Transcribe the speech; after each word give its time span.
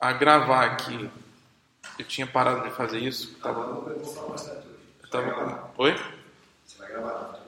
a 0.00 0.12
gravar 0.12 0.64
aqui. 0.64 1.10
Eu 1.98 2.04
tinha 2.04 2.26
parado 2.26 2.68
de 2.68 2.74
fazer 2.74 3.00
isso. 3.00 3.34
Tava... 3.42 3.90
Eu 3.90 5.10
tava... 5.10 5.72
Oi? 5.76 5.96
Você 6.64 6.78
vai 6.78 6.88
gravar. 6.88 7.38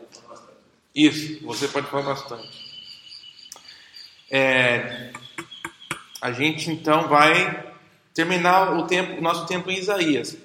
Isso, 0.94 1.44
você 1.44 1.68
pode 1.68 1.86
falar 1.86 2.02
bastante. 2.02 2.71
É, 4.30 5.12
a 6.21 6.32
gente 6.32 6.71
então 6.71 7.08
vai 7.08 7.72
terminar 8.13 8.76
o, 8.76 8.87
tempo, 8.87 9.21
nosso 9.21 9.46
tempo 9.46 9.71
em 9.71 9.78
Isaías, 9.78 10.37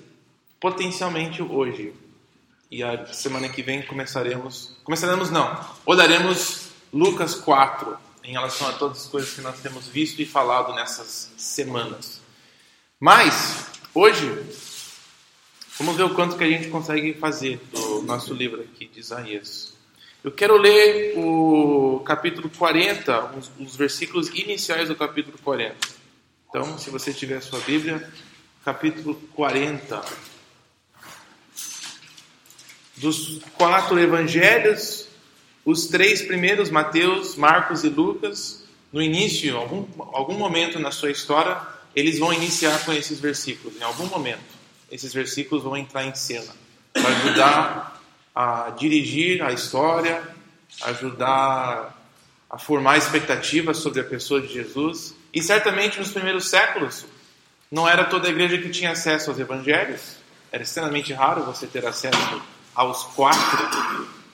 potencialmente 0.60 1.42
hoje. 1.42 1.94
E 2.70 2.84
a 2.84 3.06
semana 3.08 3.50
que 3.50 3.64
vem 3.64 3.82
começaremos. 3.82 4.78
Começaremos 4.84 5.32
não, 5.32 5.60
olharemos 5.86 6.70
Lucas 6.94 7.36
4 7.36 8.05
em 8.26 8.32
relação 8.32 8.68
a 8.68 8.74
todas 8.74 9.04
as 9.04 9.08
coisas 9.08 9.34
que 9.34 9.42
nós 9.42 9.60
temos 9.60 9.88
visto 9.88 10.22
e 10.22 10.26
falado 10.26 10.74
nessas 10.74 11.32
semanas. 11.38 12.22
Mas, 13.00 13.68
hoje, 13.94 14.28
vamos 15.78 15.96
ver 15.96 16.04
o 16.04 16.16
quanto 16.16 16.36
que 16.36 16.44
a 16.44 16.50
gente 16.50 16.70
consegue 16.70 17.14
fazer 17.14 17.62
do 17.72 18.02
nosso 18.02 18.34
livro 18.34 18.62
aqui 18.62 18.88
de 18.88 19.00
Isaías. 19.00 19.74
Eu 20.24 20.32
quero 20.32 20.58
ler 20.58 21.14
o 21.18 22.02
capítulo 22.04 22.50
40, 22.50 23.36
os, 23.38 23.52
os 23.60 23.76
versículos 23.76 24.30
iniciais 24.30 24.90
do 24.90 24.96
capítulo 24.96 25.38
40. 25.44 25.76
Então, 26.50 26.80
se 26.80 26.90
você 26.90 27.14
tiver 27.14 27.38
a 27.38 27.42
sua 27.42 27.60
Bíblia, 27.60 28.12
capítulo 28.64 29.14
40. 29.36 30.04
Dos 32.98 33.40
quatro 33.56 34.00
evangelhos, 34.00 35.08
os 35.66 35.88
três 35.88 36.22
primeiros, 36.22 36.70
Mateus, 36.70 37.36
Marcos 37.36 37.84
e 37.84 37.90
Lucas, 37.90 38.64
no 38.94 39.02
início, 39.02 39.58
algum, 39.58 39.86
algum 40.14 40.36
momento 40.36 40.80
na 40.80 40.92
sua 40.92 41.10
história, 41.10 41.60
eles 41.96 42.20
vão 42.20 42.32
iniciar 42.32 42.86
com 42.86 42.94
esses 42.94 43.20
versículos. 43.20 43.76
Em 43.76 43.84
algum 43.84 44.06
momento, 44.06 44.44
esses 44.92 45.12
versículos 45.12 45.64
vão 45.64 45.76
entrar 45.76 46.06
em 46.06 46.14
cena 46.14 46.54
para 46.94 47.10
ajudar 47.10 48.02
a 48.36 48.70
dirigir 48.78 49.42
a 49.42 49.52
história, 49.52 50.22
ajudar 50.84 51.98
a 52.48 52.58
formar 52.60 52.98
expectativas 52.98 53.78
sobre 53.78 54.02
a 54.02 54.04
pessoa 54.04 54.40
de 54.40 54.54
Jesus. 54.54 55.16
E 55.34 55.42
certamente 55.42 55.98
nos 55.98 56.12
primeiros 56.12 56.48
séculos, 56.48 57.06
não 57.72 57.88
era 57.88 58.06
toda 58.06 58.28
a 58.28 58.32
igreja 58.32 58.60
que 58.60 58.70
tinha 58.70 58.92
acesso 58.92 59.32
aos 59.32 59.40
evangelhos. 59.40 60.18
Era 60.52 60.62
extremamente 60.62 61.12
raro 61.12 61.44
você 61.44 61.66
ter 61.66 61.86
acesso 61.86 62.42
aos 62.76 63.04
quatro 63.04 64.25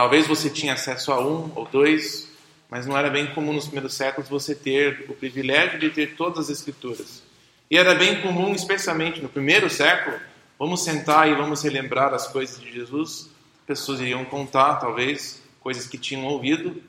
Talvez 0.00 0.26
você 0.26 0.48
tinha 0.48 0.72
acesso 0.72 1.12
a 1.12 1.20
um 1.20 1.52
ou 1.54 1.66
dois, 1.66 2.26
mas 2.70 2.86
não 2.86 2.96
era 2.96 3.10
bem 3.10 3.26
comum 3.34 3.52
nos 3.52 3.66
primeiros 3.66 3.92
séculos 3.92 4.30
você 4.30 4.54
ter 4.54 5.04
o 5.10 5.14
privilégio 5.14 5.78
de 5.78 5.90
ter 5.90 6.16
todas 6.16 6.46
as 6.46 6.48
escrituras. 6.48 7.22
E 7.70 7.76
era 7.76 7.94
bem 7.94 8.22
comum, 8.22 8.54
especialmente 8.54 9.20
no 9.20 9.28
primeiro 9.28 9.68
século, 9.68 10.16
vamos 10.58 10.82
sentar 10.82 11.28
e 11.28 11.34
vamos 11.34 11.62
relembrar 11.62 12.14
as 12.14 12.26
coisas 12.26 12.58
de 12.58 12.72
Jesus. 12.72 13.28
Pessoas 13.66 14.00
iriam 14.00 14.24
contar, 14.24 14.76
talvez, 14.76 15.42
coisas 15.60 15.86
que 15.86 15.98
tinham 15.98 16.24
ouvido, 16.24 16.82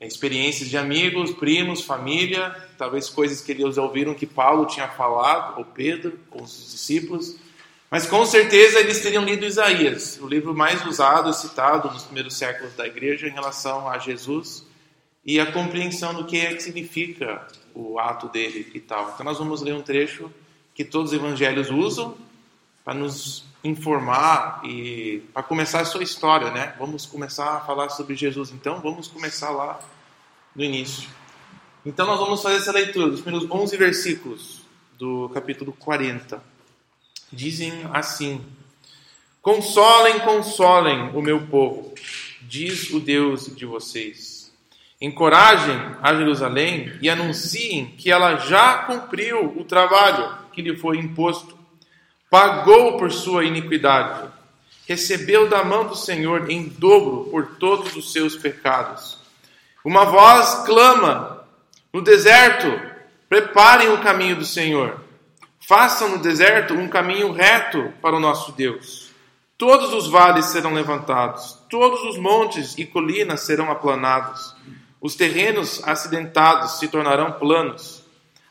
experiências 0.00 0.70
de 0.70 0.78
amigos, 0.78 1.32
primos, 1.32 1.82
família, 1.82 2.56
talvez 2.78 3.10
coisas 3.10 3.42
que 3.42 3.52
eles 3.52 3.76
ouviram 3.76 4.14
que 4.14 4.24
Paulo 4.24 4.64
tinha 4.64 4.88
falado, 4.88 5.58
ou 5.58 5.66
Pedro, 5.66 6.18
ou 6.30 6.44
os 6.44 6.72
discípulos. 6.72 7.36
Mas 7.90 8.06
com 8.06 8.24
certeza 8.26 8.80
eles 8.80 9.00
teriam 9.00 9.24
lido 9.24 9.46
Isaías, 9.46 10.18
o 10.20 10.28
livro 10.28 10.54
mais 10.54 10.84
usado 10.84 11.30
e 11.30 11.34
citado 11.34 11.90
nos 11.90 12.04
primeiros 12.04 12.36
séculos 12.36 12.74
da 12.74 12.86
igreja 12.86 13.26
em 13.26 13.32
relação 13.32 13.88
a 13.88 13.98
Jesus 13.98 14.66
e 15.24 15.40
a 15.40 15.50
compreensão 15.50 16.12
do 16.12 16.26
que 16.26 16.38
é 16.38 16.54
que 16.54 16.62
significa 16.62 17.46
o 17.74 17.98
ato 17.98 18.28
dele 18.28 18.70
e 18.74 18.80
tal. 18.80 19.10
Então 19.14 19.24
nós 19.24 19.38
vamos 19.38 19.62
ler 19.62 19.72
um 19.72 19.80
trecho 19.80 20.30
que 20.74 20.84
todos 20.84 21.12
os 21.12 21.18
evangelhos 21.18 21.70
usam 21.70 22.14
para 22.84 22.92
nos 22.92 23.44
informar 23.64 24.60
e 24.64 25.22
para 25.32 25.42
começar 25.42 25.80
a 25.80 25.84
sua 25.84 26.02
história, 26.02 26.50
né? 26.50 26.74
Vamos 26.78 27.06
começar 27.06 27.56
a 27.56 27.60
falar 27.60 27.88
sobre 27.88 28.14
Jesus. 28.14 28.50
Então 28.50 28.80
vamos 28.80 29.08
começar 29.08 29.50
lá 29.50 29.80
no 30.54 30.62
início. 30.62 31.08
Então 31.86 32.06
nós 32.06 32.18
vamos 32.20 32.42
fazer 32.42 32.56
essa 32.56 32.72
leitura 32.72 33.08
dos 33.08 33.22
primeiros 33.22 33.50
11 33.50 33.76
versículos 33.78 34.60
do 34.98 35.30
capítulo 35.30 35.72
40 35.72 36.57
dizem 37.32 37.72
assim: 37.92 38.44
Consolem, 39.40 40.18
consolem 40.20 41.10
o 41.14 41.22
meu 41.22 41.46
povo, 41.46 41.94
diz 42.42 42.90
o 42.90 43.00
Deus 43.00 43.46
de 43.54 43.64
vocês. 43.64 44.52
Encorajem 45.00 45.80
a 46.02 46.12
Jerusalém 46.14 46.92
e 47.00 47.08
anunciem 47.08 47.86
que 47.96 48.10
ela 48.10 48.36
já 48.36 48.78
cumpriu 48.78 49.54
o 49.56 49.64
trabalho 49.64 50.36
que 50.52 50.60
lhe 50.60 50.76
foi 50.76 50.98
imposto, 50.98 51.56
pagou 52.28 52.96
por 52.98 53.12
sua 53.12 53.44
iniquidade, 53.44 54.28
recebeu 54.88 55.48
da 55.48 55.62
mão 55.62 55.86
do 55.86 55.94
Senhor 55.94 56.50
em 56.50 56.64
dobro 56.64 57.28
por 57.30 57.56
todos 57.58 57.94
os 57.94 58.12
seus 58.12 58.36
pecados. 58.36 59.18
Uma 59.84 60.04
voz 60.04 60.66
clama 60.66 61.44
no 61.92 62.02
deserto: 62.02 62.66
preparem 63.28 63.90
o 63.90 64.02
caminho 64.02 64.36
do 64.36 64.44
Senhor 64.44 65.07
Façam 65.68 66.08
no 66.08 66.18
deserto 66.22 66.72
um 66.72 66.88
caminho 66.88 67.30
reto 67.30 67.92
para 68.00 68.16
o 68.16 68.18
nosso 68.18 68.52
Deus. 68.52 69.10
Todos 69.58 69.92
os 69.92 70.08
vales 70.08 70.46
serão 70.46 70.72
levantados, 70.72 71.58
todos 71.68 72.04
os 72.04 72.16
montes 72.16 72.78
e 72.78 72.86
colinas 72.86 73.42
serão 73.42 73.70
aplanados. 73.70 74.56
Os 74.98 75.14
terrenos 75.14 75.86
acidentados 75.86 76.78
se 76.78 76.88
tornarão 76.88 77.32
planos, 77.32 78.02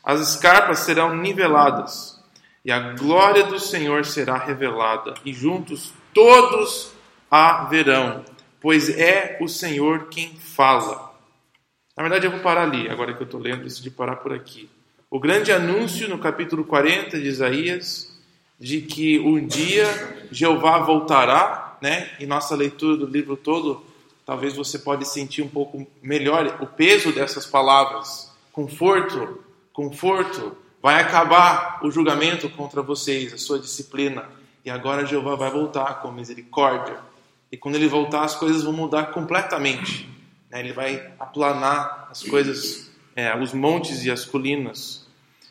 as 0.04 0.20
escarpas 0.20 0.78
serão 0.78 1.16
niveladas, 1.16 2.22
e 2.64 2.70
a 2.70 2.92
glória 2.92 3.42
do 3.42 3.58
Senhor 3.58 4.04
será 4.04 4.38
revelada, 4.38 5.14
e 5.24 5.32
juntos 5.32 5.92
todos 6.14 6.92
a 7.28 7.64
verão, 7.64 8.24
pois 8.60 8.96
é 8.96 9.38
o 9.40 9.48
Senhor 9.48 10.06
quem 10.08 10.36
fala. 10.36 11.12
Na 11.96 12.04
verdade, 12.04 12.28
eu 12.28 12.30
vou 12.30 12.38
parar 12.38 12.62
ali, 12.62 12.88
agora 12.88 13.12
que 13.12 13.20
eu 13.20 13.26
estou 13.26 13.40
lendo, 13.40 13.64
decidi 13.64 13.90
parar 13.90 14.18
por 14.18 14.32
aqui 14.32 14.70
o 15.10 15.18
grande 15.18 15.50
anúncio 15.50 16.08
no 16.08 16.18
capítulo 16.18 16.64
40 16.64 17.18
de 17.18 17.26
Isaías 17.26 18.14
de 18.60 18.82
que 18.82 19.18
um 19.18 19.46
dia 19.46 19.86
Jeová 20.30 20.78
voltará, 20.80 21.78
né? 21.80 22.10
E 22.20 22.26
nossa 22.26 22.54
leitura 22.54 22.96
do 22.96 23.06
livro 23.06 23.36
todo, 23.36 23.82
talvez 24.26 24.54
você 24.54 24.78
pode 24.78 25.06
sentir 25.06 25.42
um 25.42 25.48
pouco 25.48 25.86
melhor 26.02 26.58
o 26.60 26.66
peso 26.66 27.12
dessas 27.12 27.46
palavras. 27.46 28.30
Conforto, 28.52 29.42
conforto, 29.72 30.56
vai 30.82 31.00
acabar 31.00 31.80
o 31.82 31.90
julgamento 31.90 32.50
contra 32.50 32.82
vocês, 32.82 33.32
a 33.32 33.38
sua 33.38 33.58
disciplina. 33.58 34.26
E 34.62 34.68
agora 34.68 35.06
Jeová 35.06 35.36
vai 35.36 35.50
voltar 35.50 36.02
com 36.02 36.10
misericórdia. 36.10 36.98
E 37.50 37.56
quando 37.56 37.76
ele 37.76 37.88
voltar, 37.88 38.24
as 38.24 38.34
coisas 38.34 38.62
vão 38.62 38.74
mudar 38.74 39.06
completamente. 39.12 40.06
Né? 40.50 40.60
Ele 40.60 40.72
vai 40.74 41.12
aplanar 41.18 42.08
as 42.10 42.22
coisas 42.22 42.87
é, 43.18 43.36
os 43.36 43.52
montes 43.52 44.04
e 44.04 44.12
as 44.12 44.24
colinas. 44.24 45.04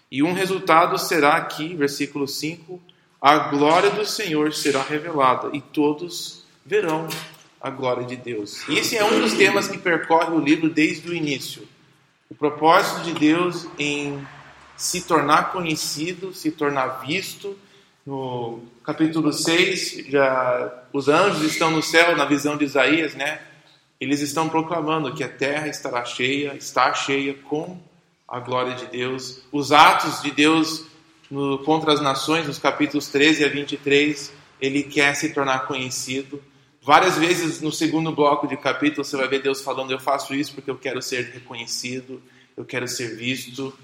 E 0.09 0.23
um 0.23 0.31
resultado 0.31 0.97
será 0.97 1.35
aqui, 1.35 1.75
versículo 1.75 2.25
5: 2.25 2.81
a 3.21 3.37
glória 3.49 3.89
do 3.89 4.05
Senhor 4.05 4.53
será 4.53 4.81
revelada 4.81 5.49
e 5.51 5.59
todos 5.59 6.45
verão 6.65 7.09
a 7.59 7.69
glória 7.69 8.05
de 8.05 8.15
Deus. 8.15 8.65
E 8.69 8.77
esse 8.77 8.95
é 8.95 9.03
um 9.03 9.19
dos 9.19 9.33
temas 9.33 9.67
que 9.67 9.77
percorre 9.77 10.31
o 10.31 10.39
livro 10.39 10.69
desde 10.69 11.09
o 11.09 11.13
início. 11.13 11.67
O 12.29 12.35
propósito 12.35 13.01
de 13.01 13.13
Deus 13.13 13.67
em 13.77 14.25
se 14.77 15.01
tornar 15.01 15.51
conhecido, 15.51 16.33
se 16.33 16.51
tornar 16.51 17.01
visto. 17.05 17.59
No 18.05 18.61
capítulo 18.81 19.33
6, 19.33 20.05
já, 20.07 20.83
os 20.93 21.09
anjos 21.09 21.41
estão 21.41 21.69
no 21.69 21.83
céu, 21.83 22.15
na 22.15 22.23
visão 22.23 22.55
de 22.55 22.63
Isaías, 22.63 23.13
né? 23.13 23.41
Eles 23.99 24.21
estão 24.21 24.47
proclamando 24.47 25.13
que 25.13 25.23
a 25.23 25.29
terra 25.29 25.67
estará 25.67 26.05
cheia, 26.05 26.55
está 26.55 26.93
cheia 26.93 27.33
com 27.33 27.79
a 28.27 28.39
glória 28.39 28.75
de 28.75 28.85
Deus. 28.87 29.41
Os 29.51 29.71
atos 29.71 30.21
de 30.21 30.31
Deus 30.31 30.85
no, 31.31 31.59
contra 31.59 31.93
as 31.93 32.01
nações, 32.01 32.45
nos 32.45 32.59
capítulos 32.59 33.07
13 33.07 33.45
a 33.45 33.47
23, 33.47 34.33
ele 34.61 34.83
quer 34.83 35.15
se 35.15 35.33
tornar 35.33 35.65
conhecido. 35.67 36.41
Várias 36.81 37.17
vezes 37.17 37.59
no 37.61 37.71
segundo 37.71 38.11
bloco 38.11 38.47
de 38.47 38.55
capítulo 38.55 39.03
você 39.03 39.17
vai 39.17 39.27
ver 39.27 39.41
Deus 39.41 39.61
falando: 39.61 39.91
Eu 39.91 39.99
faço 39.99 40.33
isso 40.35 40.53
porque 40.53 40.69
eu 40.69 40.77
quero 40.77 41.01
ser 41.01 41.31
reconhecido, 41.33 42.21
eu 42.55 42.63
quero 42.63 42.87
ser 42.87 43.15
visto. 43.15 43.77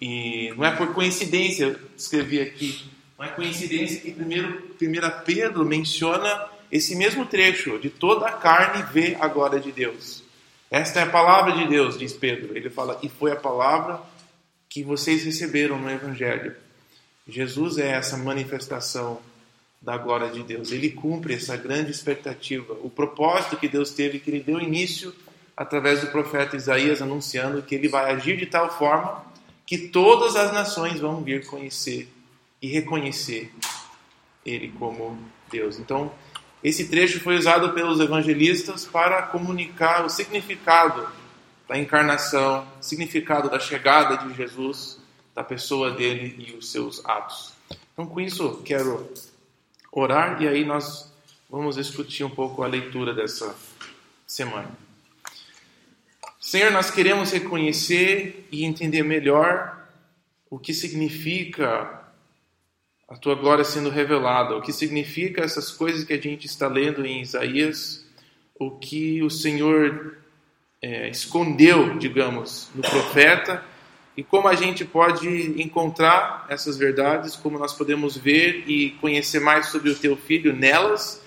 E 0.00 0.52
não 0.56 0.64
é 0.64 0.72
por 0.72 0.92
coincidência, 0.92 1.66
eu 1.66 1.76
escrevi 1.96 2.40
aqui, 2.40 2.84
não 3.16 3.24
é 3.24 3.28
coincidência 3.28 4.00
que 4.00 4.10
primeiro, 4.10 4.60
primeira 4.76 5.08
Pedro 5.08 5.64
menciona 5.64 6.48
esse 6.72 6.96
mesmo 6.96 7.26
trecho, 7.26 7.78
de 7.78 7.90
toda 7.90 8.26
a 8.26 8.32
carne 8.32 8.82
vê 8.92 9.14
a 9.20 9.28
glória 9.28 9.60
de 9.60 9.70
Deus. 9.70 10.24
Esta 10.70 11.00
é 11.00 11.02
a 11.02 11.10
palavra 11.10 11.52
de 11.52 11.68
Deus, 11.68 11.98
diz 11.98 12.14
Pedro. 12.14 12.56
Ele 12.56 12.70
fala, 12.70 12.98
e 13.02 13.08
foi 13.10 13.30
a 13.30 13.36
palavra 13.36 14.00
que 14.70 14.82
vocês 14.82 15.22
receberam 15.22 15.78
no 15.78 15.90
Evangelho. 15.90 16.56
Jesus 17.28 17.76
é 17.76 17.88
essa 17.88 18.16
manifestação 18.16 19.20
da 19.82 19.98
glória 19.98 20.30
de 20.30 20.42
Deus. 20.42 20.72
Ele 20.72 20.88
cumpre 20.88 21.34
essa 21.34 21.56
grande 21.58 21.90
expectativa. 21.90 22.72
O 22.82 22.88
propósito 22.88 23.58
que 23.58 23.68
Deus 23.68 23.90
teve, 23.90 24.18
que 24.18 24.30
ele 24.30 24.40
deu 24.40 24.58
início 24.58 25.14
através 25.54 26.00
do 26.00 26.06
profeta 26.06 26.56
Isaías, 26.56 27.02
anunciando 27.02 27.62
que 27.62 27.74
ele 27.74 27.88
vai 27.88 28.10
agir 28.12 28.38
de 28.38 28.46
tal 28.46 28.72
forma 28.78 29.22
que 29.66 29.76
todas 29.88 30.36
as 30.36 30.52
nações 30.52 31.00
vão 31.00 31.22
vir 31.22 31.46
conhecer 31.46 32.08
e 32.60 32.68
reconhecer 32.68 33.52
Ele 34.44 34.68
como 34.78 35.18
Deus. 35.50 35.78
Então, 35.78 36.12
esse 36.62 36.88
trecho 36.88 37.20
foi 37.20 37.36
usado 37.36 37.72
pelos 37.72 37.98
evangelistas 37.98 38.84
para 38.84 39.22
comunicar 39.22 40.04
o 40.04 40.08
significado 40.08 41.08
da 41.68 41.76
encarnação, 41.76 42.66
significado 42.80 43.50
da 43.50 43.58
chegada 43.58 44.16
de 44.18 44.34
Jesus, 44.34 44.98
da 45.34 45.42
pessoa 45.42 45.90
dele 45.90 46.46
e 46.46 46.56
os 46.56 46.70
seus 46.70 47.04
atos. 47.04 47.52
Então, 47.92 48.06
com 48.06 48.20
isso, 48.20 48.62
quero 48.64 49.10
orar 49.90 50.40
e 50.40 50.46
aí 50.46 50.64
nós 50.64 51.12
vamos 51.50 51.76
discutir 51.76 52.24
um 52.24 52.30
pouco 52.30 52.62
a 52.62 52.66
leitura 52.66 53.12
dessa 53.12 53.54
semana. 54.26 54.70
Senhor, 56.40 56.70
nós 56.70 56.90
queremos 56.90 57.32
reconhecer 57.32 58.46
e 58.52 58.64
entender 58.64 59.02
melhor 59.02 59.86
o 60.50 60.58
que 60.58 60.74
significa 60.74 62.01
a 63.12 63.16
tua 63.18 63.34
glória 63.34 63.62
sendo 63.62 63.90
revelada, 63.90 64.56
o 64.56 64.62
que 64.62 64.72
significa 64.72 65.42
essas 65.42 65.70
coisas 65.70 66.02
que 66.02 66.14
a 66.14 66.20
gente 66.20 66.46
está 66.46 66.66
lendo 66.66 67.04
em 67.04 67.20
Isaías, 67.20 68.06
o 68.58 68.70
que 68.70 69.22
o 69.22 69.28
Senhor 69.28 70.16
é, 70.80 71.10
escondeu, 71.10 71.98
digamos, 71.98 72.70
no 72.74 72.80
profeta 72.80 73.62
e 74.16 74.22
como 74.22 74.48
a 74.48 74.54
gente 74.54 74.82
pode 74.86 75.28
encontrar 75.62 76.46
essas 76.48 76.78
verdades, 76.78 77.36
como 77.36 77.58
nós 77.58 77.74
podemos 77.74 78.16
ver 78.16 78.64
e 78.66 78.92
conhecer 78.92 79.40
mais 79.40 79.66
sobre 79.66 79.90
o 79.90 79.94
teu 79.94 80.16
filho 80.16 80.56
nelas. 80.56 81.22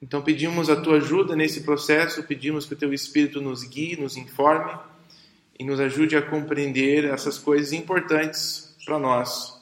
Então 0.00 0.22
pedimos 0.22 0.70
a 0.70 0.80
tua 0.80 0.96
ajuda 0.96 1.36
nesse 1.36 1.60
processo, 1.64 2.22
pedimos 2.22 2.64
que 2.64 2.72
o 2.72 2.76
teu 2.78 2.94
espírito 2.94 3.42
nos 3.42 3.62
guie, 3.62 4.00
nos 4.00 4.16
informe 4.16 4.72
e 5.58 5.64
nos 5.64 5.80
ajude 5.80 6.16
a 6.16 6.22
compreender 6.22 7.04
essas 7.04 7.36
coisas 7.36 7.74
importantes 7.74 8.74
para 8.86 8.98
nós. 8.98 9.59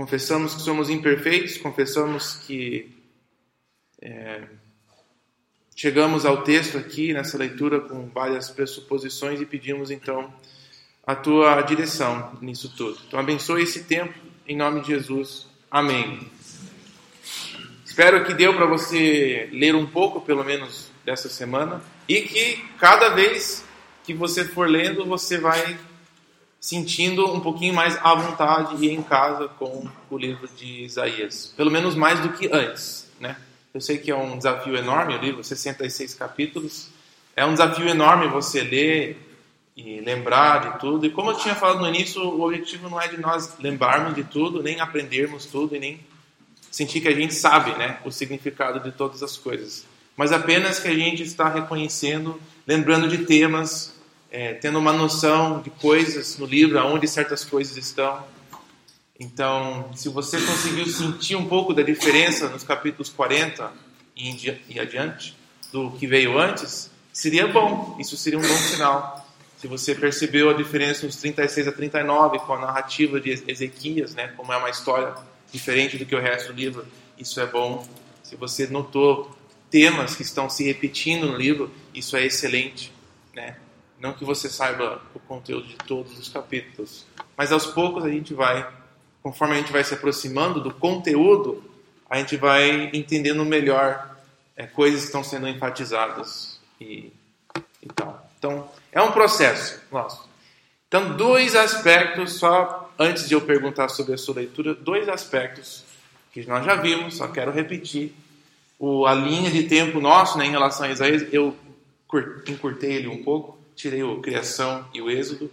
Confessamos 0.00 0.54
que 0.54 0.62
somos 0.62 0.88
imperfeitos, 0.88 1.58
confessamos 1.58 2.32
que 2.46 2.90
é, 4.00 4.44
chegamos 5.76 6.24
ao 6.24 6.42
texto 6.42 6.78
aqui 6.78 7.12
nessa 7.12 7.36
leitura 7.36 7.80
com 7.80 8.08
várias 8.08 8.48
pressuposições 8.48 9.42
e 9.42 9.44
pedimos 9.44 9.90
então 9.90 10.32
a 11.06 11.14
tua 11.14 11.60
direção 11.60 12.32
nisso 12.40 12.74
tudo. 12.74 12.98
Então 13.06 13.20
abençoe 13.20 13.64
esse 13.64 13.84
tempo 13.84 14.18
em 14.48 14.56
nome 14.56 14.80
de 14.80 14.86
Jesus. 14.86 15.46
Amém. 15.70 16.26
Espero 17.84 18.24
que 18.24 18.32
deu 18.32 18.54
para 18.54 18.64
você 18.64 19.50
ler 19.52 19.74
um 19.74 19.84
pouco, 19.84 20.22
pelo 20.22 20.42
menos, 20.42 20.90
dessa 21.04 21.28
semana 21.28 21.82
e 22.08 22.22
que 22.22 22.56
cada 22.78 23.10
vez 23.10 23.62
que 24.02 24.14
você 24.14 24.46
for 24.46 24.66
lendo, 24.66 25.04
você 25.04 25.36
vai 25.36 25.78
sentindo 26.60 27.32
um 27.32 27.40
pouquinho 27.40 27.72
mais 27.72 27.96
à 28.02 28.14
vontade 28.14 28.84
e 28.84 28.90
em 28.90 29.02
casa 29.02 29.48
com 29.48 29.88
o 30.10 30.18
livro 30.18 30.46
de 30.56 30.84
Isaías. 30.84 31.54
Pelo 31.56 31.70
menos 31.70 31.94
mais 31.94 32.20
do 32.20 32.28
que 32.34 32.48
antes, 32.52 33.10
né? 33.18 33.36
Eu 33.72 33.80
sei 33.80 33.96
que 33.98 34.10
é 34.10 34.16
um 34.16 34.36
desafio 34.36 34.76
enorme 34.76 35.14
o 35.14 35.18
livro, 35.18 35.42
66 35.42 36.14
capítulos. 36.14 36.88
É 37.34 37.46
um 37.46 37.52
desafio 37.52 37.88
enorme 37.88 38.28
você 38.28 38.62
ler 38.62 39.30
e 39.76 40.00
lembrar 40.00 40.58
de 40.58 40.80
tudo. 40.80 41.06
E 41.06 41.10
como 41.10 41.30
eu 41.30 41.38
tinha 41.38 41.54
falado 41.54 41.80
no 41.80 41.88
início, 41.88 42.20
o 42.20 42.42
objetivo 42.42 42.90
não 42.90 43.00
é 43.00 43.08
de 43.08 43.18
nós 43.18 43.58
lembrarmos 43.58 44.14
de 44.14 44.24
tudo, 44.24 44.62
nem 44.62 44.80
aprendermos 44.80 45.46
tudo 45.46 45.74
e 45.74 45.78
nem 45.78 46.00
sentir 46.70 47.00
que 47.00 47.08
a 47.08 47.14
gente 47.14 47.32
sabe 47.32 47.70
né, 47.78 47.98
o 48.04 48.10
significado 48.10 48.80
de 48.80 48.92
todas 48.92 49.22
as 49.22 49.36
coisas. 49.36 49.86
Mas 50.16 50.32
apenas 50.32 50.78
que 50.78 50.88
a 50.88 50.94
gente 50.94 51.22
está 51.22 51.48
reconhecendo, 51.48 52.40
lembrando 52.66 53.08
de 53.08 53.24
temas, 53.24 53.94
é, 54.30 54.54
tendo 54.54 54.78
uma 54.78 54.92
noção 54.92 55.60
de 55.60 55.70
coisas 55.70 56.38
no 56.38 56.46
livro, 56.46 56.78
aonde 56.78 57.08
certas 57.08 57.44
coisas 57.44 57.76
estão. 57.76 58.24
Então, 59.18 59.90
se 59.94 60.08
você 60.08 60.40
conseguiu 60.40 60.86
sentir 60.86 61.36
um 61.36 61.46
pouco 61.46 61.74
da 61.74 61.82
diferença 61.82 62.48
nos 62.48 62.62
capítulos 62.62 63.10
40 63.10 63.70
e 64.16 64.78
adiante 64.78 65.36
do 65.72 65.90
que 65.92 66.06
veio 66.06 66.38
antes, 66.38 66.90
seria 67.12 67.46
bom. 67.46 67.96
Isso 67.98 68.16
seria 68.16 68.38
um 68.38 68.42
bom 68.42 68.56
sinal. 68.56 69.26
Se 69.58 69.66
você 69.66 69.94
percebeu 69.94 70.48
a 70.48 70.54
diferença 70.54 71.04
nos 71.04 71.16
36 71.16 71.68
a 71.68 71.72
39 71.72 72.38
com 72.40 72.54
a 72.54 72.58
narrativa 72.58 73.20
de 73.20 73.42
Ezequias, 73.46 74.14
né, 74.14 74.28
como 74.36 74.52
é 74.52 74.56
uma 74.56 74.70
história 74.70 75.14
diferente 75.52 75.98
do 75.98 76.06
que 76.06 76.14
o 76.14 76.20
resto 76.20 76.52
do 76.52 76.58
livro, 76.58 76.86
isso 77.18 77.40
é 77.40 77.46
bom. 77.46 77.86
Se 78.22 78.36
você 78.36 78.66
notou 78.68 79.36
temas 79.70 80.14
que 80.14 80.22
estão 80.22 80.48
se 80.48 80.64
repetindo 80.64 81.26
no 81.26 81.36
livro, 81.36 81.70
isso 81.94 82.16
é 82.16 82.24
excelente, 82.24 82.92
né? 83.34 83.56
Não 84.00 84.14
que 84.14 84.24
você 84.24 84.48
saiba 84.48 85.02
o 85.14 85.20
conteúdo 85.20 85.66
de 85.68 85.76
todos 85.76 86.18
os 86.18 86.28
capítulos, 86.28 87.06
mas 87.36 87.52
aos 87.52 87.66
poucos 87.66 88.04
a 88.04 88.08
gente 88.08 88.32
vai, 88.32 88.66
conforme 89.22 89.54
a 89.54 89.58
gente 89.58 89.70
vai 89.70 89.84
se 89.84 89.92
aproximando 89.92 90.60
do 90.60 90.72
conteúdo, 90.72 91.62
a 92.08 92.18
gente 92.18 92.36
vai 92.36 92.90
entendendo 92.94 93.44
melhor 93.44 94.16
é, 94.56 94.66
coisas 94.66 95.00
que 95.00 95.06
estão 95.06 95.22
sendo 95.22 95.46
enfatizadas 95.46 96.58
e, 96.80 97.12
e 97.82 97.86
tal. 97.94 98.26
Então, 98.38 98.68
é 98.90 99.00
um 99.02 99.12
processo 99.12 99.80
nosso. 99.92 100.28
Então, 100.88 101.16
dois 101.16 101.54
aspectos, 101.54 102.32
só 102.32 102.90
antes 102.98 103.28
de 103.28 103.34
eu 103.34 103.40
perguntar 103.42 103.88
sobre 103.90 104.14
a 104.14 104.18
sua 104.18 104.36
leitura, 104.36 104.74
dois 104.74 105.08
aspectos 105.08 105.84
que 106.32 106.44
nós 106.46 106.64
já 106.64 106.74
vimos, 106.74 107.16
só 107.16 107.28
quero 107.28 107.52
repetir. 107.52 108.14
O, 108.78 109.06
a 109.06 109.14
linha 109.14 109.50
de 109.50 109.64
tempo 109.64 110.00
nosso 110.00 110.38
né, 110.38 110.46
em 110.46 110.50
relação 110.50 110.86
a 110.86 110.90
Isaías, 110.90 111.26
eu 111.32 111.54
encurtei 112.48 112.94
ele 112.94 113.08
um 113.08 113.22
pouco, 113.22 113.59
tirei 113.80 114.02
o 114.02 114.20
Criação 114.20 114.86
e 114.92 115.00
o 115.00 115.10
Êxodo, 115.10 115.50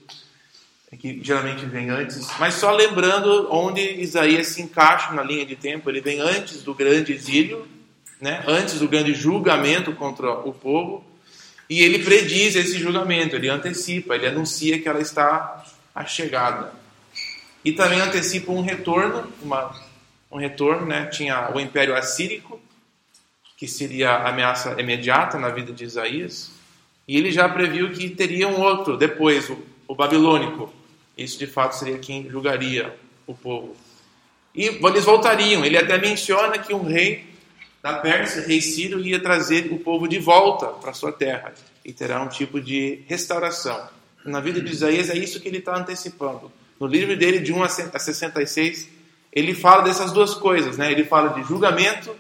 que 1.00 1.22
geralmente 1.24 1.66
vem 1.66 1.90
antes, 1.90 2.28
mas 2.40 2.56
só 2.56 2.72
lembrando 2.72 3.48
onde 3.52 3.82
Isaías 3.82 4.48
se 4.48 4.62
encaixa 4.62 5.14
na 5.14 5.24
linha 5.24 5.46
de 5.46 5.56
tempo, 5.56 5.90
ele 5.90 6.02
vem 6.02 6.20
antes 6.20 6.64
do 6.64 6.74
grande 6.74 7.14
exílio, 7.14 7.68
né, 8.20 8.44
antes 8.48 8.80
do 8.80 8.88
grande 8.88 9.14
julgamento 9.14 9.94
contra 9.94 10.32
o 10.32 10.54
povo, 10.54 11.06
e 11.70 11.84
ele 11.84 12.00
prediz 12.00 12.56
esse 12.56 12.80
julgamento, 12.80 13.36
ele 13.36 13.50
antecipa, 13.50 14.16
ele 14.16 14.28
anuncia 14.28 14.80
que 14.80 14.88
ela 14.88 15.02
está 15.02 15.66
achegada. 15.94 16.74
E 17.64 17.74
também 17.74 18.00
antecipa 18.00 18.52
um 18.52 18.62
retorno, 18.62 19.32
uma, 19.42 19.76
um 20.32 20.38
retorno, 20.38 20.86
né? 20.86 21.08
Tinha 21.08 21.52
o 21.54 21.60
Império 21.60 21.94
Assírico, 21.94 22.62
que 23.58 23.68
seria 23.68 24.12
a 24.12 24.30
ameaça 24.30 24.80
imediata 24.80 25.38
na 25.38 25.50
vida 25.50 25.74
de 25.74 25.84
Isaías, 25.84 26.57
e 27.08 27.18
ele 27.18 27.32
já 27.32 27.48
previu 27.48 27.92
que 27.92 28.10
teria 28.10 28.48
um 28.48 28.60
outro 28.60 28.98
depois, 28.98 29.50
o, 29.50 29.58
o 29.88 29.96
babilônico. 29.96 30.74
Isso 31.18 31.40
de 31.40 31.48
fato 31.48 31.74
seria 31.74 31.98
quem 31.98 32.30
julgaria 32.30 32.94
o 33.26 33.34
povo. 33.34 33.76
E 34.54 34.66
eles 34.66 35.06
voltariam. 35.06 35.64
Ele 35.64 35.78
até 35.78 35.98
menciona 35.98 36.58
que 36.58 36.74
um 36.74 36.84
rei 36.84 37.26
da 37.82 37.94
Pérsia, 37.94 38.42
rei 38.46 38.60
Ciro 38.60 39.00
ia 39.00 39.20
trazer 39.20 39.72
o 39.72 39.80
povo 39.80 40.08
de 40.08 40.20
volta 40.20 40.68
para 40.68 40.94
sua 40.94 41.12
terra 41.12 41.54
e 41.86 41.94
terá 41.94 42.22
um 42.22 42.28
tipo 42.28 42.60
de 42.60 43.04
restauração. 43.08 43.88
Na 44.26 44.42
vida 44.42 44.60
de 44.60 44.70
Isaías 44.72 45.10
é 45.10 45.18
isso 45.18 45.40
que 45.40 45.48
ele 45.48 45.60
está 45.60 45.78
antecipando. 45.78 46.52
No 46.80 46.86
livro 46.86 47.16
dele, 47.16 47.40
de 47.40 47.54
1 47.54 47.64
a 47.64 47.70
66, 47.70 48.90
ele 49.32 49.54
fala 49.54 49.84
dessas 49.84 50.12
duas 50.12 50.34
coisas. 50.34 50.78
Né? 50.78 50.92
Ele 50.92 51.06
fala 51.06 51.30
de 51.30 51.48
julgamento 51.48 52.14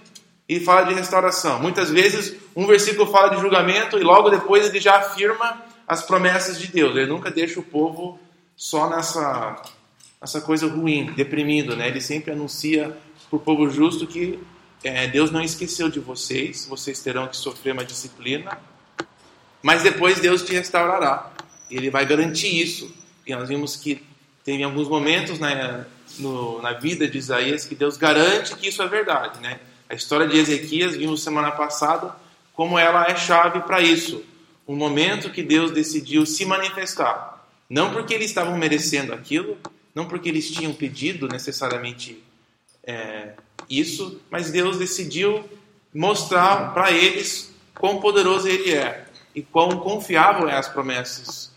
e 0.48 0.60
fala 0.60 0.84
de 0.84 0.94
restauração. 0.94 1.60
Muitas 1.60 1.90
vezes, 1.90 2.36
um 2.56 2.66
versículo 2.66 3.12
fala 3.12 3.30
de 3.36 3.42
julgamento 3.42 3.98
e 3.98 4.04
logo 4.04 4.30
depois 4.30 4.66
ele 4.66 4.80
já 4.80 4.98
afirma 4.98 5.62
as 5.88 6.04
promessas 6.04 6.60
de 6.60 6.68
Deus. 6.68 6.96
Ele 6.96 7.08
nunca 7.08 7.30
deixa 7.30 7.60
o 7.60 7.64
povo 7.64 8.20
só 8.56 8.90
nessa, 8.90 9.62
nessa 10.22 10.42
coisa 10.42 10.68
ruim, 10.68 11.12
deprimido. 11.14 11.76
Né? 11.76 11.88
Ele 11.88 12.02
sempre 12.02 12.32
anuncia 12.32 12.98
para 13.30 13.38
o 13.38 13.40
povo 13.40 13.70
justo 13.70 14.08
que 14.08 14.40
é, 14.84 15.08
Deus 15.08 15.32
não 15.32 15.42
esqueceu 15.42 15.90
de 15.90 16.00
vocês, 16.00 16.66
vocês 16.66 17.02
terão 17.02 17.28
que 17.28 17.36
sofrer 17.36 17.74
uma 17.74 17.84
disciplina, 17.84 18.58
mas 19.62 19.84
depois 19.84 20.20
Deus 20.20 20.44
te 20.44 20.54
restaurará. 20.54 21.32
Ele 21.70 21.90
vai 21.90 22.06
garantir 22.06 22.62
isso. 22.62 22.94
E 23.26 23.36
nós 23.36 23.50
vimos 23.50 23.76
que 23.76 24.02
tem 24.46 24.64
alguns 24.64 24.88
momentos 24.88 25.40
né, 25.40 25.86
no, 26.20 26.62
na 26.62 26.72
vida 26.74 27.06
de 27.06 27.18
Isaías 27.18 27.66
que 27.66 27.76
Deus 27.76 27.98
garante 27.98 28.56
que 28.56 28.70
isso 28.70 28.82
é 28.82 28.88
verdade. 28.88 29.42
Né? 29.42 29.60
A 29.90 29.96
história 29.96 30.28
de 30.28 30.38
Ezequias, 30.38 30.96
vimos 30.96 31.24
semana 31.24 31.52
passada, 31.52 32.16
como 32.54 32.78
ela 32.78 33.06
é 33.06 33.16
chave 33.16 33.62
para 33.62 33.82
isso. 33.82 34.24
Um 34.68 34.76
momento 34.76 35.30
que 35.30 35.42
Deus 35.42 35.72
decidiu 35.72 36.26
se 36.26 36.46
manifestar. 36.46 37.48
Não 37.70 37.92
porque 37.92 38.14
eles 38.14 38.28
estavam 38.28 38.58
merecendo 38.58 39.14
aquilo, 39.14 39.58
não 39.96 40.08
porque 40.08 40.30
eles 40.30 40.52
tinham 40.52 40.74
pedido 40.74 41.28
necessariamente 41.28 42.22
é, 42.84 43.34
isso, 43.70 44.22
mas 44.30 44.52
Deus 44.52 44.78
decidiu 44.78 45.44
mostrar 45.94 46.74
para 46.74 46.92
eles 46.92 47.54
quão 47.76 48.00
poderoso 48.00 48.48
Ele 48.48 48.74
é 48.74 49.06
e 49.36 49.42
quão 49.42 49.80
confiável 49.80 50.50
é 50.50 50.56
as 50.56 50.68
promessas 50.68 51.52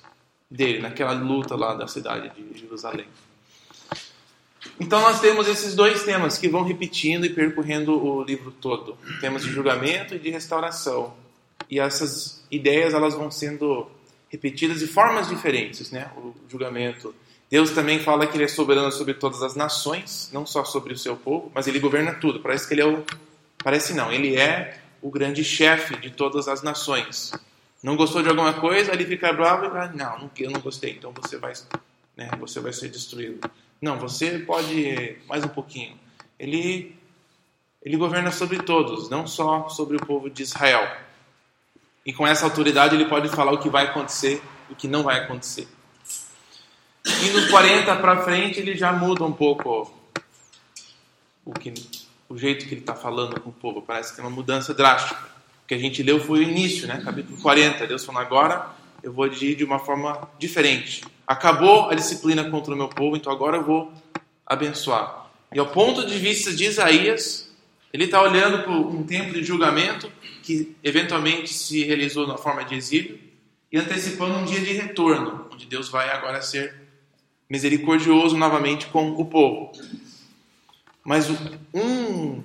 dele 0.50 0.80
naquela 0.80 1.12
luta 1.12 1.54
lá 1.54 1.75
da 1.75 1.87
cidade 1.87 2.30
de 2.30 2.58
Jerusalém. 2.58 3.06
Então 4.80 5.00
nós 5.02 5.20
temos 5.20 5.46
esses 5.46 5.75
dois 5.75 6.02
temas 6.04 6.38
que 6.38 6.49
vão 6.49 6.64
repetindo 6.64 7.26
e 7.26 7.30
percorrendo 7.30 7.92
o 8.02 8.25
livro 8.25 8.50
todo, 8.50 8.96
temas 9.20 9.42
de 9.42 9.50
julgamento 9.50 10.14
e 10.14 10.18
de 10.18 10.30
restauração. 10.30 11.14
E 11.68 11.78
essas 11.78 12.42
ideias 12.50 12.94
elas 12.94 13.14
vão 13.14 13.30
sendo 13.30 13.87
repetidas 14.30 14.78
de 14.78 14.87
formas 14.87 15.28
diferentes, 15.28 15.90
né? 15.90 16.10
O 16.16 16.34
julgamento 16.49 17.14
Deus 17.50 17.70
também 17.70 17.99
fala 17.99 18.28
que 18.28 18.37
ele 18.37 18.44
é 18.44 18.49
soberano 18.49 18.92
sobre 18.92 19.12
todas 19.12 19.42
as 19.42 19.56
nações, 19.56 20.30
não 20.32 20.46
só 20.46 20.64
sobre 20.64 20.92
o 20.92 20.99
seu 20.99 21.16
povo, 21.16 21.50
mas 21.52 21.66
ele 21.66 21.80
governa 21.80 22.14
tudo. 22.14 22.38
Parece 22.38 22.66
que 22.66 22.75
ele 22.75 22.82
é 22.82 22.87
o 22.87 23.04
parece 23.58 23.92
não, 23.92 24.12
ele 24.12 24.37
é 24.37 24.78
o 25.02 25.10
grande 25.10 25.42
chefe 25.42 25.96
de 25.96 26.10
todas 26.10 26.46
as 26.46 26.62
nações. 26.62 27.32
Não 27.82 27.96
gostou 27.96 28.22
de 28.22 28.28
alguma 28.28 28.52
coisa, 28.52 28.92
ele 28.92 29.04
fica 29.04 29.32
bravo 29.32 29.66
e 29.66 29.68
fala: 29.68 29.92
"Não, 29.92 30.30
eu 30.38 30.50
não 30.50 30.60
gostei, 30.60 30.92
então 30.92 31.12
você 31.12 31.37
vai, 31.38 31.52
né, 32.16 32.30
você 32.38 32.60
vai 32.60 32.72
ser 32.72 32.88
destruído". 32.88 33.40
Não, 33.80 33.99
você 33.99 34.38
pode 34.38 35.16
mais 35.26 35.42
um 35.44 35.49
pouquinho. 35.49 35.99
Ele 36.38 36.96
ele 37.82 37.96
governa 37.96 38.30
sobre 38.30 38.62
todos, 38.62 39.08
não 39.08 39.26
só 39.26 39.70
sobre 39.70 39.96
o 39.96 40.04
povo 40.04 40.28
de 40.28 40.42
Israel. 40.42 40.87
E 42.04 42.12
com 42.12 42.26
essa 42.26 42.44
autoridade 42.44 42.94
ele 42.94 43.06
pode 43.06 43.30
falar 43.30 43.52
o 43.52 43.58
que 43.58 43.70
vai 43.70 43.87
acontecer, 43.87 44.42
o 44.68 44.75
que 44.75 44.87
não 44.87 45.02
vai 45.02 45.20
acontecer. 45.20 45.66
E 47.06 47.30
nos 47.30 47.50
40 47.50 47.96
para 47.96 48.22
frente 48.22 48.60
ele 48.60 48.76
já 48.76 48.92
muda 48.92 49.25
um 49.25 49.32
pouco 49.32 49.90
o, 51.42 51.52
que, 51.52 51.72
o 52.28 52.37
jeito 52.37 52.66
que 52.66 52.75
ele 52.75 52.82
está 52.82 52.94
falando 52.94 53.40
com 53.40 53.49
o 53.49 53.52
povo. 53.52 53.80
Parece 53.80 54.14
que 54.14 54.20
é 54.20 54.25
uma 54.25 54.30
mudança 54.30 54.75
drástica. 54.75 55.20
O 55.64 55.66
que 55.66 55.75
a 55.75 55.78
gente 55.78 56.02
leu 56.02 56.20
foi 56.20 56.40
o 56.40 56.42
início, 56.42 56.87
né? 56.87 57.00
capítulo 57.02 57.40
40. 57.40 57.87
Deus 57.87 58.04
falando 58.04 58.26
agora 58.26 58.75
eu 59.02 59.12
vou 59.12 59.25
agir 59.25 59.54
de 59.54 59.64
uma 59.64 59.78
forma 59.78 60.28
diferente. 60.38 61.02
Acabou 61.30 61.88
a 61.88 61.94
disciplina 61.94 62.50
contra 62.50 62.75
o 62.75 62.76
meu 62.76 62.88
povo, 62.88 63.16
então 63.16 63.32
agora 63.32 63.58
eu 63.58 63.62
vou 63.62 63.92
abençoar. 64.44 65.30
E 65.54 65.60
ao 65.60 65.66
ponto 65.68 66.04
de 66.04 66.18
vista 66.18 66.52
de 66.52 66.64
Isaías, 66.64 67.49
ele 67.92 68.06
está 68.06 68.20
olhando 68.20 68.64
para 68.64 68.72
um 68.72 69.04
tempo 69.04 69.32
de 69.32 69.44
julgamento 69.44 70.10
que 70.42 70.75
eventualmente 70.82 71.54
se 71.54 71.84
realizou 71.84 72.26
na 72.26 72.37
forma 72.37 72.64
de 72.64 72.75
exílio 72.75 73.16
e 73.70 73.78
antecipando 73.78 74.38
um 74.38 74.44
dia 74.44 74.58
de 74.58 74.72
retorno, 74.72 75.46
onde 75.52 75.66
Deus 75.66 75.88
vai 75.88 76.10
agora 76.10 76.42
ser 76.42 76.75
misericordioso 77.49 78.37
novamente 78.37 78.87
com 78.87 79.12
o 79.12 79.25
povo. 79.25 79.70
Mas 81.04 81.30
um, 81.72 82.42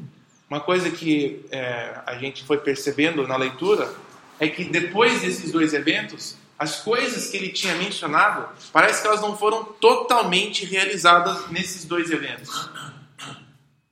uma 0.47 0.59
coisa 0.59 0.91
que 0.91 1.43
é, 1.49 2.01
a 2.05 2.19
gente 2.19 2.43
foi 2.43 2.59
percebendo 2.59 3.27
na 3.27 3.35
leitura 3.35 3.91
é 4.39 4.47
que 4.47 4.63
depois 4.63 5.21
desses 5.21 5.51
dois 5.51 5.73
eventos, 5.73 6.37
as 6.57 6.81
coisas 6.81 7.27
que 7.27 7.37
ele 7.37 7.49
tinha 7.49 7.75
mencionado, 7.75 8.47
parece 8.71 9.01
que 9.01 9.07
elas 9.07 9.21
não 9.21 9.37
foram 9.37 9.63
totalmente 9.63 10.65
realizadas 10.65 11.49
nesses 11.51 11.85
dois 11.85 12.09
eventos. 12.11 12.69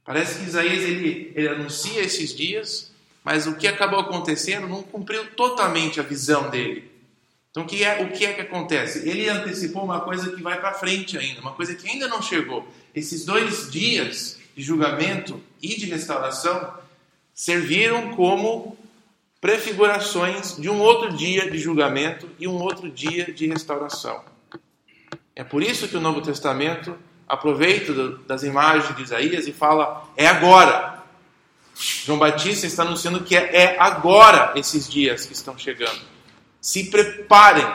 Parece 0.06 0.40
que 0.40 0.46
Isaías 0.46 0.84
ele, 0.84 1.32
ele 1.36 1.48
anuncia 1.48 2.02
esses 2.02 2.36
dias, 2.36 2.92
mas 3.24 3.48
o 3.48 3.56
que 3.56 3.68
acabou 3.68 4.00
acontecendo 4.00 4.68
não 4.68 4.84
cumpriu 4.84 5.26
totalmente 5.32 6.00
a 6.00 6.04
visão 6.04 6.50
dele. 6.50 6.92
Então, 7.52 7.64
o 7.64 7.68
que 7.68 7.84
é, 7.84 8.02
o 8.02 8.10
que, 8.12 8.26
é 8.26 8.34
que 8.34 8.42
acontece? 8.42 9.08
Ele 9.08 9.30
antecipou 9.30 9.84
uma 9.84 10.02
coisa 10.02 10.32
que 10.32 10.42
vai 10.42 10.60
para 10.60 10.74
frente 10.74 11.18
ainda, 11.18 11.40
uma 11.40 11.54
coisa 11.54 11.76
que 11.76 11.88
ainda 11.88 12.08
não 12.08 12.22
chegou. 12.22 12.68
Esses 12.96 13.26
dois 13.26 13.70
dias 13.72 14.40
de 14.56 14.64
julgamento 14.64 15.42
e 15.62 15.78
de 15.78 15.86
restauração 15.86 16.74
serviram 17.34 18.16
como 18.16 18.78
prefigurações 19.44 20.56
de 20.56 20.70
um 20.70 20.80
outro 20.80 21.12
dia 21.18 21.52
de 21.52 21.58
julgamento 21.58 22.30
e 22.40 22.48
um 22.48 22.56
outro 22.62 22.90
dia 22.90 23.26
de 23.26 23.46
restauração. 23.46 24.24
É 25.36 25.44
por 25.44 25.62
isso 25.62 25.90
que 25.90 25.98
o 25.98 26.00
Novo 26.00 26.22
Testamento 26.22 26.96
aproveita 27.28 27.94
das 28.26 28.44
imagens 28.44 28.96
de 28.96 29.04
Isaías 29.04 29.46
e 29.46 29.52
fala: 29.52 30.10
é 30.16 30.28
agora. 30.28 31.04
João 31.76 32.18
Batista 32.18 32.66
está 32.66 32.84
anunciando 32.84 33.22
que 33.26 33.36
é, 33.36 33.54
é 33.54 33.80
agora 33.82 34.54
esses 34.56 34.90
dias 34.90 35.26
que 35.26 35.34
estão 35.34 35.58
chegando 35.58 36.00
se 36.62 36.86
preparem 36.86 37.66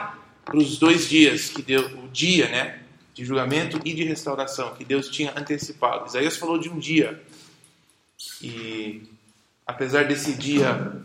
para 0.46 0.56
os 0.56 0.78
dois 0.78 1.06
dias 1.06 1.50
que 1.50 1.60
deu 1.60 1.84
o 1.98 2.08
dia, 2.08 2.48
né, 2.48 2.80
de 3.12 3.26
julgamento 3.26 3.78
e 3.84 3.92
de 3.92 4.04
restauração 4.04 4.74
que 4.74 4.86
Deus 4.86 5.10
tinha 5.10 5.34
antecipado. 5.36 6.06
Isaías 6.06 6.38
falou 6.38 6.56
de 6.56 6.70
um 6.70 6.78
dia 6.78 7.22
e 8.40 9.02
apesar 9.66 10.04
desse 10.04 10.32
dia 10.32 11.04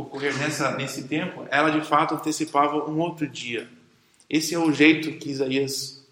ocorrer 0.00 0.36
nessa 0.36 0.76
nesse 0.76 1.04
tempo, 1.04 1.46
ela 1.50 1.70
de 1.70 1.86
fato 1.86 2.14
antecipava 2.14 2.90
um 2.90 2.98
outro 2.98 3.26
dia. 3.26 3.68
Esse 4.28 4.54
é 4.54 4.58
o 4.58 4.72
jeito 4.72 5.12
que 5.18 5.30
Isaías 5.30 6.06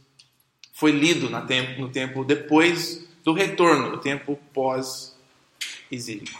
foi 0.73 0.93
lido 0.93 1.29
tempo, 1.47 1.81
no 1.81 1.89
tempo 1.89 2.25
depois 2.25 3.07
do 3.25 3.33
retorno, 3.33 3.91
no 3.91 3.99
tempo 3.99 4.39
pós 4.53 5.17
exílio. 5.91 6.33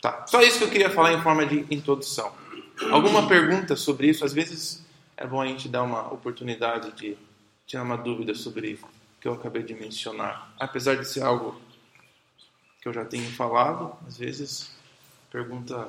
Tá. 0.00 0.26
Só 0.26 0.40
isso 0.42 0.58
que 0.58 0.64
eu 0.64 0.70
queria 0.70 0.90
falar 0.90 1.12
em 1.12 1.20
forma 1.20 1.44
de 1.44 1.66
introdução. 1.70 2.32
Alguma 2.90 3.26
pergunta 3.26 3.74
sobre 3.74 4.08
isso? 4.08 4.24
Às 4.24 4.32
vezes 4.32 4.84
é 5.16 5.26
bom 5.26 5.40
a 5.40 5.46
gente 5.46 5.68
dar 5.68 5.82
uma 5.82 6.12
oportunidade 6.12 6.92
de 6.92 7.16
tirar 7.66 7.82
uma 7.82 7.98
dúvida 7.98 8.34
sobre 8.34 8.74
o 8.74 8.88
que 9.20 9.26
eu 9.28 9.34
acabei 9.34 9.62
de 9.62 9.74
mencionar. 9.74 10.52
Apesar 10.58 10.96
de 10.96 11.06
ser 11.06 11.22
algo 11.22 11.60
que 12.80 12.88
eu 12.88 12.92
já 12.92 13.04
tenho 13.04 13.28
falado, 13.32 13.92
às 14.06 14.16
vezes 14.16 14.70
pergunta. 15.30 15.88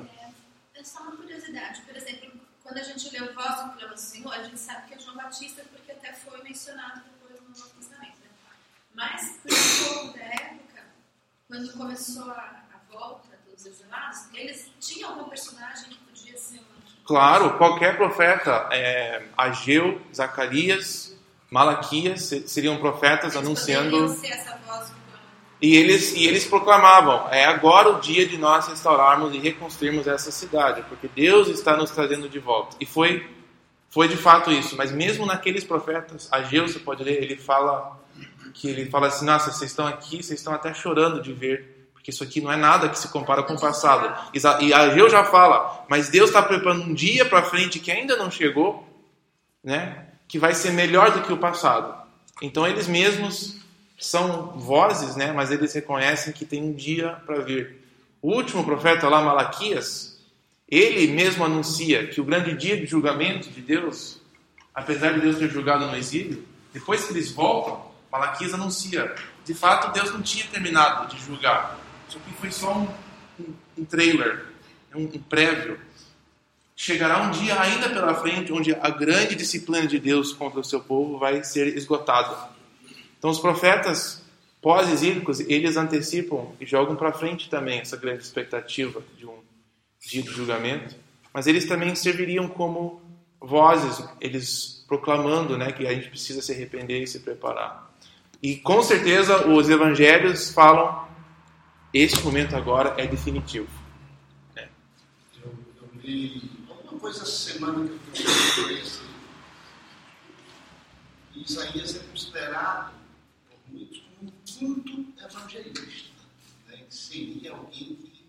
É, 0.80 0.84
só 0.84 1.02
uma 1.02 1.16
curiosidade. 1.16 1.82
Por 1.82 1.94
exemplo, 1.94 2.30
quando 2.62 2.78
a 2.78 2.82
gente 2.82 3.10
lê 3.10 3.20
o 3.20 3.34
Voz 3.34 3.62
do 3.62 3.72
Plano 3.72 3.94
do 3.94 4.00
Senhor, 4.00 4.32
a 4.32 4.42
gente 4.42 4.58
sabe 4.58 4.88
que 4.88 4.94
é 4.94 4.98
João 4.98 5.16
Batista, 5.16 5.62
porque 5.70 5.92
até 5.92 6.12
foi 6.14 6.42
mencionado 6.42 7.02
depois 7.04 7.40
no 7.42 7.48
Novo 7.48 7.74
Testamento. 7.78 8.16
Né? 8.22 8.30
Mas, 8.94 9.38
por 9.42 9.94
pouco 9.94 10.18
da 10.18 10.24
época, 10.24 10.82
quando 11.46 11.72
começou 11.74 12.30
a, 12.30 12.62
a 12.72 12.92
volta 12.92 13.28
dos 13.46 13.66
exilados, 13.66 14.26
eles 14.32 14.70
tinham 14.80 15.10
algum 15.10 15.28
personagem 15.28 15.90
que 15.90 15.98
podia 15.98 16.36
ser 16.38 16.60
um 16.60 16.70
Claro, 17.04 17.58
qualquer 17.58 17.96
profeta, 17.96 18.68
é, 18.70 19.26
Ageu, 19.36 20.00
Zacarias, 20.14 21.16
Malaquias, 21.50 22.22
seriam 22.46 22.78
profetas 22.78 23.34
Eles 23.34 23.46
anunciando. 23.46 24.08
Voz, 24.08 24.92
e 25.60 25.76
eles, 25.76 26.14
e 26.14 26.26
eles 26.26 26.46
proclamavam: 26.46 27.28
é 27.30 27.44
agora 27.44 27.90
o 27.90 28.00
dia 28.00 28.26
de 28.26 28.36
nós 28.38 28.68
restaurarmos 28.68 29.34
e 29.34 29.38
reconstruirmos 29.38 30.06
essa 30.06 30.30
cidade, 30.30 30.82
porque 30.88 31.08
Deus 31.08 31.48
está 31.48 31.76
nos 31.76 31.90
trazendo 31.90 32.28
de 32.28 32.38
volta. 32.38 32.76
E 32.80 32.86
foi, 32.86 33.28
foi 33.88 34.08
de 34.08 34.16
fato 34.16 34.50
isso. 34.50 34.76
Mas 34.76 34.92
mesmo 34.92 35.26
naqueles 35.26 35.64
profetas, 35.64 36.28
Ageu, 36.32 36.66
você 36.66 36.78
pode 36.78 37.04
ler, 37.04 37.22
ele 37.22 37.36
fala 37.36 38.00
que 38.54 38.68
ele 38.68 38.86
fala 38.86 39.08
assim: 39.08 39.24
nossa, 39.24 39.52
vocês 39.52 39.70
estão 39.70 39.86
aqui, 39.86 40.22
vocês 40.22 40.40
estão 40.40 40.54
até 40.54 40.72
chorando 40.72 41.22
de 41.22 41.32
ver 41.32 41.80
porque 42.00 42.10
isso 42.10 42.24
aqui 42.24 42.40
não 42.40 42.50
é 42.50 42.56
nada 42.56 42.88
que 42.88 42.98
se 42.98 43.08
compara 43.08 43.42
com 43.42 43.52
o 43.52 43.60
passado. 43.60 44.30
E 44.62 44.72
Ageu 44.72 45.10
já 45.10 45.22
fala, 45.22 45.84
mas 45.86 46.08
Deus 46.08 46.30
está 46.30 46.40
preparando 46.42 46.84
um 46.84 46.94
dia 46.94 47.26
para 47.26 47.42
frente 47.42 47.78
que 47.78 47.90
ainda 47.90 48.16
não 48.16 48.30
chegou, 48.30 48.88
né? 49.62 50.06
Que 50.26 50.38
vai 50.38 50.54
ser 50.54 50.70
melhor 50.70 51.10
do 51.10 51.20
que 51.20 51.30
o 51.30 51.36
passado. 51.36 51.94
Então 52.40 52.66
eles 52.66 52.88
mesmos 52.88 53.59
são 54.00 54.52
vozes, 54.58 55.14
né? 55.14 55.32
Mas 55.32 55.50
eles 55.50 55.72
reconhecem 55.72 56.32
que 56.32 56.44
tem 56.44 56.62
um 56.62 56.72
dia 56.72 57.20
para 57.26 57.40
vir. 57.40 57.78
O 58.22 58.34
último 58.34 58.64
profeta 58.64 59.08
lá, 59.08 59.22
Malaquias, 59.22 60.18
ele 60.68 61.12
mesmo 61.12 61.44
anuncia 61.44 62.06
que 62.06 62.20
o 62.20 62.24
grande 62.24 62.56
dia 62.56 62.76
de 62.76 62.86
julgamento 62.86 63.50
de 63.50 63.60
Deus, 63.60 64.20
apesar 64.74 65.12
de 65.14 65.20
Deus 65.20 65.38
ter 65.38 65.50
julgado 65.50 65.86
no 65.86 65.96
exílio, 65.96 66.44
depois 66.72 67.04
que 67.04 67.12
eles 67.12 67.30
voltam, 67.30 67.90
Malaquias 68.10 68.54
anuncia, 68.54 69.14
de 69.44 69.54
fato 69.54 69.92
Deus 69.92 70.12
não 70.12 70.22
tinha 70.22 70.46
terminado 70.46 71.14
de 71.14 71.20
julgar. 71.22 71.78
Isso 72.08 72.18
aqui 72.18 72.32
foi 72.40 72.50
só 72.50 72.72
um, 72.72 72.88
um, 73.38 73.54
um 73.78 73.84
trailer, 73.84 74.46
um, 74.94 75.02
um 75.02 75.22
prévio. 75.28 75.78
Chegará 76.76 77.22
um 77.22 77.30
dia 77.30 77.60
ainda 77.60 77.90
pela 77.90 78.14
frente 78.14 78.52
onde 78.52 78.74
a 78.74 78.90
grande 78.90 79.34
disciplina 79.34 79.86
de 79.86 79.98
Deus 79.98 80.32
contra 80.32 80.60
o 80.60 80.64
seu 80.64 80.80
povo 80.80 81.18
vai 81.18 81.44
ser 81.44 81.76
esgotada. 81.76 82.59
Então 83.20 83.28
os 83.28 83.38
profetas 83.38 84.24
pós-exílicos, 84.62 85.40
eles 85.40 85.76
antecipam 85.76 86.52
e 86.58 86.64
jogam 86.64 86.96
para 86.96 87.12
frente 87.12 87.50
também 87.50 87.80
essa 87.80 87.98
grande 87.98 88.22
expectativa 88.22 89.02
de 89.18 89.26
um 89.26 89.38
dia 90.00 90.22
de 90.22 90.30
julgamento, 90.30 90.96
mas 91.32 91.46
eles 91.46 91.66
também 91.66 91.94
serviriam 91.94 92.48
como 92.48 93.02
vozes, 93.38 94.02
eles 94.22 94.82
proclamando 94.88 95.58
né, 95.58 95.70
que 95.70 95.86
a 95.86 95.92
gente 95.92 96.08
precisa 96.08 96.40
se 96.40 96.50
arrepender 96.50 97.02
e 97.02 97.06
se 97.06 97.20
preparar. 97.20 97.94
E 98.42 98.56
com 98.56 98.82
certeza 98.82 99.46
os 99.48 99.68
evangelhos 99.68 100.50
falam 100.50 101.06
este 101.92 102.24
momento 102.24 102.56
agora 102.56 102.94
é 102.96 103.06
definitivo. 103.06 103.68
É. 104.56 104.66
Eu, 105.44 105.52
eu 105.82 106.00
li 106.02 106.50
alguma 106.70 106.98
coisa 106.98 107.22
essa 107.22 107.52
semana 107.52 107.86
que 108.14 108.22
eu 108.22 108.70
esse. 108.78 109.00
Isaías 111.34 111.96
é 111.96 111.98
considerado 112.10 112.92
por 113.48 113.58
muitos 113.72 114.00
como 114.00 114.30
um 114.30 114.32
quinto 114.60 115.06
evangelista. 115.18 116.10
Né? 116.68 116.78
Seria 116.90 117.52
alguém 117.52 117.96
que 117.96 118.24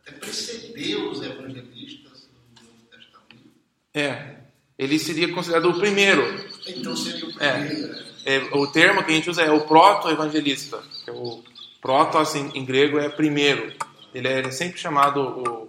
até 0.00 0.16
precedeu 0.18 1.10
os 1.10 1.20
evangelistas 1.20 2.28
do 2.54 2.62
Novo 2.62 2.86
Testamento. 2.90 3.50
É, 3.92 4.36
ele 4.78 4.98
seria 4.98 5.32
considerado 5.32 5.70
o 5.70 5.78
primeiro. 5.78 6.22
Então 6.66 6.96
seria 6.96 7.26
o 7.26 7.34
primeiro. 7.34 8.02
É, 8.24 8.36
é 8.36 8.38
o 8.54 8.66
termo 8.68 9.04
que 9.04 9.10
a 9.10 9.14
gente 9.14 9.28
usa 9.28 9.42
é 9.42 9.50
o 9.50 9.66
proto-evangelista, 9.66 10.82
é 11.06 11.10
o 11.10 11.42
Protos 11.80 12.36
em, 12.36 12.48
em 12.54 12.64
grego 12.64 12.96
é 13.00 13.08
primeiro. 13.08 13.74
Ele 14.14 14.28
é, 14.28 14.38
ele 14.38 14.46
é 14.46 14.52
sempre 14.52 14.78
chamado 14.78 15.20
o, 15.20 15.68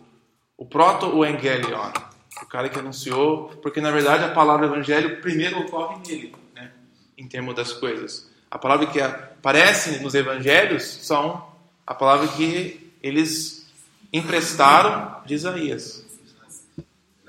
o 0.55 0.63
proto-evangelion, 0.63 1.91
o 2.39 2.45
cara 2.45 2.69
que 2.69 2.77
anunciou, 2.77 3.47
porque 3.63 3.81
na 3.81 3.89
verdade 3.89 4.23
a 4.23 4.29
palavra 4.29 4.67
evangelho 4.67 5.19
primeiro 5.21 5.61
ocorre 5.61 5.97
nele. 6.07 6.35
Né? 6.53 6.71
em 7.17 7.27
termos 7.27 7.55
das 7.55 7.73
coisas. 7.73 8.31
A 8.53 8.59
palavra 8.59 8.85
que 8.85 9.01
aparece 9.01 9.97
nos 9.97 10.13
evangelhos 10.13 10.83
são 10.83 11.51
a 11.87 11.95
palavra 11.95 12.27
que 12.27 12.93
eles 13.01 13.67
emprestaram 14.13 15.25
de 15.25 15.33
Isaías. 15.33 16.05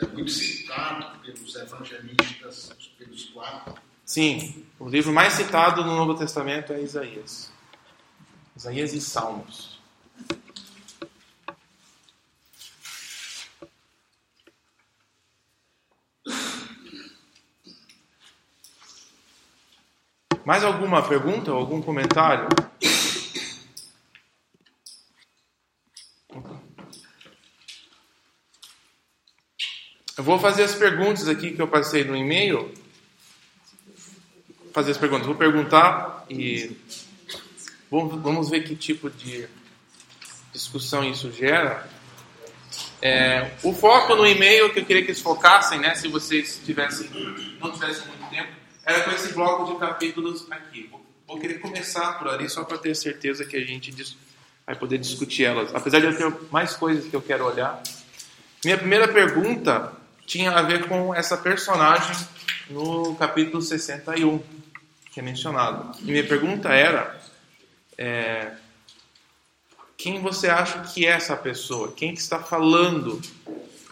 É 0.02 0.07
muito 0.07 0.31
citado 0.31 1.19
pelos 1.21 1.57
evangelistas, 1.57 2.76
pelos 2.99 3.25
quatro. 3.31 3.75
Sim, 4.04 4.66
o 4.78 4.87
livro 4.87 5.14
mais 5.14 5.33
citado 5.33 5.83
no 5.83 5.97
Novo 5.97 6.14
Testamento 6.14 6.75
é 6.75 6.83
Isaías. 6.83 7.50
Isaías 8.54 8.93
e 8.93 9.00
Salmos. 9.00 9.81
Mais 20.44 20.62
alguma 20.62 21.02
pergunta 21.02 21.50
ou 21.50 21.58
algum 21.58 21.80
comentário? 21.80 22.48
Eu 30.16 30.22
vou 30.22 30.38
fazer 30.38 30.64
as 30.64 30.74
perguntas 30.74 31.28
aqui 31.28 31.52
que 31.52 31.62
eu 31.62 31.66
passei 31.66 32.04
no 32.04 32.14
e-mail. 32.14 32.72
Fazer 34.72 34.90
as 34.90 34.98
perguntas. 34.98 35.26
Vou 35.26 35.34
perguntar 35.34 36.24
e 36.28 36.76
vamos 37.90 38.50
ver 38.50 38.64
que 38.64 38.76
tipo 38.76 39.10
de 39.10 39.48
discussão 40.52 41.02
isso 41.02 41.32
gera. 41.32 41.88
É, 43.00 43.50
o 43.62 43.72
foco 43.72 44.14
no 44.14 44.26
e-mail 44.26 44.72
que 44.72 44.80
eu 44.80 44.84
queria 44.84 45.02
que 45.02 45.10
eles 45.10 45.20
focassem, 45.20 45.78
né, 45.78 45.94
se 45.94 46.08
vocês 46.08 46.60
tivessem, 46.64 47.10
não 47.60 47.70
tivessem 47.70 48.06
muito 48.06 48.24
era 48.85 49.03
com 49.05 49.11
esse 49.11 49.33
bloco 49.33 49.73
de 49.73 49.79
capítulos 49.79 50.47
aqui. 50.50 50.91
Vou, 51.26 51.38
querer 51.38 51.59
começar 51.59 52.19
por 52.19 52.29
ali 52.29 52.49
só 52.49 52.64
para 52.64 52.79
ter 52.79 52.95
certeza 52.95 53.45
que 53.45 53.57
a 53.57 53.64
gente 53.64 54.17
vai 54.67 54.76
poder 54.76 54.99
discutir 54.99 55.45
elas. 55.45 55.75
Apesar 55.75 56.00
de 56.00 56.07
eu 56.07 56.17
ter 56.17 56.33
mais 56.50 56.75
coisas 56.75 57.09
que 57.09 57.14
eu 57.14 57.23
quero 57.23 57.47
olhar. 57.47 57.83
Minha 58.64 58.79
primeira 58.79 59.09
pergunta 59.09 59.93
tinha 60.26 60.53
a 60.53 60.62
ver 60.62 60.87
com 60.87 61.14
essa 61.14 61.37
personagem 61.37 62.17
no 62.71 63.14
capítulo 63.17 63.62
61, 63.62 64.43
que 65.12 65.21
é 65.21 65.23
mencionado. 65.23 65.99
E 66.00 66.05
minha 66.05 66.26
pergunta 66.26 66.71
era: 66.71 67.21
é, 67.97 68.53
quem 69.97 70.21
você 70.21 70.49
acha 70.49 70.81
que 70.81 71.07
é 71.07 71.11
essa 71.11 71.37
pessoa? 71.37 71.93
Quem 71.93 72.14
que 72.14 72.21
está 72.21 72.38
falando? 72.38 73.21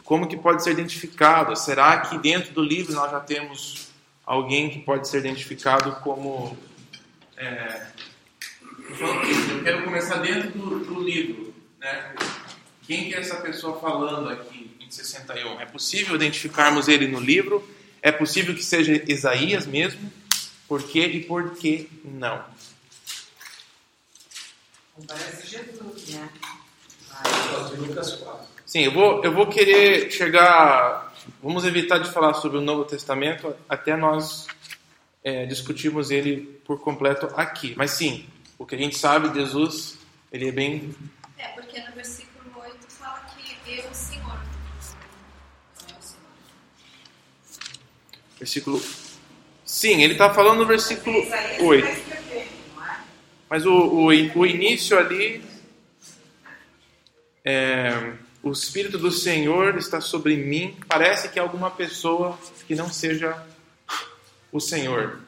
Como 0.05 0.29
que 0.29 0.37
pode 0.37 0.63
ser 0.63 0.73
identificado? 0.73 1.57
Será 1.57 2.01
que 2.01 2.19
dentro 2.19 2.53
do 2.53 2.63
livro 2.63 2.93
nós 2.95 3.11
já 3.11 3.21
temos 3.21 3.92
alguém 4.33 4.71
que 4.71 4.79
pode 4.79 5.07
ser 5.09 5.19
identificado 5.19 5.93
como. 5.97 6.57
É, 7.37 7.87
eu 8.89 9.63
quero 9.63 9.85
começar 9.85 10.17
dentro 10.17 10.51
do, 10.53 10.79
do 10.79 11.01
livro. 11.03 11.55
Né? 11.79 12.15
Quem 12.87 13.09
que 13.09 13.15
é 13.15 13.21
essa 13.21 13.37
pessoa 13.37 13.79
falando 13.79 14.31
aqui 14.31 14.75
em 14.81 14.91
61? 14.91 15.61
É 15.61 15.67
possível 15.67 16.15
identificarmos 16.15 16.89
ele 16.89 17.09
no 17.09 17.21
livro? 17.21 17.63
É 18.01 18.11
possível 18.11 18.55
que 18.55 18.65
seja 18.65 19.03
Isaías 19.07 19.67
mesmo? 19.67 20.11
Por 20.67 20.83
quê 20.83 21.07
e 21.07 21.25
por 21.25 21.55
que 21.55 21.91
não? 22.03 22.43
Parece 25.07 25.47
Jesus, 25.47 26.09
né? 26.09 26.29
Lucas 27.77 28.15
4. 28.15 28.47
Sim, 28.65 28.81
eu 28.85 28.93
vou, 28.93 29.23
eu 29.23 29.33
vou 29.33 29.47
querer 29.47 30.11
chegar. 30.11 31.12
Vamos 31.43 31.65
evitar 31.65 31.99
de 31.99 32.11
falar 32.11 32.35
sobre 32.35 32.59
o 32.59 32.61
Novo 32.61 32.85
Testamento 32.85 33.55
até 33.69 33.97
nós 33.97 34.47
é, 35.23 35.47
discutirmos 35.47 36.11
ele 36.11 36.61
por 36.65 36.81
completo 36.81 37.27
aqui. 37.37 37.75
Mas 37.77 37.93
sim, 37.93 38.27
o 38.59 38.67
que 38.67 38.75
a 38.75 38.79
gente 38.79 38.99
sabe 38.99 39.29
de 39.29 39.41
Jesus, 39.41 39.99
ele 40.33 40.49
é 40.49 40.53
bem. 40.53 40.95
É, 41.39 41.49
porque 41.49 41.81
no 41.81 41.93
versículo 41.95 42.51
8 42.57 42.77
fala 42.89 43.21
que 43.21 43.57
eu, 43.71 43.89
o 43.89 43.95
Senhor. 43.95 44.41
É. 45.89 45.95
Versículo. 48.39 48.83
Sim, 49.65 50.03
ele 50.03 50.15
está 50.15 50.35
falando 50.35 50.59
no 50.59 50.67
versículo 50.67 51.17
Isaías 51.19 51.63
8. 51.63 51.85
vai 51.85 51.93
escrever, 51.99 52.49
não 52.75 52.85
é? 52.85 53.01
Mas 53.49 53.65
o, 53.65 53.73
o, 53.73 54.07
o 54.07 54.47
início 54.47 54.99
ali. 54.99 55.45
É, 57.45 58.13
o 58.43 58.51
Espírito 58.51 58.99
do 58.99 59.11
Senhor 59.11 59.77
está 59.77 60.01
sobre 60.01 60.37
mim. 60.37 60.77
Parece 60.89 61.29
que 61.29 61.39
é 61.39 61.43
alguma 61.43 61.71
pessoa 61.71 62.39
que 62.67 62.75
não 62.75 62.91
seja 62.91 63.41
o 64.51 64.59
Senhor. 64.61 65.21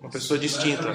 Uma 0.00 0.10
pessoa 0.10 0.38
distinta. 0.38 0.90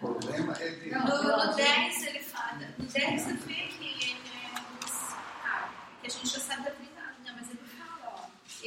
O 0.00 0.04
problema 0.08 0.56
é 0.60 0.70
que 0.70 0.90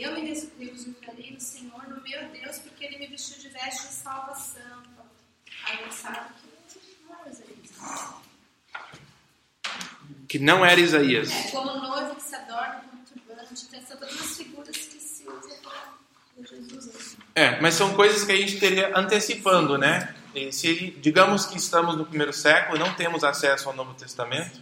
Eu 0.01 0.13
me 0.13 0.21
refugiarei 0.21 1.31
no 1.31 1.41
Senhor, 1.41 1.87
no 1.87 2.01
meu 2.01 2.29
Deus, 2.29 2.59
porque 2.59 2.85
ele 2.85 2.97
me 2.97 3.07
vestiu 3.07 3.37
de 3.39 3.49
veste 3.49 3.87
de 3.87 3.93
salvação. 3.93 4.83
Aí 5.65 5.79
ele 5.81 5.91
sabe 5.91 6.29
que 6.69 6.79
não 7.07 7.25
é 7.25 7.29
Isaías. 7.29 8.13
Que 10.27 10.39
não 10.39 10.65
era 10.65 10.79
Isaías. 10.79 11.31
É, 11.31 11.51
como 11.51 11.79
noivo 11.79 12.15
que 12.15 12.23
se 12.23 12.35
adorna 12.35 12.83
com 12.89 12.97
turbante. 12.97 13.59
São 13.59 13.97
todas 13.97 14.21
as 14.21 14.37
figuras 14.37 14.75
que 14.77 14.99
se 14.99 15.27
usam 15.27 15.57
para 15.61 15.99
Jesus. 16.47 16.95
assim. 16.95 17.17
É, 17.35 17.59
mas 17.59 17.75
são 17.75 17.93
coisas 17.93 18.23
que 18.23 18.31
a 18.31 18.35
gente 18.35 18.59
teria 18.59 18.97
antecipando, 18.97 19.77
né? 19.77 20.15
E 20.33 20.51
se 20.51 20.91
digamos 20.91 21.45
que 21.45 21.57
estamos 21.57 21.97
no 21.97 22.05
primeiro 22.05 22.31
século 22.31 22.77
e 22.77 22.79
não 22.79 22.93
temos 22.93 23.23
acesso 23.23 23.67
ao 23.67 23.75
Novo 23.75 23.93
Testamento, 23.95 24.61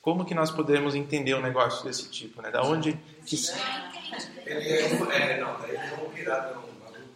como 0.00 0.24
que 0.24 0.34
nós 0.34 0.50
podemos 0.50 0.94
entender 0.94 1.34
um 1.34 1.42
negócio 1.42 1.84
desse 1.84 2.08
tipo, 2.08 2.40
né? 2.40 2.50
Da 2.50 2.62
onde 2.62 2.98
que. 3.26 3.36
Ele 4.46 4.68
é, 4.68 4.86
um- 4.86 5.10
é, 5.10 5.40
não, 5.40 5.60
daí 5.60 5.70
ele 5.70 5.78
é 5.78 5.94
um 6.04 6.10
pirata, 6.10 6.54
não. 6.54 6.64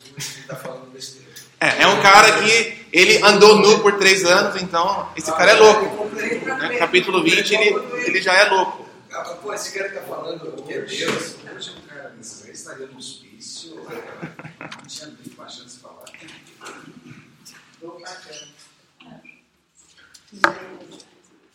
Ele 0.03 0.17
está 0.19 0.57
falando 0.57 0.91
besteira. 0.93 1.29
é, 1.61 1.83
é 1.83 1.87
um 1.87 2.03
cara 2.03 2.43
que 2.43 2.87
ele 2.93 3.23
andou 3.23 3.57
nu 3.57 3.81
por 3.81 3.99
três 3.99 4.25
anos, 4.25 4.61
então 4.61 5.11
esse 5.17 5.31
cara 5.33 5.53
é 5.53 5.55
louco. 5.55 6.07
Né? 6.15 6.77
Capítulo 6.79 7.23
20 7.23 7.55
ele, 7.55 7.75
ele 8.07 8.21
já 8.21 8.35
é 8.35 8.49
louco. 8.51 8.89
Ah, 9.13 9.23
Pô, 9.43 9.53
esse 9.53 9.73
cara 9.73 9.89
está 9.89 10.03
falando 10.03 10.63
que 10.65 10.73
é 10.73 10.81
Deus. 10.83 11.37
Hoje 11.57 11.71
um 11.77 11.81
cara 11.89 12.11
desse 12.11 12.47
aí 12.47 12.53
estaria 12.53 12.87
no 12.87 12.99
hospício. 12.99 13.75
Não 13.77 14.87
tinha 14.87 15.07
nem 15.07 15.35
uma 15.37 15.49
chance 15.49 15.77
de 15.77 15.81
falar. 15.83 16.05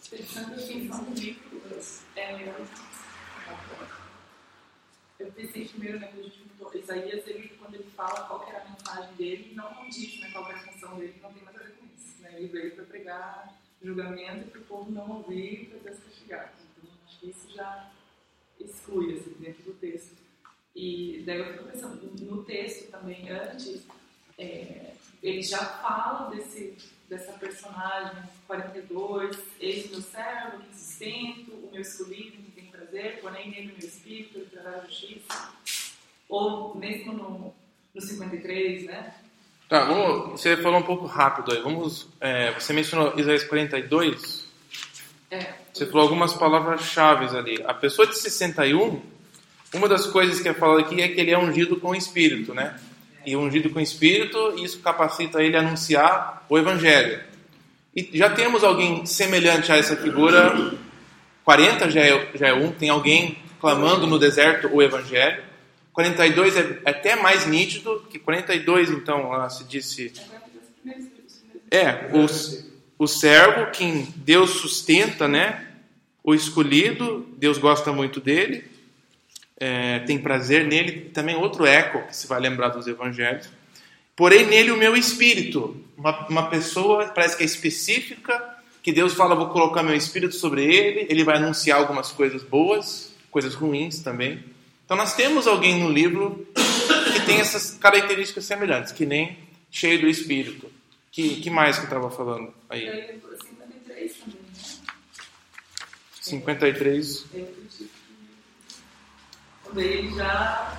Pensando 0.09 0.59
em 0.61 1.13
livros, 1.13 1.99
é, 2.15 2.53
eu 5.25 5.31
pensei 5.31 5.67
primeiro, 5.67 5.99
né, 5.99 6.07
perguntou, 6.07 6.79
Isaías, 6.79 7.27
ele, 7.27 7.49
quando 7.57 7.75
ele 7.75 7.89
fala 7.95 8.27
qual 8.27 8.45
que 8.45 8.51
era 8.51 8.63
a 8.63 8.69
mensagem 8.69 9.15
dele, 9.15 9.53
não 9.55 9.73
condiz 9.73 10.19
né, 10.19 10.29
qual 10.31 10.45
que 10.45 10.51
era 10.51 10.59
a 10.59 10.63
função 10.63 10.97
dele, 10.97 11.15
não 11.21 11.33
tem 11.33 11.43
nada 11.43 11.59
a 11.59 11.63
ver 11.63 11.73
com 11.73 11.85
isso. 11.85 12.21
Né? 12.21 12.33
Ele 12.37 12.47
veio 12.47 12.75
para 12.75 12.85
pregar 12.85 13.59
julgamento 13.81 14.49
para 14.49 14.61
o 14.61 14.63
povo 14.65 14.91
não 14.91 15.17
ouvir 15.17 15.67
para 15.69 15.79
Deus 15.79 16.03
castigar. 16.03 16.53
Então, 16.77 16.89
acho 17.05 17.19
que 17.19 17.29
isso 17.29 17.53
já 17.53 17.91
exclui 18.59 19.15
assim, 19.15 19.35
dentro 19.39 19.63
do 19.63 19.73
texto. 19.73 20.15
E 20.75 21.23
daí 21.25 21.39
eu 21.39 21.53
fico 21.53 21.65
pensando, 21.65 22.25
no 22.25 22.43
texto 22.43 22.91
também, 22.91 23.29
antes, 23.29 23.85
é, 24.37 24.93
ele 25.23 25.41
já 25.41 25.65
fala 25.65 26.29
desse, 26.29 26.75
dessa 27.07 27.33
personagem 27.33 28.23
42, 28.45 29.37
eis 29.59 29.89
meu 29.89 30.01
servo, 30.01 30.63
que 30.63 30.75
sustento, 30.75 31.51
o 31.51 31.71
meu 31.71 31.81
escolhido, 31.81 32.37
prazer, 32.85 33.19
porém 33.21 33.49
nele 33.49 33.73
meu 33.77 33.87
espírito, 33.87 34.37
ele 34.37 34.47
trará 34.51 34.81
justiça. 34.85 35.49
Ou 36.29 36.75
mesmo 36.75 37.13
no, 37.13 37.53
no 37.93 38.01
53, 38.01 38.85
né? 38.85 39.13
Tá, 39.67 39.85
vamos, 39.85 40.39
você 40.39 40.55
falou 40.57 40.79
um 40.79 40.83
pouco 40.83 41.05
rápido 41.05 41.51
aí. 41.51 41.61
Vamos, 41.61 42.07
é, 42.21 42.51
você 42.51 42.71
mencionou 42.73 43.17
Isaías 43.17 43.43
42. 43.45 44.45
É, 45.31 45.53
Você 45.73 45.87
falou 45.87 46.03
algumas 46.03 46.33
palavras-chave 46.33 47.35
ali. 47.35 47.63
A 47.65 47.73
pessoa 47.73 48.07
de 48.07 48.17
61, 48.17 49.01
uma 49.73 49.87
das 49.87 50.05
coisas 50.05 50.39
que 50.39 50.47
é 50.47 50.53
falado 50.53 50.79
aqui 50.79 51.01
é 51.01 51.07
que 51.09 51.19
ele 51.19 51.31
é 51.31 51.37
ungido 51.37 51.77
com 51.77 51.89
o 51.89 51.95
Espírito, 51.95 52.53
né? 52.53 52.79
E 53.25 53.35
ungido 53.35 53.71
com 53.71 53.79
o 53.79 53.81
Espírito, 53.81 54.53
isso 54.57 54.79
capacita 54.81 55.41
ele 55.41 55.57
a 55.57 55.61
anunciar 55.61 56.45
o 56.47 56.57
Evangelho. 56.57 57.23
E 57.95 58.07
já 58.13 58.29
temos 58.29 58.63
alguém 58.63 59.05
semelhante 59.05 59.71
a 59.71 59.77
essa 59.77 59.95
figura. 59.95 60.77
40 61.45 61.89
já 61.91 62.01
é, 62.01 62.29
já 62.33 62.47
é 62.47 62.53
um, 62.53 62.71
tem 62.71 62.89
alguém 62.89 63.37
clamando 63.61 64.05
no 64.07 64.19
deserto 64.19 64.67
o 64.73 64.81
Evangelho. 64.81 65.43
42 65.93 66.57
é 66.57 66.79
até 66.83 67.15
mais 67.15 67.45
nítido, 67.45 68.05
que 68.09 68.19
42, 68.19 68.89
então, 68.89 69.29
lá 69.29 69.49
se 69.49 69.63
disse 69.63 70.11
é 71.71 71.77
é, 71.77 72.09
os, 72.13 72.65
o 72.97 73.07
servo, 73.07 73.71
quem 73.71 74.07
Deus 74.17 74.51
sustenta, 74.51 75.27
né? 75.27 75.67
O 76.23 76.33
escolhido, 76.33 77.27
Deus 77.37 77.57
gosta 77.57 77.93
muito 77.93 78.19
dele, 78.19 78.65
é, 79.57 79.99
tem 79.99 80.17
prazer 80.17 80.65
nele. 80.65 81.09
Também 81.13 81.35
outro 81.35 81.65
eco 81.65 82.07
que 82.07 82.15
se 82.15 82.27
vai 82.27 82.39
lembrar 82.39 82.69
dos 82.69 82.87
evangelhos. 82.87 83.49
Porém, 84.15 84.45
nele 84.45 84.71
o 84.71 84.77
meu 84.77 84.95
espírito. 84.95 85.83
Uma, 85.97 86.27
uma 86.27 86.49
pessoa, 86.49 87.05
parece 87.07 87.37
que 87.37 87.43
é 87.43 87.45
específica, 87.45 88.54
que 88.85 88.93
Deus 88.93 89.15
fala: 89.15 89.33
vou 89.33 89.49
colocar 89.49 89.81
meu 89.81 89.95
espírito 89.95 90.35
sobre 90.35 90.63
ele, 90.63 91.07
ele 91.09 91.23
vai 91.23 91.37
anunciar 91.37 91.79
algumas 91.79 92.11
coisas 92.11 92.43
boas, 92.43 93.15
coisas 93.31 93.55
ruins 93.55 94.01
também. 94.01 94.45
Então, 94.85 94.95
nós 94.95 95.15
temos 95.15 95.47
alguém 95.47 95.79
no 95.79 95.91
livro 95.91 96.47
que 96.53 97.25
tem 97.25 97.39
essas 97.39 97.71
características 97.71 98.45
semelhantes, 98.45 98.91
que 98.91 99.03
nem 99.03 99.39
cheio 99.71 99.99
do 99.99 100.07
espírito. 100.07 100.71
Que, 101.11 101.41
que 101.41 101.49
mais 101.49 101.77
que 101.77 101.81
eu 101.81 101.85
estava 101.85 102.11
falando 102.11 102.53
aí? 102.69 102.87
aí, 102.87 103.19
53 103.41 104.17
também, 104.19 104.37
né? 104.37 104.63
53. 106.21 107.25
Eu 107.33 107.43
acredito 107.43 107.77
que 107.77 107.89
quando 109.63 109.81
ele 109.81 110.15
já 110.15 110.77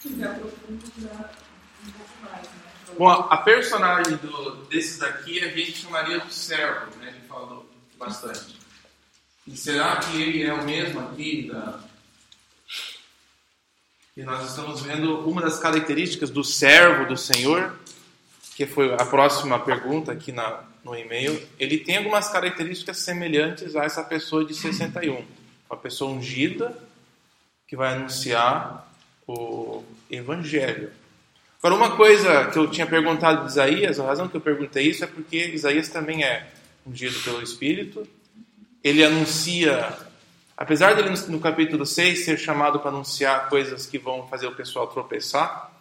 se 0.00 0.22
aprofunda 0.22 0.86
já 1.00 1.30
um 1.84 1.90
pouco 1.90 2.12
mais, 2.22 2.42
né? 2.42 2.57
Bom, 2.96 3.08
a 3.08 3.36
personagem 3.38 4.16
do, 4.16 4.56
desse 4.66 4.98
daqui 4.98 5.44
a 5.44 5.48
gente 5.48 5.72
chamaria 5.72 6.20
do 6.20 6.32
servo, 6.32 6.96
né? 6.96 7.08
Ele 7.08 7.26
falou 7.28 7.68
bastante. 7.98 8.58
E 9.46 9.56
será 9.56 9.96
que 9.96 10.20
ele 10.20 10.44
é 10.44 10.52
o 10.52 10.64
mesmo 10.64 11.00
aqui 11.00 11.48
da... 11.50 11.80
E 14.16 14.22
nós 14.22 14.48
estamos 14.48 14.82
vendo 14.82 15.28
uma 15.28 15.40
das 15.40 15.58
características 15.58 16.28
do 16.28 16.42
servo 16.42 17.06
do 17.06 17.16
Senhor, 17.16 17.78
que 18.56 18.66
foi 18.66 18.92
a 18.94 19.06
próxima 19.06 19.58
pergunta 19.60 20.10
aqui 20.10 20.32
na, 20.32 20.64
no 20.82 20.96
e-mail. 20.96 21.40
Ele 21.58 21.78
tem 21.78 21.98
algumas 21.98 22.28
características 22.28 22.98
semelhantes 22.98 23.76
a 23.76 23.84
essa 23.84 24.02
pessoa 24.02 24.44
de 24.44 24.54
61. 24.54 25.24
Uma 25.70 25.78
pessoa 25.78 26.10
ungida 26.10 26.76
que 27.66 27.76
vai 27.76 27.94
anunciar 27.94 28.90
o 29.26 29.84
evangelho. 30.10 30.90
Agora, 31.60 31.74
uma 31.74 31.96
coisa 31.96 32.44
que 32.52 32.58
eu 32.58 32.70
tinha 32.70 32.86
perguntado 32.86 33.44
de 33.44 33.50
Isaías, 33.50 33.98
a 33.98 34.06
razão 34.06 34.28
que 34.28 34.36
eu 34.36 34.40
perguntei 34.40 34.86
isso 34.86 35.02
é 35.02 35.08
porque 35.08 35.48
Isaías 35.48 35.88
também 35.88 36.22
é 36.22 36.46
ungido 36.86 37.18
pelo 37.24 37.42
Espírito. 37.42 38.06
Ele 38.82 39.04
anuncia, 39.04 39.92
apesar 40.56 40.94
dele 40.94 41.12
no 41.26 41.40
capítulo 41.40 41.84
6 41.84 42.24
ser 42.24 42.38
chamado 42.38 42.78
para 42.78 42.90
anunciar 42.90 43.48
coisas 43.48 43.86
que 43.86 43.98
vão 43.98 44.28
fazer 44.28 44.46
o 44.46 44.54
pessoal 44.54 44.86
tropeçar, 44.86 45.72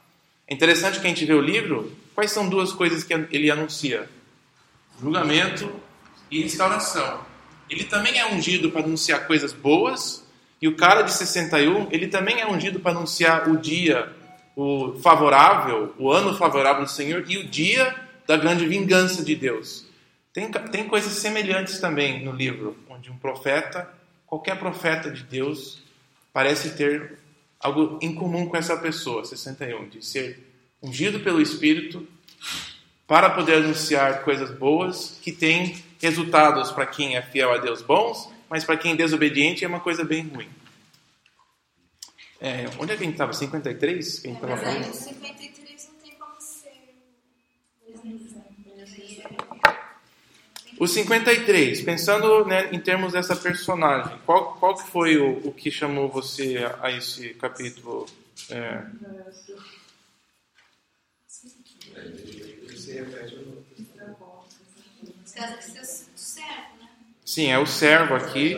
é 0.48 0.54
interessante 0.56 1.00
que 1.00 1.06
a 1.06 1.10
gente 1.10 1.26
vê 1.26 1.34
o 1.34 1.42
livro, 1.42 1.96
quais 2.16 2.32
são 2.32 2.50
duas 2.50 2.74
coisas 2.74 3.04
que 3.04 3.13
ele 3.13 3.52
anuncia? 3.52 4.10
Julgamento 5.00 5.72
e 6.32 6.42
restauração. 6.42 7.22
Ele 7.70 7.84
também 7.84 8.18
é 8.18 8.26
ungido 8.26 8.72
para 8.72 8.82
anunciar 8.82 9.28
coisas 9.28 9.54
boas, 9.54 10.26
e 10.60 10.68
o 10.68 10.76
cara 10.76 11.04
de 11.04 11.13
61, 11.13 11.90
ele 11.92 12.08
também 12.08 12.42
é 12.42 12.48
ungido 12.48 12.80
para 12.80 12.94
anunciar 12.98 13.48
o 13.48 13.58
dia 13.58 14.17
o 14.58 14.98
favorável, 15.04 15.93
o 16.00 16.12
ano 16.12 16.36
favorável 16.36 16.84
do 16.84 16.89
Senhor 16.89 17.24
e 17.28 17.38
o 17.38 17.48
dia 17.48 17.96
da 18.26 18.36
grande 18.36 18.65
vingança 18.65 19.24
de 19.24 19.36
Deus. 19.36 19.86
Tem, 20.34 20.52
tem 20.52 20.88
coisas 20.88 21.13
semelhantes 21.13 21.78
também 21.78 22.26
no 22.26 22.32
livro, 22.32 22.76
onde 22.89 23.12
um 23.12 23.17
profeta, 23.17 23.88
qualquer 24.26 24.58
profeta 24.58 25.12
de 25.12 25.22
Deus, 25.22 25.84
parece 26.34 26.72
ter 26.72 27.20
algo 27.60 28.00
em 28.02 28.15
comum 28.15 28.48
com 28.48 28.58
essa 28.58 28.76
pessoa, 28.76 29.24
61, 29.24 29.89
de 29.89 30.04
ser 30.04 30.43
ungido 30.82 31.20
pelo 31.20 31.39
Espírito 31.39 32.08
para 33.06 33.30
poder 33.30 33.58
anunciar 33.58 34.24
coisas 34.24 34.50
boas 34.50 35.20
que 35.22 35.32
têm 35.32 35.78
resultados 36.02 36.72
para 36.72 36.88
quem 36.88 37.15
é 37.15 37.22
fiel 37.22 37.54
a 37.54 37.60
Deus 37.60 37.84
bons, 37.84 38.28
mas 38.50 38.63
para 38.63 38.76
quem 38.76 38.93
é 38.93 38.96
desobediente 38.96 39.63
é 39.63 39.67
uma 39.67 39.80
coisa 39.80 40.04
bem 40.04 40.28
ruim. 40.28 40.50
É, 42.39 42.65
onde 42.80 42.93
é 42.93 42.97
que 42.97 43.04
a 43.04 43.06
gente 43.06 43.13
estava? 43.13 43.34
53? 43.34 44.19
Que 44.19 44.28
a 44.28 44.30
gente 44.30 44.43
estava 44.43 44.56
Mas 44.56 44.67
aí 44.67 44.73
falando? 44.73 44.88
no 44.88 44.93
53 44.93 45.89
não 45.89 46.00
tem 46.00 46.12
como 46.19 46.41
ser. 46.41 46.67
O 50.80 50.88
53, 50.88 51.82
pensando 51.82 52.45
né, 52.45 52.69
em 52.71 52.80
termos 52.80 53.13
dessa 53.13 53.36
personagem, 53.36 54.15
qual, 54.26 54.54
qual 54.56 54.76
que 54.76 54.88
foi 54.89 55.17
o, 55.17 55.47
o 55.47 55.52
que 55.52 55.71
chamou 55.71 56.08
você 56.08 56.58
a, 56.58 56.88
a 56.88 56.91
esse 56.91 57.34
capítulo? 57.34 58.06
É, 58.52 58.84
serve, 66.15 66.78
né? 66.80 66.89
sim, 67.26 67.47
é 67.47 67.58
o 67.58 67.65
servo 67.65 68.15
aqui. 68.15 68.58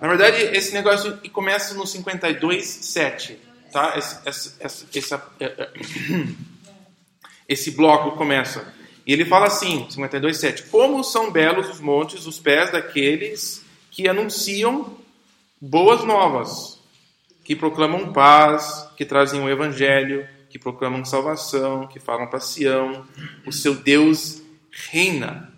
Na 0.00 0.08
verdade, 0.08 0.42
esse 0.56 0.72
negócio 0.74 1.18
começa 1.32 1.74
no 1.74 1.86
52, 1.86 2.64
7. 2.66 3.38
Tá? 3.72 3.94
Esse, 3.96 4.54
essa- 4.60 5.32
é, 5.40 5.44
é, 5.46 5.70
esse 7.48 7.70
bloco 7.72 8.16
começa. 8.16 8.72
E 9.06 9.12
ele 9.12 9.24
fala 9.24 9.46
assim, 9.46 9.86
52, 9.88 10.36
7. 10.36 10.64
Como 10.64 11.02
são 11.04 11.30
belos 11.30 11.68
os 11.68 11.80
montes, 11.80 12.26
os 12.26 12.38
pés 12.38 12.72
daqueles 12.72 13.62
que 13.90 14.08
anunciam 14.08 14.96
boas 15.60 16.04
novas, 16.04 16.78
que 17.44 17.54
proclamam 17.54 18.12
paz, 18.12 18.88
que 18.96 19.04
trazem 19.04 19.40
o 19.40 19.48
evangelho, 19.48 20.28
que 20.50 20.58
proclamam 20.58 21.04
salvação, 21.04 21.86
que 21.86 22.00
falam 22.00 22.26
para 22.26 22.40
Sião, 22.40 23.06
o 23.46 23.52
seu 23.52 23.74
Deus 23.74 24.42
reina 24.70 25.52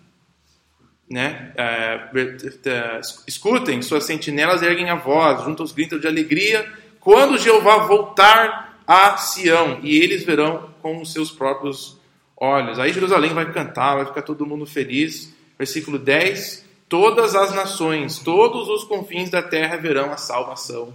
né? 1.11 1.53
É, 1.57 3.01
escutem, 3.27 3.81
suas 3.83 4.05
sentinelas 4.05 4.63
erguem 4.63 4.91
a 4.91 4.95
voz, 4.95 5.43
junto 5.45 5.63
aos 5.63 5.73
gritos 5.73 6.01
de 6.01 6.07
alegria, 6.07 6.71
quando 7.01 7.39
Jeová 7.39 7.79
voltar 7.79 8.83
a 8.87 9.17
Sião, 9.17 9.81
e 9.83 9.97
eles 9.97 10.25
verão 10.25 10.71
com 10.81 11.01
os 11.01 11.13
seus 11.13 11.31
próprios 11.31 11.99
olhos. 12.37 12.79
Aí 12.79 12.93
Jerusalém 12.93 13.35
vai 13.35 13.51
cantar, 13.53 13.97
vai 13.97 14.07
ficar 14.07 14.23
todo 14.23 14.47
mundo 14.47 14.67
feliz. 14.67 15.35
Versículo 15.59 15.99
10: 15.99 16.65
Todas 16.89 17.35
as 17.35 17.55
nações, 17.55 18.19
todos 18.19 18.69
os 18.69 18.85
confins 18.85 19.31
da 19.31 19.43
terra 19.43 19.77
verão 19.77 20.13
a 20.13 20.17
salvação 20.17 20.95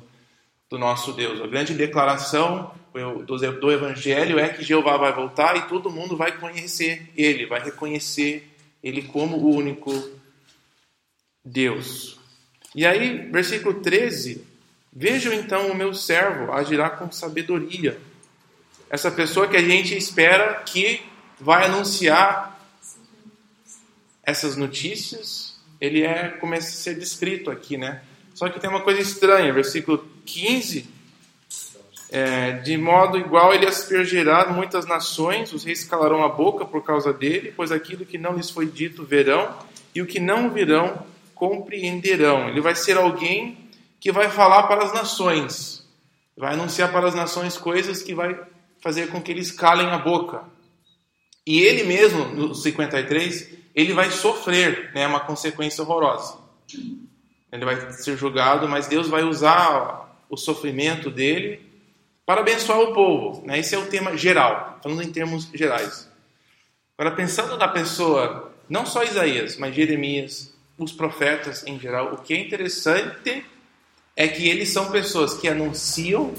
do 0.69 0.77
nosso 0.77 1.13
Deus. 1.13 1.41
A 1.41 1.47
grande 1.47 1.73
declaração 1.73 2.71
do 3.59 3.71
Evangelho 3.71 4.39
é 4.39 4.49
que 4.49 4.63
Jeová 4.63 4.97
vai 4.97 5.13
voltar 5.13 5.55
e 5.57 5.63
todo 5.63 5.89
mundo 5.89 6.15
vai 6.15 6.31
conhecer 6.33 7.11
Ele, 7.15 7.45
vai 7.45 7.63
reconhecer 7.63 8.52
Ele 8.83 9.03
como 9.03 9.37
o 9.37 9.55
único 9.55 9.91
Deus. 11.43 12.19
E 12.75 12.85
aí, 12.85 13.29
versículo 13.31 13.81
13: 13.81 14.45
Vejam 14.91 15.33
então 15.33 15.71
o 15.71 15.75
meu 15.75 15.93
servo 15.93 16.51
agirá 16.51 16.89
com 16.89 17.11
sabedoria. 17.11 17.99
Essa 18.89 19.09
pessoa 19.09 19.47
que 19.47 19.57
a 19.57 19.63
gente 19.63 19.97
espera 19.97 20.55
que 20.65 21.01
vai 21.39 21.65
anunciar 21.65 22.59
essas 24.21 24.55
notícias, 24.55 25.57
ele 25.81 26.03
é 26.03 26.29
começa 26.29 26.69
a 26.69 26.71
ser 26.71 26.95
descrito 26.95 27.49
aqui, 27.49 27.77
né? 27.77 28.03
Só 28.33 28.49
que 28.49 28.59
tem 28.59 28.69
uma 28.69 28.81
coisa 28.81 29.01
estranha, 29.01 29.51
versículo 29.51 30.07
15, 30.25 30.87
é, 32.13 32.51
de 32.51 32.77
modo 32.77 33.17
igual 33.17 33.55
ele 33.55 33.65
aspergerá 33.65 34.45
muitas 34.45 34.85
nações, 34.85 35.51
os 35.51 35.63
reis 35.63 35.83
calarão 35.83 36.23
a 36.23 36.29
boca 36.29 36.63
por 36.63 36.83
causa 36.83 37.11
dele, 37.11 37.51
pois 37.55 37.71
aquilo 37.71 38.05
que 38.05 38.19
não 38.19 38.35
lhes 38.35 38.51
foi 38.51 38.67
dito 38.67 39.03
verão, 39.03 39.51
e 39.95 39.99
o 39.99 40.05
que 40.05 40.19
não 40.19 40.51
virão 40.51 41.07
compreenderão. 41.33 42.49
Ele 42.49 42.61
vai 42.61 42.75
ser 42.75 42.97
alguém 42.97 43.67
que 43.99 44.11
vai 44.11 44.29
falar 44.29 44.67
para 44.67 44.85
as 44.85 44.93
nações, 44.93 45.83
vai 46.37 46.53
anunciar 46.53 46.91
para 46.91 47.07
as 47.07 47.15
nações 47.15 47.57
coisas 47.57 48.03
que 48.03 48.13
vai 48.13 48.39
fazer 48.79 49.07
com 49.07 49.19
que 49.19 49.31
eles 49.31 49.51
calem 49.51 49.87
a 49.87 49.97
boca. 49.97 50.43
E 51.47 51.61
ele 51.61 51.83
mesmo, 51.83 52.25
no 52.25 52.53
53, 52.53 53.49
ele 53.73 53.91
vai 53.91 54.11
sofrer 54.11 54.91
né, 54.93 55.07
uma 55.07 55.21
consequência 55.21 55.83
horrorosa. 55.83 56.37
Ele 57.51 57.65
vai 57.65 57.91
ser 57.91 58.15
julgado, 58.15 58.69
mas 58.69 58.85
Deus 58.85 59.07
vai 59.07 59.23
usar 59.23 60.15
o 60.29 60.37
sofrimento 60.37 61.09
dele 61.09 61.72
para 62.25 62.41
abençoar 62.41 62.79
o 62.79 62.93
povo. 62.93 63.45
Né? 63.45 63.59
Esse 63.59 63.75
é 63.75 63.77
o 63.77 63.85
tema 63.87 64.15
geral, 64.17 64.79
falando 64.81 65.03
em 65.03 65.11
termos 65.11 65.49
gerais. 65.53 66.09
Agora, 66.97 67.15
pensando 67.15 67.57
na 67.57 67.67
pessoa, 67.67 68.51
não 68.69 68.85
só 68.85 69.03
Isaías, 69.03 69.57
mas 69.57 69.75
Jeremias, 69.75 70.53
os 70.77 70.91
profetas 70.91 71.65
em 71.65 71.79
geral, 71.79 72.13
o 72.13 72.17
que 72.17 72.33
é 72.33 72.37
interessante 72.37 73.45
é 74.15 74.27
que 74.27 74.47
eles 74.47 74.69
são 74.69 74.91
pessoas 74.91 75.33
que 75.33 75.47
anunciam 75.47 76.33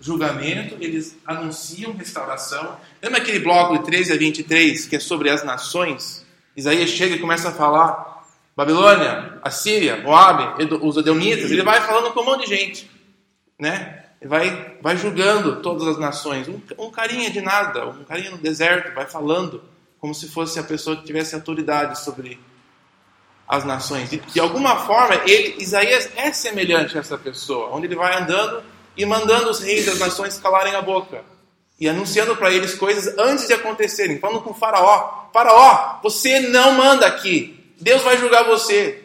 julgamento, 0.00 0.76
eles 0.80 1.16
anunciam 1.24 1.92
restauração. 1.92 2.76
Lembra 3.00 3.20
aquele 3.20 3.38
bloco 3.38 3.78
de 3.78 3.84
13 3.84 4.12
a 4.12 4.16
23 4.16 4.86
que 4.86 4.96
é 4.96 5.00
sobre 5.00 5.30
as 5.30 5.44
nações? 5.44 6.26
Isaías 6.56 6.90
chega 6.90 7.14
e 7.14 7.20
começa 7.20 7.50
a 7.50 7.52
falar 7.52 8.26
Babilônia, 8.56 9.38
Assíria, 9.42 9.96
Moab, 9.98 10.62
os 10.82 10.96
Edomitas, 10.96 11.50
ele 11.50 11.62
vai 11.62 11.80
falando 11.80 12.12
com 12.12 12.20
um 12.20 12.24
monte 12.24 12.42
de 12.42 12.54
gente, 12.54 12.90
né? 13.58 14.01
Vai, 14.26 14.76
vai 14.80 14.96
julgando 14.96 15.62
todas 15.62 15.86
as 15.86 15.98
nações. 15.98 16.48
Um, 16.48 16.60
um 16.78 16.90
carinha 16.90 17.30
de 17.30 17.40
nada, 17.40 17.86
um 17.86 18.04
carinha 18.04 18.30
no 18.30 18.38
deserto, 18.38 18.94
vai 18.94 19.06
falando 19.06 19.62
como 19.98 20.14
se 20.14 20.28
fosse 20.28 20.58
a 20.58 20.64
pessoa 20.64 20.96
que 20.96 21.04
tivesse 21.04 21.34
autoridade 21.34 22.00
sobre 22.00 22.38
as 23.46 23.64
nações. 23.64 24.10
De, 24.10 24.18
de 24.18 24.40
alguma 24.40 24.76
forma, 24.86 25.14
ele, 25.26 25.62
Isaías 25.62 26.10
é 26.16 26.32
semelhante 26.32 26.96
a 26.96 27.00
essa 27.00 27.18
pessoa, 27.18 27.68
onde 27.72 27.86
ele 27.86 27.96
vai 27.96 28.20
andando 28.20 28.62
e 28.96 29.04
mandando 29.04 29.50
os 29.50 29.60
reis 29.60 29.86
das 29.86 29.98
nações 29.98 30.38
calarem 30.38 30.74
a 30.74 30.82
boca 30.82 31.24
e 31.78 31.88
anunciando 31.88 32.36
para 32.36 32.52
eles 32.52 32.74
coisas 32.74 33.16
antes 33.18 33.46
de 33.46 33.54
acontecerem, 33.54 34.18
falando 34.18 34.42
com 34.42 34.54
Faraó: 34.54 35.28
Faraó, 35.32 36.00
você 36.02 36.40
não 36.40 36.72
manda 36.72 37.06
aqui, 37.06 37.74
Deus 37.80 38.02
vai 38.02 38.16
julgar 38.16 38.44
você. 38.44 39.01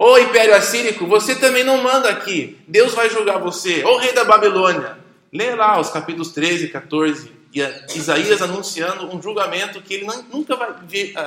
Ô 0.00 0.16
Império 0.16 0.54
Assírico, 0.54 1.08
você 1.08 1.34
também 1.34 1.64
não 1.64 1.82
manda 1.82 2.08
aqui, 2.08 2.56
Deus 2.68 2.94
vai 2.94 3.10
julgar 3.10 3.40
você. 3.40 3.84
Ô 3.84 3.96
Rei 3.96 4.12
da 4.12 4.22
Babilônia, 4.22 4.96
lê 5.32 5.52
lá 5.56 5.80
os 5.80 5.90
capítulos 5.90 6.30
13 6.30 6.66
e 6.66 6.68
14, 6.68 7.32
e 7.52 7.60
Isaías 7.98 8.40
anunciando 8.40 9.12
um 9.12 9.20
julgamento 9.20 9.82
que 9.82 9.94
ele 9.94 10.06
nunca 10.32 10.54
vai 10.54 10.72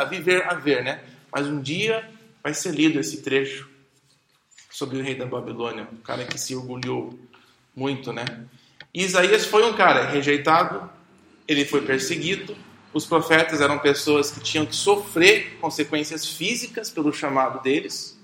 viver 0.09 0.45
a 0.47 0.53
ver, 0.53 0.85
né? 0.85 1.01
Mas 1.29 1.47
um 1.47 1.59
dia 1.59 2.09
vai 2.41 2.53
ser 2.53 2.73
lido 2.73 2.97
esse 2.97 3.17
trecho 3.17 3.69
sobre 4.69 4.99
o 4.99 5.03
rei 5.03 5.15
da 5.15 5.25
Babilônia, 5.25 5.85
o 5.91 5.97
cara 5.97 6.23
que 6.23 6.39
se 6.39 6.55
orgulhou 6.55 7.19
muito, 7.75 8.13
né? 8.13 8.23
E 8.93 9.03
Isaías 9.03 9.45
foi 9.45 9.69
um 9.69 9.73
cara 9.73 10.05
rejeitado, 10.05 10.89
ele 11.45 11.65
foi 11.65 11.81
perseguido. 11.81 12.55
Os 12.93 13.05
profetas 13.05 13.59
eram 13.59 13.79
pessoas 13.79 14.31
que 14.31 14.39
tinham 14.39 14.65
que 14.65 14.75
sofrer 14.77 15.57
consequências 15.59 16.25
físicas 16.25 16.89
pelo 16.89 17.11
chamado 17.11 17.61
deles 17.61 18.20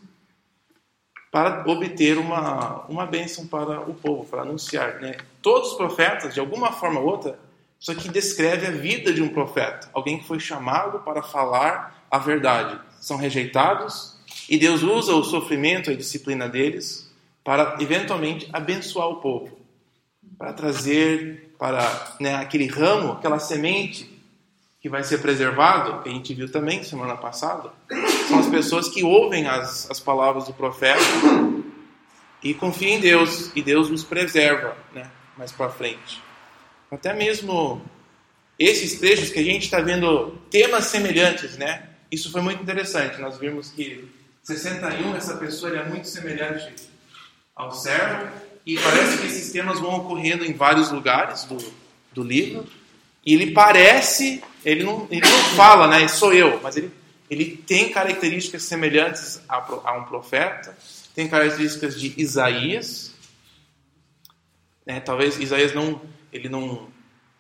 para 1.38 1.72
obter 1.72 2.18
uma, 2.18 2.84
uma 2.90 3.06
bênção 3.06 3.46
para 3.46 3.82
o 3.82 3.94
povo, 3.94 4.26
para 4.26 4.42
anunciar. 4.42 5.00
Né? 5.00 5.18
Todos 5.40 5.74
os 5.74 5.78
profetas, 5.78 6.34
de 6.34 6.40
alguma 6.40 6.72
forma 6.72 7.00
ou 7.00 7.06
outra, 7.06 7.38
isso 7.80 7.92
aqui 7.92 8.10
descreve 8.10 8.66
a 8.66 8.72
vida 8.72 9.14
de 9.14 9.22
um 9.22 9.30
profeta, 9.30 9.88
alguém 9.94 10.18
que 10.18 10.26
foi 10.26 10.40
chamado 10.40 10.98
para 11.02 11.22
falar 11.22 12.04
a 12.10 12.18
verdade. 12.18 12.80
São 13.00 13.18
rejeitados 13.18 14.18
e 14.50 14.58
Deus 14.58 14.82
usa 14.82 15.14
o 15.14 15.24
sofrimento 15.24 15.92
e 15.92 15.94
a 15.94 15.98
disciplina 15.98 16.50
deles 16.50 17.08
para 17.44 17.78
eventualmente 17.80 18.50
abençoar 18.52 19.08
o 19.08 19.18
povo 19.18 19.60
para 20.40 20.54
trazer 20.54 21.54
para 21.60 22.16
né, 22.20 22.34
aquele 22.34 22.66
ramo, 22.66 23.12
aquela 23.12 23.38
semente 23.38 24.17
que 24.80 24.90
vai 24.90 25.04
ser 25.04 25.20
preservado, 25.20 26.04
que 26.04 26.10
a 26.10 26.12
gente 26.12 26.34
viu 26.34 26.52
também 26.52 26.84
semana 26.84 27.18
passada, 27.18 27.72
são 28.28 28.40
as 28.40 28.48
pessoas 28.48 28.88
que 28.88 29.04
ouvem 29.04 29.48
as, 29.48 29.90
as 29.90 30.00
palavras 30.00 30.46
do 30.46 30.54
profeta 30.54 31.02
e 32.44 32.54
confiam 32.54 32.92
em 32.92 33.00
Deus, 33.00 33.52
e 33.56 33.62
Deus 33.62 33.90
os 33.90 34.04
preserva 34.04 34.78
né, 34.94 35.10
mais 35.38 35.52
para 35.52 35.70
frente. 35.70 36.22
Até 36.92 37.14
mesmo 37.14 37.82
esses 38.58 39.00
trechos 39.00 39.30
que 39.30 39.40
a 39.40 39.44
gente 39.44 39.64
está 39.64 39.80
vendo 39.82 40.38
temas 40.50 40.86
semelhantes, 40.86 41.58
né? 41.58 41.90
Isso 42.12 42.32
foi 42.32 42.42
muito 42.42 42.62
interessante. 42.62 43.20
Nós 43.20 43.38
vimos 43.38 43.70
que 43.70 44.08
61, 44.44 45.16
essa 45.16 45.36
pessoa 45.36 45.76
é 45.76 45.84
muito 45.84 46.08
semelhante 46.08 46.74
ao 47.56 47.72
servo, 47.72 48.32
e 48.66 48.78
parece 48.78 49.18
que 49.18 49.28
esses 49.28 49.52
temas 49.52 49.80
vão 49.80 49.96
ocorrendo 49.96 50.44
em 50.44 50.54
vários 50.54 50.92
lugares 50.92 51.46
do, 51.46 51.58
do 52.14 52.24
livro. 52.24 52.66
E 53.26 53.34
ele 53.34 53.52
parece, 53.52 54.44
ele 54.68 54.84
não, 54.84 55.08
ele 55.10 55.22
não 55.22 55.56
fala, 55.56 55.88
né? 55.88 56.08
Sou 56.10 56.34
eu, 56.34 56.60
mas 56.62 56.76
ele, 56.76 56.92
ele 57.30 57.56
tem 57.56 57.90
características 57.90 58.64
semelhantes 58.64 59.42
a, 59.48 59.56
a 59.56 59.98
um 59.98 60.04
profeta, 60.04 60.78
tem 61.16 61.30
características 61.30 61.98
de 62.00 62.14
Isaías. 62.22 63.14
Né? 64.86 65.00
Talvez 65.00 65.40
Isaías 65.40 65.74
não, 65.74 66.02
ele 66.34 66.50
não 66.50 66.90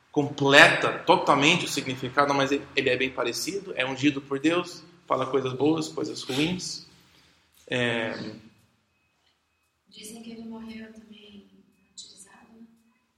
completa 0.09 0.99
totalmente 0.99 1.65
o 1.65 1.67
significado, 1.67 2.33
mas 2.33 2.51
ele, 2.53 2.65
ele 2.75 2.89
é 2.89 2.95
bem 2.95 3.09
parecido. 3.09 3.73
É 3.75 3.85
ungido 3.85 4.21
por 4.21 4.39
Deus, 4.39 4.83
fala 5.05 5.25
coisas 5.25 5.51
boas, 5.51 5.89
coisas 5.89 6.23
ruins. 6.23 6.87
É... 7.69 8.17
Dizem 9.89 10.23
que 10.23 10.31
ele 10.31 10.43
morreu 10.43 10.87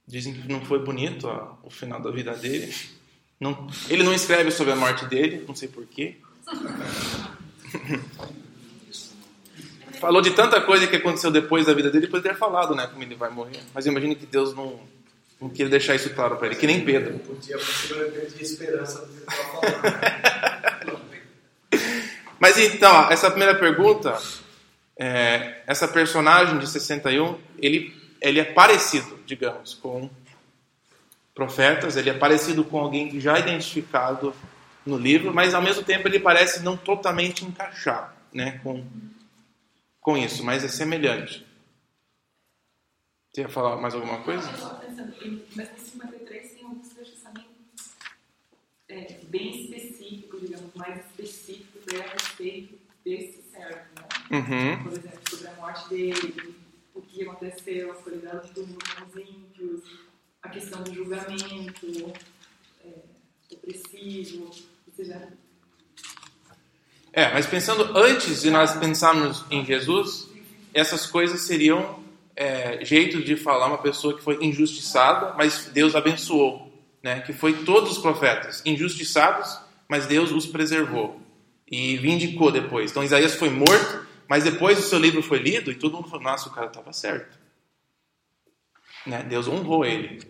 Dizem 0.04 0.34
que 0.34 0.48
não 0.48 0.60
foi 0.64 0.80
bonito 0.80 1.28
ó, 1.28 1.56
o 1.62 1.70
final 1.70 2.02
da 2.02 2.10
vida 2.10 2.34
dele. 2.34 2.74
Não, 3.40 3.66
ele 3.88 4.02
não 4.02 4.12
escreve 4.12 4.50
sobre 4.50 4.72
a 4.72 4.76
morte 4.76 5.06
dele, 5.06 5.44
não 5.48 5.54
sei 5.54 5.68
porquê. 5.68 6.16
Falou 9.98 10.20
de 10.22 10.30
tanta 10.30 10.60
coisa 10.60 10.86
que 10.86 10.96
aconteceu 10.96 11.30
depois 11.30 11.66
da 11.66 11.74
vida 11.74 11.90
dele, 11.90 12.06
depois 12.06 12.22
de 12.22 12.28
ter 12.28 12.36
falado, 12.36 12.74
né, 12.74 12.86
como 12.86 13.02
ele 13.02 13.14
vai 13.14 13.30
morrer. 13.30 13.60
Mas 13.74 13.86
imagino 13.86 14.16
que 14.16 14.24
Deus 14.24 14.54
não, 14.54 14.80
não 15.40 15.48
queria 15.50 15.68
deixar 15.68 15.94
isso 15.94 16.10
claro 16.10 16.36
para 16.36 16.48
ele, 16.48 16.56
que 16.56 16.66
nem 16.66 16.84
Pedro. 16.84 17.18
Podia 17.18 17.56
esperança 18.40 19.06
do 19.06 19.12
que 19.12 19.20
estava 19.20 19.42
falando. 19.60 21.00
Mas 22.40 22.58
então, 22.58 23.10
essa 23.10 23.30
primeira 23.30 23.54
pergunta, 23.54 24.18
é, 24.98 25.62
essa 25.66 25.86
personagem 25.86 26.58
de 26.58 26.66
61, 26.66 27.38
ele 27.58 28.00
ele 28.20 28.38
é 28.38 28.44
parecido, 28.44 29.18
digamos, 29.24 29.74
com 29.74 30.10
profetas, 31.34 31.96
ele 31.96 32.10
é 32.10 32.14
parecido 32.14 32.64
com 32.64 32.78
alguém 32.78 33.08
que 33.08 33.20
já 33.20 33.36
é 33.36 33.40
identificado 33.40 34.34
no 34.84 34.96
livro, 34.96 35.32
mas 35.32 35.54
ao 35.54 35.62
mesmo 35.62 35.82
tempo 35.82 36.08
ele 36.08 36.18
parece 36.18 36.62
não 36.62 36.76
totalmente 36.76 37.44
encaixar 37.44 38.16
né, 38.32 38.60
com, 38.62 38.84
com 40.00 40.16
isso, 40.16 40.44
mas 40.44 40.64
é 40.64 40.68
semelhante. 40.68 41.46
Você 43.32 43.42
ia 43.42 43.48
falar 43.48 43.76
mais 43.76 43.94
alguma 43.94 44.22
coisa? 44.22 44.48
Eu 44.48 44.54
estava 44.54 44.74
pensando, 44.76 45.14
mas 45.54 45.70
no 45.70 45.78
53 45.78 46.52
tem 46.52 46.64
alguns 46.64 46.88
trechos 46.88 47.22
também 47.22 47.50
é, 48.90 49.20
bem 49.28 49.62
específicos, 49.62 50.40
digamos, 50.40 50.74
mais 50.74 50.98
específicos 51.06 51.82
a 51.94 52.12
respeito 52.12 52.78
desse 53.04 53.42
servo. 53.50 53.84
Né? 53.96 54.38
Uhum. 54.38 54.82
Por 54.82 54.92
exemplo, 54.92 55.30
sobre 55.30 55.48
a 55.48 55.54
morte 55.54 55.88
dele, 55.88 56.54
o 56.92 57.00
que 57.00 57.22
aconteceu, 57.22 57.92
a 57.92 57.94
solidão 58.02 58.40
de 58.40 58.52
com 58.52 58.62
os 58.62 59.16
ímpios, 59.16 60.09
a 60.42 60.48
questão 60.48 60.82
do 60.82 60.92
julgamento 60.92 62.12
é, 62.84 62.88
opressivo, 63.52 64.50
seja... 64.94 65.28
É, 67.12 67.32
mas 67.32 67.46
pensando 67.46 67.96
antes 67.98 68.42
de 68.42 68.50
nós 68.50 68.72
pensarmos 68.76 69.44
em 69.50 69.64
Jesus, 69.64 70.28
essas 70.72 71.06
coisas 71.06 71.40
seriam 71.42 72.00
é, 72.36 72.84
jeito 72.84 73.22
de 73.22 73.36
falar 73.36 73.66
uma 73.66 73.78
pessoa 73.78 74.16
que 74.16 74.22
foi 74.22 74.38
injustiçada, 74.44 75.34
mas 75.36 75.66
Deus 75.72 75.96
abençoou, 75.96 76.72
né? 77.02 77.20
Que 77.20 77.32
foi 77.32 77.64
todos 77.64 77.92
os 77.92 77.98
profetas 77.98 78.62
injustiçados, 78.64 79.58
mas 79.88 80.06
Deus 80.06 80.30
os 80.30 80.46
preservou 80.46 81.20
e 81.68 81.96
vindicou 81.96 82.52
depois. 82.52 82.92
Então 82.92 83.02
Isaías 83.02 83.34
foi 83.34 83.50
morto 83.50 84.06
mas 84.30 84.44
depois 84.44 84.78
o 84.78 84.82
seu 84.82 85.00
livro 85.00 85.20
foi 85.24 85.40
lido 85.40 85.72
e 85.72 85.74
todo 85.74 85.96
mundo 85.96 86.08
falou: 86.08 86.22
nossa, 86.22 86.48
o 86.48 86.52
cara 86.52 86.68
estava 86.68 86.92
certo. 86.92 87.36
Né? 89.06 89.22
Deus 89.22 89.48
honrou 89.48 89.84
ele, 89.84 90.20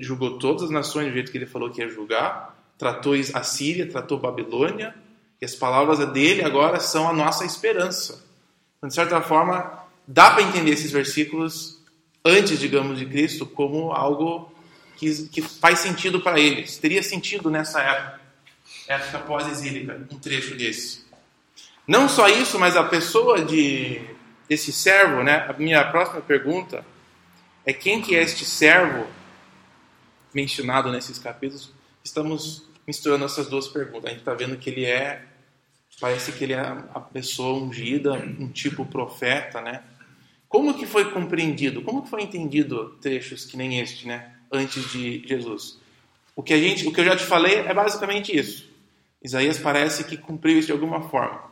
julgou 0.00 0.38
todas 0.38 0.64
as 0.64 0.70
nações 0.70 1.08
do 1.08 1.12
jeito 1.12 1.30
que 1.30 1.38
ele 1.38 1.46
falou 1.46 1.70
que 1.70 1.80
ia 1.80 1.88
julgar, 1.88 2.56
tratou 2.78 3.14
a 3.34 3.42
Síria, 3.42 3.88
tratou 3.88 4.18
Babilônia, 4.18 4.94
e 5.40 5.44
as 5.44 5.54
palavras 5.54 5.98
dele 6.12 6.42
agora 6.42 6.80
são 6.80 7.08
a 7.08 7.12
nossa 7.12 7.44
esperança. 7.44 8.24
Então, 8.78 8.88
de 8.88 8.94
certa 8.94 9.20
forma, 9.20 9.84
dá 10.06 10.30
para 10.30 10.42
entender 10.42 10.70
esses 10.70 10.90
versículos 10.90 11.80
antes, 12.24 12.58
digamos, 12.58 12.98
de 12.98 13.06
Cristo 13.06 13.46
como 13.46 13.92
algo 13.92 14.52
que, 14.96 15.28
que 15.28 15.42
faz 15.42 15.80
sentido 15.80 16.20
para 16.20 16.40
eles. 16.40 16.76
Teria 16.78 17.02
sentido 17.02 17.50
nessa 17.50 17.80
época, 17.80 18.20
época 18.88 19.18
pós-exílica, 19.20 20.00
um 20.10 20.18
trecho 20.18 20.56
desse. 20.56 21.06
Não 21.86 22.08
só 22.08 22.28
isso, 22.28 22.58
mas 22.58 22.76
a 22.76 22.84
pessoa 22.84 23.44
de 23.44 24.00
desse 24.48 24.72
servo, 24.72 25.22
né? 25.22 25.46
A 25.48 25.52
minha 25.52 25.84
próxima 25.90 26.22
pergunta 26.22 26.84
é 27.68 27.72
quem 27.74 28.00
que 28.00 28.16
é 28.16 28.22
este 28.22 28.46
servo 28.46 29.06
mencionado 30.32 30.90
nesses 30.90 31.18
capítulos? 31.18 31.70
Estamos 32.02 32.64
misturando 32.86 33.26
essas 33.26 33.46
duas 33.46 33.68
perguntas. 33.68 34.06
A 34.06 34.08
gente 34.08 34.20
está 34.20 34.32
vendo 34.32 34.56
que 34.56 34.70
ele 34.70 34.86
é, 34.86 35.22
parece 36.00 36.32
que 36.32 36.44
ele 36.44 36.54
é 36.54 36.60
a 36.60 36.98
pessoa 36.98 37.62
ungida, 37.62 38.14
um 38.14 38.48
tipo 38.48 38.86
profeta, 38.86 39.60
né? 39.60 39.82
Como 40.48 40.72
que 40.78 40.86
foi 40.86 41.10
compreendido? 41.10 41.82
Como 41.82 42.02
que 42.02 42.08
foi 42.08 42.22
entendido 42.22 42.96
trechos 43.02 43.44
que 43.44 43.54
nem 43.54 43.78
este, 43.80 44.06
né? 44.06 44.32
Antes 44.50 44.90
de 44.90 45.22
Jesus? 45.28 45.78
O 46.34 46.42
que 46.42 46.54
a 46.54 46.58
gente, 46.58 46.88
o 46.88 46.92
que 46.92 47.02
eu 47.02 47.04
já 47.04 47.16
te 47.16 47.24
falei 47.24 47.56
é 47.56 47.74
basicamente 47.74 48.34
isso. 48.34 48.66
Isaías 49.22 49.58
parece 49.58 50.04
que 50.04 50.16
cumpriu 50.16 50.58
isso 50.58 50.68
de 50.68 50.72
alguma 50.72 51.10
forma. 51.10 51.42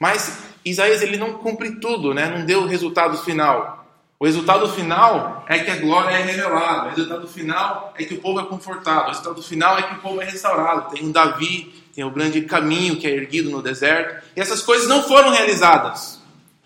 Mas 0.00 0.48
Isaías 0.64 1.00
ele 1.00 1.16
não 1.16 1.34
cumpre 1.34 1.78
tudo, 1.78 2.12
né? 2.12 2.26
não 2.26 2.44
deu 2.44 2.62
o 2.62 2.66
resultado 2.66 3.18
final. 3.18 3.83
O 4.24 4.26
resultado 4.26 4.66
final 4.70 5.44
é 5.46 5.58
que 5.58 5.70
a 5.70 5.76
glória 5.76 6.16
é 6.16 6.22
revelada. 6.22 6.86
O 6.86 6.90
resultado 6.94 7.28
final 7.28 7.92
é 7.94 8.04
que 8.04 8.14
o 8.14 8.20
povo 8.22 8.40
é 8.40 8.46
confortado. 8.46 9.04
O 9.04 9.08
resultado 9.08 9.42
final 9.42 9.78
é 9.78 9.82
que 9.82 9.94
o 9.96 9.98
povo 9.98 10.22
é 10.22 10.24
restaurado. 10.24 10.94
Tem 10.94 11.04
um 11.04 11.12
Davi, 11.12 11.84
tem 11.94 12.04
o 12.04 12.10
grande 12.10 12.40
caminho 12.40 12.96
que 12.96 13.06
é 13.06 13.10
erguido 13.10 13.50
no 13.50 13.60
deserto. 13.60 14.24
E 14.34 14.40
essas 14.40 14.62
coisas 14.62 14.88
não 14.88 15.02
foram 15.02 15.28
realizadas. 15.28 16.22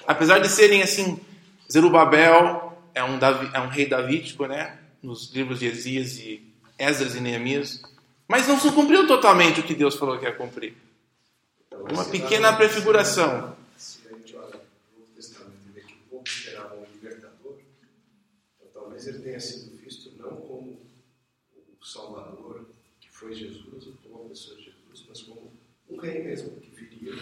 Apesar 0.07 0.39
de 0.39 0.49
serem 0.49 0.85
assim, 0.85 1.19
Zerubabel 1.69 2.81
é 2.95 3.03
um, 3.03 3.19
Davi, 3.19 3.51
é 3.53 3.59
um 3.59 3.67
rei 3.67 3.87
davídico, 3.87 4.47
né? 4.47 4.79
Nos 5.03 5.35
livros 5.35 5.59
de 5.59 5.67
Esias 5.67 6.17
e 6.17 6.41
Esdras 6.79 7.17
e 7.17 7.21
Neemias. 7.21 7.83
Mas 8.29 8.47
não 8.47 8.61
se 8.61 8.71
cumpriu 8.71 9.05
totalmente 9.09 9.59
o 9.59 9.65
que 9.65 9.75
Deus 9.75 9.97
falou 9.97 10.17
que 10.17 10.25
ia 10.25 10.33
cumprir. 10.33 10.77
Uma 11.73 12.05
pequena 12.05 12.53
prefiguração. 12.53 13.57
Se 13.77 13.99
a 14.07 14.17
gente 14.17 14.37
olha 14.37 14.61
no 14.93 15.01
Novo 15.01 15.13
Testamento 15.17 15.59
e 15.69 15.73
vê 15.73 15.81
que 15.81 15.95
o 15.95 16.11
povo 16.11 16.23
esperava 16.25 16.75
um 16.75 16.85
libertador, 16.93 17.39
então 18.61 18.83
talvez 18.83 19.07
ele 19.07 19.18
tenha 19.29 19.41
sido 19.41 19.77
visto 19.77 20.11
não 20.17 20.37
como 20.37 20.81
o 21.81 21.85
Salvador, 21.85 22.67
que 23.01 23.11
foi 23.11 23.35
Jesus, 23.35 23.87
ou 23.87 23.93
como 24.03 24.25
a 24.25 24.29
pessoa 24.31 24.57
de 24.57 24.65
Jesus, 24.65 25.07
mas 25.09 25.23
como 25.23 25.53
um 25.91 25.99
rei 25.99 26.23
mesmo, 26.23 26.51
que 26.61 26.71
viria 26.71 27.15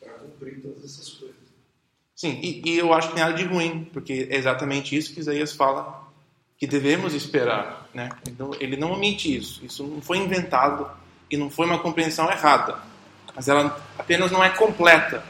para 0.00 0.12
cumprir 0.14 0.60
todas 0.60 0.84
essas 0.84 1.08
coisas. 1.14 1.36
Sim, 2.14 2.38
e, 2.42 2.62
e 2.68 2.78
eu 2.78 2.92
acho 2.92 3.10
que 3.10 3.18
nada 3.18 3.32
de 3.32 3.44
ruim, 3.44 3.88
porque 3.92 4.28
é 4.30 4.36
exatamente 4.36 4.96
isso 4.96 5.14
que 5.14 5.20
Isaías 5.20 5.52
fala 5.54 6.06
que 6.58 6.66
devemos 6.66 7.14
esperar. 7.14 7.88
Né? 7.94 8.10
Então, 8.28 8.50
ele 8.58 8.76
não 8.76 8.92
omite 8.92 9.34
isso. 9.34 9.64
Isso 9.64 9.84
não 9.84 10.02
foi 10.02 10.18
inventado 10.18 10.90
e 11.30 11.36
não 11.36 11.48
foi 11.48 11.66
uma 11.66 11.78
compreensão 11.78 12.28
errada. 12.28 12.82
Mas 13.34 13.48
ela 13.48 13.80
apenas 13.96 14.32
não 14.32 14.42
é 14.42 14.50
completa. 14.50 15.24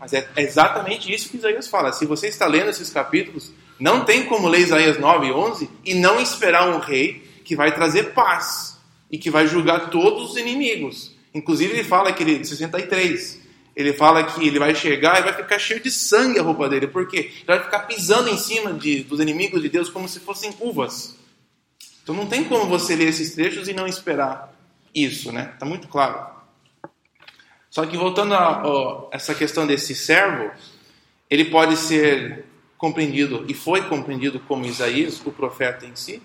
Mas 0.00 0.12
é 0.12 0.28
exatamente 0.36 1.12
isso 1.12 1.30
que 1.30 1.36
Isaías 1.36 1.68
fala. 1.68 1.92
Se 1.92 2.04
você 2.04 2.26
está 2.26 2.46
lendo 2.46 2.70
esses 2.70 2.90
capítulos, 2.90 3.52
não 3.78 4.04
tem 4.04 4.26
como 4.26 4.48
ler 4.48 4.60
Isaías 4.60 4.98
9 4.98 5.26
e 5.26 5.32
11 5.32 5.70
e 5.84 5.94
não 5.94 6.20
esperar 6.20 6.68
um 6.68 6.78
rei 6.78 7.28
que 7.44 7.56
vai 7.56 7.74
trazer 7.74 8.14
paz 8.14 8.78
e 9.10 9.18
que 9.18 9.30
vai 9.30 9.46
julgar 9.46 9.90
todos 9.90 10.30
os 10.30 10.36
inimigos. 10.36 11.14
Inclusive, 11.34 11.72
ele 11.72 11.84
fala 11.84 12.12
que 12.12 12.22
ele, 12.22 12.44
63, 12.44 13.40
ele 13.74 13.92
fala 13.92 14.22
que 14.22 14.46
ele 14.46 14.58
vai 14.58 14.74
chegar 14.74 15.18
e 15.18 15.24
vai 15.24 15.32
ficar 15.32 15.58
cheio 15.58 15.80
de 15.80 15.90
sangue 15.90 16.38
a 16.38 16.42
roupa 16.42 16.68
dele. 16.68 16.86
Por 16.86 17.08
quê? 17.08 17.32
Ele 17.34 17.44
vai 17.46 17.62
ficar 17.62 17.80
pisando 17.80 18.28
em 18.30 18.38
cima 18.38 18.72
de, 18.72 19.02
dos 19.02 19.18
inimigos 19.20 19.60
de 19.60 19.68
Deus 19.68 19.88
como 19.88 20.08
se 20.08 20.20
fossem 20.20 20.54
uvas. 20.60 21.16
Então 22.02 22.14
não 22.14 22.26
tem 22.26 22.44
como 22.44 22.66
você 22.66 22.94
ler 22.94 23.08
esses 23.08 23.34
trechos 23.34 23.66
e 23.66 23.72
não 23.72 23.86
esperar 23.86 24.54
isso, 24.94 25.32
né? 25.32 25.50
Está 25.54 25.66
muito 25.66 25.88
claro. 25.88 26.34
Só 27.68 27.84
que 27.84 27.96
voltando 27.96 28.34
a, 28.34 28.62
a 28.62 29.08
essa 29.10 29.34
questão 29.34 29.66
desse 29.66 29.94
servo, 29.94 30.52
ele 31.28 31.46
pode 31.46 31.76
ser 31.76 32.44
compreendido 32.76 33.44
e 33.48 33.54
foi 33.54 33.82
compreendido 33.82 34.40
como 34.40 34.66
Isaías, 34.66 35.20
o 35.24 35.30
profeta 35.30 35.86
em 35.86 35.94
si. 35.94 36.22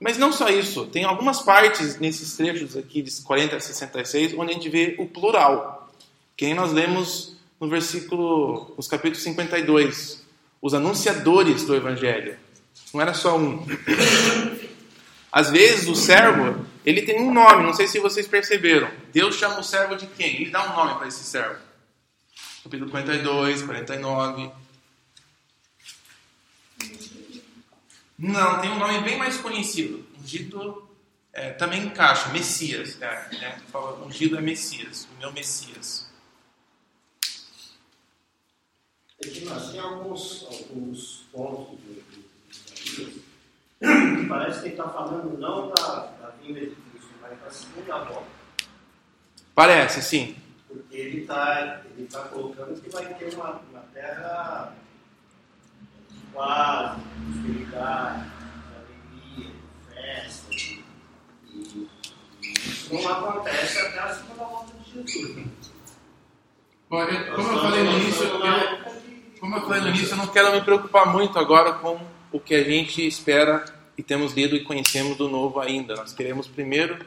Mas 0.00 0.16
não 0.16 0.32
só 0.32 0.48
isso, 0.48 0.86
tem 0.86 1.04
algumas 1.04 1.42
partes 1.42 1.98
nesses 1.98 2.36
trechos 2.36 2.76
aqui 2.76 3.02
de 3.02 3.22
40 3.22 3.56
a 3.56 3.60
66 3.60 4.34
onde 4.34 4.50
a 4.50 4.54
gente 4.54 4.68
vê 4.68 4.96
o 4.98 5.06
plural, 5.06 5.92
que 6.36 6.46
nem 6.46 6.54
nós 6.54 6.72
lemos 6.72 7.36
no 7.60 7.68
versículo, 7.68 8.72
nos 8.76 8.88
capítulos 8.88 9.22
52, 9.22 10.24
os 10.62 10.72
anunciadores 10.72 11.64
do 11.64 11.74
evangelho. 11.74 12.38
Não 12.94 13.00
era 13.00 13.12
só 13.12 13.36
um. 13.36 13.66
Às 15.30 15.50
vezes 15.50 15.86
o 15.86 15.94
servo, 15.94 16.66
ele 16.84 17.02
tem 17.02 17.20
um 17.20 17.32
nome, 17.32 17.62
não 17.62 17.74
sei 17.74 17.86
se 17.86 18.00
vocês 18.00 18.26
perceberam. 18.26 18.90
Deus 19.12 19.36
chama 19.36 19.60
o 19.60 19.62
servo 19.62 19.94
de 19.94 20.06
quem? 20.06 20.36
Ele 20.36 20.50
dá 20.50 20.72
um 20.72 20.76
nome 20.76 20.98
para 20.98 21.06
esse 21.06 21.22
servo. 21.22 21.60
Capítulo 22.64 22.90
42, 22.90 23.62
49. 23.62 24.50
Não, 28.20 28.60
tem 28.60 28.70
um 28.70 28.78
nome 28.78 29.00
bem 29.00 29.16
mais 29.16 29.38
conhecido. 29.38 30.06
Ungido 30.20 30.86
é, 31.32 31.52
também 31.52 31.86
encaixa, 31.86 32.28
Messias. 32.28 33.00
É, 33.00 33.06
é, 33.06 33.58
fala, 33.72 34.04
ungido 34.04 34.36
é 34.36 34.42
Messias, 34.42 35.08
o 35.16 35.18
meu 35.18 35.32
Messias. 35.32 36.06
É 39.24 39.26
que 39.26 39.44
nós 39.46 39.70
tem 39.70 39.80
alguns, 39.80 40.44
alguns 40.44 41.24
pontos 41.32 41.78
do, 41.78 42.04
que 43.80 44.26
parece 44.28 44.60
que 44.60 44.66
ele 44.66 44.74
está 44.74 44.88
falando 44.90 45.38
não 45.38 45.68
da, 45.70 46.06
da 46.20 46.28
vinda 46.42 46.60
de 46.60 46.76
Cristo, 46.76 47.14
mas 47.22 47.40
da 47.40 47.50
segunda 47.50 48.04
volta. 48.04 48.28
Parece, 49.54 50.02
sim. 50.02 50.36
Porque 50.68 50.94
ele 50.94 51.22
está 51.22 51.82
ele 51.96 52.06
tá 52.06 52.24
colocando 52.24 52.78
que 52.80 52.90
vai 52.90 53.14
ter 53.14 53.34
uma, 53.34 53.52
uma 53.70 53.80
terra 53.94 54.74
paz, 56.34 56.96
de 56.96 57.02
prosperidade, 57.32 58.24
de 58.24 58.76
alegria, 58.76 59.52
de 59.52 59.94
festa. 59.94 60.54
E, 61.52 61.78
isso 62.42 62.94
não 62.94 63.08
acontece 63.08 63.78
até 63.78 63.98
a 64.00 64.14
segunda 64.14 64.44
volta 64.44 64.72
de 64.78 64.92
Jesus. 64.92 65.36
né? 65.36 65.44
Como 67.34 67.48
eu 67.48 67.60
falei 67.60 67.84
no 67.84 67.92
início, 67.98 68.24
eu, 68.24 68.40
como 69.40 69.56
eu 69.56 69.60
falei 69.62 69.80
no 69.80 69.88
início, 69.88 70.10
eu 70.10 70.16
não 70.16 70.26
quero 70.26 70.52
me 70.52 70.60
preocupar 70.60 71.06
muito 71.06 71.38
agora 71.38 71.74
com 71.74 72.00
o 72.32 72.40
que 72.40 72.54
a 72.54 72.64
gente 72.64 73.06
espera 73.06 73.64
e 73.96 74.02
temos 74.02 74.32
lido 74.32 74.56
e 74.56 74.64
conhecemos 74.64 75.16
do 75.16 75.28
novo 75.28 75.60
ainda. 75.60 75.94
Nós 75.94 76.12
queremos 76.12 76.46
primeiro 76.46 76.98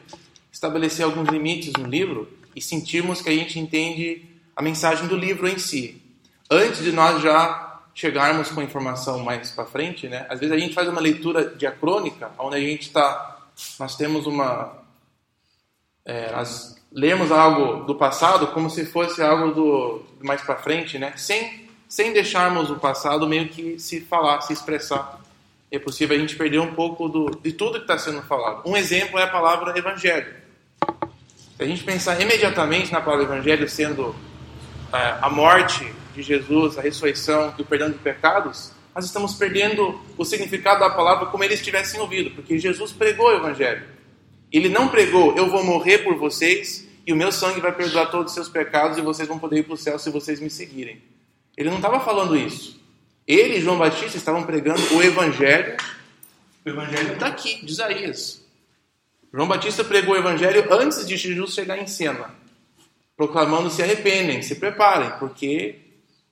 estabelecer 0.52 1.04
alguns 1.04 1.28
limites 1.28 1.72
no 1.78 1.86
livro 1.86 2.28
e 2.54 2.62
sentirmos 2.62 3.20
que 3.20 3.28
a 3.28 3.32
gente 3.32 3.58
entende 3.58 4.24
a 4.54 4.62
mensagem 4.62 5.08
do 5.08 5.16
livro 5.16 5.48
em 5.48 5.58
si. 5.58 6.00
Antes 6.50 6.82
de 6.82 6.92
nós 6.92 7.20
já 7.20 7.73
chegarmos 7.94 8.50
com 8.50 8.60
informação 8.60 9.20
mais 9.20 9.50
para 9.50 9.64
frente, 9.64 10.08
né? 10.08 10.26
Às 10.28 10.40
vezes 10.40 10.54
a 10.54 10.58
gente 10.58 10.74
faz 10.74 10.88
uma 10.88 11.00
leitura 11.00 11.54
diacrônica, 11.54 12.30
onde 12.38 12.56
a 12.56 12.60
gente 12.60 12.82
está, 12.82 13.46
nós 13.78 13.96
temos 13.96 14.26
uma 14.26 14.82
é, 16.04 16.32
nós 16.32 16.76
lemos 16.92 17.32
algo 17.32 17.84
do 17.84 17.94
passado 17.94 18.48
como 18.48 18.68
se 18.68 18.84
fosse 18.84 19.22
algo 19.22 19.52
do, 19.52 20.02
do 20.18 20.24
mais 20.26 20.42
para 20.42 20.56
frente, 20.56 20.98
né? 20.98 21.14
Sem 21.16 21.64
sem 21.88 22.12
deixarmos 22.12 22.70
o 22.70 22.76
passado 22.76 23.28
meio 23.28 23.48
que 23.48 23.78
se 23.78 24.00
falar, 24.00 24.40
se 24.40 24.52
expressar. 24.52 25.20
É 25.70 25.78
possível 25.78 26.16
a 26.16 26.18
gente 26.18 26.34
perder 26.34 26.58
um 26.58 26.74
pouco 26.74 27.08
do, 27.08 27.30
de 27.42 27.52
tudo 27.52 27.74
que 27.74 27.84
está 27.84 27.96
sendo 27.96 28.20
falado. 28.22 28.68
Um 28.68 28.76
exemplo 28.76 29.18
é 29.18 29.22
a 29.22 29.28
palavra 29.28 29.78
evangelho. 29.78 30.34
Se 31.56 31.62
a 31.62 31.64
gente 31.64 31.84
pensar 31.84 32.20
imediatamente 32.20 32.92
na 32.92 33.00
palavra 33.00 33.24
evangelho 33.24 33.68
sendo 33.68 34.14
é, 34.92 35.18
a 35.22 35.30
morte 35.30 35.92
de 36.14 36.22
Jesus, 36.22 36.78
a 36.78 36.82
ressurreição 36.82 37.54
e 37.58 37.62
o 37.62 37.64
perdão 37.64 37.90
de 37.90 37.98
pecados, 37.98 38.72
nós 38.94 39.04
estamos 39.04 39.34
perdendo 39.34 40.00
o 40.16 40.24
significado 40.24 40.80
da 40.80 40.90
palavra 40.90 41.26
como 41.26 41.42
eles 41.42 41.60
tivessem 41.60 42.00
ouvido, 42.00 42.30
porque 42.30 42.58
Jesus 42.58 42.92
pregou 42.92 43.26
o 43.26 43.36
evangelho. 43.36 43.84
Ele 44.52 44.68
não 44.68 44.88
pregou, 44.88 45.36
eu 45.36 45.50
vou 45.50 45.64
morrer 45.64 45.98
por 45.98 46.16
vocês 46.16 46.86
e 47.04 47.12
o 47.12 47.16
meu 47.16 47.32
sangue 47.32 47.60
vai 47.60 47.72
perdoar 47.72 48.10
todos 48.10 48.30
os 48.30 48.34
seus 48.34 48.48
pecados 48.48 48.96
e 48.96 49.00
vocês 49.00 49.26
vão 49.26 49.38
poder 49.38 49.58
ir 49.58 49.62
para 49.64 49.74
o 49.74 49.76
céu 49.76 49.98
se 49.98 50.10
vocês 50.10 50.40
me 50.40 50.48
seguirem. 50.48 51.02
Ele 51.56 51.70
não 51.70 51.76
estava 51.76 51.98
falando 52.00 52.36
isso. 52.36 52.80
Ele 53.26 53.56
e 53.56 53.60
João 53.60 53.78
Batista 53.78 54.16
estavam 54.16 54.44
pregando 54.44 54.80
o 54.94 55.02
evangelho. 55.02 55.76
O 56.64 56.68
evangelho 56.68 57.14
está 57.14 57.26
aqui, 57.26 57.64
de 57.64 57.72
Isaías. 57.72 58.44
João 59.32 59.48
Batista 59.48 59.82
pregou 59.82 60.14
o 60.14 60.18
evangelho 60.18 60.72
antes 60.72 61.04
de 61.06 61.16
Jesus 61.16 61.54
chegar 61.54 61.78
em 61.78 61.86
cena, 61.86 62.30
proclamando: 63.16 63.70
se 63.70 63.82
arrependem, 63.82 64.42
se 64.42 64.54
preparem, 64.54 65.18
porque 65.18 65.80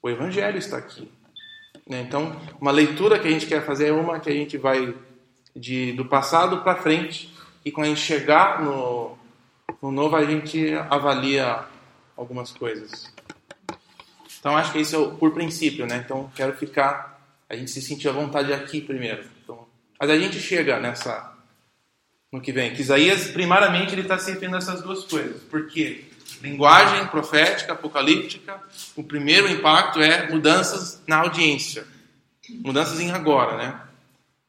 o 0.03 0.11
evangelho 0.11 0.59
está 0.59 0.77
aqui. 0.77 1.09
Né? 1.89 2.03
Então, 2.03 2.37
uma 2.61 2.71
leitura 2.71 3.19
que 3.19 3.29
a 3.29 3.31
gente 3.31 3.47
quer 3.47 3.65
fazer 3.65 3.89
é 3.89 3.93
uma 3.93 4.19
que 4.19 4.29
a 4.29 4.35
gente 4.35 4.59
vai 4.59 4.95
de, 5.55 5.93
do 5.93 6.05
passado 6.05 6.63
para 6.63 6.77
frente, 6.77 7.33
e 7.65 7.71
quando 7.71 7.87
a 7.87 7.89
gente 7.91 8.01
chegar 8.01 8.63
no, 8.63 9.17
no 9.81 9.93
novo, 9.93 10.17
a 10.17 10.25
gente 10.25 10.75
avalia 10.91 11.65
algumas 12.17 12.51
coisas. 12.51 13.13
Então, 14.41 14.57
acho 14.57 14.73
que 14.73 14.81
isso 14.81 14.97
é 14.97 14.99
o, 14.99 15.13
por 15.13 15.33
princípio, 15.33 15.87
né? 15.87 16.03
Então, 16.05 16.31
quero 16.35 16.53
ficar, 16.57 17.21
a 17.49 17.55
gente 17.55 17.71
se 17.71 17.81
sentir 17.81 18.09
à 18.09 18.13
vontade 18.13 18.53
aqui 18.53 18.81
primeiro. 18.81 19.25
Então, 19.43 19.67
mas 20.01 20.11
a 20.11 20.19
gente 20.19 20.41
chega 20.41 20.81
nessa, 20.81 21.33
no 22.33 22.41
que 22.41 22.51
vem. 22.51 22.75
Que 22.75 22.83
Isaías, 22.83 23.29
primariamente, 23.29 23.95
ele 23.95 24.03
está 24.03 24.19
se 24.19 24.33
referindo 24.33 24.57
a 24.57 24.59
essas 24.59 24.83
duas 24.83 25.05
coisas. 25.05 25.41
Porque 25.45 26.07
linguagem 26.43 27.07
profética, 27.07 27.73
apocalíptica, 27.73 28.61
o 28.97 29.05
primeiro 29.05 29.49
impacto 29.49 30.01
é 30.01 30.29
mudanças 30.29 31.01
na 31.07 31.19
audiência. 31.19 31.87
Mudanças 32.49 32.99
em 33.01 33.13
agora, 33.13 33.57
né? 33.57 33.81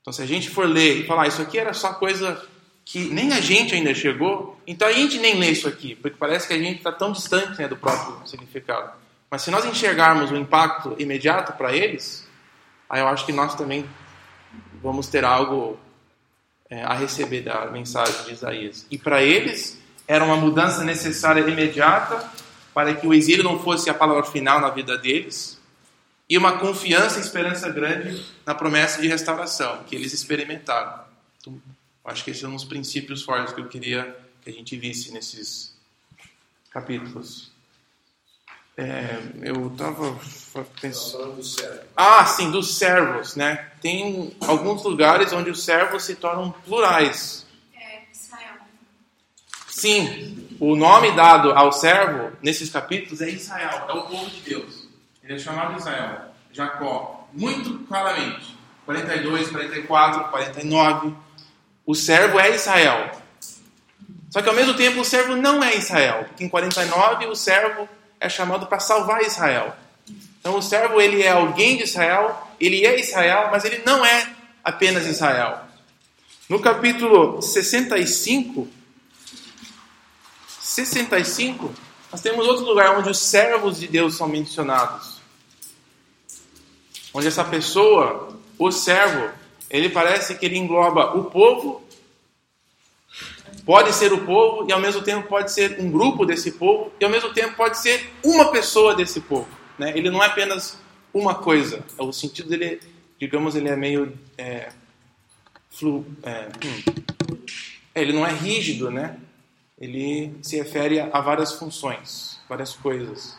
Então, 0.01 0.11
se 0.11 0.21
a 0.21 0.25
gente 0.25 0.49
for 0.49 0.67
ler 0.67 0.97
e 0.97 1.07
falar, 1.07 1.27
isso 1.27 1.41
aqui 1.41 1.57
era 1.57 1.71
só 1.73 1.93
coisa 1.93 2.43
que 2.83 3.05
nem 3.05 3.31
a 3.31 3.39
gente 3.39 3.73
ainda 3.73 3.93
chegou, 3.93 4.59
então 4.67 4.87
a 4.87 4.91
gente 4.91 5.17
nem 5.19 5.39
lê 5.39 5.51
isso 5.51 5.67
aqui, 5.67 5.95
porque 5.95 6.17
parece 6.17 6.47
que 6.47 6.53
a 6.53 6.57
gente 6.57 6.79
está 6.79 6.91
tão 6.91 7.13
distante 7.13 7.61
né, 7.61 7.67
do 7.67 7.77
próprio 7.77 8.27
significado. 8.27 8.91
Mas 9.29 9.43
se 9.43 9.51
nós 9.51 9.63
enxergarmos 9.65 10.31
o 10.31 10.35
impacto 10.35 10.95
imediato 10.99 11.53
para 11.53 11.73
eles, 11.73 12.27
aí 12.89 12.99
eu 12.99 13.07
acho 13.07 13.25
que 13.25 13.31
nós 13.31 13.55
também 13.55 13.85
vamos 14.81 15.07
ter 15.07 15.23
algo 15.23 15.79
é, 16.69 16.83
a 16.83 16.93
receber 16.93 17.41
da 17.41 17.67
mensagem 17.67 18.25
de 18.25 18.33
Isaías. 18.33 18.85
E 18.91 18.97
para 18.97 19.23
eles 19.23 19.81
era 20.07 20.23
uma 20.23 20.35
mudança 20.35 20.83
necessária 20.83 21.41
imediata 21.41 22.29
para 22.73 22.93
que 22.95 23.07
o 23.07 23.13
exílio 23.13 23.43
não 23.43 23.59
fosse 23.59 23.89
a 23.89 23.93
palavra 23.93 24.23
final 24.23 24.59
na 24.59 24.69
vida 24.69 24.97
deles 24.97 25.59
e 26.29 26.37
uma 26.37 26.57
confiança 26.57 27.19
e 27.19 27.21
esperança 27.21 27.69
grande 27.69 28.25
na 28.45 28.55
promessa 28.55 29.01
de 29.01 29.07
restauração 29.07 29.83
que 29.83 29.95
eles 29.95 30.13
experimentaram. 30.13 31.03
Então, 31.39 31.61
acho 32.05 32.23
que 32.23 32.31
esses 32.31 32.41
são 32.41 32.55
os 32.55 32.63
princípios 32.63 33.23
fortes 33.23 33.53
que 33.53 33.61
eu 33.61 33.67
queria 33.67 34.17
que 34.41 34.49
a 34.49 34.53
gente 34.53 34.75
visse 34.75 35.11
nesses 35.11 35.73
capítulos. 36.69 37.51
É, 38.75 39.19
eu 39.43 39.67
estava 39.67 40.19
pensando. 40.81 41.39
Ah, 41.95 42.25
sim, 42.25 42.49
dos 42.49 42.75
servos, 42.75 43.35
né? 43.35 43.71
Tem 43.79 44.35
alguns 44.41 44.83
lugares 44.83 45.31
onde 45.31 45.51
os 45.51 45.63
servos 45.63 46.03
se 46.03 46.15
tornam 46.15 46.51
plurais. 46.51 47.45
Sim, 49.83 50.47
o 50.61 50.77
nome 50.77 51.11
dado 51.11 51.51
ao 51.51 51.73
servo 51.73 52.31
nesses 52.41 52.69
capítulos 52.69 53.19
é 53.19 53.29
Israel, 53.29 53.85
é 53.89 53.91
o 53.91 54.03
povo 54.03 54.29
de 54.29 54.39
Deus. 54.39 54.87
Ele 55.21 55.33
é 55.33 55.37
chamado 55.37 55.77
Israel, 55.77 56.33
Jacó, 56.53 57.27
muito 57.33 57.79
claramente. 57.79 58.57
42, 58.85 59.49
44, 59.49 60.29
49. 60.29 61.13
O 61.85 61.93
servo 61.93 62.39
é 62.39 62.55
Israel. 62.55 63.11
Só 64.29 64.41
que 64.41 64.47
ao 64.47 64.55
mesmo 64.55 64.73
tempo 64.73 65.01
o 65.01 65.03
servo 65.03 65.35
não 65.35 65.61
é 65.61 65.75
Israel, 65.75 66.27
porque 66.29 66.45
em 66.45 66.47
49 66.47 67.25
o 67.25 67.35
servo 67.35 67.89
é 68.21 68.29
chamado 68.29 68.67
para 68.67 68.79
salvar 68.79 69.21
Israel. 69.23 69.75
Então 70.39 70.57
o 70.57 70.61
servo 70.61 71.01
ele 71.01 71.21
é 71.21 71.31
alguém 71.31 71.75
de 71.75 71.83
Israel, 71.83 72.47
ele 72.57 72.85
é 72.85 73.01
Israel, 73.01 73.49
mas 73.51 73.65
ele 73.65 73.83
não 73.85 74.05
é 74.05 74.29
apenas 74.63 75.05
Israel. 75.05 75.59
No 76.47 76.61
capítulo 76.61 77.41
65, 77.41 78.81
65, 80.63 81.75
nós 82.09 82.21
temos 82.21 82.47
outro 82.47 82.63
lugar 82.63 82.97
onde 82.97 83.09
os 83.09 83.19
servos 83.19 83.77
de 83.81 83.85
Deus 83.85 84.15
são 84.15 84.29
mencionados. 84.29 85.21
Onde 87.13 87.27
essa 87.27 87.43
pessoa, 87.43 88.33
o 88.57 88.71
servo, 88.71 89.29
ele 89.69 89.89
parece 89.89 90.35
que 90.35 90.45
ele 90.45 90.57
engloba 90.57 91.17
o 91.17 91.25
povo, 91.25 91.85
pode 93.65 93.91
ser 93.93 94.13
o 94.13 94.25
povo 94.25 94.65
e 94.67 94.71
ao 94.71 94.79
mesmo 94.79 95.01
tempo 95.01 95.27
pode 95.27 95.51
ser 95.51 95.81
um 95.81 95.91
grupo 95.91 96.25
desse 96.25 96.53
povo 96.53 96.93
e 96.97 97.03
ao 97.03 97.11
mesmo 97.11 97.33
tempo 97.33 97.57
pode 97.57 97.77
ser 97.77 98.09
uma 98.23 98.49
pessoa 98.49 98.95
desse 98.95 99.19
povo. 99.19 99.49
Né? 99.77 99.91
Ele 99.97 100.09
não 100.09 100.23
é 100.23 100.27
apenas 100.27 100.77
uma 101.13 101.35
coisa. 101.35 101.83
O 101.97 102.13
sentido 102.13 102.47
dele, 102.47 102.79
digamos, 103.19 103.53
ele 103.53 103.67
é 103.67 103.75
meio 103.75 104.17
é, 104.37 104.71
flu, 105.69 106.05
é, 106.23 106.47
hum, 106.65 107.37
ele 107.93 108.13
não 108.13 108.25
é 108.25 108.31
rígido, 108.31 108.89
né? 108.89 109.17
Ele 109.83 110.33
se 110.41 110.55
refere 110.55 111.01
a 111.01 111.19
várias 111.19 111.51
funções, 111.51 112.39
várias 112.47 112.73
coisas. 112.73 113.37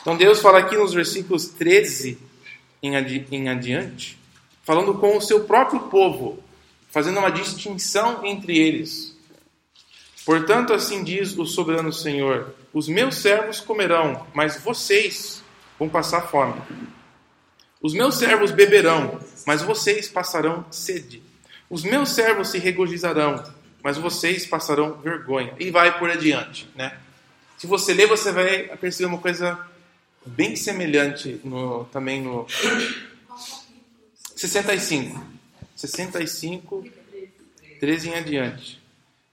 Então 0.00 0.16
Deus 0.16 0.40
fala 0.40 0.58
aqui 0.58 0.76
nos 0.76 0.92
versículos 0.92 1.46
13 1.50 2.18
em, 2.82 2.96
adi 2.96 3.24
em 3.30 3.48
adiante, 3.48 4.18
falando 4.64 4.94
com 4.94 5.16
o 5.16 5.20
seu 5.20 5.44
próprio 5.44 5.82
povo, 5.82 6.42
fazendo 6.90 7.20
uma 7.20 7.30
distinção 7.30 8.26
entre 8.26 8.58
eles. 8.58 9.16
Portanto, 10.26 10.72
assim 10.72 11.04
diz 11.04 11.38
o 11.38 11.46
soberano 11.46 11.92
Senhor: 11.92 12.52
Os 12.72 12.88
meus 12.88 13.18
servos 13.18 13.60
comerão, 13.60 14.26
mas 14.34 14.60
vocês 14.64 15.44
vão 15.78 15.88
passar 15.88 16.22
fome. 16.22 16.60
Os 17.80 17.94
meus 17.94 18.16
servos 18.16 18.50
beberão, 18.50 19.20
mas 19.46 19.62
vocês 19.62 20.08
passarão 20.08 20.66
sede. 20.72 21.22
Os 21.70 21.84
meus 21.84 22.08
servos 22.08 22.48
se 22.48 22.58
regozijarão, 22.58 23.44
mas 23.84 23.98
vocês 23.98 24.46
passarão 24.46 24.94
vergonha. 24.94 25.54
E 25.60 25.70
vai 25.70 25.98
por 25.98 26.10
adiante, 26.10 26.66
né? 26.74 26.98
Se 27.58 27.66
você 27.66 27.92
ler, 27.92 28.08
você 28.08 28.32
vai 28.32 28.62
perceber 28.78 29.08
uma 29.08 29.18
coisa 29.18 29.58
bem 30.24 30.56
semelhante 30.56 31.38
no, 31.44 31.84
também 31.92 32.22
no 32.22 32.46
65. 34.34 35.22
65, 35.76 36.84
13 37.78 38.08
em 38.08 38.14
adiante. 38.14 38.82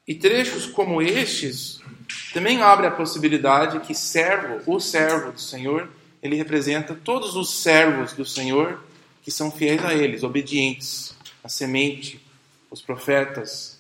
E 0.06 0.16
trechos 0.16 0.66
como 0.66 1.02
estes 1.02 1.80
também 2.34 2.62
abre 2.62 2.88
a 2.88 2.91
possibilidade 2.91 3.80
que 3.80 3.95
servo, 3.95 4.62
o 4.70 4.82
servo 4.82 5.32
do 5.32 5.39
Senhor, 5.39 5.89
ele 6.22 6.36
representa 6.36 6.93
todos 6.93 7.38
os 7.38 7.62
servos 7.62 8.12
do 8.12 8.26
Senhor 8.26 8.84
que 9.24 9.32
são 9.32 9.49
fiéis 9.49 9.86
a 9.86 9.93
eles, 9.93 10.24
obedientes, 10.24 11.16
a 11.41 11.47
semente, 11.47 12.20
os 12.70 12.82
profetas. 12.82 13.71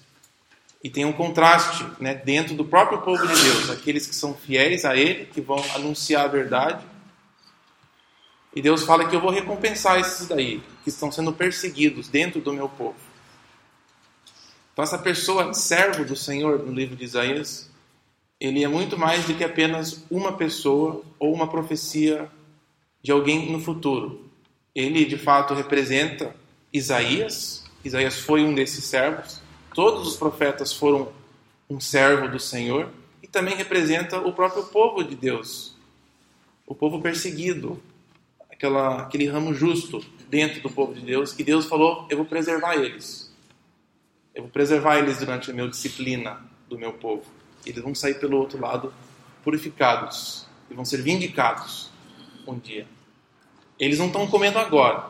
E 0.83 0.89
tem 0.89 1.05
um 1.05 1.13
contraste 1.13 1.85
né, 1.99 2.15
dentro 2.15 2.55
do 2.55 2.65
próprio 2.65 3.01
povo 3.01 3.25
de 3.27 3.41
Deus, 3.43 3.69
aqueles 3.69 4.07
que 4.07 4.15
são 4.15 4.33
fiéis 4.33 4.83
a 4.83 4.95
Ele, 4.95 5.25
que 5.25 5.39
vão 5.39 5.63
anunciar 5.75 6.25
a 6.25 6.27
verdade. 6.27 6.83
E 8.55 8.61
Deus 8.61 8.83
fala 8.83 9.07
que 9.07 9.15
eu 9.15 9.21
vou 9.21 9.31
recompensar 9.31 9.99
esses 9.99 10.27
daí, 10.27 10.61
que 10.83 10.89
estão 10.89 11.11
sendo 11.11 11.31
perseguidos 11.31 12.09
dentro 12.09 12.41
do 12.41 12.51
meu 12.51 12.67
povo. 12.67 12.95
Então, 14.73 14.83
essa 14.83 14.97
pessoa, 14.97 15.53
servo 15.53 16.03
do 16.03 16.15
Senhor, 16.15 16.63
no 16.65 16.73
livro 16.73 16.95
de 16.95 17.03
Isaías, 17.03 17.69
ele 18.39 18.63
é 18.63 18.67
muito 18.67 18.97
mais 18.97 19.25
do 19.25 19.35
que 19.35 19.43
apenas 19.43 20.03
uma 20.09 20.33
pessoa 20.33 21.03
ou 21.19 21.33
uma 21.33 21.47
profecia 21.47 22.29
de 23.03 23.11
alguém 23.11 23.51
no 23.51 23.59
futuro. 23.59 24.31
Ele, 24.73 25.05
de 25.05 25.17
fato, 25.17 25.53
representa 25.53 26.35
Isaías. 26.73 27.63
Isaías 27.83 28.19
foi 28.19 28.43
um 28.43 28.53
desses 28.55 28.85
servos. 28.85 29.40
Todos 29.73 30.07
os 30.07 30.15
profetas 30.15 30.73
foram 30.73 31.11
um 31.69 31.79
servo 31.79 32.27
do 32.27 32.39
Senhor. 32.39 32.89
E 33.23 33.27
também 33.27 33.55
representa 33.55 34.19
o 34.19 34.33
próprio 34.33 34.63
povo 34.65 35.03
de 35.03 35.15
Deus. 35.15 35.75
O 36.65 36.75
povo 36.75 37.01
perseguido. 37.01 37.81
Aquela, 38.49 39.03
aquele 39.03 39.27
ramo 39.27 39.53
justo 39.53 40.03
dentro 40.29 40.61
do 40.61 40.69
povo 40.69 40.93
de 40.93 41.01
Deus. 41.01 41.33
Que 41.33 41.43
Deus 41.43 41.65
falou: 41.65 42.05
Eu 42.09 42.17
vou 42.17 42.25
preservar 42.25 42.75
eles. 42.75 43.31
Eu 44.33 44.43
vou 44.43 44.51
preservar 44.51 44.97
eles 44.97 45.17
durante 45.17 45.51
a 45.51 45.53
minha 45.53 45.67
disciplina 45.67 46.39
do 46.69 46.77
meu 46.77 46.93
povo. 46.93 47.23
Eles 47.65 47.83
vão 47.83 47.93
sair 47.93 48.15
pelo 48.15 48.37
outro 48.37 48.59
lado 48.59 48.93
purificados 49.43 50.45
e 50.69 50.73
vão 50.73 50.85
ser 50.85 51.01
vindicados 51.01 51.89
um 52.47 52.57
dia. 52.57 52.87
Eles 53.79 53.99
não 53.99 54.07
estão 54.07 54.27
comendo 54.27 54.59
agora. 54.59 55.09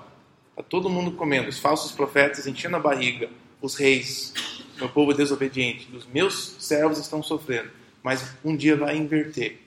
Está 0.51 0.63
todo 0.63 0.89
mundo 0.89 1.11
comendo. 1.11 1.49
Os 1.49 1.59
falsos 1.59 1.91
profetas 1.91 2.47
enchendo 2.47 2.75
a 2.75 2.79
barriga. 2.79 3.29
Os 3.61 3.75
reis, 3.75 4.33
meu 4.77 4.89
povo 4.89 5.13
desobediente. 5.13 5.87
Os 5.95 6.05
meus 6.07 6.55
servos 6.59 6.97
estão 6.97 7.21
sofrendo. 7.21 7.71
Mas 8.01 8.33
um 8.43 8.55
dia 8.55 8.75
vai 8.75 8.97
inverter 8.97 9.59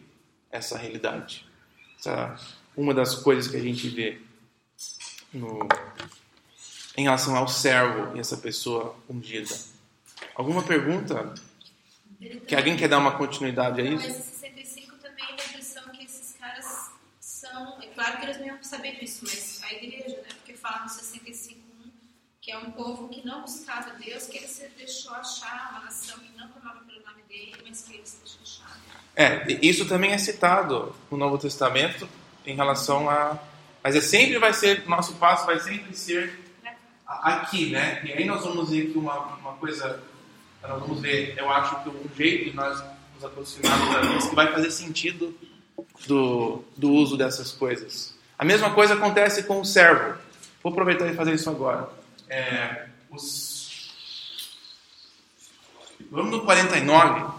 essa 0.51 0.77
realidade. 0.77 1.47
Essa 1.99 2.37
é 2.77 2.81
uma 2.81 2.93
das 2.93 3.15
coisas 3.15 3.51
que 3.51 3.57
a 3.57 3.61
gente 3.61 3.89
vê 3.89 4.21
no, 5.33 5.69
em 6.97 7.05
relação 7.05 7.37
ao 7.37 7.49
servo 7.49 8.17
e 8.17 8.21
essa 8.21 8.37
pessoa 8.37 8.97
ungida. 9.09 9.55
Alguma 10.35 10.63
pergunta? 10.63 11.35
Que 12.47 12.55
alguém 12.55 12.77
quer 12.77 12.89
dar 12.89 12.99
uma 12.99 13.17
continuidade 13.17 13.81
a 13.81 13.85
Não, 13.85 13.93
isso? 13.93 14.09
Mas 14.09 14.19
esse 14.19 14.39
65 14.39 14.97
também 14.97 15.27
dá 15.37 15.43
a 15.43 15.47
impressão 15.47 15.89
que 15.91 16.05
esses 16.05 16.37
caras 16.39 16.91
são. 17.21 17.83
É 17.83 17.87
claro 17.89 18.19
que 18.19 18.25
eles 18.25 18.39
não 18.39 18.47
iam 18.47 18.63
saber 18.63 18.99
disso, 18.99 19.21
mas 19.23 19.61
a 19.63 19.73
igreja, 19.73 20.17
né? 20.17 20.29
Porque 20.37 20.55
fala 20.55 20.85
no 20.85 20.89
65 20.89 21.29
que 22.45 22.53
é 22.53 22.59
um 22.59 22.71
povo 22.73 23.09
que 23.09 23.27
não 23.27 23.41
buscava 23.41 23.93
Deus, 23.93 24.27
que 24.27 24.37
ele 24.37 24.47
se 24.47 24.69
deixou 24.77 25.15
achar 25.15 25.71
uma 25.71 25.85
nação 25.85 26.19
que 26.19 26.39
não 26.39 26.47
clamava 26.49 26.85
pelo 26.85 27.01
nome 27.01 27.23
dele, 27.27 27.55
mas 27.67 27.81
que 27.81 27.95
ele 27.95 28.05
se 28.05 28.19
deixou 28.19 28.43
achar. 28.43 28.79
É, 29.17 29.67
isso 29.67 29.89
também 29.89 30.13
é 30.13 30.19
citado 30.19 30.95
no 31.11 31.17
Novo 31.17 31.39
Testamento 31.39 32.07
em 32.45 32.55
relação 32.55 33.09
a. 33.09 33.39
Mas 33.83 33.97
é 33.97 34.01
sempre 34.03 34.39
vai 34.39 34.53
ser, 34.53 34.87
nosso 34.87 35.15
passo 35.15 35.47
vai 35.47 35.59
sempre 35.59 35.97
ser 35.97 36.39
aqui, 37.07 37.71
né? 37.71 38.03
E 38.05 38.13
aí 38.13 38.25
nós 38.27 38.43
vamos 38.43 38.69
ver 38.69 38.93
que 38.93 38.99
uma, 38.99 39.19
uma 39.37 39.55
coisa, 39.55 40.03
nós 40.63 40.81
vamos 40.81 41.01
ver, 41.01 41.35
eu 41.39 41.49
acho 41.51 41.83
que 41.83 41.89
um 41.89 42.09
jeito 42.15 42.51
de 42.51 42.57
nós 42.57 42.83
nos 43.15 43.25
aproximarmos 43.25 43.95
da 43.95 44.01
Deus 44.03 44.29
que 44.29 44.35
vai 44.35 44.53
fazer 44.53 44.71
sentido 44.71 45.35
do, 46.07 46.63
do 46.77 46.93
uso 46.93 47.17
dessas 47.17 47.53
coisas. 47.53 48.15
A 48.39 48.45
mesma 48.45 48.71
coisa 48.75 48.93
acontece 48.93 49.45
com 49.45 49.61
o 49.61 49.65
servo. 49.65 50.19
Vou 50.63 50.73
aproveitar 50.73 51.07
e 51.07 51.15
fazer 51.15 51.33
isso 51.33 51.49
agora. 51.49 52.04
É, 52.35 52.87
os... 53.13 53.93
Vamos 56.11 56.33
no 56.33 56.45
49. 56.45 57.33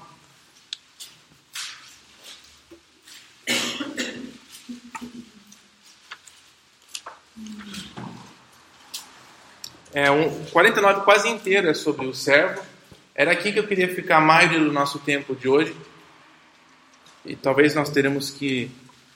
É 9.93 10.09
um 10.09 10.45
49 10.45 11.01
quase 11.01 11.27
inteiro 11.27 11.67
é 11.67 11.73
sobre 11.73 12.07
o 12.07 12.13
servo. 12.13 12.63
Era 13.13 13.33
aqui 13.33 13.51
que 13.51 13.59
eu 13.59 13.67
queria 13.67 13.93
ficar 13.93 14.21
mais 14.21 14.49
do 14.49 14.71
nosso 14.71 14.99
tempo 14.99 15.35
de 15.35 15.49
hoje. 15.49 15.75
E 17.25 17.35
talvez 17.35 17.75
nós 17.75 17.89
teremos 17.89 18.29
que. 18.29 18.71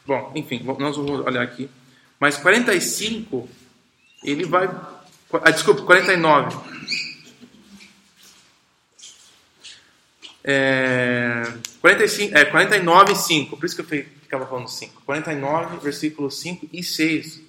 Bom, 0.06 0.34
enfim, 0.36 0.62
nós 0.78 0.98
vamos 0.98 1.26
olhar 1.26 1.42
aqui. 1.42 1.70
Mas 2.20 2.36
45, 2.36 3.48
ele 4.26 4.46
vai. 4.46 4.70
Ah, 5.34 5.52
desculpa, 5.52 5.84
49. 5.84 6.58
É, 10.44 11.44
45, 11.82 12.38
é 12.38 12.46
49 12.46 13.14
e 13.14 13.16
5, 13.16 13.58
por 13.58 13.66
isso 13.66 13.76
que 13.76 13.82
eu 13.82 14.06
ficava 14.22 14.48
falando 14.48 14.68
5. 14.68 15.02
49, 15.06 15.78
versículos 15.78 16.40
5 16.40 16.70
e 16.74 16.84
6 16.84 17.42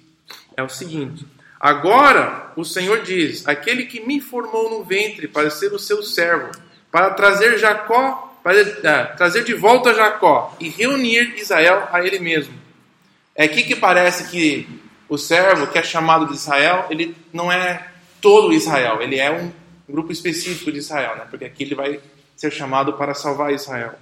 é 0.55 0.61
o 0.61 0.69
seguinte: 0.69 1.25
Agora 1.59 2.51
o 2.55 2.63
Senhor 2.63 3.01
diz: 3.01 3.47
Aquele 3.47 3.85
que 3.85 4.01
me 4.01 4.21
formou 4.21 4.69
no 4.69 4.83
ventre 4.83 5.27
para 5.27 5.49
ser 5.49 5.73
o 5.73 5.79
seu 5.79 6.03
servo, 6.03 6.51
para 6.91 7.11
trazer 7.11 7.57
Jacó 7.57 8.31
para 8.43 8.59
ah, 8.61 9.05
trazer 9.15 9.43
de 9.43 9.53
volta 9.53 9.93
Jacó 9.93 10.55
e 10.59 10.69
reunir 10.69 11.35
Israel 11.37 11.87
a 11.91 12.05
ele 12.05 12.19
mesmo. 12.19 12.53
É 13.35 13.45
aqui 13.45 13.63
que 13.63 13.75
parece 13.75 14.29
que 14.29 14.67
o 15.11 15.17
servo, 15.17 15.67
que 15.67 15.77
é 15.77 15.83
chamado 15.83 16.25
de 16.25 16.35
Israel, 16.35 16.87
ele 16.89 17.13
não 17.33 17.51
é 17.51 17.85
todo 18.21 18.53
Israel, 18.53 19.01
ele 19.01 19.19
é 19.19 19.29
um 19.29 19.51
grupo 19.89 20.09
específico 20.09 20.71
de 20.71 20.77
Israel, 20.77 21.17
né? 21.17 21.27
porque 21.29 21.43
aqui 21.43 21.63
ele 21.63 21.75
vai 21.75 21.99
ser 22.33 22.49
chamado 22.49 22.93
para 22.93 23.13
salvar 23.13 23.53
Israel. 23.53 23.95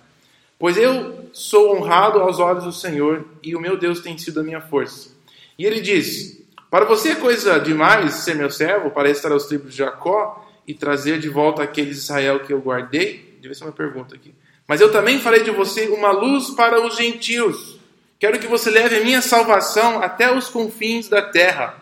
Pois 0.59 0.77
eu 0.77 1.31
sou 1.33 1.75
honrado 1.75 2.19
aos 2.19 2.37
olhos 2.37 2.63
do 2.63 2.71
Senhor 2.71 3.25
e 3.41 3.55
o 3.55 3.59
meu 3.59 3.75
Deus 3.75 4.01
tem 4.01 4.19
sido 4.19 4.41
a 4.41 4.43
minha 4.43 4.61
força. 4.61 5.09
E 5.57 5.65
ele 5.65 5.81
diz: 5.81 6.43
Para 6.69 6.85
você 6.85 7.13
é 7.13 7.15
coisa 7.15 7.59
demais 7.59 8.13
ser 8.13 8.35
meu 8.35 8.51
servo, 8.51 8.91
para 8.91 9.09
estar 9.09 9.31
aos 9.31 9.47
tribos 9.47 9.71
de 9.71 9.79
Jacó 9.79 10.47
e 10.67 10.75
trazer 10.75 11.19
de 11.19 11.27
volta 11.27 11.63
aqueles 11.63 11.97
Israel 11.97 12.41
que 12.41 12.53
eu 12.53 12.59
guardei? 12.59 13.39
Deve 13.41 13.55
ser 13.55 13.63
uma 13.63 13.71
pergunta 13.71 14.13
aqui. 14.13 14.31
Mas 14.67 14.79
eu 14.79 14.91
também 14.91 15.17
farei 15.17 15.41
de 15.41 15.49
você 15.49 15.87
uma 15.87 16.11
luz 16.11 16.51
para 16.51 16.85
os 16.85 16.95
gentios. 16.95 17.78
Quero 18.19 18.37
que 18.37 18.47
você 18.47 18.69
leve 18.69 18.97
a 18.97 19.03
minha 19.03 19.21
salvação 19.21 20.03
até 20.03 20.29
os 20.35 20.49
confins 20.49 21.07
da 21.07 21.21
terra. 21.21 21.81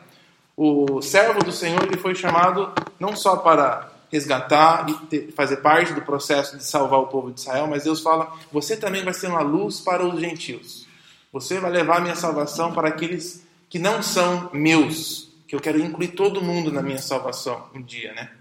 O 0.55 1.01
servo 1.01 1.43
do 1.43 1.51
Senhor 1.51 1.83
ele 1.83 1.97
foi 1.97 2.13
chamado 2.13 2.71
não 2.99 3.15
só 3.15 3.37
para 3.37 3.91
resgatar 4.11 4.87
e 4.87 4.93
ter, 5.07 5.31
fazer 5.33 5.57
parte 5.57 5.93
do 5.93 6.01
processo 6.01 6.55
de 6.55 6.63
salvar 6.63 6.99
o 6.99 7.07
povo 7.07 7.31
de 7.31 7.39
Israel, 7.39 7.65
mas 7.65 7.85
Deus 7.85 8.01
fala: 8.01 8.31
você 8.51 8.77
também 8.77 9.03
vai 9.03 9.15
ser 9.15 9.27
uma 9.27 9.41
luz 9.41 9.79
para 9.79 10.05
os 10.05 10.19
gentios. 10.19 10.85
Você 11.33 11.59
vai 11.59 11.71
levar 11.71 11.97
a 11.97 12.01
minha 12.01 12.15
salvação 12.15 12.71
para 12.71 12.89
aqueles 12.89 13.43
que 13.67 13.79
não 13.79 14.03
são 14.03 14.49
meus, 14.53 15.29
que 15.47 15.55
eu 15.55 15.59
quero 15.59 15.79
incluir 15.79 16.09
todo 16.09 16.41
mundo 16.41 16.71
na 16.71 16.83
minha 16.83 16.99
salvação 16.99 17.67
um 17.73 17.81
dia, 17.81 18.13
né? 18.13 18.31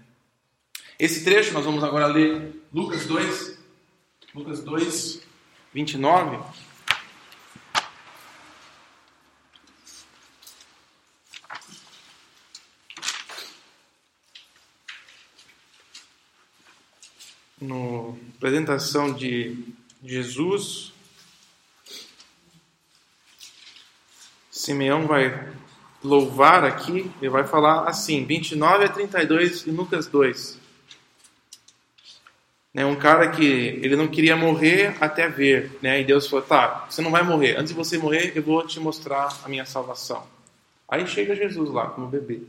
Esse 0.99 1.23
trecho 1.23 1.51
nós 1.51 1.65
vamos 1.65 1.83
agora 1.83 2.05
ler 2.05 2.63
Lucas 2.71 3.05
2, 3.05 3.57
Lucas 4.35 4.63
2, 4.63 5.21
29. 5.73 6.66
No 17.59 18.15
apresentação 18.37 19.11
de 19.11 19.57
Jesus, 20.03 20.93
Simeão 24.51 25.07
vai 25.07 25.53
louvar 26.03 26.63
aqui, 26.63 27.09
ele 27.19 27.31
vai 27.31 27.43
falar 27.45 27.87
assim, 27.87 28.25
29 28.25 28.85
a 28.85 28.89
32 28.89 29.65
em 29.65 29.71
Lucas 29.71 30.05
2. 30.05 30.59
Né, 32.71 32.85
um 32.85 32.95
cara 32.95 33.31
que 33.31 33.43
ele 33.43 33.95
não 33.95 34.07
queria 34.07 34.35
morrer 34.35 34.95
até 35.01 35.27
ver, 35.27 35.79
né? 35.81 35.99
E 35.99 36.03
Deus 36.03 36.27
falou: 36.27 36.45
"Tá, 36.45 36.85
você 36.87 37.01
não 37.01 37.09
vai 37.09 37.23
morrer. 37.23 37.55
Antes 37.55 37.69
de 37.69 37.73
você 37.73 37.97
morrer, 37.97 38.33
eu 38.35 38.43
vou 38.43 38.67
te 38.67 38.79
mostrar 38.79 39.35
a 39.43 39.49
minha 39.49 39.65
salvação." 39.65 40.27
Aí 40.87 41.07
chega 41.07 41.35
Jesus 41.35 41.71
lá 41.71 41.87
como 41.87 42.05
bebê. 42.05 42.41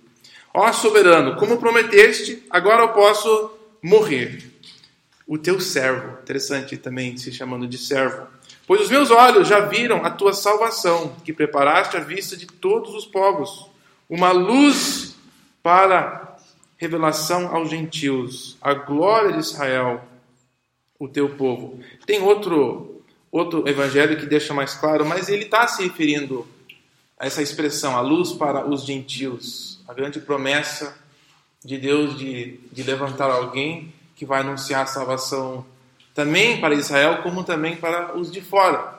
Ó 0.52 0.70
soberano, 0.70 1.36
como 1.36 1.56
prometeste, 1.56 2.42
agora 2.50 2.82
eu 2.82 2.88
posso 2.90 3.59
morrer 3.82 4.47
o 5.28 5.36
teu 5.36 5.60
servo. 5.60 6.18
Interessante 6.22 6.78
também 6.78 7.18
se 7.18 7.30
chamando 7.30 7.66
de 7.68 7.76
servo. 7.76 8.26
Pois 8.66 8.80
os 8.80 8.88
meus 8.88 9.10
olhos 9.10 9.46
já 9.46 9.60
viram 9.60 10.04
a 10.04 10.10
tua 10.10 10.32
salvação, 10.32 11.14
que 11.22 11.32
preparaste 11.32 11.96
à 11.98 12.00
vista 12.00 12.36
de 12.36 12.46
todos 12.46 12.94
os 12.94 13.04
povos, 13.04 13.70
uma 14.08 14.32
luz 14.32 15.14
para 15.62 16.36
revelação 16.78 17.54
aos 17.54 17.68
gentios, 17.68 18.56
a 18.60 18.72
glória 18.72 19.32
de 19.32 19.40
Israel, 19.40 20.02
o 20.98 21.06
teu 21.08 21.28
povo. 21.30 21.78
Tem 22.06 22.22
outro 22.22 22.94
outro 23.30 23.68
evangelho 23.68 24.16
que 24.16 24.24
deixa 24.24 24.54
mais 24.54 24.74
claro, 24.74 25.04
mas 25.04 25.28
ele 25.28 25.44
está 25.44 25.68
se 25.68 25.82
referindo 25.82 26.46
a 27.18 27.26
essa 27.26 27.42
expressão, 27.42 27.94
a 27.94 28.00
luz 28.00 28.32
para 28.32 28.66
os 28.66 28.86
gentios, 28.86 29.80
a 29.86 29.92
grande 29.92 30.18
promessa 30.18 30.96
de 31.62 31.76
Deus 31.76 32.16
de, 32.16 32.58
de 32.72 32.82
levantar 32.82 33.30
alguém 33.30 33.92
que 34.18 34.26
vai 34.26 34.40
anunciar 34.40 34.82
a 34.82 34.86
salvação 34.86 35.64
também 36.12 36.60
para 36.60 36.74
Israel, 36.74 37.22
como 37.22 37.44
também 37.44 37.76
para 37.76 38.18
os 38.18 38.32
de 38.32 38.40
fora. 38.40 38.98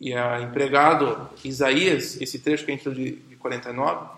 E 0.00 0.14
é 0.14 0.40
empregado 0.40 1.28
Isaías, 1.44 2.18
esse 2.18 2.38
trecho 2.38 2.64
que 2.64 2.72
a 2.72 2.74
gente 2.74 2.88
leu 2.88 2.94
de, 2.94 3.16
de 3.16 3.36
49, 3.36 4.08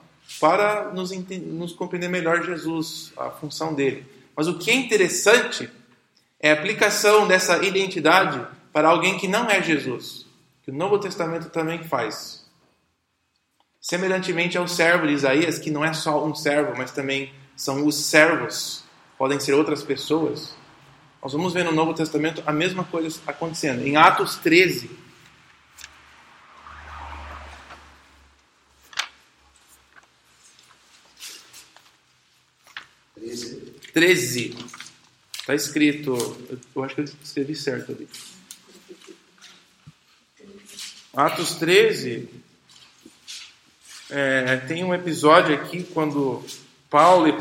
para 0.41 0.93
nos, 0.93 1.11
nos 1.11 1.73
compreender 1.73 2.09
melhor 2.09 2.45
Jesus, 2.45 3.13
a 3.17 3.31
função 3.31 3.75
dele. 3.75 4.07
Mas 4.37 4.47
o 4.47 4.57
que 4.57 4.71
é 4.71 4.75
interessante 4.75 5.69
é 6.39 6.53
a 6.53 6.55
aplicação 6.55 7.27
dessa 7.27 7.65
identidade 7.65 8.41
para 8.73 8.89
alguém 8.89 9.19
que 9.19 9.27
não 9.27 9.51
é 9.51 9.61
Jesus, 9.61 10.27
que 10.63 10.71
o 10.71 10.75
Novo 10.75 11.01
Testamento 11.01 11.51
também 11.51 11.83
faz. 11.83 12.47
Semelhantemente 13.81 14.57
ao 14.57 14.69
servo 14.69 15.09
de 15.09 15.15
Isaías, 15.15 15.59
que 15.59 15.73
não 15.73 15.85
é 15.85 15.93
só 15.93 16.25
um 16.25 16.37
servo, 16.37 16.75
mas 16.79 16.93
também 16.93 17.33
são 17.57 17.85
os 17.85 17.97
servos 17.97 18.87
podem 19.19 19.41
ser 19.41 19.53
outras 19.53 19.83
pessoas. 19.83 20.55
Nós 21.21 21.33
vamos 21.33 21.53
ver 21.53 21.65
no 21.65 21.73
Novo 21.73 21.93
Testamento 21.93 22.43
a 22.47 22.53
mesma 22.53 22.85
coisa 22.85 23.21
acontecendo. 23.27 23.85
Em 23.85 23.97
Atos 23.97 24.37
13, 24.37 24.89
Treze. 33.99 34.55
Está 35.41 35.57
escrito. 35.57 36.17
Eu 36.73 36.85
acho 36.85 36.95
que 36.95 37.01
eu 37.01 37.05
escrevi 37.05 37.57
certo 37.57 37.91
ali. 37.91 38.09
Atos 41.13 41.57
13. 41.57 42.29
É, 44.09 44.57
tem 44.69 44.85
um 44.85 44.95
episódio 44.95 45.53
aqui 45.53 45.83
quando 45.83 46.45
Paulo 46.91 47.29
e 47.29 47.33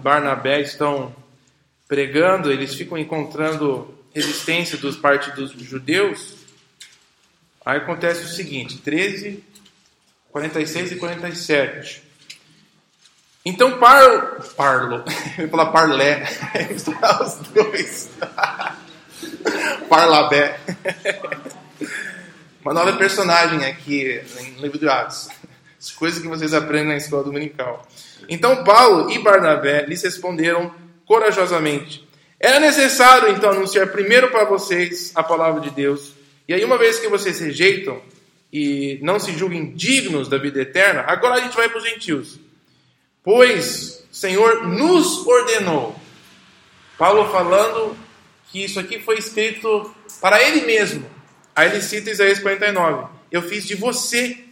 Barnabé 0.00 0.60
estão 0.60 1.14
pregando, 1.86 2.50
eles 2.50 2.74
ficam 2.74 2.96
encontrando 2.96 3.94
resistência 4.14 4.78
dos 4.78 4.96
parte 4.96 5.30
dos 5.32 5.52
judeus. 5.52 6.34
Aí 7.64 7.78
acontece 7.78 8.24
o 8.24 8.28
seguinte, 8.28 8.78
13, 8.78 9.44
46 10.30 10.92
e 10.92 10.96
47. 10.96 12.02
Então 13.44 13.78
Parlo, 13.78 14.42
Parlo, 14.56 15.04
eu 15.38 15.44
ia 15.44 15.50
falar 15.50 15.66
Parlé, 15.66 16.26
misturar 16.70 17.20
os 17.22 17.34
dois. 17.48 18.10
Parlabé. 19.88 20.58
Uma 22.60 22.74
nova 22.74 22.92
personagem 22.94 23.64
aqui 23.64 24.20
no 24.56 24.62
livro 24.62 24.78
de 24.78 24.88
Atos. 24.88 25.28
As 25.86 25.92
coisas 25.92 26.20
que 26.20 26.28
vocês 26.28 26.52
aprendem 26.52 26.88
na 26.88 26.96
escola 26.96 27.24
dominical. 27.24 27.86
Então 28.28 28.64
Paulo 28.64 29.10
e 29.10 29.18
Barnabé 29.18 29.86
lhes 29.86 30.02
responderam 30.02 30.74
corajosamente: 31.04 32.06
Era 32.38 32.58
necessário 32.60 33.30
então 33.30 33.50
anunciar 33.50 33.86
primeiro 33.92 34.30
para 34.30 34.44
vocês 34.44 35.12
a 35.14 35.22
palavra 35.22 35.60
de 35.60 35.70
Deus, 35.70 36.16
e 36.48 36.54
aí, 36.54 36.64
uma 36.64 36.78
vez 36.78 37.00
que 37.00 37.08
vocês 37.08 37.40
rejeitam 37.40 38.00
e 38.52 39.00
não 39.02 39.18
se 39.18 39.32
julguem 39.32 39.72
dignos 39.74 40.28
da 40.28 40.38
vida 40.38 40.60
eterna, 40.60 41.04
agora 41.06 41.34
a 41.36 41.40
gente 41.40 41.56
vai 41.56 41.68
para 41.68 41.78
os 41.78 41.84
gentios. 41.84 42.38
Pois 43.22 44.04
o 44.10 44.14
Senhor 44.14 44.68
nos 44.68 45.26
ordenou. 45.26 45.96
Paulo 46.96 47.28
falando 47.32 47.96
que 48.50 48.62
isso 48.62 48.78
aqui 48.78 49.00
foi 49.00 49.18
escrito 49.18 49.92
para 50.20 50.40
ele 50.40 50.64
mesmo. 50.64 51.04
Aí 51.54 51.70
ele 51.70 51.82
cita 51.82 52.10
Isaías 52.10 52.38
49. 52.38 53.08
Eu 53.30 53.42
fiz 53.42 53.66
de 53.66 53.74
você 53.74 54.45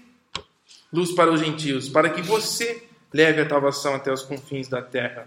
luz 0.94 1.10
para 1.10 1.32
os 1.32 1.40
gentios, 1.40 1.88
para 1.88 2.08
que 2.08 2.22
você 2.22 2.84
leve 3.12 3.40
a 3.40 3.48
salvação 3.48 3.94
até 3.96 4.12
os 4.12 4.22
confins 4.22 4.68
da 4.68 4.80
terra. 4.80 5.26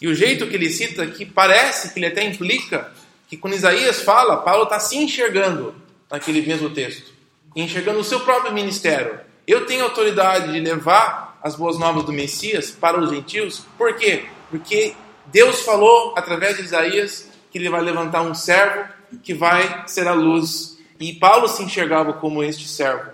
E 0.00 0.08
o 0.08 0.14
jeito 0.14 0.48
que 0.48 0.56
ele 0.56 0.68
cita 0.68 1.04
aqui 1.04 1.24
parece 1.24 1.92
que 1.92 2.00
ele 2.00 2.06
até 2.06 2.24
implica 2.24 2.92
que 3.28 3.36
quando 3.36 3.54
Isaías 3.54 4.02
fala, 4.02 4.38
Paulo 4.38 4.64
está 4.64 4.80
se 4.80 4.96
enxergando 4.96 5.74
naquele 6.10 6.44
mesmo 6.44 6.70
texto, 6.70 7.12
enxergando 7.54 8.00
o 8.00 8.04
seu 8.04 8.18
próprio 8.20 8.52
ministério. 8.52 9.20
Eu 9.46 9.64
tenho 9.64 9.84
autoridade 9.84 10.52
de 10.52 10.58
levar 10.58 11.38
as 11.40 11.54
boas 11.54 11.78
novas 11.78 12.02
do 12.04 12.12
Messias 12.12 12.72
para 12.72 12.98
os 12.98 13.10
gentios, 13.10 13.64
por 13.78 13.94
quê? 13.94 14.24
Porque 14.50 14.94
Deus 15.26 15.60
falou 15.62 16.14
através 16.16 16.56
de 16.56 16.64
Isaías 16.64 17.30
que 17.52 17.58
ele 17.58 17.70
vai 17.70 17.80
levantar 17.80 18.22
um 18.22 18.34
servo 18.34 18.84
que 19.22 19.34
vai 19.34 19.84
ser 19.86 20.08
a 20.08 20.12
luz. 20.12 20.78
E 20.98 21.12
Paulo 21.14 21.46
se 21.48 21.62
enxergava 21.62 22.12
como 22.14 22.42
este 22.42 22.66
servo. 22.66 23.09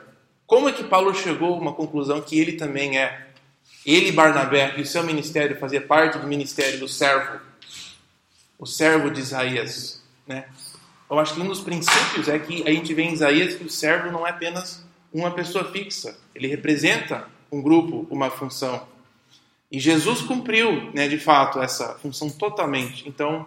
Como 0.46 0.68
é 0.68 0.72
que 0.72 0.84
Paulo 0.84 1.14
chegou 1.14 1.54
a 1.54 1.58
uma 1.58 1.72
conclusão 1.72 2.20
que 2.20 2.38
ele 2.38 2.52
também 2.52 2.98
é 2.98 3.26
ele, 3.84 4.12
Barnabé, 4.12 4.74
e 4.76 4.82
o 4.82 4.86
seu 4.86 5.02
ministério 5.02 5.58
fazia 5.58 5.80
parte 5.80 6.18
do 6.18 6.26
ministério 6.26 6.80
do 6.80 6.88
servo, 6.88 7.40
o 8.58 8.66
servo 8.66 9.10
de 9.10 9.20
Isaías. 9.20 10.02
Né? 10.26 10.46
Eu 11.08 11.18
acho 11.18 11.34
que 11.34 11.40
um 11.40 11.46
dos 11.46 11.60
princípios 11.60 12.28
é 12.28 12.38
que 12.38 12.62
a 12.66 12.72
gente 12.72 12.92
vê 12.92 13.02
em 13.02 13.12
Isaías 13.12 13.54
que 13.54 13.64
o 13.64 13.70
servo 13.70 14.10
não 14.10 14.26
é 14.26 14.30
apenas 14.30 14.84
uma 15.12 15.30
pessoa 15.30 15.70
fixa, 15.70 16.18
ele 16.34 16.48
representa 16.48 17.28
um 17.50 17.62
grupo, 17.62 18.06
uma 18.10 18.28
função. 18.28 18.86
E 19.70 19.78
Jesus 19.80 20.20
cumpriu, 20.20 20.90
né, 20.92 21.08
de 21.08 21.18
fato, 21.18 21.60
essa 21.60 21.94
função 21.94 22.28
totalmente. 22.28 23.08
Então, 23.08 23.46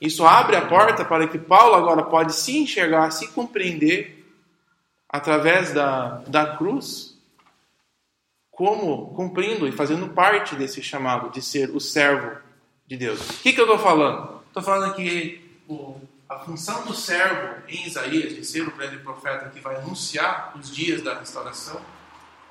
Isso 0.00 0.24
abre 0.24 0.56
a 0.56 0.66
porta 0.66 1.04
para 1.04 1.26
que 1.28 1.38
Paulo 1.38 1.74
agora 1.74 2.02
pode 2.02 2.34
se 2.34 2.58
enxergar, 2.58 3.10
se 3.10 3.28
compreender 3.28 4.23
através 5.14 5.72
da, 5.72 6.24
da 6.26 6.56
cruz, 6.56 7.16
como 8.50 9.14
cumprindo 9.14 9.68
e 9.68 9.70
fazendo 9.70 10.08
parte 10.08 10.56
desse 10.56 10.82
chamado 10.82 11.30
de 11.30 11.40
ser 11.40 11.70
o 11.70 11.78
servo 11.78 12.36
de 12.84 12.96
Deus. 12.96 13.20
O 13.20 13.34
que, 13.34 13.52
que 13.52 13.60
eu 13.60 13.64
estou 13.64 13.78
falando? 13.78 14.42
Estou 14.48 14.60
falando 14.60 14.92
que 14.96 15.56
o, 15.68 16.00
a 16.28 16.40
função 16.40 16.84
do 16.84 16.92
servo 16.92 17.62
em 17.68 17.86
Isaías, 17.86 18.34
de 18.34 18.44
ser 18.44 18.66
o 18.66 18.72
grande 18.72 18.96
profeta 18.96 19.50
que 19.50 19.60
vai 19.60 19.76
anunciar 19.76 20.52
os 20.58 20.68
dias 20.68 21.00
da 21.00 21.16
restauração, 21.16 21.80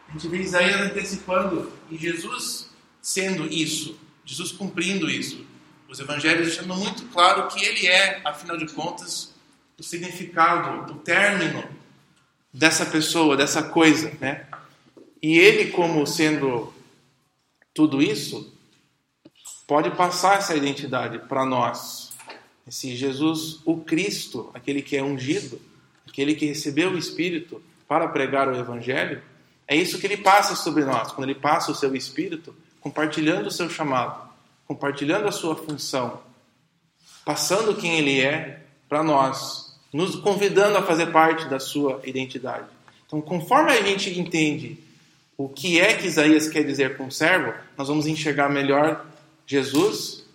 a 0.07 0.13
gente 0.13 0.29
vê 0.29 0.37
Isaías 0.37 0.79
antecipando 0.79 1.69
e 1.91 1.97
Jesus 1.97 2.69
sendo 3.01 3.45
isso, 3.45 3.99
Jesus 4.23 4.53
cumprindo 4.53 5.09
isso. 5.09 5.45
Os 5.89 5.99
evangelhos 5.99 6.47
deixando 6.47 6.73
muito 6.75 7.03
claro 7.07 7.45
que 7.49 7.61
ele 7.61 7.87
é, 7.87 8.21
afinal 8.23 8.55
de 8.55 8.67
contas, 8.71 9.33
o 9.77 9.83
significado, 9.83 10.93
o 10.93 10.99
término 10.99 11.82
dessa 12.53 12.85
pessoa, 12.85 13.35
dessa 13.35 13.63
coisa, 13.63 14.11
né? 14.21 14.45
E 15.21 15.39
ele, 15.39 15.71
como 15.71 16.05
sendo 16.05 16.73
tudo 17.73 18.01
isso, 18.01 18.53
pode 19.65 19.89
passar 19.91 20.37
essa 20.37 20.55
identidade 20.55 21.17
para 21.17 21.45
nós. 21.45 22.11
Esse 22.67 22.95
Jesus, 22.95 23.59
o 23.65 23.77
Cristo, 23.77 24.51
aquele 24.53 24.81
que 24.81 24.95
é 24.95 25.03
ungido, 25.03 25.59
aquele 26.07 26.35
que 26.35 26.45
recebeu 26.45 26.91
o 26.91 26.97
Espírito 26.97 27.61
para 27.87 28.07
pregar 28.07 28.47
o 28.47 28.55
Evangelho, 28.55 29.21
é 29.67 29.75
isso 29.75 29.97
que 29.97 30.05
ele 30.05 30.17
passa 30.17 30.55
sobre 30.55 30.85
nós, 30.85 31.11
quando 31.11 31.29
ele 31.29 31.39
passa 31.39 31.71
o 31.71 31.75
seu 31.75 31.95
Espírito, 31.95 32.55
compartilhando 32.79 33.47
o 33.47 33.51
seu 33.51 33.69
chamado, 33.69 34.29
compartilhando 34.67 35.27
a 35.27 35.31
sua 35.31 35.55
função, 35.55 36.21
passando 37.25 37.75
quem 37.75 37.97
ele 37.97 38.21
é 38.21 38.65
para 38.87 39.01
nós, 39.01 39.72
nos 39.93 40.15
convidando 40.15 40.77
a 40.77 40.81
fazer 40.81 41.07
parte 41.07 41.45
da 41.45 41.59
sua 41.59 42.01
identidade. 42.03 42.65
Então, 43.05 43.21
conforme 43.21 43.71
a 43.71 43.81
gente 43.81 44.19
entende 44.19 44.77
o 45.37 45.47
que 45.47 45.79
é 45.79 45.93
que 45.93 46.07
Isaías 46.07 46.47
quer 46.47 46.63
dizer 46.63 46.97
com 46.97 47.11
servo, 47.11 47.53
nós 47.77 47.87
vamos 47.87 48.07
enxergar 48.07 48.49
melhor 48.49 49.05
Jesus 49.45 50.25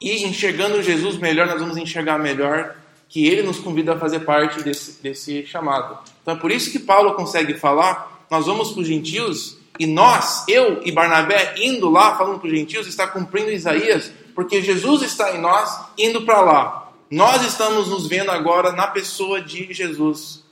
e 0.00 0.24
enxergando 0.24 0.82
Jesus 0.82 1.18
melhor, 1.18 1.46
nós 1.46 1.60
vamos 1.60 1.76
enxergar 1.76 2.18
melhor 2.18 2.76
que 3.08 3.26
ele 3.26 3.42
nos 3.42 3.58
convida 3.58 3.94
a 3.94 3.98
fazer 3.98 4.20
parte 4.20 4.62
desse, 4.62 5.02
desse 5.02 5.46
chamado. 5.46 5.98
Então 6.22 6.34
é 6.34 6.38
por 6.38 6.50
isso 6.50 6.70
que 6.70 6.78
Paulo 6.78 7.14
consegue 7.14 7.54
falar: 7.54 8.24
nós 8.30 8.46
vamos 8.46 8.72
para 8.72 8.82
os 8.82 8.86
gentios 8.86 9.58
e 9.78 9.86
nós, 9.86 10.44
eu 10.48 10.82
e 10.84 10.92
Barnabé, 10.92 11.54
indo 11.58 11.90
lá 11.90 12.16
falando 12.16 12.38
para 12.38 12.48
os 12.48 12.52
gentios, 12.52 12.86
está 12.86 13.06
cumprindo 13.06 13.50
Isaías, 13.50 14.12
porque 14.34 14.62
Jesus 14.62 15.02
está 15.02 15.34
em 15.34 15.40
nós 15.40 15.86
indo 15.98 16.22
para 16.22 16.40
lá. 16.40 16.85
Nós 17.10 17.44
estamos 17.44 17.88
nos 17.88 18.08
vendo 18.08 18.30
agora 18.30 18.72
na 18.72 18.86
pessoa 18.86 19.40
de 19.40 19.72
Jesus. 19.72 20.44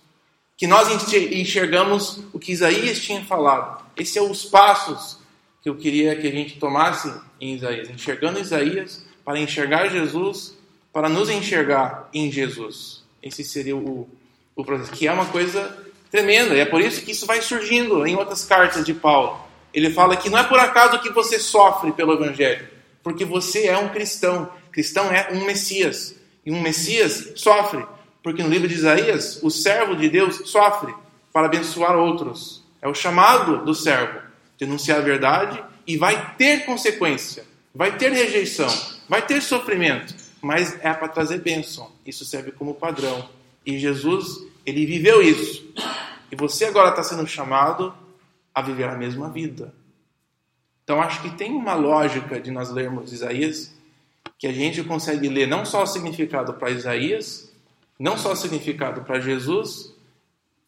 Que 0.56 0.66
nós 0.66 0.88
enxergamos 1.12 2.20
o 2.32 2.38
que 2.38 2.52
Isaías 2.52 3.00
tinha 3.00 3.24
falado. 3.24 3.84
Esses 3.96 4.14
são 4.14 4.30
os 4.30 4.44
passos 4.44 5.18
que 5.62 5.68
eu 5.68 5.74
queria 5.74 6.14
que 6.14 6.28
a 6.28 6.30
gente 6.30 6.58
tomasse 6.58 7.12
em 7.40 7.54
Isaías. 7.54 7.90
Enxergando 7.90 8.38
Isaías 8.38 9.04
para 9.24 9.38
enxergar 9.38 9.88
Jesus, 9.88 10.56
para 10.92 11.08
nos 11.08 11.28
enxergar 11.28 12.08
em 12.14 12.30
Jesus. 12.30 13.02
Esse 13.20 13.42
seria 13.42 13.76
o, 13.76 14.08
o 14.54 14.64
processo, 14.64 14.92
que 14.92 15.08
é 15.08 15.12
uma 15.12 15.26
coisa 15.26 15.76
tremenda. 16.10 16.54
E 16.54 16.60
é 16.60 16.64
por 16.64 16.80
isso 16.80 17.02
que 17.02 17.10
isso 17.10 17.26
vai 17.26 17.42
surgindo 17.42 18.06
em 18.06 18.14
outras 18.14 18.44
cartas 18.44 18.84
de 18.84 18.94
Paulo. 18.94 19.42
Ele 19.72 19.90
fala 19.90 20.16
que 20.16 20.30
não 20.30 20.38
é 20.38 20.44
por 20.44 20.60
acaso 20.60 21.00
que 21.00 21.10
você 21.10 21.40
sofre 21.40 21.90
pelo 21.90 22.12
Evangelho, 22.12 22.68
porque 23.02 23.24
você 23.24 23.66
é 23.66 23.76
um 23.76 23.88
cristão. 23.88 24.48
Cristão 24.70 25.10
é 25.10 25.30
um 25.32 25.44
Messias. 25.44 26.14
E 26.44 26.52
um 26.52 26.60
Messias 26.60 27.32
sofre, 27.36 27.84
porque 28.22 28.42
no 28.42 28.48
livro 28.48 28.68
de 28.68 28.74
Isaías, 28.74 29.42
o 29.42 29.50
servo 29.50 29.96
de 29.96 30.08
Deus 30.08 30.42
sofre 30.50 30.94
para 31.32 31.46
abençoar 31.46 31.96
outros. 31.96 32.62
É 32.80 32.88
o 32.88 32.94
chamado 32.94 33.64
do 33.64 33.74
servo, 33.74 34.20
denunciar 34.58 34.98
a 34.98 35.02
verdade 35.02 35.62
e 35.86 35.96
vai 35.96 36.34
ter 36.36 36.64
consequência, 36.64 37.44
vai 37.74 37.96
ter 37.96 38.12
rejeição, 38.12 38.68
vai 39.08 39.24
ter 39.24 39.40
sofrimento, 39.40 40.14
mas 40.40 40.78
é 40.82 40.92
para 40.92 41.08
trazer 41.08 41.40
bênção. 41.40 41.90
Isso 42.06 42.24
serve 42.24 42.52
como 42.52 42.74
padrão. 42.74 43.28
E 43.64 43.78
Jesus, 43.78 44.44
ele 44.64 44.84
viveu 44.86 45.22
isso. 45.22 45.66
E 46.30 46.36
você 46.36 46.66
agora 46.66 46.90
está 46.90 47.02
sendo 47.02 47.26
chamado 47.26 47.94
a 48.54 48.62
viver 48.62 48.88
a 48.88 48.96
mesma 48.96 49.30
vida. 49.30 49.74
Então 50.84 51.00
acho 51.00 51.22
que 51.22 51.30
tem 51.30 51.52
uma 51.52 51.74
lógica 51.74 52.38
de 52.38 52.50
nós 52.50 52.70
lermos 52.70 53.12
Isaías 53.12 53.73
que 54.44 54.48
a 54.48 54.52
gente 54.52 54.84
consegue 54.84 55.26
ler 55.26 55.48
não 55.48 55.64
só 55.64 55.84
o 55.84 55.86
significado 55.86 56.52
para 56.52 56.68
Isaías, 56.68 57.50
não 57.98 58.18
só 58.18 58.32
o 58.32 58.36
significado 58.36 59.00
para 59.00 59.18
Jesus, 59.18 59.94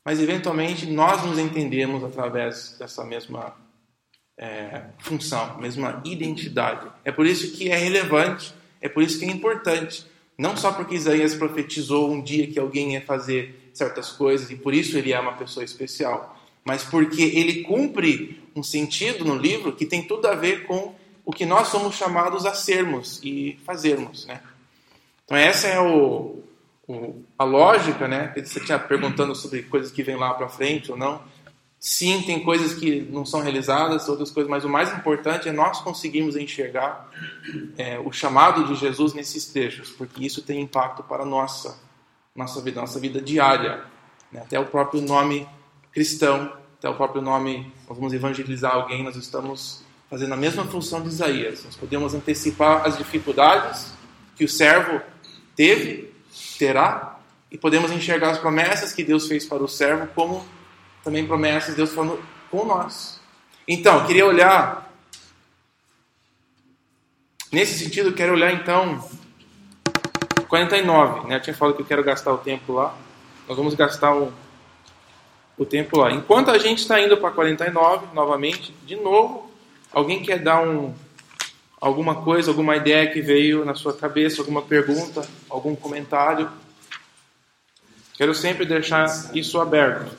mas 0.03 0.19
eventualmente 0.19 0.87
nós 0.87 1.23
nos 1.23 1.39
entendemos 1.39 2.03
através 2.03 2.75
dessa 2.79 3.05
mesma 3.05 3.55
é, 4.39 4.85
função, 5.01 5.59
mesma 5.59 6.01
identidade. 6.07 6.91
É 7.05 7.13
por 7.13 7.27
isso 7.27 7.55
que 7.55 7.71
é 7.71 7.77
relevante, 7.77 8.55
é 8.81 8.89
por 8.89 9.03
isso 9.03 9.19
que 9.19 9.27
é 9.27 9.29
importante. 9.29 10.07
Não 10.39 10.57
só 10.57 10.73
porque 10.73 10.95
Isaías 10.95 11.35
profetizou 11.35 12.11
um 12.11 12.23
dia 12.23 12.47
que 12.47 12.59
alguém 12.59 12.95
ia 12.95 13.03
fazer 13.03 13.71
certas 13.75 14.09
coisas 14.11 14.51
e 14.51 14.57
por 14.57 14.73
isso 14.73 14.97
ele 14.97 15.13
é 15.13 15.21
uma 15.21 15.35
pessoa 15.35 15.63
especial, 15.63 16.35
mas 16.65 16.83
porque 16.83 17.21
ele 17.21 17.63
cumpre 17.63 18.43
um 18.57 18.63
sentido 18.63 19.23
no 19.23 19.37
livro 19.37 19.77
que 19.77 19.85
tem 19.85 20.03
tudo 20.03 20.29
a 20.29 20.35
ver 20.35 20.67
com 20.67 20.95
o 21.27 21.33
que 21.33 21.45
nós 21.45 21.67
somos 21.69 21.97
chamados 21.97 22.47
a 22.47 22.55
sermos 22.55 23.21
e 23.23 23.59
fazermos, 23.67 24.25
né? 24.27 24.41
Então 25.25 25.37
essa 25.37 25.67
é 25.67 25.81
o, 25.81 26.39
o 26.87 27.25
a 27.37 27.43
lógica, 27.43 28.07
né? 28.07 28.33
Você 28.37 28.61
tinha 28.61 28.79
perguntando 28.79 29.35
sobre 29.35 29.65
coisas 29.65 29.91
que 29.91 30.05
vêm 30.05 30.15
lá 30.15 30.33
para 30.35 30.49
frente 30.49 30.93
ou 30.93 30.97
não. 30.97 31.21
Sim, 31.81 32.23
tem 32.23 32.43
coisas 32.43 32.75
que 32.75 33.01
não 33.01 33.27
são 33.27 33.41
realizadas, 33.41 34.09
outras 34.09 34.31
coisas, 34.31 34.49
mas 34.49 34.65
o 34.65 34.69
mais 34.69 34.93
importante 34.97 35.49
é 35.49 35.53
nós 35.53 35.81
conseguirmos 35.81 36.37
enxergar 36.37 37.11
é, 37.77 37.99
o 37.99 38.13
chamado 38.13 38.65
de 38.65 38.77
Jesus 38.77 39.13
nesses 39.13 39.47
trechos, 39.47 39.91
porque 39.91 40.25
isso 40.25 40.43
tem 40.43 40.61
impacto 40.61 41.03
para 41.03 41.25
a 41.25 41.27
nossa 41.27 41.79
nossa 42.35 42.61
vida, 42.61 42.81
nossa 42.81 43.01
vida 43.01 43.21
diária. 43.21 43.83
Né? 44.31 44.41
Até 44.41 44.61
o 44.61 44.67
próprio 44.67 45.03
nome 45.03 45.47
cristão, 45.93 46.53
até 46.79 46.89
o 46.89 46.95
próprio 46.95 47.21
nome, 47.21 47.73
nós 47.89 47.99
vamos 47.99 48.13
evangelizar 48.13 48.75
alguém, 48.75 49.03
nós 49.03 49.17
estamos 49.17 49.86
fazendo 50.09 50.35
a 50.35 50.37
mesma 50.37 50.65
função 50.65 51.03
de 51.03 51.09
Isaías. 51.09 51.65
Nós 51.65 51.77
podemos 51.77 52.15
antecipar 52.15 52.87
as 52.87 52.97
dificuldades 52.97 53.93
que 54.37 54.45
o 54.45 54.49
servo 54.49 55.01
teve, 55.55 56.13
terá, 56.59 57.19
e 57.51 57.57
podemos 57.57 57.91
enxergar 57.91 58.31
as 58.31 58.39
promessas 58.39 58.93
que 58.93 59.03
Deus 59.03 59.27
fez 59.27 59.45
para 59.47 59.63
o 59.63 59.69
servo 59.69 60.07
como 60.15 60.45
também 61.03 61.27
promessas 61.27 61.71
de 61.71 61.77
Deus 61.77 61.93
falando 61.93 62.23
com 62.51 62.65
nós. 62.65 63.21
Então, 63.67 64.07
queria 64.07 64.27
olhar 64.27 64.93
nesse 67.51 67.79
sentido, 67.79 68.13
quero 68.13 68.33
olhar 68.33 68.53
então 68.53 69.09
49, 70.49 71.29
né? 71.29 71.37
Eu 71.37 71.41
tinha 71.41 71.55
falado 71.55 71.75
que 71.75 71.83
eu 71.83 71.87
quero 71.87 72.05
gastar 72.05 72.33
o 72.33 72.39
tempo 72.39 72.73
lá. 72.73 72.95
Nós 73.49 73.57
vamos 73.57 73.75
gastar 73.75 74.15
o, 74.15 74.33
o 75.57 75.65
tempo 75.65 75.99
lá. 75.99 76.11
Enquanto 76.11 76.51
a 76.51 76.59
gente 76.59 76.81
está 76.81 77.01
indo 77.01 77.17
para 77.17 77.31
49, 77.31 78.09
novamente, 78.15 78.75
de 78.85 78.97
novo, 78.97 79.46
alguém 79.97 80.23
quer 80.23 80.39
dar 80.39 80.61
um, 80.61 80.95
alguma 81.81 82.17
coisa, 82.23 82.51
alguma 82.51 82.77
ideia 82.77 83.11
que 83.11 83.23
veio 83.23 83.65
na 83.65 83.75
sua 83.75 83.97
cabeça, 83.97 84.43
alguma 84.43 84.61
pergunta, 84.61 85.27
algum 85.49 85.75
comentário? 85.75 86.51
Quero 88.15 88.35
sempre 88.35 88.67
deixar 88.67 89.07
isso 89.35 89.59
aberto. 89.59 90.15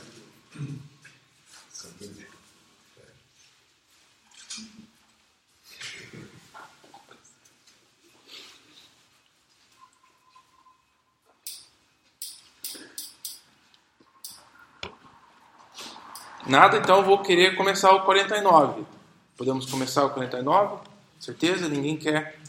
Nada, 16.48 16.78
então 16.78 17.04
vou 17.04 17.22
querer 17.22 17.56
começar 17.56 17.92
o 17.92 18.06
49. 18.06 18.97
Podemos 19.38 19.68
começar 19.68 20.04
o 20.04 20.10
49? 20.10 20.80
Certeza? 21.20 21.70
Ninguém 21.70 21.96
quer 21.96 22.40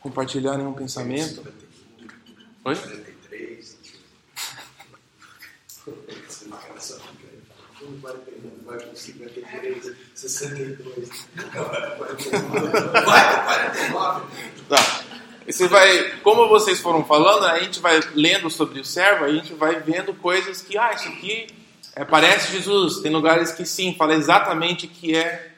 compartilhar 0.00 0.58
nenhum 0.58 0.72
pensamento? 0.72 1.46
Oi? 2.64 2.74
43. 2.74 3.78
Vai 8.64 8.80
com 8.80 8.96
53, 8.96 9.96
62. 10.14 11.28
Vai, 11.54 11.96
49. 11.96 14.26
Tá. 14.68 15.04
Você 15.46 15.68
vai, 15.68 16.18
como 16.18 16.48
vocês 16.48 16.80
foram 16.80 17.04
falando, 17.04 17.46
a 17.46 17.60
gente 17.60 17.78
vai 17.78 18.00
lendo 18.14 18.50
sobre 18.50 18.80
o 18.80 18.84
servo, 18.84 19.24
a 19.24 19.32
gente 19.32 19.54
vai 19.54 19.80
vendo 19.80 20.12
coisas 20.12 20.60
que, 20.60 20.76
ah, 20.76 20.92
isso 20.92 21.08
aqui 21.08 21.46
é, 21.94 22.04
parece 22.04 22.52
Jesus, 22.52 22.98
tem 22.98 23.12
lugares 23.12 23.52
que 23.52 23.64
sim, 23.64 23.94
fala 23.94 24.14
exatamente 24.14 24.86
que 24.86 25.16
é 25.16 25.54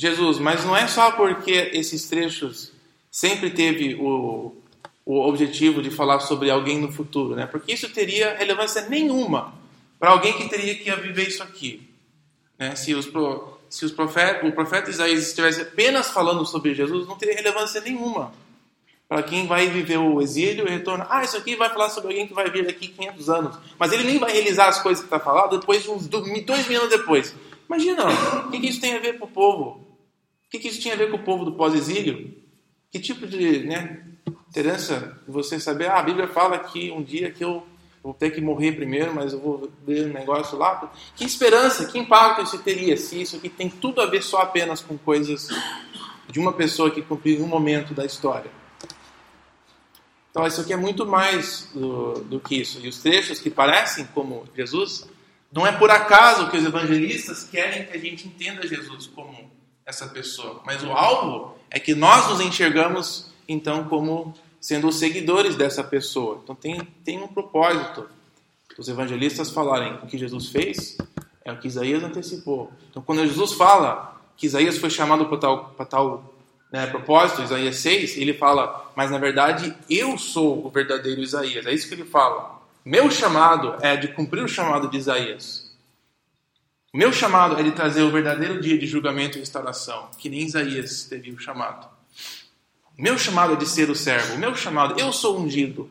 Jesus, 0.00 0.38
mas 0.38 0.64
não 0.64 0.76
é 0.76 0.86
só 0.86 1.10
porque 1.10 1.72
esses 1.74 2.08
trechos 2.08 2.72
sempre 3.10 3.50
teve 3.50 3.96
o, 3.96 4.54
o 5.04 5.28
objetivo 5.28 5.82
de 5.82 5.90
falar 5.90 6.20
sobre 6.20 6.50
alguém 6.50 6.78
no 6.78 6.92
futuro, 6.92 7.34
né? 7.34 7.46
Porque 7.46 7.72
isso 7.72 7.90
teria 7.90 8.36
relevância 8.36 8.88
nenhuma 8.88 9.52
para 9.98 10.10
alguém 10.10 10.34
que 10.34 10.48
teria 10.48 10.76
que 10.76 10.88
viver 11.02 11.26
isso 11.26 11.42
aqui, 11.42 11.90
né? 12.56 12.76
Se 12.76 12.94
os 12.94 13.08
se 13.68 13.84
os 13.84 13.92
profeta, 13.92 14.46
o 14.46 14.52
profeta 14.52 14.88
Isaías 14.88 15.26
estivesse 15.26 15.60
apenas 15.60 16.10
falando 16.10 16.46
sobre 16.46 16.74
Jesus, 16.74 17.06
não 17.06 17.16
teria 17.16 17.34
relevância 17.34 17.80
nenhuma 17.80 18.32
para 19.08 19.22
quem 19.22 19.46
vai 19.46 19.68
viver 19.68 19.96
o 19.96 20.20
exílio 20.20 20.68
e 20.68 20.70
retorno. 20.70 21.06
Ah, 21.08 21.24
isso 21.24 21.36
aqui 21.36 21.56
vai 21.56 21.70
falar 21.70 21.88
sobre 21.88 22.10
alguém 22.10 22.26
que 22.26 22.34
vai 22.34 22.50
vir 22.50 22.66
daqui 22.66 22.88
500 22.88 23.30
anos, 23.30 23.58
mas 23.78 23.90
ele 23.90 24.04
nem 24.04 24.18
vai 24.18 24.30
realizar 24.30 24.68
as 24.68 24.80
coisas 24.80 25.02
que 25.02 25.06
está 25.06 25.18
falando 25.18 25.58
depois 25.58 25.82
de 25.82 25.90
uns 25.90 26.06
dois 26.06 26.68
mil 26.68 26.78
anos 26.78 26.90
depois. 26.90 27.34
Imagina, 27.66 28.06
o 28.46 28.50
que, 28.50 28.60
que 28.60 28.68
isso 28.68 28.80
tem 28.80 28.94
a 28.94 28.98
ver 28.98 29.18
com 29.18 29.24
o 29.24 29.28
povo? 29.28 29.87
O 30.48 30.50
que, 30.50 30.58
que 30.60 30.68
isso 30.68 30.80
tinha 30.80 30.94
a 30.94 30.96
ver 30.96 31.10
com 31.10 31.18
o 31.18 31.22
povo 31.22 31.44
do 31.44 31.52
pós-exílio? 31.52 32.34
Que 32.90 32.98
tipo 32.98 33.26
de 33.26 33.64
né, 33.64 34.02
você 35.26 35.60
saber? 35.60 35.90
Ah, 35.90 35.98
a 35.98 36.02
Bíblia 36.02 36.26
fala 36.26 36.58
que 36.58 36.90
um 36.90 37.02
dia 37.02 37.30
que 37.30 37.44
eu 37.44 37.66
vou 38.02 38.14
ter 38.14 38.30
que 38.30 38.40
morrer 38.40 38.72
primeiro, 38.72 39.14
mas 39.14 39.34
eu 39.34 39.40
vou 39.40 39.70
ver 39.86 40.06
um 40.06 40.12
negócio 40.14 40.56
lá. 40.56 40.90
Que 41.14 41.22
esperança, 41.22 41.84
que 41.84 41.98
impacto 41.98 42.44
isso 42.44 42.58
teria 42.62 42.96
se 42.96 43.20
isso 43.20 43.36
aqui 43.36 43.50
tem 43.50 43.68
tudo 43.68 44.00
a 44.00 44.06
ver 44.06 44.22
só 44.22 44.38
apenas 44.38 44.80
com 44.80 44.96
coisas 44.96 45.48
de 46.30 46.40
uma 46.40 46.54
pessoa 46.54 46.90
que 46.90 47.02
cumpriu 47.02 47.44
um 47.44 47.46
momento 47.46 47.92
da 47.92 48.06
história? 48.06 48.50
Então, 50.30 50.46
isso 50.46 50.62
aqui 50.62 50.72
é 50.72 50.78
muito 50.78 51.04
mais 51.04 51.68
do, 51.74 52.20
do 52.20 52.40
que 52.40 52.54
isso. 52.54 52.80
E 52.82 52.88
os 52.88 53.00
trechos 53.00 53.38
que 53.38 53.50
parecem 53.50 54.06
como 54.14 54.46
Jesus, 54.56 55.06
não 55.52 55.66
é 55.66 55.72
por 55.72 55.90
acaso 55.90 56.50
que 56.50 56.56
os 56.56 56.64
evangelistas 56.64 57.44
querem 57.44 57.84
que 57.84 57.94
a 57.94 58.00
gente 58.00 58.26
entenda 58.26 58.66
Jesus 58.66 59.06
como 59.08 59.57
essa 59.88 60.06
pessoa. 60.06 60.60
Mas 60.66 60.84
o 60.84 60.92
alvo 60.92 61.56
é 61.70 61.80
que 61.80 61.94
nós 61.94 62.28
nos 62.28 62.40
enxergamos, 62.40 63.32
então, 63.48 63.84
como 63.84 64.34
sendo 64.60 64.88
os 64.88 64.96
seguidores 64.96 65.56
dessa 65.56 65.82
pessoa. 65.82 66.40
Então, 66.44 66.54
tem, 66.54 66.80
tem 67.02 67.22
um 67.22 67.26
propósito. 67.26 68.06
Os 68.76 68.86
evangelistas 68.86 69.50
falarem 69.50 69.94
o 70.02 70.06
que 70.06 70.18
Jesus 70.18 70.50
fez 70.50 70.98
é 71.42 71.50
o 71.50 71.58
que 71.58 71.66
Isaías 71.66 72.04
antecipou. 72.04 72.70
Então, 72.90 73.02
quando 73.02 73.26
Jesus 73.26 73.54
fala 73.54 74.20
que 74.36 74.46
Isaías 74.46 74.76
foi 74.76 74.90
chamado 74.90 75.26
para 75.26 75.38
tal, 75.38 75.74
tal 75.88 76.34
né, 76.70 76.86
propósito, 76.86 77.42
Isaías 77.42 77.76
6, 77.76 78.18
ele 78.18 78.34
fala, 78.34 78.92
mas 78.94 79.10
na 79.10 79.18
verdade 79.18 79.74
eu 79.88 80.18
sou 80.18 80.64
o 80.64 80.70
verdadeiro 80.70 81.20
Isaías. 81.20 81.66
É 81.66 81.72
isso 81.72 81.88
que 81.88 81.94
ele 81.94 82.04
fala. 82.04 82.60
Meu 82.84 83.10
chamado 83.10 83.76
é 83.80 83.96
de 83.96 84.08
cumprir 84.08 84.44
o 84.44 84.48
chamado 84.48 84.88
de 84.88 84.98
Isaías. 84.98 85.67
Meu 86.92 87.12
chamado 87.12 87.60
é 87.60 87.62
de 87.62 87.72
trazer 87.72 88.02
o 88.02 88.10
verdadeiro 88.10 88.60
dia 88.60 88.78
de 88.78 88.86
julgamento 88.86 89.36
e 89.36 89.40
restauração, 89.40 90.10
que 90.16 90.30
nem 90.30 90.40
Isaías 90.40 91.04
teve 91.04 91.30
o 91.30 91.38
chamado. 91.38 91.86
Meu 92.96 93.18
chamado 93.18 93.52
é 93.52 93.56
de 93.56 93.66
ser 93.66 93.90
o 93.90 93.94
servo. 93.94 94.38
Meu 94.38 94.54
chamado, 94.54 94.98
eu 94.98 95.12
sou 95.12 95.38
ungido. 95.38 95.90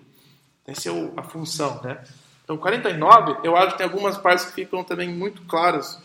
Essa 0.65 0.89
é 0.89 1.11
a 1.15 1.23
função, 1.23 1.81
né? 1.83 2.03
Então, 2.43 2.57
49, 2.57 3.37
eu 3.43 3.55
acho 3.55 3.73
que 3.73 3.77
tem 3.77 3.85
algumas 3.85 4.17
partes 4.17 4.45
que 4.45 4.53
ficam 4.53 4.83
também 4.83 5.07
muito 5.07 5.43
claras. 5.43 5.99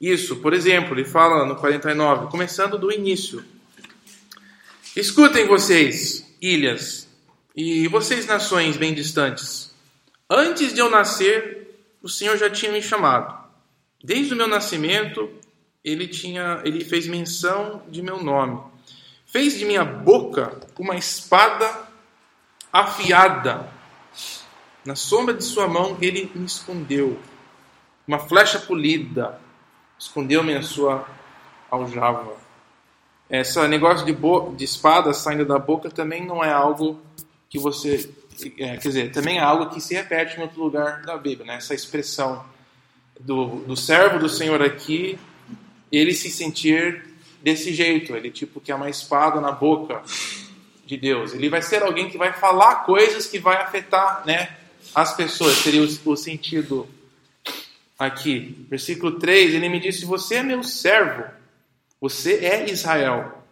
Isso, 0.00 0.36
por 0.36 0.54
exemplo, 0.54 0.94
ele 0.94 1.04
fala 1.04 1.44
no 1.44 1.56
49, 1.56 2.30
começando 2.30 2.78
do 2.78 2.90
início. 2.90 3.44
Escutem 4.96 5.46
vocês, 5.46 6.24
ilhas, 6.40 7.06
e 7.54 7.86
vocês, 7.88 8.26
nações 8.26 8.76
bem 8.76 8.94
distantes. 8.94 9.74
Antes 10.30 10.72
de 10.72 10.80
eu 10.80 10.88
nascer, 10.88 11.78
o 12.02 12.08
Senhor 12.08 12.36
já 12.36 12.48
tinha 12.48 12.72
me 12.72 12.80
chamado. 12.80 13.37
Desde 14.02 14.32
o 14.32 14.36
meu 14.36 14.46
nascimento, 14.46 15.28
ele 15.84 16.06
tinha, 16.06 16.60
ele 16.64 16.84
fez 16.84 17.06
menção 17.06 17.82
de 17.88 18.02
meu 18.02 18.22
nome. 18.22 18.60
Fez 19.26 19.58
de 19.58 19.64
minha 19.64 19.84
boca 19.84 20.60
uma 20.78 20.96
espada 20.96 21.88
afiada. 22.72 23.68
Na 24.84 24.94
sombra 24.94 25.34
de 25.34 25.44
sua 25.44 25.66
mão 25.66 25.98
ele 26.00 26.30
me 26.34 26.46
escondeu. 26.46 27.18
Uma 28.06 28.18
flecha 28.18 28.58
polida. 28.58 29.38
Escondeu-me 29.98 30.54
na 30.54 30.62
sua 30.62 31.06
aljava. 31.70 32.36
Esse 33.28 33.66
negócio 33.68 34.06
de, 34.06 34.16
de 34.56 34.64
espada 34.64 35.12
saindo 35.12 35.44
da 35.44 35.58
boca 35.58 35.90
também 35.90 36.24
não 36.24 36.42
é 36.42 36.50
algo 36.50 37.00
que 37.50 37.58
você. 37.58 38.10
É, 38.58 38.76
quer 38.76 38.88
dizer, 38.88 39.12
também 39.12 39.38
é 39.38 39.42
algo 39.42 39.68
que 39.68 39.80
se 39.80 39.94
repete 39.94 40.38
em 40.38 40.42
outro 40.42 40.62
lugar 40.62 41.02
da 41.02 41.18
Bíblia, 41.18 41.44
né? 41.44 41.56
essa 41.56 41.74
expressão 41.74 42.44
do, 43.20 43.60
do 43.60 43.76
servo 43.76 44.18
do 44.18 44.28
Senhor 44.28 44.62
aqui, 44.62 45.18
ele 45.90 46.12
se 46.14 46.30
sentir 46.30 47.04
desse 47.42 47.72
jeito, 47.72 48.14
ele 48.14 48.30
tipo 48.30 48.60
que 48.60 48.70
é 48.70 48.74
uma 48.74 48.90
espada 48.90 49.40
na 49.40 49.52
boca 49.52 50.02
de 50.84 50.96
Deus. 50.96 51.32
Ele 51.32 51.48
vai 51.48 51.62
ser 51.62 51.82
alguém 51.82 52.08
que 52.08 52.18
vai 52.18 52.32
falar 52.32 52.84
coisas 52.84 53.26
que 53.26 53.38
vai 53.38 53.56
afetar, 53.56 54.22
né, 54.26 54.56
as 54.94 55.14
pessoas. 55.14 55.56
Seria 55.58 55.82
o, 55.82 56.10
o 56.10 56.16
sentido 56.16 56.88
aqui. 57.98 58.66
Versículo 58.68 59.18
3, 59.18 59.54
ele 59.54 59.68
me 59.68 59.80
disse: 59.80 60.04
"Você 60.04 60.36
é 60.36 60.42
meu 60.42 60.62
servo. 60.62 61.24
Você 62.00 62.44
é 62.44 62.70
Israel." 62.70 63.44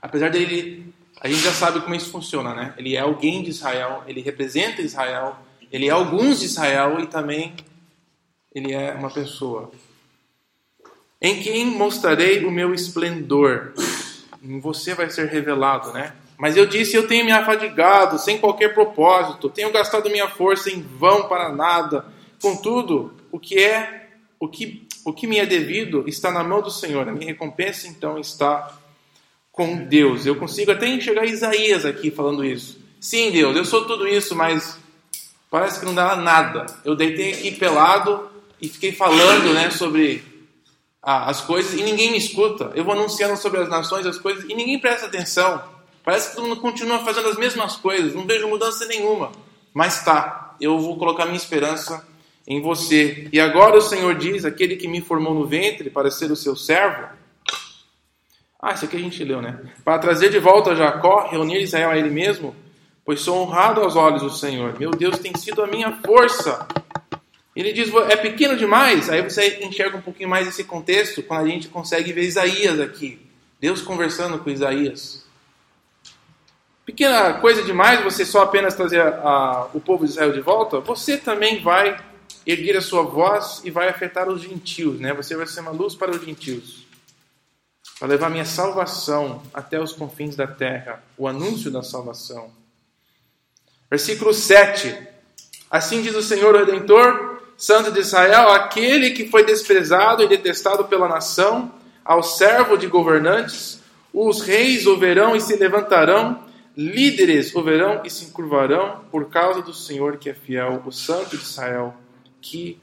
Apesar 0.00 0.30
dele 0.30 0.94
a 1.20 1.28
gente 1.28 1.42
já 1.42 1.52
sabe 1.52 1.80
como 1.80 1.94
isso 1.94 2.10
funciona, 2.10 2.54
né? 2.54 2.74
Ele 2.76 2.94
é 2.94 3.00
alguém 3.00 3.42
de 3.42 3.50
Israel, 3.50 4.04
ele 4.06 4.20
representa 4.20 4.82
Israel, 4.82 5.36
ele 5.72 5.88
é 5.88 5.90
alguns 5.90 6.40
de 6.40 6.46
Israel 6.46 7.00
e 7.00 7.06
também 7.06 7.54
ele 8.56 8.72
é 8.72 8.94
uma 8.94 9.10
pessoa. 9.10 9.70
Em 11.20 11.42
quem 11.42 11.66
mostrarei 11.66 12.42
o 12.42 12.50
meu 12.50 12.72
esplendor? 12.72 13.74
Em 14.42 14.58
você 14.60 14.94
vai 14.94 15.10
ser 15.10 15.28
revelado, 15.28 15.92
né? 15.92 16.14
Mas 16.38 16.56
eu 16.56 16.64
disse: 16.64 16.96
Eu 16.96 17.06
tenho 17.06 17.26
me 17.26 17.32
afadigado, 17.32 18.18
sem 18.18 18.38
qualquer 18.38 18.72
propósito, 18.72 19.50
tenho 19.50 19.70
gastado 19.70 20.08
minha 20.08 20.28
força 20.30 20.70
em 20.70 20.80
vão 20.80 21.28
para 21.28 21.50
nada. 21.52 22.06
Contudo, 22.40 23.12
o 23.30 23.38
que 23.38 23.58
é, 23.58 24.08
o 24.40 24.48
que, 24.48 24.86
o 25.04 25.12
que 25.12 25.26
me 25.26 25.36
é 25.38 25.44
devido 25.44 26.04
está 26.06 26.30
na 26.30 26.42
mão 26.42 26.62
do 26.62 26.70
Senhor. 26.70 27.06
A 27.06 27.12
minha 27.12 27.26
recompensa 27.26 27.86
então 27.86 28.18
está 28.18 28.74
com 29.52 29.84
Deus. 29.84 30.24
Eu 30.24 30.36
consigo 30.36 30.72
até 30.72 30.88
enxergar 30.88 31.26
Isaías 31.26 31.84
aqui 31.84 32.10
falando 32.10 32.42
isso. 32.42 32.80
Sim, 32.98 33.30
Deus, 33.30 33.54
eu 33.54 33.66
sou 33.66 33.84
tudo 33.84 34.08
isso, 34.08 34.34
mas 34.34 34.78
parece 35.50 35.78
que 35.78 35.84
não 35.84 35.94
dá 35.94 36.16
nada. 36.16 36.64
Eu 36.86 36.96
deitei 36.96 37.34
aqui 37.34 37.50
pelado 37.50 38.34
e 38.60 38.68
fiquei 38.68 38.92
falando 38.92 39.52
né, 39.52 39.70
sobre 39.70 40.24
as 41.02 41.40
coisas 41.40 41.74
e 41.74 41.82
ninguém 41.82 42.10
me 42.10 42.18
escuta. 42.18 42.72
Eu 42.74 42.84
vou 42.84 42.94
anunciando 42.94 43.36
sobre 43.36 43.60
as 43.60 43.68
nações, 43.68 44.06
as 44.06 44.18
coisas, 44.18 44.44
e 44.44 44.54
ninguém 44.54 44.78
presta 44.80 45.06
atenção. 45.06 45.62
Parece 46.04 46.30
que 46.30 46.36
todo 46.36 46.48
mundo 46.48 46.60
continua 46.60 47.04
fazendo 47.04 47.28
as 47.28 47.36
mesmas 47.36 47.76
coisas, 47.76 48.14
não 48.14 48.26
vejo 48.26 48.48
mudança 48.48 48.86
nenhuma. 48.86 49.32
Mas 49.72 50.04
tá, 50.04 50.56
eu 50.60 50.78
vou 50.78 50.96
colocar 50.96 51.26
minha 51.26 51.36
esperança 51.36 52.06
em 52.46 52.60
você. 52.60 53.28
E 53.32 53.40
agora 53.40 53.76
o 53.76 53.82
Senhor 53.82 54.14
diz: 54.14 54.44
aquele 54.44 54.76
que 54.76 54.88
me 54.88 55.00
formou 55.00 55.34
no 55.34 55.46
ventre 55.46 55.90
para 55.90 56.10
ser 56.10 56.30
o 56.30 56.36
seu 56.36 56.56
servo. 56.56 57.08
Ah, 58.60 58.72
isso 58.72 58.84
aqui 58.84 58.96
a 58.96 59.00
gente 59.00 59.22
leu, 59.22 59.42
né? 59.42 59.60
Para 59.84 59.98
trazer 59.98 60.30
de 60.30 60.38
volta 60.38 60.74
Jacó, 60.74 61.28
reunir 61.28 61.62
Israel 61.62 61.90
a 61.90 61.98
ele 61.98 62.10
mesmo, 62.10 62.56
pois 63.04 63.20
sou 63.20 63.42
honrado 63.42 63.80
aos 63.80 63.96
olhos 63.96 64.22
do 64.22 64.30
Senhor. 64.30 64.78
Meu 64.78 64.90
Deus 64.90 65.18
tem 65.18 65.36
sido 65.36 65.62
a 65.62 65.66
minha 65.66 65.92
força 66.04 66.66
ele 67.60 67.72
diz, 67.72 67.92
é 68.10 68.16
pequeno 68.16 68.56
demais? 68.56 69.08
Aí 69.08 69.22
você 69.22 69.64
enxerga 69.64 69.96
um 69.96 70.02
pouquinho 70.02 70.28
mais 70.28 70.46
esse 70.46 70.62
contexto 70.62 71.22
quando 71.22 71.46
a 71.46 71.48
gente 71.48 71.68
consegue 71.68 72.12
ver 72.12 72.22
Isaías 72.22 72.78
aqui. 72.78 73.18
Deus 73.58 73.80
conversando 73.80 74.38
com 74.38 74.50
Isaías. 74.50 75.24
Pequena 76.84 77.34
coisa 77.40 77.62
demais 77.62 78.04
você 78.04 78.24
só 78.24 78.42
apenas 78.42 78.74
trazer 78.74 79.00
a, 79.00 79.08
a, 79.08 79.64
o 79.72 79.80
povo 79.80 80.04
de 80.04 80.10
Israel 80.12 80.32
de 80.32 80.40
volta? 80.40 80.80
Você 80.80 81.16
também 81.16 81.62
vai 81.62 81.98
erguer 82.46 82.76
a 82.76 82.80
sua 82.80 83.02
voz 83.02 83.60
e 83.64 83.70
vai 83.70 83.88
afetar 83.88 84.28
os 84.28 84.42
gentios, 84.42 85.00
né? 85.00 85.12
Você 85.14 85.34
vai 85.34 85.46
ser 85.46 85.60
uma 85.60 85.72
luz 85.72 85.94
para 85.94 86.12
os 86.12 86.24
gentios. 86.24 86.86
Para 87.98 88.08
levar 88.08 88.30
minha 88.30 88.44
salvação 88.44 89.42
até 89.52 89.80
os 89.80 89.92
confins 89.92 90.36
da 90.36 90.46
terra, 90.46 91.02
o 91.16 91.26
anúncio 91.26 91.70
da 91.70 91.82
salvação. 91.82 92.50
Versículo 93.90 94.34
7. 94.34 94.96
Assim 95.70 96.02
diz 96.02 96.14
o 96.14 96.22
Senhor 96.22 96.54
Redentor: 96.54 97.35
Santo 97.56 97.90
de 97.90 98.00
Israel, 98.00 98.50
aquele 98.50 99.10
que 99.10 99.28
foi 99.28 99.44
desprezado 99.44 100.22
e 100.22 100.28
detestado 100.28 100.84
pela 100.84 101.08
nação, 101.08 101.72
ao 102.04 102.22
servo 102.22 102.76
de 102.76 102.86
governantes, 102.86 103.80
os 104.12 104.40
reis 104.40 104.86
o 104.86 104.96
verão 104.96 105.34
e 105.34 105.40
se 105.40 105.56
levantarão, 105.56 106.44
líderes 106.76 107.54
o 107.54 107.62
verão 107.62 108.02
e 108.04 108.10
se 108.10 108.26
encurvarão 108.26 109.04
por 109.10 109.30
causa 109.30 109.62
do 109.62 109.72
Senhor 109.72 110.18
que 110.18 110.28
é 110.28 110.34
fiel, 110.34 110.82
o 110.84 110.92
Santo 110.92 111.36
de 111.36 111.42
Israel, 111.42 111.94
que 112.40 112.78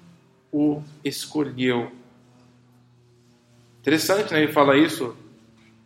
o 0.51 0.82
escolheu. 1.03 1.91
Interessante, 3.82 4.34
né? 4.34 4.43
Ele 4.43 4.51
fala 4.51 4.78
isso, 4.78 5.15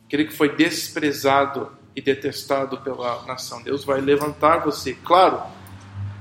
aquele 0.05 0.25
que 0.25 0.33
foi 0.33 0.55
desprezado 0.55 1.71
e 1.95 2.01
detestado 2.01 2.77
pela 2.79 3.25
nação. 3.25 3.61
Deus 3.63 3.83
vai 3.83 3.99
levantar 3.99 4.59
você. 4.59 4.93
Claro, 4.93 5.41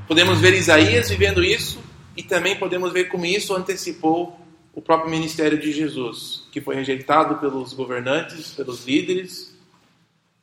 podemos 0.09 0.41
ver 0.41 0.55
Isaías 0.55 1.11
vivendo 1.11 1.45
isso, 1.45 1.79
e 2.17 2.23
também 2.23 2.57
podemos 2.57 2.93
ver 2.93 3.07
como 3.07 3.27
isso 3.27 3.55
antecipou 3.55 4.39
o 4.75 4.81
próprio 4.81 5.11
ministério 5.11 5.59
de 5.59 5.73
Jesus, 5.73 6.45
que 6.53 6.61
foi 6.61 6.75
rejeitado 6.75 7.37
pelos 7.37 7.73
governantes, 7.73 8.53
pelos 8.53 8.87
líderes, 8.87 9.55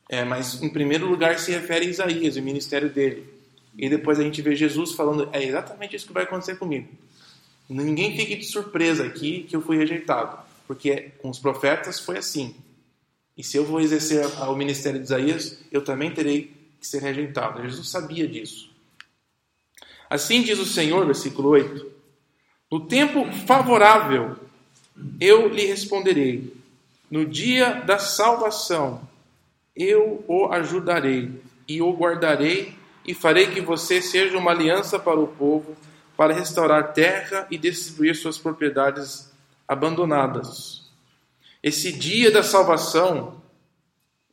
É, 0.10 0.24
mas 0.24 0.62
em 0.62 0.70
primeiro 0.70 1.08
lugar 1.08 1.40
se 1.40 1.52
refere 1.52 1.88
a 1.88 1.90
Isaías, 1.90 2.36
o 2.36 2.42
ministério 2.42 2.90
dele. 2.90 3.28
E 3.76 3.90
depois 3.90 4.20
a 4.20 4.24
gente 4.24 4.42
vê 4.42 4.56
Jesus 4.56 4.92
falando: 4.92 5.30
é 5.32 5.44
exatamente 5.44 5.96
isso 5.96 6.06
que 6.06 6.14
vai 6.14 6.24
acontecer 6.24 6.58
comigo. 6.58 6.90
Ninguém 7.70 8.16
fique 8.16 8.36
de 8.36 8.46
surpresa 8.46 9.06
aqui 9.06 9.44
que 9.44 9.56
eu 9.56 9.62
fui 9.62 9.78
rejeitado, 9.78 10.38
porque 10.68 11.12
com 11.20 11.30
os 11.30 11.40
profetas 11.40 12.00
foi 12.00 12.18
assim. 12.18 12.54
E 13.36 13.44
se 13.44 13.58
eu 13.58 13.66
vou 13.66 13.80
exercer 13.80 14.24
o 14.42 14.56
ministério 14.56 15.00
de 15.00 15.06
Isaías, 15.06 15.58
eu 15.72 15.84
também 15.84 16.12
terei 16.12 16.52
que 16.80 16.86
ser 16.86 17.02
rejeitado. 17.02 17.64
Jesus 17.64 17.90
sabia 17.90 18.28
disso. 18.28 18.70
Assim 20.14 20.44
diz 20.44 20.60
o 20.60 20.66
Senhor, 20.68 21.08
versículo 21.08 21.50
8: 21.50 21.92
No 22.72 22.82
tempo 22.82 23.26
favorável 23.48 24.36
eu 25.20 25.48
lhe 25.48 25.66
responderei, 25.66 26.56
no 27.10 27.26
dia 27.26 27.82
da 27.82 27.98
salvação 27.98 29.10
eu 29.76 30.24
o 30.28 30.46
ajudarei 30.52 31.42
e 31.68 31.82
o 31.82 31.92
guardarei 31.92 32.76
e 33.04 33.16
farei 33.16 33.48
que 33.48 33.60
você 33.60 34.04
seja 34.04 34.38
uma 34.38 34.52
aliança 34.52 35.00
para 35.00 35.20
o 35.20 35.26
povo, 35.26 35.76
para 36.16 36.32
restaurar 36.32 36.94
terra 36.94 37.48
e 37.50 37.58
distribuir 37.58 38.16
suas 38.16 38.38
propriedades 38.38 39.32
abandonadas. 39.68 40.92
Esse 41.64 41.92
dia 41.92 42.30
da 42.30 42.44
salvação, 42.44 43.42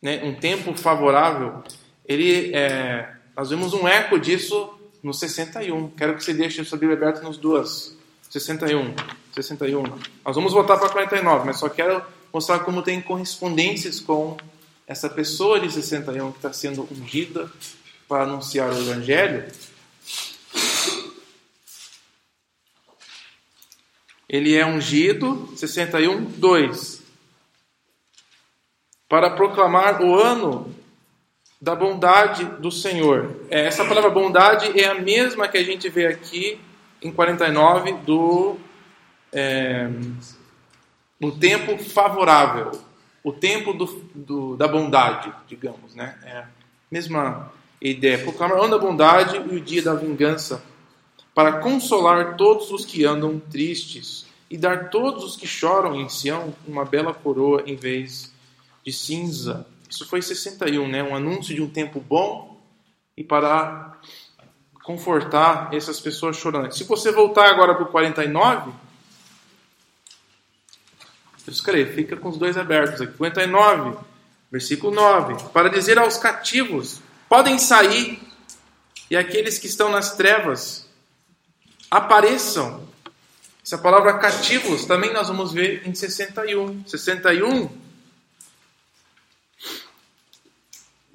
né, 0.03 0.23
um 0.25 0.35
tempo 0.35 0.75
favorável, 0.75 1.65
ele 2.05 2.55
é, 2.55 3.15
nós 3.35 3.49
vemos 3.49 3.73
um 3.73 3.89
eco 3.89 4.21
disso 4.21 4.79
no 5.03 5.13
61. 5.13 5.91
Quero 5.91 6.17
que 6.17 6.25
você 6.25 6.35
deixe 6.35 6.65
sua 6.65 6.79
Bíblia 6.79 6.97
aberta 6.97 7.23
nos 7.23 7.37
duas. 7.37 7.97
61. 8.29 8.95
61. 9.33 9.83
Nós 10.25 10.37
vamos 10.37 10.53
voltar 10.53 10.77
para 10.79 10.89
49, 10.89 11.47
mas 11.47 11.59
só 11.59 11.69
quero 11.69 12.03
mostrar 12.33 12.61
como 12.61 12.83
tem 12.83 13.01
correspondências 13.01 14.01
com 14.01 14.37
essa 14.87 15.09
pessoa 15.09 15.61
de 15.61 15.71
61 15.71 16.33
que 16.33 16.39
está 16.39 16.53
sendo 16.53 16.87
ungida 16.91 17.51
para 18.09 18.25
anunciar 18.25 18.71
o 18.71 18.79
Evangelho. 18.79 19.51
Ele 24.29 24.55
é 24.55 24.65
ungido, 24.65 25.53
61, 25.57 26.25
2. 26.25 27.03
Para 29.09 29.31
proclamar 29.31 30.03
o 30.03 30.15
ano 30.15 30.73
da 31.61 31.75
bondade 31.75 32.45
do 32.45 32.71
Senhor. 32.71 33.37
É, 33.51 33.67
essa 33.67 33.85
palavra 33.85 34.09
bondade 34.09 34.81
é 34.81 34.87
a 34.87 34.95
mesma 34.95 35.47
que 35.47 35.59
a 35.59 35.63
gente 35.63 35.89
vê 35.91 36.07
aqui 36.07 36.59
em 37.03 37.13
49 37.13 37.93
do 37.99 38.57
é, 39.33 39.89
tempo 41.39 41.77
favorável, 41.79 42.73
o 43.23 43.33
tempo 43.33 43.75
do, 43.75 43.87
do, 44.15 44.57
da 44.57 44.67
bondade, 44.67 45.33
digamos, 45.47 45.95
né? 45.95 46.19
É 46.25 46.39
a 46.39 46.49
mesma 46.91 47.53
ideia. 47.81 48.19
Proclamar 48.19 48.59
o 48.59 48.63
ano 48.63 48.79
da 48.79 48.85
bondade 48.85 49.37
e 49.37 49.57
o 49.57 49.61
dia 49.61 49.83
da 49.83 49.95
vingança, 49.95 50.63
para 51.35 51.61
consolar 51.61 52.37
todos 52.37 52.71
os 52.71 52.85
que 52.87 53.05
andam 53.05 53.39
tristes 53.39 54.27
e 54.51 54.57
dar 54.57 54.89
todos 54.89 55.25
os 55.25 55.37
que 55.37 55.47
choram 55.47 55.95
em 55.95 56.09
Sião 56.09 56.55
uma 56.67 56.85
bela 56.85 57.15
coroa 57.15 57.63
em 57.67 57.77
vez 57.77 58.33
de 58.85 58.93
cinza 58.93 59.67
isso 59.91 60.07
foi 60.07 60.21
em 60.21 60.23
61, 60.23 60.89
né? 60.89 61.03
um 61.03 61.17
anúncio 61.17 61.55
de 61.55 61.61
um 61.61 61.69
tempo 61.69 62.01
bom 62.01 62.61
e 63.17 63.25
para 63.25 63.99
confortar 64.85 65.75
essas 65.75 66.01
pessoas 66.01 66.37
chorantes. 66.37 66.79
Se 66.79 66.85
você 66.85 67.11
voltar 67.11 67.51
agora 67.51 67.75
para 67.75 67.83
o 67.83 67.89
49, 67.89 68.71
eu 71.47 71.53
escrevo, 71.53 71.93
fica 71.93 72.17
com 72.17 72.29
os 72.29 72.39
dois 72.39 72.57
abertos 72.57 73.01
aqui. 73.01 73.17
49, 73.17 73.99
versículo 74.51 74.95
9. 74.95 75.51
Para 75.53 75.69
dizer 75.69 75.99
aos 75.99 76.17
cativos: 76.17 77.01
podem 77.29 77.59
sair, 77.59 78.23
e 79.11 79.17
aqueles 79.17 79.59
que 79.59 79.67
estão 79.67 79.91
nas 79.91 80.17
trevas 80.17 80.89
apareçam. 81.91 82.89
Essa 83.65 83.77
palavra 83.77 84.19
cativos 84.19 84.85
também 84.85 85.13
nós 85.13 85.29
vamos 85.29 85.53
ver 85.53 85.87
em 85.87 85.95
61. 85.95 86.87
61 86.87 87.90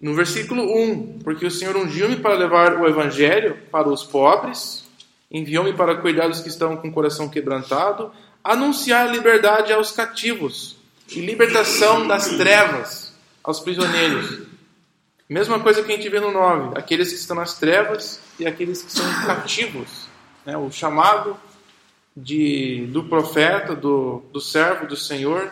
No 0.02 0.14
versículo 0.14 0.64
1, 0.64 1.20
porque 1.24 1.46
o 1.46 1.52
Senhor 1.52 1.76
ungiu-me 1.76 2.18
para 2.18 2.36
levar 2.36 2.80
o 2.80 2.88
evangelho 2.88 3.58
para 3.72 3.88
os 3.88 4.04
pobres, 4.04 4.86
enviou-me 5.32 5.74
para 5.74 5.96
cuidar 5.96 6.28
dos 6.28 6.42
que 6.42 6.50
estão 6.50 6.78
com 6.78 6.90
o 6.90 6.92
coração 6.92 7.30
quebrantado, 7.30 8.12
anunciar 8.44 9.12
liberdade 9.12 9.74
aos 9.74 9.92
cativos 9.92 10.78
e 11.10 11.20
libertação 11.22 12.08
das 12.08 12.30
trevas 12.30 13.14
aos 13.44 13.60
prisioneiros. 13.60 14.48
Mesma 15.28 15.60
coisa 15.60 15.82
que 15.82 15.92
a 15.92 15.96
gente 15.96 16.08
vê 16.10 16.20
no 16.20 16.32
9, 16.32 16.78
aqueles 16.78 17.10
que 17.10 17.16
estão 17.16 17.36
nas 17.36 17.58
trevas 17.58 18.20
e 18.38 18.46
aqueles 18.46 18.84
que 18.84 18.92
são 18.92 19.06
cativos. 19.26 20.08
Né? 20.46 20.56
O 20.56 20.72
chamado 20.72 21.36
de, 22.16 22.88
do 22.92 23.04
profeta, 23.06 23.76
do, 23.76 24.24
do 24.32 24.40
servo 24.40 24.86
do 24.86 24.96
Senhor, 24.96 25.52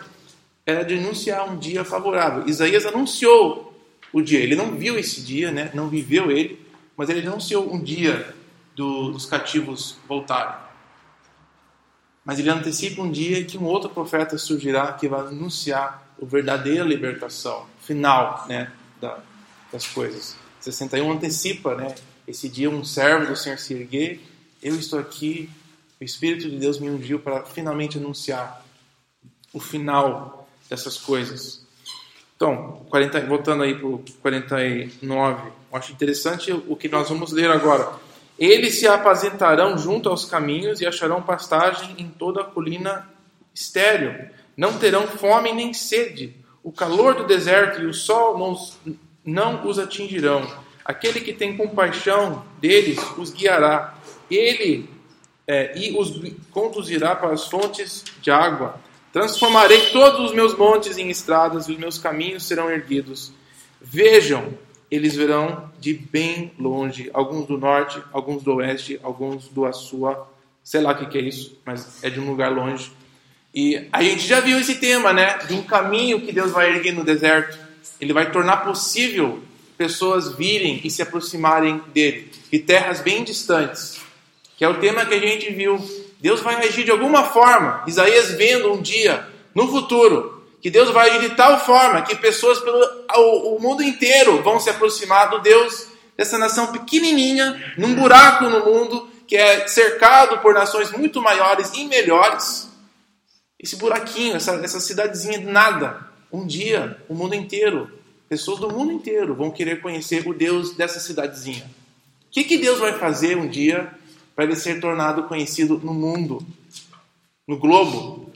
era 0.64 0.84
de 0.84 0.94
anunciar 0.94 1.48
um 1.50 1.56
dia 1.58 1.84
favorável. 1.84 2.44
Isaías 2.46 2.86
anunciou 2.86 3.73
o 4.14 4.22
dia. 4.22 4.38
Ele 4.38 4.54
não 4.54 4.76
viu 4.76 4.96
esse 4.96 5.20
dia, 5.20 5.50
né? 5.50 5.72
não 5.74 5.88
viveu 5.88 6.30
ele, 6.30 6.64
mas 6.96 7.10
ele 7.10 7.26
anunciou 7.26 7.74
um 7.74 7.82
dia 7.82 8.32
do, 8.76 9.10
dos 9.10 9.26
cativos 9.26 9.96
voltarem. 10.08 10.54
Mas 12.24 12.38
ele 12.38 12.48
antecipa 12.48 13.02
um 13.02 13.10
dia 13.10 13.44
que 13.44 13.58
um 13.58 13.64
outro 13.64 13.90
profeta 13.90 14.38
surgirá 14.38 14.92
que 14.92 15.08
vai 15.08 15.20
anunciar 15.20 16.14
a 16.22 16.24
verdadeira 16.24 16.84
libertação 16.84 17.66
final 17.80 18.46
né, 18.48 18.70
da, 19.00 19.18
das 19.72 19.86
coisas. 19.88 20.36
61 20.60 21.12
antecipa 21.12 21.74
né, 21.74 21.92
esse 22.26 22.48
dia, 22.48 22.70
um 22.70 22.84
servo 22.84 23.26
do 23.26 23.36
Senhor 23.36 23.58
se 23.58 23.74
erguer. 23.74 24.20
Eu 24.62 24.76
estou 24.76 24.98
aqui, 24.98 25.50
o 26.00 26.04
Espírito 26.04 26.48
de 26.48 26.56
Deus 26.56 26.78
me 26.78 26.88
ungiu 26.88 27.18
para 27.18 27.44
finalmente 27.44 27.98
anunciar 27.98 28.64
o 29.52 29.58
final 29.58 30.48
dessas 30.70 30.96
coisas. 30.96 31.63
Então, 32.36 32.84
40, 32.90 33.20
voltando 33.22 33.62
aí 33.62 33.74
para 33.74 33.86
o 33.86 34.04
49, 34.20 35.48
eu 35.48 35.78
acho 35.78 35.92
interessante 35.92 36.52
o 36.52 36.76
que 36.76 36.88
nós 36.88 37.08
vamos 37.08 37.32
ler 37.32 37.50
agora. 37.50 37.92
Eles 38.38 38.80
se 38.80 38.86
apazentarão 38.88 39.78
junto 39.78 40.08
aos 40.08 40.24
caminhos 40.24 40.80
e 40.80 40.86
acharão 40.86 41.22
pastagem 41.22 41.94
em 41.98 42.08
toda 42.08 42.40
a 42.40 42.44
colina 42.44 43.08
estéril. 43.54 44.28
Não 44.56 44.76
terão 44.78 45.06
fome 45.06 45.52
nem 45.52 45.72
sede. 45.72 46.34
O 46.62 46.72
calor 46.72 47.14
do 47.14 47.24
deserto 47.24 47.80
e 47.80 47.86
o 47.86 47.94
sol 47.94 48.36
não, 48.36 48.56
não 49.24 49.66
os 49.66 49.78
atingirão. 49.78 50.50
Aquele 50.84 51.20
que 51.20 51.32
tem 51.32 51.56
compaixão 51.56 52.44
deles 52.60 52.98
os 53.16 53.32
guiará. 53.32 53.94
Ele 54.28 54.88
é, 55.46 55.76
e 55.78 55.96
os 55.96 56.20
conduzirá 56.50 57.14
para 57.14 57.32
as 57.32 57.46
fontes 57.46 58.04
de 58.20 58.30
água. 58.30 58.80
Transformarei 59.14 59.90
todos 59.92 60.28
os 60.28 60.34
meus 60.34 60.58
montes 60.58 60.98
em 60.98 61.08
estradas 61.08 61.68
e 61.68 61.72
os 61.72 61.78
meus 61.78 61.98
caminhos 61.98 62.48
serão 62.48 62.68
erguidos. 62.68 63.32
Vejam, 63.80 64.58
eles 64.90 65.14
verão 65.14 65.70
de 65.78 65.94
bem 65.94 66.50
longe, 66.58 67.10
alguns 67.14 67.46
do 67.46 67.56
norte, 67.56 68.02
alguns 68.12 68.42
do 68.42 68.54
oeste, 68.56 68.98
alguns 69.04 69.46
do 69.46 69.66
Açua, 69.66 70.28
sei 70.64 70.80
lá 70.80 70.90
o 70.90 70.96
que, 70.96 71.06
que 71.06 71.18
é 71.18 71.20
isso, 71.20 71.56
mas 71.64 72.02
é 72.02 72.10
de 72.10 72.18
um 72.18 72.28
lugar 72.28 72.50
longe. 72.50 72.90
E 73.54 73.86
a 73.92 74.02
gente 74.02 74.26
já 74.26 74.40
viu 74.40 74.58
esse 74.58 74.80
tema, 74.80 75.12
né? 75.12 75.38
De 75.46 75.54
um 75.54 75.62
caminho 75.62 76.20
que 76.20 76.32
Deus 76.32 76.50
vai 76.50 76.70
erguer 76.70 76.92
no 76.92 77.04
deserto. 77.04 77.56
Ele 78.00 78.12
vai 78.12 78.32
tornar 78.32 78.64
possível 78.64 79.40
pessoas 79.78 80.34
virem 80.34 80.80
e 80.82 80.90
se 80.90 81.02
aproximarem 81.02 81.80
dele, 81.94 82.32
de 82.50 82.58
terras 82.58 83.00
bem 83.00 83.22
distantes, 83.22 84.00
que 84.56 84.64
é 84.64 84.68
o 84.68 84.80
tema 84.80 85.06
que 85.06 85.14
a 85.14 85.20
gente 85.20 85.52
viu 85.52 85.78
Deus 86.24 86.40
vai 86.40 86.54
agir 86.66 86.84
de 86.84 86.90
alguma 86.90 87.24
forma. 87.24 87.84
Isaías 87.86 88.30
vendo 88.30 88.72
um 88.72 88.80
dia, 88.80 89.28
no 89.54 89.68
futuro, 89.68 90.42
que 90.58 90.70
Deus 90.70 90.88
vai 90.88 91.10
agir 91.10 91.28
de 91.28 91.36
tal 91.36 91.60
forma 91.60 92.00
que 92.00 92.16
pessoas 92.16 92.60
pelo 92.60 92.82
o, 93.14 93.56
o 93.56 93.60
mundo 93.60 93.82
inteiro 93.82 94.42
vão 94.42 94.58
se 94.58 94.70
aproximar 94.70 95.28
do 95.28 95.40
Deus 95.40 95.86
dessa 96.16 96.38
nação 96.38 96.68
pequenininha, 96.72 97.74
num 97.76 97.94
buraco 97.94 98.44
no 98.44 98.64
mundo 98.64 99.06
que 99.28 99.36
é 99.36 99.68
cercado 99.68 100.38
por 100.38 100.54
nações 100.54 100.90
muito 100.92 101.20
maiores 101.20 101.70
e 101.74 101.84
melhores. 101.84 102.70
Esse 103.60 103.76
buraquinho, 103.76 104.36
essa, 104.36 104.52
essa 104.64 104.80
cidadezinha 104.80 105.38
de 105.38 105.44
nada, 105.44 106.08
um 106.32 106.46
dia 106.46 106.96
o 107.06 107.14
mundo 107.14 107.34
inteiro, 107.34 107.90
pessoas 108.30 108.60
do 108.60 108.70
mundo 108.70 108.92
inteiro 108.92 109.34
vão 109.34 109.50
querer 109.50 109.82
conhecer 109.82 110.26
o 110.26 110.32
Deus 110.32 110.74
dessa 110.74 110.98
cidadezinha. 110.98 111.70
O 112.28 112.30
que, 112.30 112.44
que 112.44 112.56
Deus 112.56 112.78
vai 112.78 112.94
fazer 112.94 113.36
um 113.36 113.46
dia 113.46 113.92
para 114.34 114.44
ele 114.44 114.56
ser 114.56 114.80
tornado 114.80 115.24
conhecido 115.24 115.78
no 115.82 115.94
mundo, 115.94 116.44
no 117.46 117.58
globo. 117.58 118.32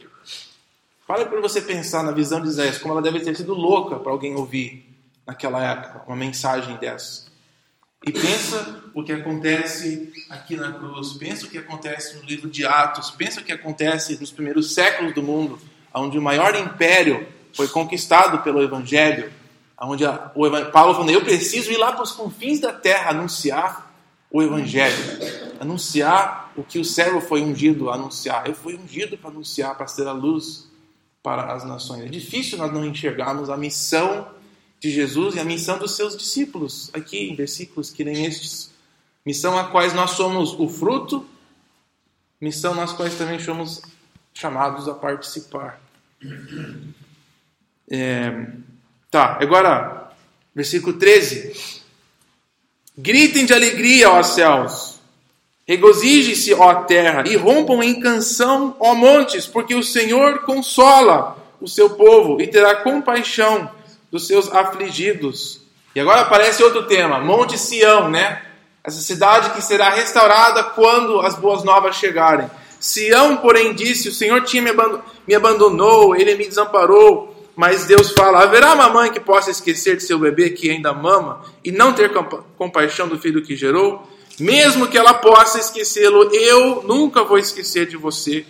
Para 1.06 1.24
para 1.26 1.40
você 1.40 1.60
pensar 1.60 2.02
na 2.02 2.12
visão 2.12 2.40
de 2.40 2.48
Isaías, 2.48 2.78
como 2.78 2.92
ela 2.94 3.02
deve 3.02 3.20
ter 3.20 3.34
sido 3.34 3.54
louca 3.54 3.96
para 3.96 4.12
alguém 4.12 4.34
ouvir 4.34 4.86
naquela 5.26 5.62
época 5.64 6.04
uma 6.06 6.16
mensagem 6.16 6.76
dessa. 6.76 7.26
E 8.06 8.12
pensa 8.12 8.84
o 8.94 9.02
que 9.02 9.12
acontece 9.12 10.12
aqui 10.30 10.56
na 10.56 10.72
cruz, 10.72 11.14
pensa 11.14 11.46
o 11.46 11.48
que 11.48 11.58
acontece 11.58 12.16
no 12.16 12.22
livro 12.22 12.48
de 12.48 12.64
Atos, 12.64 13.10
pensa 13.10 13.40
o 13.40 13.44
que 13.44 13.50
acontece 13.50 14.18
nos 14.20 14.30
primeiros 14.30 14.72
séculos 14.72 15.14
do 15.14 15.22
mundo, 15.22 15.58
onde 15.92 16.16
o 16.16 16.22
maior 16.22 16.54
império 16.54 17.26
foi 17.52 17.66
conquistado 17.68 18.42
pelo 18.42 18.62
Evangelho. 18.62 19.32
Onde 19.80 20.04
a, 20.04 20.30
o, 20.34 20.70
Paulo 20.70 20.94
falando, 20.94 21.10
eu 21.10 21.22
preciso 21.22 21.70
ir 21.70 21.76
lá 21.76 21.92
para 21.92 22.02
os 22.02 22.12
confins 22.12 22.60
da 22.60 22.72
terra 22.72 23.10
anunciar 23.10 23.87
o 24.30 24.42
Evangelho, 24.42 24.96
anunciar 25.60 26.52
o 26.56 26.62
que 26.62 26.78
o 26.78 26.84
servo 26.84 27.20
foi 27.20 27.42
ungido 27.42 27.90
a 27.90 27.94
anunciar. 27.94 28.46
Eu 28.46 28.54
fui 28.54 28.76
ungido 28.76 29.16
para 29.16 29.30
anunciar, 29.30 29.76
para 29.76 29.86
ser 29.86 30.06
a 30.06 30.12
luz 30.12 30.68
para 31.22 31.52
as 31.52 31.64
nações. 31.64 32.04
É 32.04 32.08
difícil 32.08 32.58
nós 32.58 32.72
não 32.72 32.84
enxergarmos 32.84 33.50
a 33.50 33.56
missão 33.56 34.28
de 34.80 34.90
Jesus 34.90 35.34
e 35.34 35.40
a 35.40 35.44
missão 35.44 35.78
dos 35.78 35.96
seus 35.96 36.16
discípulos, 36.16 36.90
aqui 36.92 37.30
em 37.30 37.34
versículos 37.34 37.90
que 37.90 38.04
nem 38.04 38.24
estes. 38.24 38.70
Missão 39.26 39.58
a 39.58 39.64
quais 39.64 39.92
nós 39.92 40.12
somos 40.12 40.54
o 40.58 40.68
fruto, 40.68 41.26
missão 42.40 42.74
nas 42.74 42.92
quais 42.92 43.16
também 43.18 43.38
somos 43.38 43.82
chamados 44.32 44.88
a 44.88 44.94
participar. 44.94 45.80
É, 47.90 48.46
tá, 49.10 49.38
agora, 49.40 50.12
versículo 50.54 50.98
13. 50.98 51.82
Gritem 53.00 53.46
de 53.46 53.54
alegria, 53.54 54.10
ó 54.10 54.20
céus. 54.24 54.98
Regozije-se, 55.64 56.52
ó 56.52 56.74
terra, 56.82 57.22
e 57.28 57.36
rompam 57.36 57.80
em 57.80 58.00
canção, 58.00 58.74
ó 58.80 58.92
montes, 58.92 59.46
porque 59.46 59.72
o 59.72 59.84
Senhor 59.84 60.40
consola 60.40 61.38
o 61.60 61.68
seu 61.68 61.90
povo 61.90 62.40
e 62.40 62.48
terá 62.48 62.74
compaixão 62.82 63.70
dos 64.10 64.26
seus 64.26 64.52
afligidos. 64.52 65.60
E 65.94 66.00
agora 66.00 66.22
aparece 66.22 66.60
outro 66.64 66.88
tema, 66.88 67.20
Monte 67.20 67.56
Sião, 67.56 68.10
né? 68.10 68.42
Essa 68.82 69.00
cidade 69.00 69.50
que 69.50 69.62
será 69.62 69.90
restaurada 69.90 70.64
quando 70.64 71.20
as 71.20 71.36
boas 71.36 71.62
novas 71.62 71.94
chegarem. 71.94 72.50
Sião, 72.80 73.36
porém, 73.36 73.74
disse: 73.74 74.08
O 74.08 74.12
Senhor 74.12 74.42
tinha 74.42 74.74
me 75.24 75.34
abandonou, 75.36 76.16
ele 76.16 76.34
me 76.34 76.48
desamparou. 76.48 77.27
Mas 77.58 77.86
Deus 77.86 78.12
fala: 78.12 78.44
haverá 78.44 78.72
uma 78.72 78.88
mãe 78.88 79.10
que 79.10 79.18
possa 79.18 79.50
esquecer 79.50 79.96
de 79.96 80.04
seu 80.04 80.16
bebê 80.16 80.50
que 80.50 80.70
ainda 80.70 80.92
mama 80.92 81.42
e 81.64 81.72
não 81.72 81.92
ter 81.92 82.12
compaixão 82.56 83.08
do 83.08 83.18
filho 83.18 83.42
que 83.42 83.56
gerou? 83.56 84.08
Mesmo 84.38 84.86
que 84.86 84.96
ela 84.96 85.14
possa 85.14 85.58
esquecê-lo, 85.58 86.32
eu 86.32 86.84
nunca 86.84 87.24
vou 87.24 87.36
esquecer 87.36 87.88
de 87.88 87.96
você. 87.96 88.46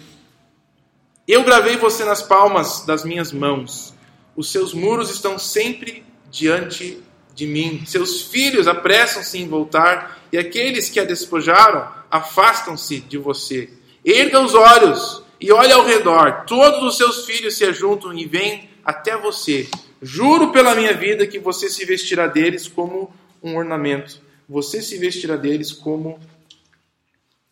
Eu 1.27 1.43
gravei 1.43 1.79
você 1.79 2.05
nas 2.05 2.21
palmas 2.21 2.85
das 2.85 3.03
minhas 3.03 3.33
mãos. 3.33 3.95
Os 4.37 4.53
seus 4.53 4.75
muros 4.75 5.11
estão 5.11 5.39
sempre 5.39 6.05
diante 6.31 7.03
de 7.35 7.47
mim. 7.47 7.85
Seus 7.87 8.21
filhos 8.21 8.69
apressam-se 8.69 9.39
em 9.39 9.49
voltar, 9.49 10.21
e 10.31 10.37
aqueles 10.37 10.91
que 10.91 11.01
a 11.01 11.05
despojaram 11.05 11.89
afastam-se 12.11 13.01
de 13.01 13.17
você. 13.17 13.71
Erga 14.05 14.39
os 14.39 14.53
olhos 14.53 15.23
e 15.41 15.51
olhe 15.51 15.73
ao 15.73 15.87
redor. 15.87 16.45
Todos 16.47 16.83
os 16.83 16.99
seus 16.99 17.25
filhos 17.25 17.57
se 17.57 17.65
ajuntam 17.65 18.13
e 18.13 18.27
vêm 18.27 18.68
até 18.89 19.15
você. 19.19 19.69
Juro 20.01 20.51
pela 20.51 20.75
minha 20.75 20.95
vida 20.95 21.27
que 21.27 21.39
você 21.39 21.69
se 21.69 21.85
vestirá 21.85 22.27
deles 22.27 22.67
como 22.67 23.13
um 23.43 23.55
ornamento. 23.55 24.19
Você 24.49 24.81
se 24.81 24.97
vestirá 24.97 25.37
deles 25.37 25.71
como 25.71 26.19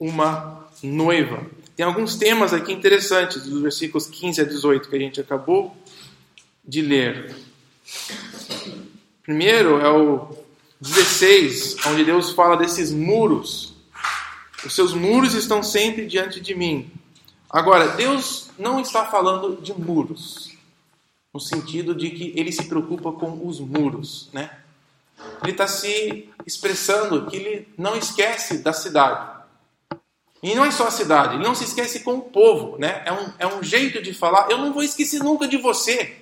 uma 0.01 0.67
noiva. 0.83 1.45
Tem 1.77 1.85
alguns 1.85 2.17
temas 2.17 2.55
aqui 2.55 2.73
interessantes, 2.73 3.43
dos 3.43 3.61
versículos 3.61 4.07
15 4.07 4.41
a 4.41 4.45
18 4.45 4.89
que 4.89 4.97
a 4.97 4.99
gente 4.99 5.21
acabou 5.21 5.77
de 6.65 6.81
ler. 6.81 7.37
Primeiro 9.23 9.79
é 9.79 9.91
o 9.91 10.35
16, 10.81 11.77
onde 11.89 12.03
Deus 12.03 12.31
fala 12.31 12.57
desses 12.57 12.91
muros. 12.91 13.75
Os 14.65 14.75
seus 14.75 14.95
muros 14.95 15.35
estão 15.35 15.63
sempre 15.63 16.07
diante 16.07 16.41
de 16.41 16.55
mim. 16.55 16.91
Agora, 17.51 17.89
Deus 17.89 18.49
não 18.59 18.81
está 18.81 19.05
falando 19.05 19.61
de 19.61 19.75
muros 19.75 20.56
no 21.37 21.41
sentido 21.41 21.95
de 21.95 22.09
que 22.11 22.33
ele 22.35 22.51
se 22.51 22.65
preocupa 22.65 23.13
com 23.13 23.47
os 23.47 23.61
muros, 23.61 24.31
né? 24.33 24.51
Ele 25.43 25.53
está 25.53 25.69
se 25.69 26.31
expressando 26.47 27.27
que 27.27 27.37
ele 27.37 27.69
não 27.77 27.95
esquece 27.95 28.59
da 28.59 28.73
cidade. 28.73 29.37
E 30.43 30.55
não 30.55 30.65
é 30.65 30.71
só 30.71 30.87
a 30.87 30.91
cidade, 30.91 31.35
ele 31.35 31.45
não 31.45 31.55
se 31.55 31.65
esquece 31.65 32.01
com 32.01 32.15
o 32.15 32.23
povo, 32.23 32.79
né? 32.79 33.03
É 33.05 33.13
um, 33.13 33.33
é 33.39 33.47
um 33.47 33.63
jeito 33.63 34.01
de 34.01 34.15
falar, 34.15 34.51
eu 34.51 34.57
não 34.57 34.73
vou 34.73 34.83
esquecer 34.83 35.19
nunca 35.19 35.47
de 35.47 35.59
você. 35.59 36.17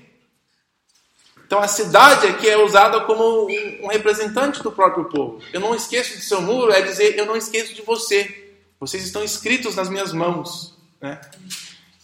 Então 1.46 1.60
a 1.60 1.68
cidade 1.68 2.26
aqui 2.26 2.48
é 2.48 2.58
usada 2.58 3.02
como 3.02 3.46
um, 3.46 3.84
um 3.84 3.86
representante 3.86 4.64
do 4.64 4.72
próprio 4.72 5.04
povo. 5.04 5.40
Eu 5.52 5.60
não 5.60 5.76
esqueço 5.76 6.16
de 6.16 6.22
seu 6.22 6.40
muro, 6.40 6.72
é 6.72 6.82
dizer, 6.82 7.16
eu 7.16 7.26
não 7.26 7.36
esqueço 7.36 7.72
de 7.72 7.82
você. 7.82 8.52
Vocês 8.80 9.04
estão 9.04 9.22
escritos 9.22 9.76
nas 9.76 9.88
minhas 9.88 10.12
mãos, 10.12 10.76
né? 11.00 11.20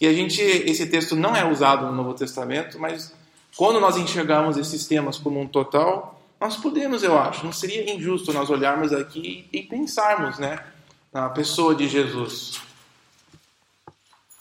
E 0.01 0.07
a 0.07 0.13
gente, 0.13 0.41
esse 0.41 0.87
texto 0.87 1.15
não 1.15 1.35
é 1.35 1.45
usado 1.45 1.85
no 1.85 1.91
Novo 1.91 2.15
Testamento, 2.15 2.79
mas 2.79 3.13
quando 3.55 3.79
nós 3.79 3.97
enxergamos 3.97 4.57
esses 4.57 4.87
temas 4.87 5.19
como 5.19 5.39
um 5.39 5.47
total, 5.47 6.19
nós 6.39 6.57
podemos, 6.57 7.03
eu 7.03 7.15
acho, 7.19 7.45
não 7.45 7.53
seria 7.53 7.93
injusto 7.93 8.33
nós 8.33 8.49
olharmos 8.49 8.91
aqui 8.91 9.47
e 9.53 9.61
pensarmos, 9.61 10.39
né, 10.39 10.65
na 11.13 11.29
pessoa 11.29 11.75
de 11.75 11.87
Jesus. 11.87 12.59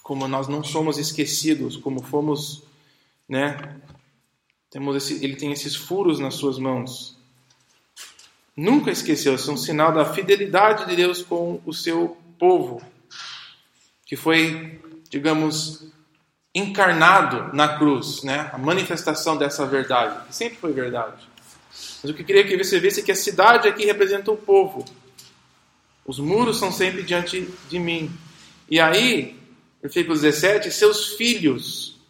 Como 0.02 0.26
nós 0.26 0.48
não 0.48 0.64
somos 0.64 0.96
esquecidos, 0.96 1.76
como 1.76 2.02
fomos, 2.02 2.62
né, 3.28 3.76
temos 4.70 4.96
esse, 4.96 5.22
ele 5.22 5.36
tem 5.36 5.52
esses 5.52 5.76
furos 5.76 6.18
nas 6.18 6.36
suas 6.36 6.58
mãos. 6.58 7.18
Nunca 8.56 8.90
esqueceu, 8.90 9.34
isso 9.34 9.50
é 9.50 9.52
um 9.54 9.58
sinal 9.58 9.92
da 9.92 10.06
fidelidade 10.06 10.86
de 10.86 10.96
Deus 10.96 11.20
com 11.20 11.61
o 11.66 11.74
seu 11.74 12.16
povo, 12.38 12.80
que 14.06 14.16
foi 14.16 14.80
digamos, 15.11 15.84
encarnado 16.54 17.54
na 17.54 17.76
cruz, 17.76 18.22
né? 18.22 18.48
a 18.52 18.56
manifestação 18.56 19.36
dessa 19.36 19.66
verdade, 19.66 20.26
que 20.26 20.34
sempre 20.34 20.56
foi 20.56 20.72
verdade. 20.72 21.28
Mas 22.02 22.11
o 22.11 22.14
que 22.14 22.22
eu 22.22 22.26
queria 22.26 22.46
que 22.46 22.56
você 22.56 22.80
visse 22.80 23.00
é 23.00 23.02
que 23.02 23.12
a 23.12 23.16
cidade 23.16 23.68
aqui 23.68 23.84
representa 23.84 24.30
o 24.30 24.36
povo. 24.36 24.84
Os 26.06 26.18
muros 26.18 26.58
são 26.58 26.72
sempre 26.72 27.02
diante 27.02 27.46
de 27.68 27.78
mim. 27.78 28.11
E 28.68 28.80
aí, 28.80 29.38
versículo 29.82 30.14
17, 30.14 30.70
seus 30.70 31.08
filhos. 31.08 32.00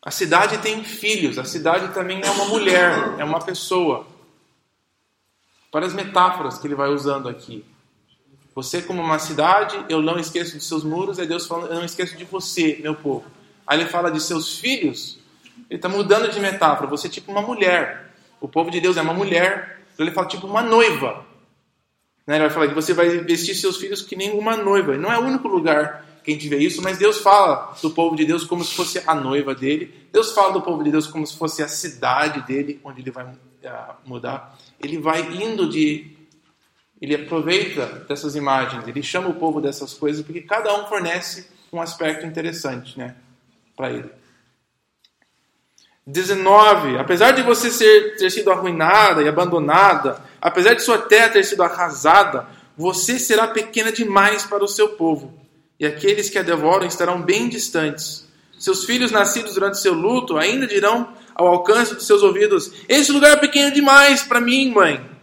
A 0.00 0.10
cidade 0.10 0.58
tem 0.58 0.84
filhos, 0.84 1.38
a 1.38 1.44
cidade 1.44 1.92
também 1.94 2.20
é 2.22 2.30
uma 2.30 2.44
mulher, 2.44 3.16
é 3.18 3.24
uma 3.24 3.40
pessoa. 3.40 4.06
Para 5.72 5.86
as 5.86 5.94
metáforas 5.94 6.58
que 6.58 6.66
ele 6.66 6.74
vai 6.74 6.90
usando 6.90 7.28
aqui. 7.28 7.64
Você, 8.54 8.80
como 8.80 9.02
uma 9.02 9.18
cidade, 9.18 9.76
eu 9.88 10.00
não 10.00 10.18
esqueço 10.18 10.56
de 10.56 10.62
seus 10.62 10.84
muros, 10.84 11.18
é 11.18 11.26
Deus 11.26 11.46
falando, 11.46 11.70
eu 11.70 11.76
não 11.76 11.84
esqueço 11.84 12.16
de 12.16 12.24
você, 12.24 12.78
meu 12.80 12.94
povo. 12.94 13.24
Aí 13.66 13.80
ele 13.80 13.88
fala 13.88 14.10
de 14.10 14.20
seus 14.20 14.58
filhos, 14.58 15.18
ele 15.68 15.78
está 15.78 15.88
mudando 15.88 16.30
de 16.30 16.38
metáfora. 16.38 16.88
Você 16.88 17.08
é 17.08 17.10
tipo 17.10 17.32
uma 17.32 17.42
mulher. 17.42 18.12
O 18.40 18.46
povo 18.46 18.70
de 18.70 18.80
Deus 18.80 18.96
é 18.96 19.02
uma 19.02 19.14
mulher, 19.14 19.80
então 19.92 20.06
ele 20.06 20.14
fala 20.14 20.28
tipo 20.28 20.46
uma 20.46 20.62
noiva. 20.62 21.24
Né? 22.26 22.36
Ele 22.36 22.44
vai 22.44 22.50
falar 22.50 22.68
que 22.68 22.74
você 22.74 22.92
vai 22.92 23.08
vestir 23.08 23.54
seus 23.54 23.76
filhos 23.76 24.02
que 24.02 24.14
nem 24.14 24.30
uma 24.38 24.56
noiva. 24.56 24.96
Não 24.96 25.10
é 25.10 25.18
o 25.18 25.22
único 25.22 25.48
lugar 25.48 26.04
que 26.22 26.30
a 26.30 26.34
gente 26.34 26.48
vê 26.48 26.58
isso, 26.58 26.80
mas 26.80 26.98
Deus 26.98 27.18
fala 27.18 27.74
do 27.82 27.90
povo 27.90 28.16
de 28.16 28.24
Deus 28.24 28.44
como 28.44 28.64
se 28.64 28.74
fosse 28.74 29.02
a 29.06 29.14
noiva 29.14 29.54
dele. 29.54 29.92
Deus 30.12 30.32
fala 30.32 30.52
do 30.52 30.62
povo 30.62 30.82
de 30.82 30.90
Deus 30.90 31.06
como 31.06 31.26
se 31.26 31.36
fosse 31.36 31.62
a 31.62 31.68
cidade 31.68 32.40
dele, 32.46 32.80
onde 32.84 33.02
ele 33.02 33.10
vai 33.10 33.26
ah, 33.64 33.96
mudar. 34.06 34.56
Ele 34.80 34.98
vai 34.98 35.20
indo 35.22 35.68
de 35.68 36.13
ele 37.00 37.14
aproveita 37.14 37.86
dessas 38.08 38.34
imagens, 38.34 38.86
ele 38.86 39.02
chama 39.02 39.28
o 39.28 39.34
povo 39.34 39.60
dessas 39.60 39.94
coisas, 39.94 40.24
porque 40.24 40.40
cada 40.40 40.74
um 40.78 40.86
fornece 40.86 41.48
um 41.72 41.80
aspecto 41.80 42.24
interessante 42.24 42.98
né, 42.98 43.14
para 43.76 43.90
ele. 43.90 44.10
19. 46.06 46.98
Apesar 46.98 47.32
de 47.32 47.42
você 47.42 47.70
ser, 47.70 48.16
ter 48.16 48.30
sido 48.30 48.50
arruinada 48.50 49.22
e 49.22 49.28
abandonada, 49.28 50.22
apesar 50.40 50.74
de 50.74 50.82
sua 50.82 50.98
terra 50.98 51.30
ter 51.30 51.44
sido 51.44 51.62
arrasada, 51.62 52.46
você 52.76 53.18
será 53.18 53.48
pequena 53.48 53.90
demais 53.90 54.44
para 54.44 54.64
o 54.64 54.68
seu 54.68 54.90
povo, 54.90 55.32
e 55.78 55.86
aqueles 55.86 56.28
que 56.28 56.38
a 56.38 56.42
devoram 56.42 56.86
estarão 56.86 57.22
bem 57.22 57.48
distantes. 57.48 58.28
Seus 58.58 58.84
filhos 58.84 59.10
nascidos 59.10 59.54
durante 59.54 59.78
seu 59.78 59.92
luto 59.92 60.38
ainda 60.38 60.66
dirão 60.66 61.12
ao 61.34 61.48
alcance 61.48 61.94
dos 61.94 62.06
seus 62.06 62.22
ouvidos: 62.22 62.72
Esse 62.88 63.10
lugar 63.10 63.32
é 63.32 63.36
pequeno 63.36 63.72
demais 63.72 64.22
para 64.22 64.40
mim, 64.40 64.70
mãe. 64.72 65.13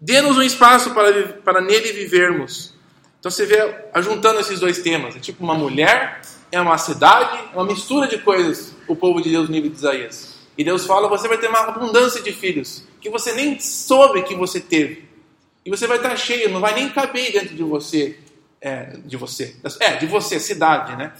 Dê-nos 0.00 0.36
um 0.36 0.42
espaço 0.42 0.92
para, 0.92 1.28
para 1.44 1.60
nele 1.60 1.92
vivermos. 1.92 2.74
Então 3.18 3.30
você 3.30 3.46
vê, 3.46 3.56
juntando 3.96 4.38
esses 4.38 4.60
dois 4.60 4.78
temas, 4.78 5.16
é 5.16 5.18
tipo 5.18 5.42
uma 5.42 5.54
mulher, 5.54 6.20
é 6.52 6.60
uma 6.60 6.78
cidade, 6.78 7.36
é 7.52 7.56
uma 7.56 7.64
mistura 7.64 8.06
de 8.06 8.18
coisas, 8.18 8.74
o 8.86 8.94
povo 8.94 9.20
de 9.20 9.30
Deus 9.30 9.48
no 9.48 9.54
livro 9.54 9.70
de 9.70 9.76
Isaías. 9.76 10.38
E 10.56 10.64
Deus 10.64 10.86
fala, 10.86 11.08
você 11.08 11.26
vai 11.28 11.38
ter 11.38 11.48
uma 11.48 11.60
abundância 11.60 12.22
de 12.22 12.32
filhos, 12.32 12.84
que 13.00 13.10
você 13.10 13.32
nem 13.32 13.58
soube 13.58 14.22
que 14.22 14.34
você 14.34 14.60
teve. 14.60 15.08
E 15.64 15.70
você 15.70 15.86
vai 15.86 15.96
estar 15.98 16.16
cheio, 16.16 16.48
não 16.48 16.60
vai 16.60 16.74
nem 16.74 16.88
caber 16.88 17.32
dentro 17.32 17.54
de 17.54 17.62
você, 17.62 18.18
é, 18.60 18.96
de 19.04 19.16
você, 19.16 19.54
é, 19.80 19.96
de 19.96 20.06
você, 20.06 20.40
cidade, 20.40 20.96
né? 20.96 21.12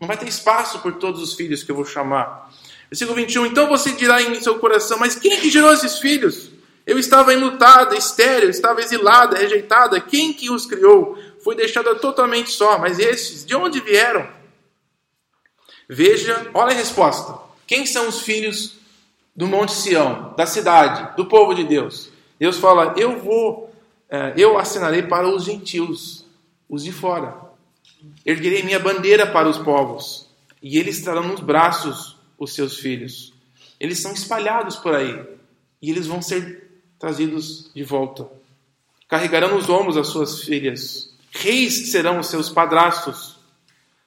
Não 0.00 0.08
vai 0.08 0.16
ter 0.16 0.26
espaço 0.26 0.78
por 0.78 0.94
todos 0.94 1.20
os 1.20 1.34
filhos 1.34 1.62
que 1.62 1.70
eu 1.70 1.76
vou 1.76 1.84
chamar. 1.84 2.50
Versículo 2.90 3.16
21, 3.16 3.46
então 3.46 3.68
você 3.68 3.92
dirá 3.92 4.22
em 4.22 4.40
seu 4.40 4.58
coração, 4.58 4.98
mas 4.98 5.14
quem 5.14 5.32
é 5.32 5.36
que 5.36 5.50
gerou 5.50 5.72
esses 5.72 5.98
filhos? 5.98 6.49
Eu 6.90 6.98
estava 6.98 7.32
enlutada, 7.32 7.94
estéril, 7.94 8.50
estava 8.50 8.80
exilada, 8.80 9.38
rejeitada. 9.38 10.00
Quem 10.00 10.32
que 10.32 10.50
os 10.50 10.66
criou? 10.66 11.16
Fui 11.38 11.54
deixada 11.54 11.94
totalmente 11.94 12.50
só. 12.50 12.80
Mas 12.80 12.98
estes, 12.98 13.46
de 13.46 13.54
onde 13.54 13.78
vieram? 13.78 14.28
Veja, 15.88 16.50
olha 16.52 16.72
a 16.72 16.76
resposta. 16.76 17.38
Quem 17.64 17.86
são 17.86 18.08
os 18.08 18.22
filhos 18.22 18.74
do 19.36 19.46
Monte 19.46 19.70
Sião, 19.70 20.34
da 20.36 20.46
cidade, 20.46 21.16
do 21.16 21.26
povo 21.26 21.54
de 21.54 21.62
Deus. 21.62 22.10
Deus 22.40 22.58
fala: 22.58 22.92
Eu 22.96 23.20
vou, 23.20 23.72
é, 24.08 24.34
eu 24.36 24.58
assinarei 24.58 25.02
para 25.02 25.28
os 25.28 25.44
gentios, 25.44 26.26
os 26.68 26.82
de 26.82 26.90
fora. 26.90 27.36
Erguerei 28.26 28.64
minha 28.64 28.80
bandeira 28.80 29.28
para 29.28 29.48
os 29.48 29.58
povos, 29.58 30.28
e 30.60 30.76
eles 30.76 31.00
trarão 31.02 31.28
nos 31.28 31.38
braços 31.38 32.16
os 32.36 32.52
seus 32.52 32.80
filhos. 32.80 33.32
Eles 33.78 34.00
são 34.00 34.12
espalhados 34.12 34.74
por 34.74 34.92
aí, 34.92 35.24
e 35.80 35.88
eles 35.88 36.08
vão 36.08 36.20
ser 36.20 36.69
trazidos 37.00 37.70
de 37.74 37.82
volta. 37.82 38.28
Carregarão 39.08 39.56
nos 39.56 39.68
ombros 39.70 39.96
as 39.96 40.08
suas 40.08 40.44
filhas. 40.44 41.12
Reis 41.32 41.90
serão 41.90 42.20
os 42.20 42.26
seus 42.26 42.50
padrastos. 42.50 43.40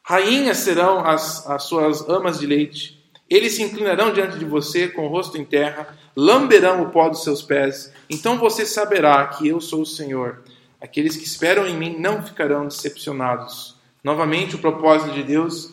Rainhas 0.04 0.58
serão 0.58 1.00
as, 1.00 1.50
as 1.50 1.64
suas 1.64 2.08
amas 2.08 2.40
de 2.40 2.46
leite. 2.46 3.04
Eles 3.28 3.56
se 3.56 3.64
inclinarão 3.64 4.14
diante 4.14 4.38
de 4.38 4.46
você 4.46 4.88
com 4.88 5.06
o 5.06 5.10
rosto 5.10 5.38
em 5.38 5.44
terra, 5.44 5.98
lamberão 6.16 6.84
o 6.84 6.90
pó 6.92 7.10
dos 7.10 7.24
seus 7.24 7.42
pés. 7.42 7.92
Então 8.10 8.38
você 8.38 8.66
saberá 8.66 9.26
que 9.28 9.48
eu 9.48 9.60
sou 9.60 9.82
o 9.82 9.86
Senhor. 9.86 10.44
Aqueles 10.80 11.16
que 11.16 11.24
esperam 11.24 11.66
em 11.66 11.76
mim 11.76 11.98
não 11.98 12.22
ficarão 12.22 12.68
decepcionados. 12.68 13.76
Novamente, 14.04 14.56
o 14.56 14.60
propósito 14.60 15.14
de 15.14 15.24
Deus 15.24 15.72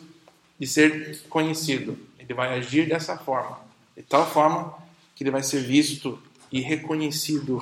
de 0.59 0.65
ser 0.65 1.21
conhecido. 1.29 1.97
Ele 2.17 2.33
vai 2.33 2.57
agir 2.57 2.87
dessa 2.87 3.17
forma, 3.17 3.59
de 3.95 4.03
tal 4.03 4.25
forma 4.25 4.73
que 5.15 5.23
ele 5.23 5.31
vai 5.31 5.43
ser 5.43 5.61
visto 5.61 6.17
e 6.51 6.59
reconhecido 6.59 7.61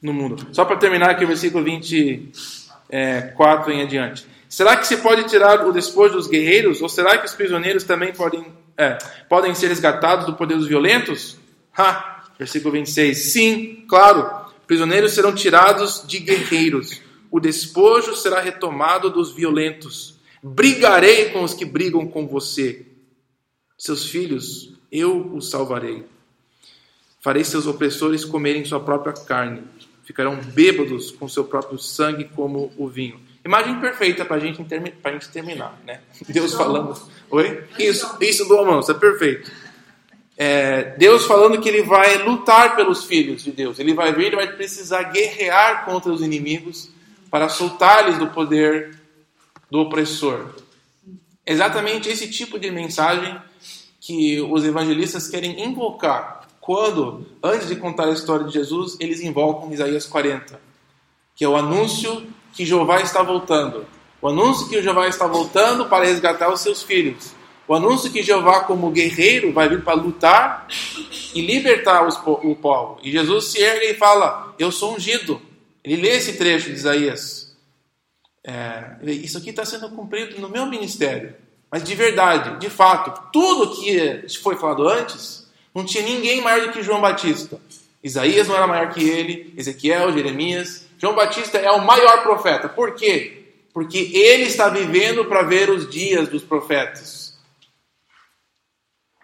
no 0.00 0.12
mundo. 0.12 0.46
Só 0.52 0.64
para 0.64 0.76
terminar 0.76 1.10
aqui 1.10 1.24
o 1.24 1.28
versículo 1.28 1.64
24 1.64 3.72
em 3.72 3.82
adiante. 3.82 4.26
Será 4.48 4.76
que 4.76 4.86
se 4.86 4.98
pode 4.98 5.24
tirar 5.24 5.66
o 5.66 5.72
despojo 5.72 6.14
dos 6.14 6.26
guerreiros? 6.26 6.82
Ou 6.82 6.88
será 6.88 7.16
que 7.16 7.26
os 7.26 7.34
prisioneiros 7.34 7.84
também 7.84 8.12
podem, 8.12 8.44
é, 8.76 8.98
podem 9.28 9.54
ser 9.54 9.68
resgatados 9.68 10.26
do 10.26 10.34
poder 10.34 10.56
dos 10.56 10.68
violentos? 10.68 11.38
Ha! 11.76 12.24
Versículo 12.38 12.72
26. 12.72 13.16
Sim, 13.16 13.84
claro. 13.88 14.42
Prisioneiros 14.66 15.12
serão 15.12 15.34
tirados 15.34 16.04
de 16.06 16.18
guerreiros. 16.18 17.00
O 17.30 17.40
despojo 17.40 18.14
será 18.14 18.40
retomado 18.40 19.08
dos 19.08 19.32
violentos. 19.32 20.16
Brigarei 20.42 21.30
com 21.30 21.42
os 21.42 21.54
que 21.54 21.64
brigam 21.64 22.06
com 22.06 22.26
você. 22.26 22.84
Seus 23.78 24.06
filhos, 24.06 24.74
eu 24.90 25.34
os 25.34 25.48
salvarei. 25.48 26.04
Farei 27.22 27.44
seus 27.44 27.68
opressores 27.68 28.24
comerem 28.24 28.64
sua 28.64 28.80
própria 28.80 29.12
carne. 29.12 29.62
Ficarão 30.02 30.36
bêbados 30.36 31.12
com 31.12 31.28
seu 31.28 31.44
próprio 31.44 31.78
sangue 31.78 32.24
como 32.24 32.72
o 32.76 32.88
vinho. 32.88 33.20
Imagem 33.44 33.80
perfeita 33.80 34.24
para 34.24 34.40
gente, 34.40 34.60
a 35.04 35.10
gente 35.12 35.28
terminar, 35.28 35.80
né? 35.86 36.00
Deus 36.28 36.52
falando. 36.52 37.00
Oi? 37.30 37.64
Isso, 37.78 38.16
isso 38.20 38.44
do 38.46 38.56
Almanço, 38.56 38.90
é 38.90 38.94
perfeito. 38.94 39.50
É, 40.36 40.96
Deus 40.96 41.24
falando 41.24 41.60
que 41.60 41.68
ele 41.68 41.82
vai 41.82 42.18
lutar 42.24 42.74
pelos 42.74 43.04
filhos 43.04 43.44
de 43.44 43.52
Deus. 43.52 43.78
Ele 43.78 43.94
vai 43.94 44.12
vir, 44.12 44.26
ele 44.26 44.36
vai 44.36 44.48
precisar 44.48 45.04
guerrear 45.04 45.84
contra 45.84 46.10
os 46.10 46.22
inimigos 46.22 46.90
para 47.30 47.48
soltar-lhes 47.48 48.18
do 48.18 48.26
poder 48.28 48.98
do 49.70 49.78
opressor. 49.78 50.46
Exatamente 51.46 52.08
esse 52.08 52.28
tipo 52.28 52.58
de 52.58 52.70
mensagem 52.70 53.40
que 54.00 54.40
os 54.40 54.64
evangelistas 54.64 55.28
querem 55.28 55.64
invocar 55.64 56.41
quando, 56.62 57.26
antes 57.42 57.66
de 57.66 57.74
contar 57.74 58.04
a 58.04 58.12
história 58.12 58.46
de 58.46 58.52
Jesus, 58.52 58.96
eles 59.00 59.20
invocam 59.20 59.72
Isaías 59.72 60.06
40, 60.06 60.60
que 61.34 61.44
é 61.44 61.48
o 61.48 61.56
anúncio 61.56 62.24
que 62.54 62.64
Jeová 62.64 63.00
está 63.00 63.20
voltando. 63.20 63.84
O 64.20 64.28
anúncio 64.28 64.68
que 64.68 64.80
Jeová 64.80 65.08
está 65.08 65.26
voltando 65.26 65.86
para 65.86 66.04
resgatar 66.04 66.52
os 66.52 66.60
seus 66.60 66.80
filhos. 66.80 67.34
O 67.66 67.74
anúncio 67.74 68.12
que 68.12 68.22
Jeová, 68.22 68.60
como 68.60 68.92
guerreiro, 68.92 69.52
vai 69.52 69.68
vir 69.68 69.82
para 69.82 69.94
lutar 69.94 70.68
e 71.34 71.40
libertar 71.40 72.06
os, 72.06 72.16
o 72.24 72.54
povo. 72.54 73.00
E 73.02 73.10
Jesus 73.10 73.48
se 73.48 73.60
ergue 73.60 73.86
e 73.86 73.94
fala: 73.94 74.54
Eu 74.56 74.70
sou 74.70 74.94
ungido. 74.94 75.42
Ele 75.82 76.00
lê 76.00 76.10
esse 76.10 76.34
trecho 76.34 76.68
de 76.68 76.76
Isaías. 76.76 77.56
É, 78.44 78.98
isso 79.02 79.36
aqui 79.36 79.50
está 79.50 79.64
sendo 79.64 79.90
cumprido 79.90 80.40
no 80.40 80.48
meu 80.48 80.66
ministério. 80.66 81.34
Mas 81.68 81.82
de 81.82 81.94
verdade, 81.96 82.60
de 82.60 82.70
fato, 82.70 83.30
tudo 83.32 83.74
que 83.74 84.28
foi 84.40 84.54
falado 84.54 84.88
antes, 84.88 85.41
não 85.74 85.84
tinha 85.84 86.04
ninguém 86.04 86.40
maior 86.40 86.66
do 86.66 86.72
que 86.72 86.82
João 86.82 87.00
Batista. 87.00 87.60
Isaías 88.02 88.48
não 88.48 88.56
era 88.56 88.66
maior 88.66 88.92
que 88.92 89.02
ele, 89.08 89.54
Ezequiel, 89.56 90.12
Jeremias, 90.12 90.86
João 90.98 91.14
Batista 91.14 91.58
é 91.58 91.70
o 91.70 91.84
maior 91.84 92.22
profeta. 92.22 92.68
Por 92.68 92.94
quê? 92.94 93.44
Porque 93.72 94.10
ele 94.12 94.44
está 94.44 94.68
vivendo 94.68 95.24
para 95.24 95.42
ver 95.42 95.70
os 95.70 95.88
dias 95.90 96.28
dos 96.28 96.42
profetas. 96.42 97.38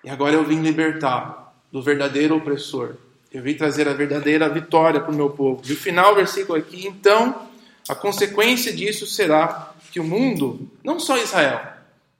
E 0.03 0.09
agora 0.09 0.34
eu 0.34 0.44
vim 0.44 0.61
libertar 0.61 1.55
do 1.70 1.82
verdadeiro 1.82 2.36
opressor. 2.36 2.96
Eu 3.30 3.42
vim 3.42 3.55
trazer 3.55 3.86
a 3.88 3.92
verdadeira 3.92 4.49
vitória 4.49 5.01
para 5.01 5.12
o 5.12 5.14
meu 5.14 5.30
povo. 5.30 5.62
E 5.66 5.72
o 5.72 5.76
final 5.76 6.14
versículo 6.14 6.59
aqui, 6.59 6.86
então, 6.86 7.46
a 7.88 7.94
consequência 7.94 8.72
disso 8.72 9.07
será 9.07 9.72
que 9.92 10.01
o 10.01 10.05
mundo, 10.05 10.68
não 10.82 10.99
só 10.99 11.16
Israel, 11.18 11.61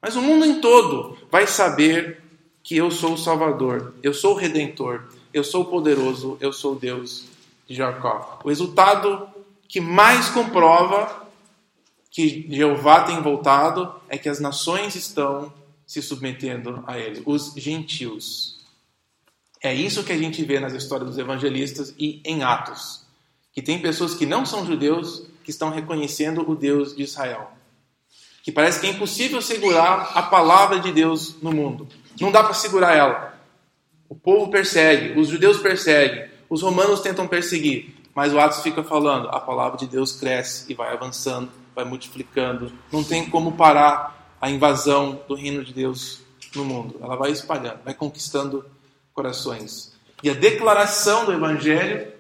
mas 0.01 0.16
o 0.16 0.22
mundo 0.22 0.45
em 0.45 0.61
todo, 0.61 1.18
vai 1.31 1.47
saber 1.47 2.22
que 2.69 2.77
eu 2.77 2.91
sou 2.91 3.14
o 3.14 3.19
Salvador, 3.19 3.95
eu 4.03 4.12
sou 4.12 4.35
o 4.35 4.37
Redentor, 4.37 5.05
eu 5.33 5.43
sou 5.43 5.62
o 5.62 5.64
poderoso, 5.64 6.37
eu 6.39 6.53
sou 6.53 6.75
o 6.75 6.79
Deus 6.79 7.25
de 7.66 7.75
Jacó. 7.75 8.41
O 8.45 8.51
resultado 8.51 9.27
que 9.66 9.81
mais 9.81 10.29
comprova 10.29 11.27
que 12.11 12.47
Jeová 12.51 13.05
tem 13.05 13.23
voltado 13.23 13.95
é 14.07 14.19
que 14.19 14.29
as 14.29 14.39
nações 14.39 14.95
estão 14.97 15.51
se 15.87 16.03
submetendo 16.03 16.85
a 16.87 16.99
ele, 16.99 17.23
os 17.25 17.55
gentios. 17.57 18.61
É 19.62 19.73
isso 19.75 20.05
que 20.05 20.12
a 20.12 20.19
gente 20.19 20.45
vê 20.45 20.61
nas 20.61 20.75
histórias 20.75 21.09
dos 21.09 21.19
evangelistas 21.19 21.95
e 21.99 22.21
em 22.23 22.43
Atos. 22.43 23.03
Que 23.51 23.62
tem 23.62 23.81
pessoas 23.81 24.14
que 24.14 24.27
não 24.27 24.45
são 24.45 24.66
judeus 24.66 25.27
que 25.43 25.51
estão 25.51 25.71
reconhecendo 25.71 26.47
o 26.47 26.55
Deus 26.55 26.95
de 26.95 27.03
Israel. 27.03 27.51
Que 28.49 28.53
parece 28.53 28.80
que 28.80 28.86
é 28.86 28.90
impossível 28.92 29.42
segurar 29.42 30.12
a 30.14 30.22
palavra 30.22 30.80
de 30.80 30.90
Deus 30.90 31.36
no 31.42 31.53
mundo. 31.53 31.86
Não 32.18 32.32
dá 32.32 32.42
para 32.42 32.55
segurar 32.55 32.96
ela. 32.96 33.34
O 34.09 34.14
povo 34.14 34.51
persegue, 34.51 35.20
os 35.20 35.28
judeus 35.28 35.59
perseguem, 35.59 36.30
os 36.49 36.62
romanos 36.62 37.01
tentam 37.01 37.28
perseguir, 37.28 37.94
mas 38.14 38.32
o 38.32 38.40
Atos 38.40 38.62
fica 38.62 38.82
falando, 38.82 39.28
a 39.28 39.38
palavra 39.38 39.76
de 39.76 39.86
Deus 39.86 40.12
cresce 40.12 40.64
e 40.66 40.74
vai 40.74 40.94
avançando, 40.94 41.51
vai 41.76 41.84
multiplicando. 41.84 42.72
Não 42.90 43.05
tem 43.05 43.28
como 43.28 43.53
parar 43.53 44.34
a 44.40 44.49
invasão 44.49 45.20
do 45.28 45.34
reino 45.34 45.62
de 45.62 45.74
Deus 45.74 46.22
no 46.57 46.64
mundo. 46.64 46.96
Ela 47.03 47.16
vai 47.16 47.30
espalhando, 47.30 47.80
vai 47.84 47.92
conquistando 47.92 48.64
corações. 49.12 49.92
E 50.22 50.30
a 50.30 50.34
declaração 50.34 51.26
do 51.26 51.34
evangelho, 51.34 52.11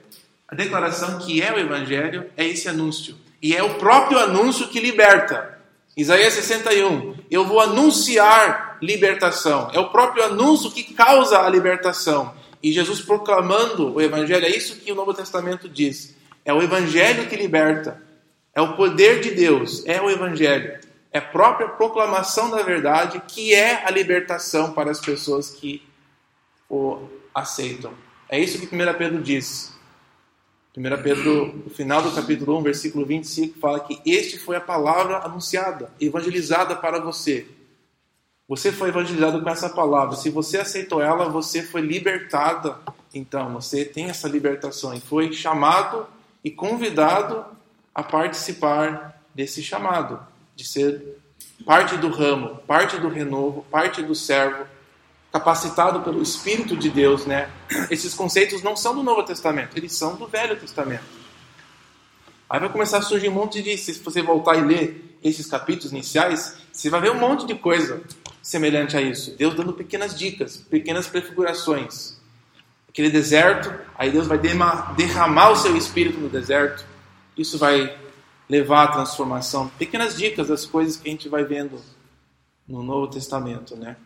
a 0.46 0.54
declaração 0.54 1.20
que 1.20 1.40
é 1.40 1.50
o 1.50 1.58
evangelho, 1.58 2.30
é 2.36 2.44
esse 2.44 2.68
anúncio. 2.68 3.16
E 3.40 3.56
é 3.56 3.62
o 3.62 3.76
próprio 3.76 4.18
anúncio 4.18 4.68
que 4.68 4.78
liberta. 4.78 5.56
Isaías 5.98 6.34
61. 6.34 7.16
Eu 7.28 7.44
vou 7.44 7.58
anunciar 7.58 8.78
libertação. 8.80 9.68
É 9.74 9.80
o 9.80 9.90
próprio 9.90 10.22
anúncio 10.22 10.70
que 10.70 10.94
causa 10.94 11.40
a 11.40 11.50
libertação. 11.50 12.32
E 12.62 12.70
Jesus 12.70 13.00
proclamando 13.00 13.96
o 13.96 14.00
Evangelho, 14.00 14.46
é 14.46 14.48
isso 14.48 14.76
que 14.76 14.92
o 14.92 14.94
Novo 14.94 15.12
Testamento 15.12 15.68
diz. 15.68 16.14
É 16.44 16.54
o 16.54 16.62
Evangelho 16.62 17.26
que 17.26 17.34
liberta. 17.34 18.00
É 18.54 18.62
o 18.62 18.76
poder 18.76 19.20
de 19.20 19.32
Deus. 19.32 19.84
É 19.86 20.00
o 20.00 20.08
Evangelho. 20.08 20.78
É 21.12 21.18
a 21.18 21.22
própria 21.22 21.68
proclamação 21.68 22.48
da 22.48 22.62
verdade 22.62 23.20
que 23.26 23.52
é 23.52 23.84
a 23.84 23.90
libertação 23.90 24.72
para 24.72 24.92
as 24.92 25.00
pessoas 25.00 25.50
que 25.50 25.82
o 26.70 27.08
aceitam. 27.34 27.92
É 28.28 28.38
isso 28.38 28.56
que 28.60 28.72
1 28.72 28.94
Pedro 28.96 29.20
diz. 29.20 29.76
1 30.78 31.02
Pedro, 31.02 31.62
no 31.64 31.70
final 31.70 32.00
do 32.00 32.12
capítulo 32.12 32.56
1, 32.58 32.62
versículo 32.62 33.04
25, 33.04 33.58
fala 33.58 33.80
que 33.80 34.00
este 34.06 34.38
foi 34.38 34.54
a 34.54 34.60
palavra 34.60 35.18
anunciada, 35.18 35.90
evangelizada 36.00 36.76
para 36.76 37.00
você. 37.00 37.48
Você 38.46 38.70
foi 38.70 38.90
evangelizado 38.90 39.42
com 39.42 39.50
essa 39.50 39.68
palavra. 39.68 40.14
Se 40.14 40.30
você 40.30 40.58
aceitou 40.58 41.02
ela, 41.02 41.28
você 41.28 41.64
foi 41.64 41.80
libertada. 41.80 42.76
Então, 43.12 43.52
você 43.54 43.84
tem 43.84 44.08
essa 44.08 44.28
libertação 44.28 44.94
e 44.94 45.00
foi 45.00 45.32
chamado 45.32 46.06
e 46.44 46.50
convidado 46.50 47.44
a 47.92 48.02
participar 48.04 49.20
desse 49.34 49.62
chamado, 49.64 50.20
de 50.54 50.64
ser 50.64 51.18
parte 51.66 51.96
do 51.96 52.08
ramo, 52.08 52.56
parte 52.68 52.98
do 52.98 53.08
renovo, 53.08 53.66
parte 53.68 54.00
do 54.00 54.14
servo, 54.14 54.64
capacitado 55.32 56.00
pelo 56.00 56.22
Espírito 56.22 56.76
de 56.76 56.88
Deus, 56.88 57.26
né? 57.26 57.50
Esses 57.90 58.14
conceitos 58.14 58.62
não 58.62 58.76
são 58.76 58.94
do 58.94 59.02
Novo 59.02 59.22
Testamento, 59.22 59.76
eles 59.76 59.92
são 59.92 60.16
do 60.16 60.26
Velho 60.26 60.56
Testamento. 60.56 61.04
Aí 62.48 62.58
vai 62.58 62.68
começar 62.70 62.98
a 62.98 63.02
surgir 63.02 63.28
um 63.28 63.34
monte 63.34 63.62
de. 63.62 63.76
Se 63.76 63.92
você 63.92 64.22
voltar 64.22 64.56
e 64.56 64.62
ler 64.62 65.18
esses 65.22 65.46
capítulos 65.46 65.92
iniciais, 65.92 66.56
você 66.72 66.88
vai 66.88 67.00
ver 67.00 67.10
um 67.10 67.18
monte 67.18 67.46
de 67.46 67.54
coisa 67.54 68.02
semelhante 68.40 68.96
a 68.96 69.02
isso. 69.02 69.36
Deus 69.36 69.54
dando 69.54 69.74
pequenas 69.74 70.18
dicas, 70.18 70.56
pequenas 70.56 71.06
prefigurações. 71.06 72.16
Aquele 72.88 73.10
deserto, 73.10 73.72
aí 73.96 74.10
Deus 74.10 74.26
vai 74.26 74.38
derramar 74.38 75.50
o 75.50 75.56
seu 75.56 75.76
espírito 75.76 76.18
no 76.18 76.28
deserto. 76.28 76.86
Isso 77.36 77.58
vai 77.58 77.96
levar 78.48 78.84
à 78.84 78.88
transformação. 78.88 79.68
Pequenas 79.78 80.16
dicas 80.16 80.48
das 80.48 80.64
coisas 80.64 80.96
que 80.96 81.06
a 81.06 81.12
gente 81.12 81.28
vai 81.28 81.44
vendo 81.44 81.78
no 82.66 82.82
Novo 82.82 83.08
Testamento, 83.08 83.76
né? 83.76 83.96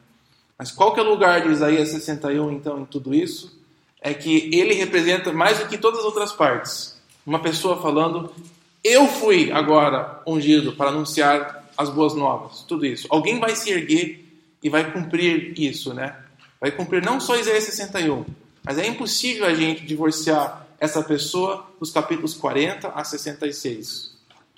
Mas 0.58 0.70
qual 0.70 0.92
que 0.94 1.00
é 1.00 1.02
o 1.02 1.08
lugar 1.08 1.42
de 1.42 1.48
Isaías 1.50 1.88
61, 1.88 2.52
então, 2.52 2.80
em 2.80 2.84
tudo 2.84 3.14
isso? 3.14 3.58
É 4.00 4.12
que 4.12 4.50
ele 4.52 4.74
representa 4.74 5.32
mais 5.32 5.58
do 5.58 5.66
que 5.66 5.78
todas 5.78 6.00
as 6.00 6.04
outras 6.04 6.32
partes. 6.32 7.00
Uma 7.24 7.40
pessoa 7.40 7.80
falando, 7.80 8.32
eu 8.82 9.06
fui 9.06 9.52
agora 9.52 10.20
ungido 10.26 10.72
para 10.72 10.90
anunciar 10.90 11.68
as 11.76 11.88
boas 11.88 12.14
novas, 12.14 12.62
tudo 12.62 12.84
isso. 12.84 13.06
Alguém 13.10 13.38
vai 13.38 13.54
se 13.54 13.70
erguer 13.70 14.24
e 14.62 14.68
vai 14.68 14.92
cumprir 14.92 15.54
isso, 15.56 15.94
né? 15.94 16.16
Vai 16.60 16.70
cumprir 16.70 17.04
não 17.04 17.20
só 17.20 17.36
Isaías 17.36 17.64
61, 17.64 18.24
mas 18.64 18.78
é 18.78 18.86
impossível 18.86 19.46
a 19.46 19.54
gente 19.54 19.84
divorciar 19.84 20.66
essa 20.78 21.02
pessoa 21.02 21.66
dos 21.78 21.90
capítulos 21.90 22.34
40 22.34 22.88
a 22.88 23.04
66. 23.04 24.12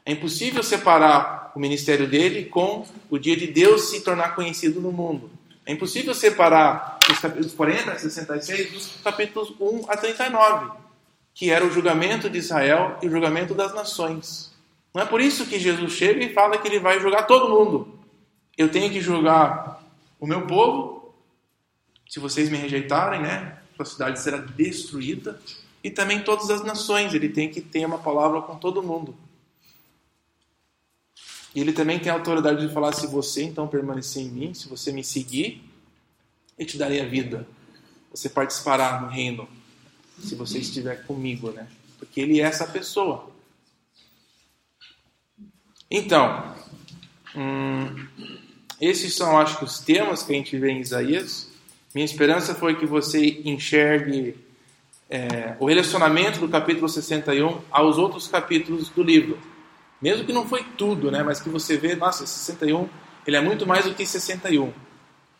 É 0.07 0.13
impossível 0.13 0.63
separar 0.63 1.53
o 1.55 1.61
ministério 1.61 2.09
dele 2.09 2.45
com 2.45 2.87
o 3.09 3.19
dia 3.19 3.37
de 3.37 3.47
Deus 3.47 3.91
se 3.91 4.01
tornar 4.03 4.35
conhecido 4.35 4.81
no 4.81 4.93
mundo. 4.93 5.31
É 5.67 5.73
impossível 5.73 6.15
separar 6.15 6.99
os 7.11 7.19
capítulos 7.19 7.55
40 7.55 7.93
a 7.93 7.99
66 7.99 8.73
dos 8.73 8.97
capítulos 9.03 9.55
1 9.59 9.91
a 9.91 9.97
39, 9.97 10.73
que 11.33 11.51
era 11.51 11.65
o 11.65 11.71
julgamento 11.71 12.29
de 12.29 12.39
Israel 12.39 12.99
e 13.03 13.09
o 13.09 13.11
julgamento 13.11 13.55
das 13.55 13.75
nações. 13.75 14.53
Não 14.93 15.03
é 15.03 15.07
por 15.07 15.21
isso 15.21 15.47
que 15.47 15.59
Jesus 15.59 15.93
chega 15.93 16.25
e 16.25 16.33
fala 16.33 16.59
que 16.59 16.69
ele 16.69 16.79
vai 16.79 17.01
julgar 17.01 17.27
todo 17.27 17.49
mundo. 17.49 17.99
Eu 18.57 18.71
tenho 18.71 18.91
que 18.91 19.01
julgar 19.01 19.83
o 20.21 20.27
meu 20.27 20.47
povo, 20.47 21.15
se 22.09 22.21
vocês 22.21 22.49
me 22.49 22.57
rejeitarem, 22.57 23.21
né? 23.21 23.59
A 23.79 23.85
cidade 23.85 24.21
será 24.21 24.37
destruída. 24.37 25.41
E 25.83 25.91
também 25.91 26.21
todas 26.21 26.49
as 26.49 26.63
nações, 26.63 27.13
ele 27.13 27.29
tem 27.29 27.51
que 27.51 27.61
ter 27.61 27.85
uma 27.85 27.99
palavra 27.99 28.41
com 28.43 28.57
todo 28.57 28.83
mundo. 28.83 29.17
E 31.55 31.61
ele 31.61 31.73
também 31.73 31.99
tem 31.99 32.11
a 32.11 32.15
autoridade 32.15 32.67
de 32.67 32.73
falar: 32.73 32.93
se 32.93 33.07
você 33.07 33.45
então 33.45 33.69
permanecer 33.69 34.23
em 34.23 34.29
mim, 34.29 34.55
se 34.55 34.69
você 34.69 34.91
me 34.93 35.05
seguir, 35.05 35.63
eu 36.59 36.67
te 36.67 36.77
darei 36.77 37.01
a 37.01 37.07
vida. 37.07 37.47
Você 38.11 38.29
participará 38.29 39.01
no 39.01 39.09
reino, 39.09 39.49
se 40.21 40.35
você 40.35 40.59
estiver 40.59 41.05
comigo, 41.05 41.51
né? 41.51 41.69
Porque 41.99 42.21
ele 42.21 42.41
é 42.41 42.45
essa 42.45 42.67
pessoa. 42.67 43.31
Então, 45.91 46.55
hum, 47.37 48.07
esses 48.81 49.15
são, 49.15 49.39
acho 49.39 49.59
que, 49.59 49.65
os 49.65 49.79
temas 49.79 50.23
que 50.23 50.33
a 50.33 50.37
gente 50.37 50.57
vê 50.59 50.71
em 50.71 50.81
Isaías. 50.81 51.49
Minha 51.95 52.05
esperança 52.05 52.55
foi 52.55 52.77
que 52.77 52.87
você 52.87 53.43
enxergue 53.45 54.37
é, 55.09 55.57
o 55.61 55.67
relacionamento 55.67 56.41
do 56.41 56.49
capítulo 56.49 56.89
61 56.89 57.61
aos 57.71 57.99
outros 57.99 58.27
capítulos 58.27 58.89
do 58.89 59.03
livro. 59.03 59.39
Mesmo 60.01 60.25
que 60.25 60.33
não 60.33 60.47
foi 60.47 60.65
tudo, 60.77 61.11
né? 61.11 61.23
Mas 61.23 61.41
que 61.41 61.49
você 61.49 61.77
vê, 61.77 61.95
nossa, 61.95 62.27
61, 62.27 62.89
ele 63.27 63.37
é 63.37 63.41
muito 63.41 63.67
mais 63.67 63.85
do 63.85 63.95
que 63.95 64.05
61. 64.05 64.73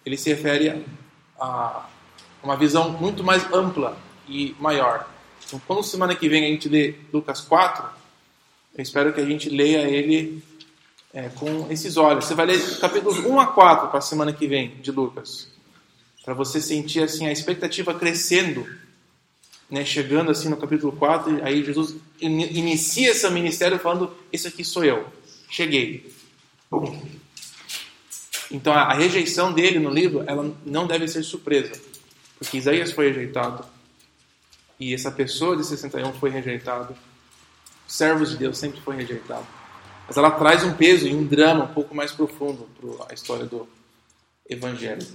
Ele 0.05 0.17
se 0.17 0.31
refere 0.31 0.85
a 1.39 1.87
uma 2.45 2.57
visão 2.57 2.91
muito 2.91 3.25
mais 3.25 3.51
ampla 3.53 3.97
e 4.29 4.55
maior. 4.61 5.09
Então, 5.47 5.61
quando 5.67 5.83
semana 5.83 6.15
que 6.15 6.29
vem 6.29 6.45
a 6.45 6.49
gente 6.49 6.69
lê 6.69 6.95
Lucas 7.13 7.41
4, 7.41 7.85
eu 8.77 8.83
espero 8.83 9.13
que 9.13 9.21
a 9.21 9.25
gente 9.25 9.49
leia 9.49 9.89
ele 9.89 10.43
é, 11.13 11.29
com 11.31 11.67
esses 11.71 11.97
olhos. 11.97 12.27
Você 12.27 12.35
vai 12.35 12.47
ler 12.47 12.79
capítulos 12.79 13.19
1 13.19 13.41
a 13.41 13.47
4 13.47 13.89
para 13.89 13.99
a 13.99 14.03
semana 14.03 14.33
que 14.33 14.47
vem 14.47 14.77
de 14.77 14.91
Lucas. 14.91 15.49
Para 16.25 16.35
você 16.35 16.61
sentir 16.61 17.03
assim 17.03 17.27
a 17.27 17.33
expectativa 17.33 17.95
crescendo, 17.95 18.67
né, 19.71 19.85
chegando 19.85 20.31
assim 20.31 20.49
no 20.49 20.57
capítulo 20.57 20.93
4, 20.93 21.45
aí 21.45 21.65
Jesus 21.65 21.97
inicia 22.21 23.15
seu 23.15 23.31
ministério 23.31 23.79
falando: 23.79 24.15
Esse 24.33 24.49
aqui 24.49 24.65
sou 24.65 24.85
eu, 24.85 25.07
cheguei. 25.49 26.13
Então 28.51 28.73
a, 28.73 28.83
a 28.83 28.95
rejeição 28.95 29.53
dele 29.53 29.79
no 29.79 29.91
livro 29.91 30.25
ela 30.27 30.55
não 30.65 30.87
deve 30.87 31.09
ser 31.09 31.23
surpresa, 31.23 31.73
porque 32.39 32.59
Isaías 32.59 32.93
foi 32.93 33.09
rejeitado 33.09 33.65
e 34.79 34.93
essa 34.93 35.11
pessoa 35.11 35.57
de 35.57 35.65
61 35.65 36.13
foi 36.15 36.31
rejeitado 36.31 36.97
servos 37.87 38.31
de 38.31 38.37
Deus 38.37 38.59
sempre 38.59 38.81
foi 38.81 38.97
rejeitado. 38.97 39.47
Mas 40.07 40.17
ela 40.17 40.31
traz 40.31 40.65
um 40.65 40.75
peso 40.75 41.07
e 41.07 41.15
um 41.15 41.25
drama 41.25 41.65
um 41.65 41.73
pouco 41.73 41.95
mais 41.95 42.13
profundo 42.13 42.69
para 42.79 43.07
a 43.11 43.15
história 43.15 43.47
do 43.47 43.69
Evangelho. 44.49 45.07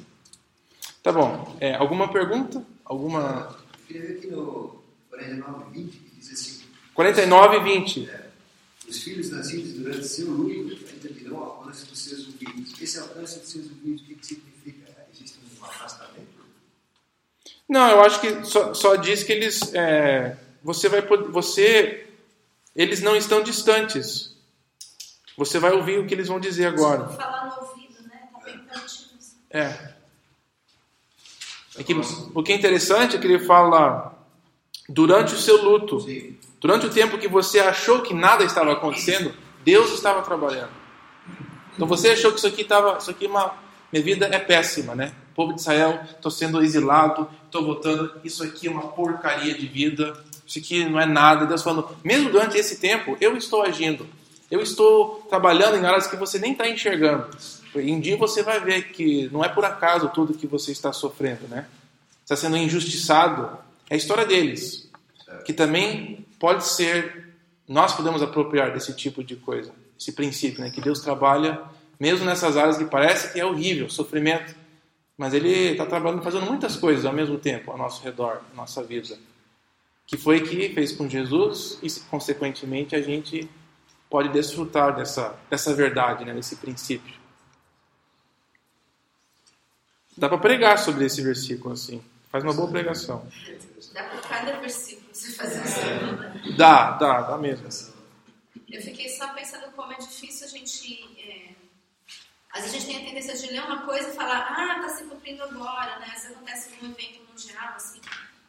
Tá 1.04 1.12
bom. 1.12 1.56
É, 1.60 1.76
alguma 1.76 2.08
pergunta? 2.08 2.64
Alguma. 2.84 3.56
Eu 3.90 3.94
queria 3.94 4.08
ver 4.08 4.18
aqui 4.18 4.28
no 4.28 4.84
49, 5.10 5.72
20, 5.72 5.98
que 5.98 6.16
diz 6.16 6.32
assim: 6.32 6.62
49 6.94 7.58
e 7.58 7.64
20. 7.64 8.10
É, 8.10 8.30
os 8.88 9.04
filhos 9.04 9.32
nascidos 9.32 9.74
durante 9.74 10.08
seu 10.08 10.30
luto 10.30 10.78
ainda 10.92 11.10
virão 11.10 11.38
ao 11.38 11.44
alcance 11.44 11.86
dos 11.88 12.00
seus 12.00 12.28
ouvidos. 12.28 12.80
Esse 12.80 13.00
alcance 13.00 13.40
dos 13.40 13.50
seus 13.50 13.66
ouvidos, 13.66 14.02
o 14.02 14.06
que, 14.06 14.16
que 14.16 14.26
significa? 14.26 15.08
Existe 15.12 15.40
um 15.60 15.66
afastamento? 15.66 16.28
Não, 17.68 17.90
eu 17.90 18.02
acho 18.02 18.22
que 18.22 18.46
só, 18.46 18.76
só 18.76 18.96
diz 18.96 19.24
que 19.24 19.32
eles. 19.32 19.74
É, 19.74 20.38
você 20.64 20.88
vai 20.88 21.02
poder. 21.02 21.30
Você 21.32 22.06
eles 22.76 23.02
não 23.02 23.16
estão 23.16 23.42
distantes. 23.42 24.38
Você 25.36 25.58
vai 25.58 25.72
ouvir 25.72 25.98
o 25.98 26.06
que 26.06 26.14
eles 26.14 26.28
vão 26.28 26.40
dizer 26.40 26.68
agora. 26.68 27.08
Falar 27.10 27.48
no 27.48 27.68
ouvido, 27.68 28.04
né? 28.04 28.30
Tá 28.32 28.40
bem 28.46 28.60
pertinho. 28.60 29.10
É. 29.50 29.89
é 31.78 31.84
que, 31.84 31.94
o 32.34 32.44
que 32.44 32.52
é 32.52 32.56
interessante 32.56 33.16
é 33.16 33.20
que 33.20 33.28
ele 33.28 33.40
fala 33.40 34.14
durante 34.88 35.34
o 35.34 35.38
seu 35.38 35.64
luto, 35.64 36.00
Sim. 36.02 36.38
durante 36.60 36.88
o 36.88 36.90
tempo 36.90 37.18
que 37.18 37.28
você 37.28 37.60
achou 37.60 38.02
que 38.02 38.14
nada 38.14 38.44
estava 38.44 38.74
acontecendo, 38.74 39.34
Deus 39.64 39.94
estava 39.94 40.22
trabalhando. 40.22 40.72
Então 41.76 41.88
você 41.88 42.10
achou 42.10 42.32
que 42.32 42.38
isso 42.38 42.48
aqui 42.48 42.64
estava, 42.64 42.98
isso 42.98 43.12
aqui 43.12 43.26
é 43.26 43.30
uma 43.30 43.54
minha 43.92 44.04
vida 44.04 44.28
é 44.28 44.40
péssima, 44.40 44.94
né? 44.94 45.12
O 45.32 45.36
povo 45.36 45.54
de 45.54 45.62
Israel, 45.62 46.02
estou 46.10 46.30
sendo 46.30 46.62
exilado, 46.62 47.28
estou 47.46 47.64
voltando, 47.64 48.12
isso 48.24 48.44
aqui 48.44 48.68
é 48.68 48.72
uma 48.72 48.90
porcaria 48.90 49.54
de 49.54 49.66
vida, 49.66 50.14
isso 50.46 50.60
aqui 50.60 50.86
não 50.86 51.00
é 51.00 51.06
nada. 51.06 51.46
Deus 51.46 51.64
falando, 51.64 51.90
mesmo 52.04 52.30
durante 52.30 52.58
esse 52.58 52.80
tempo, 52.80 53.18
eu 53.20 53.36
estou 53.36 53.64
agindo. 53.64 54.06
Eu 54.50 54.62
estou 54.62 55.26
trabalhando 55.30 55.78
em 55.78 55.86
áreas 55.86 56.08
que 56.08 56.16
você 56.16 56.38
nem 56.38 56.52
está 56.52 56.68
enxergando. 56.68 57.28
E 57.76 57.92
um 57.92 58.00
dia 58.00 58.18
você 58.18 58.44
vai 58.44 58.60
ver 58.60 58.92
que 58.92 59.30
não 59.32 59.44
é 59.44 59.50
por 59.50 59.64
acaso 59.66 60.10
tudo 60.10 60.34
que 60.34 60.48
você 60.48 60.72
está 60.72 60.92
sofrendo, 60.92 61.48
né? 61.48 61.68
Está 62.24 62.36
sendo 62.36 62.58
injustiçado. 62.58 63.58
É 63.90 63.96
a 63.96 63.98
história 63.98 64.26
deles. 64.26 64.90
Que 65.46 65.54
também 65.54 66.26
pode 66.40 66.66
ser, 66.66 67.36
nós 67.68 67.94
podemos 67.94 68.22
apropriar 68.22 68.74
desse 68.74 68.96
tipo 68.96 69.24
de 69.24 69.36
coisa. 69.36 69.72
Esse 70.00 70.12
princípio, 70.12 70.62
né? 70.62 70.70
Que 70.70 70.82
Deus 70.82 71.00
trabalha 71.00 71.62
mesmo 72.00 72.26
nessas 72.26 72.56
áreas 72.56 72.78
que 72.78 72.86
parece 72.86 73.34
que 73.34 73.40
é 73.40 73.46
horrível, 73.46 73.90
sofrimento. 73.90 74.56
Mas 75.18 75.34
Ele 75.34 75.72
está 75.72 75.86
trabalhando, 75.86 76.24
fazendo 76.24 76.46
muitas 76.46 76.76
coisas 76.76 77.06
ao 77.06 77.14
mesmo 77.14 77.38
tempo 77.38 77.72
ao 77.72 77.78
nosso 77.78 78.02
redor, 78.04 78.42
nossa 78.56 78.82
vida 78.82 79.18
que 80.10 80.18
foi 80.18 80.42
que 80.42 80.70
fez 80.74 80.92
com 80.92 81.08
Jesus 81.08 81.78
e, 81.84 82.00
consequentemente, 82.10 82.96
a 82.96 83.02
gente 83.02 83.48
pode 84.10 84.30
desfrutar 84.30 84.96
dessa, 84.96 85.38
dessa 85.52 85.72
verdade, 85.76 86.26
né, 86.26 86.34
desse 86.34 86.56
princípio. 86.56 87.14
Dá 90.20 90.28
para 90.28 90.38
pregar 90.38 90.78
sobre 90.78 91.06
esse 91.06 91.22
versículo 91.22 91.74
assim. 91.74 92.04
Faz 92.30 92.44
uma 92.44 92.54
boa 92.54 92.70
pregação. 92.70 93.26
Dá 93.94 94.04
para 94.04 94.20
cada 94.20 94.60
versículo 94.60 95.08
você 95.14 95.32
fazer. 95.32 95.62
Né? 95.62 96.54
Dá, 96.58 96.92
dá, 96.92 97.22
dá 97.22 97.38
mesmo. 97.38 97.68
Eu 98.70 98.82
fiquei 98.82 99.08
só 99.10 99.34
pensando 99.34 99.72
como 99.72 99.94
é 99.94 99.98
difícil 99.98 100.46
a 100.46 100.50
gente. 100.50 101.18
É... 101.18 101.56
Às 102.52 102.64
vezes 102.64 102.76
a 102.76 102.80
gente 102.80 102.88
tem 102.88 102.98
a 102.98 103.08
tendência 103.08 103.38
de 103.38 103.54
ler 103.54 103.62
uma 103.62 103.84
coisa 103.84 104.10
e 104.10 104.14
falar, 104.14 104.46
ah, 104.50 104.76
está 104.76 104.90
se 104.90 105.04
cumprindo 105.06 105.42
agora, 105.42 106.00
né? 106.00 106.14
Isso 106.18 106.28
acontece 106.28 106.70
num 106.82 106.92
evento 106.92 107.22
mundial, 107.30 107.74
assim. 107.76 108.02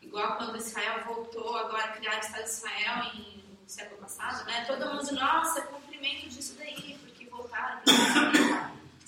Igual 0.03 0.39
quando 0.39 0.57
Israel 0.57 1.05
voltou 1.07 1.57
agora 1.57 1.85
a 1.85 1.89
criar 1.93 2.17
o 2.17 2.21
Estado 2.21 2.43
de 2.43 2.51
Israel 2.51 3.13
em, 3.15 3.45
no 3.63 3.69
século 3.69 4.01
passado, 4.01 4.45
né? 4.47 4.65
Todo 4.67 4.87
mundo 4.87 5.13
nossa, 5.13 5.61
é 5.61 5.63
cumprimento 5.63 6.29
disso 6.31 6.57
daí, 6.59 6.99
porque 7.01 7.27
voltaram. 7.27 7.81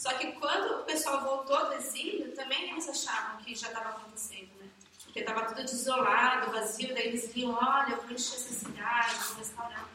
Só 0.02 0.12
que 0.14 0.32
quando 0.32 0.80
o 0.80 0.82
pessoal 0.82 1.22
voltou 1.22 1.66
do 1.66 1.74
exílio, 1.74 2.34
também 2.34 2.72
eles 2.72 2.88
achavam 2.88 3.36
que 3.36 3.54
já 3.54 3.68
estava 3.68 3.90
acontecendo, 3.90 4.50
né? 4.58 4.66
Porque 5.04 5.20
estava 5.20 5.44
tudo 5.44 5.62
desolado, 5.62 6.50
vazio, 6.50 6.92
daí 6.92 7.06
eles 7.06 7.32
viam, 7.32 7.52
olha, 7.52 7.92
eu 7.92 8.02
vou 8.02 8.10
encher 8.10 8.34
essa 8.34 8.52
cidade, 8.52 9.14
vou 9.28 9.36
restaurar. 9.36 9.88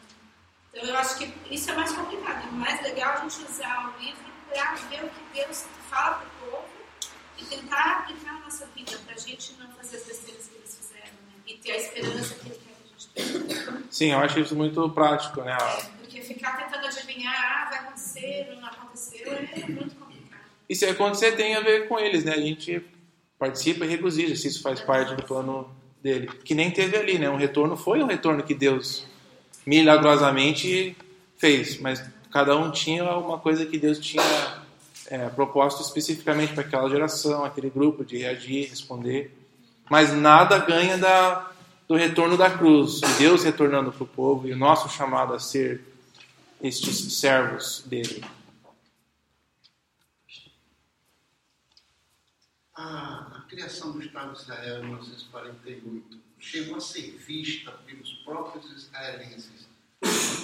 Então 0.72 0.88
eu 0.88 0.96
acho 0.96 1.18
que 1.18 1.54
isso 1.54 1.70
é 1.70 1.76
mais 1.76 1.92
complicado. 1.92 2.48
É 2.48 2.52
mais 2.52 2.82
legal 2.84 3.16
a 3.16 3.18
gente 3.18 3.52
usar 3.52 3.94
o 3.94 4.02
livro 4.02 4.24
para 4.50 4.76
ver 4.76 5.04
o 5.04 5.10
que 5.10 5.24
Deus 5.34 5.66
fala 5.90 6.16
para 6.16 6.28
o 6.28 6.52
povo 6.52 6.70
e 7.38 7.44
tentar 7.44 7.98
aplicar 8.00 8.36
na 8.36 8.40
nossa 8.46 8.66
vida, 8.68 8.98
para 9.06 9.14
a 9.14 9.18
gente 9.18 9.58
não 9.60 9.70
fazer 9.74 9.98
as 9.98 10.06
besteiras 10.06 10.48
que 10.48 10.56
eles 10.56 10.78
fizeram, 10.78 11.04
né? 11.04 11.34
E 11.46 11.58
ter 11.58 11.72
a 11.72 11.76
esperança 11.76 12.34
que 12.36 12.48
ele 12.48 12.56
quer 12.56 12.76
que 12.76 12.84
a 12.86 12.88
gente 12.88 13.54
tenha. 13.60 13.84
Sim, 13.92 14.14
eu 14.14 14.20
acho 14.20 14.40
isso 14.40 14.56
muito 14.56 14.90
prático, 14.92 15.42
né? 15.42 15.58
É, 15.60 15.82
porque 15.98 16.22
ficar 16.22 16.56
tentando 16.56 16.88
adivinhar, 16.88 17.36
ah, 17.36 17.70
vai 17.70 17.80
acontecer, 17.80 18.58
não 18.62 18.70
aconteceu, 18.70 19.34
é 19.34 19.68
muito. 19.68 19.97
E 20.70 20.76
se 20.76 20.86
acontecer, 20.86 21.34
tem 21.34 21.56
a 21.56 21.62
ver 21.62 21.88
com 21.88 22.00
eles, 22.00 22.24
né? 22.24 22.34
A 22.34 22.42
gente 22.42 22.82
participa 23.40 23.86
e 23.86 23.88
regozija 23.88 24.36
se 24.36 24.48
isso 24.48 24.62
faz 24.62 24.82
parte 24.82 25.16
do 25.16 25.24
plano 25.24 25.70
dele. 26.02 26.30
Que 26.44 26.54
nem 26.54 26.72
teve 26.72 26.98
ali, 26.98 27.18
né? 27.18 27.30
Um 27.30 27.38
retorno 27.38 27.78
foi 27.78 28.02
um 28.02 28.08
retorno 28.08 28.44
que 28.44 28.54
Deus 28.54 29.06
milagrosamente 29.66 30.96
fez, 31.38 31.80
mas 31.80 32.04
cada 32.32 32.56
um 32.58 32.72
tinha 32.72 33.04
uma 33.18 33.38
coisa 33.38 33.66
que 33.66 33.78
Deus 33.78 34.00
tinha 34.00 34.24
é, 35.08 35.30
proposto 35.30 35.82
especificamente 35.82 36.54
para 36.54 36.64
aquela 36.64 36.90
geração, 36.90 37.44
aquele 37.44 37.70
grupo 37.70 38.04
de 38.04 38.18
reagir, 38.18 38.70
responder. 38.70 39.36
Mas 39.90 40.14
nada 40.14 40.58
ganha 40.58 40.98
da, 40.98 41.52
do 41.88 41.96
retorno 41.96 42.38
da 42.38 42.50
cruz, 42.50 43.00
de 43.00 43.14
Deus 43.14 43.44
retornando 43.44 43.92
para 43.92 44.04
o 44.04 44.08
povo 44.08 44.48
e 44.48 44.54
o 44.54 44.58
nosso 44.58 44.90
chamado 44.90 45.34
a 45.34 45.40
ser 45.40 45.82
estes 46.62 47.14
servos 47.14 47.84
dele. 47.86 48.24
A, 52.78 53.26
a 53.38 53.42
criação 53.50 53.92
do 53.92 54.00
Estado 54.00 54.34
de 54.34 54.40
Israel 54.40 54.84
em 54.84 54.86
1948 54.86 56.18
chegou 56.40 56.76
a 56.76 56.80
ser 56.80 57.18
vista 57.18 57.72
pelos 57.88 58.14
próprios 58.24 58.72
israelenses 58.72 59.68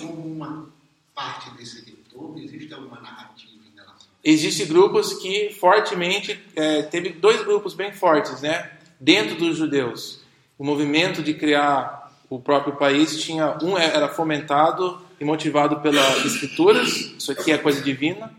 como 0.01 0.33
uma 0.33 0.67
parte 1.13 1.51
desse 1.51 1.85
retorno? 1.85 2.39
Existe 2.39 2.73
alguma 2.73 2.99
narrativa 2.99 3.51
em 3.71 3.75
relação 3.75 4.07
Existem 4.23 4.65
grupos 4.65 5.13
que 5.13 5.51
fortemente, 5.51 6.43
é, 6.55 6.81
teve 6.81 7.09
dois 7.09 7.43
grupos 7.43 7.75
bem 7.75 7.93
fortes, 7.93 8.41
né? 8.41 8.79
Dentro 8.99 9.35
dos 9.35 9.55
judeus. 9.55 10.21
O 10.57 10.63
movimento 10.63 11.21
de 11.21 11.35
criar 11.35 12.11
o 12.31 12.39
próprio 12.39 12.75
país 12.75 13.21
tinha 13.21 13.59
um 13.61 13.77
era 13.77 14.09
fomentado 14.09 14.99
e 15.19 15.25
motivado 15.25 15.81
pelas 15.81 16.25
escrituras, 16.25 16.89
isso 16.89 17.31
aqui 17.31 17.51
é 17.51 17.59
coisa 17.59 17.79
divina, 17.79 18.33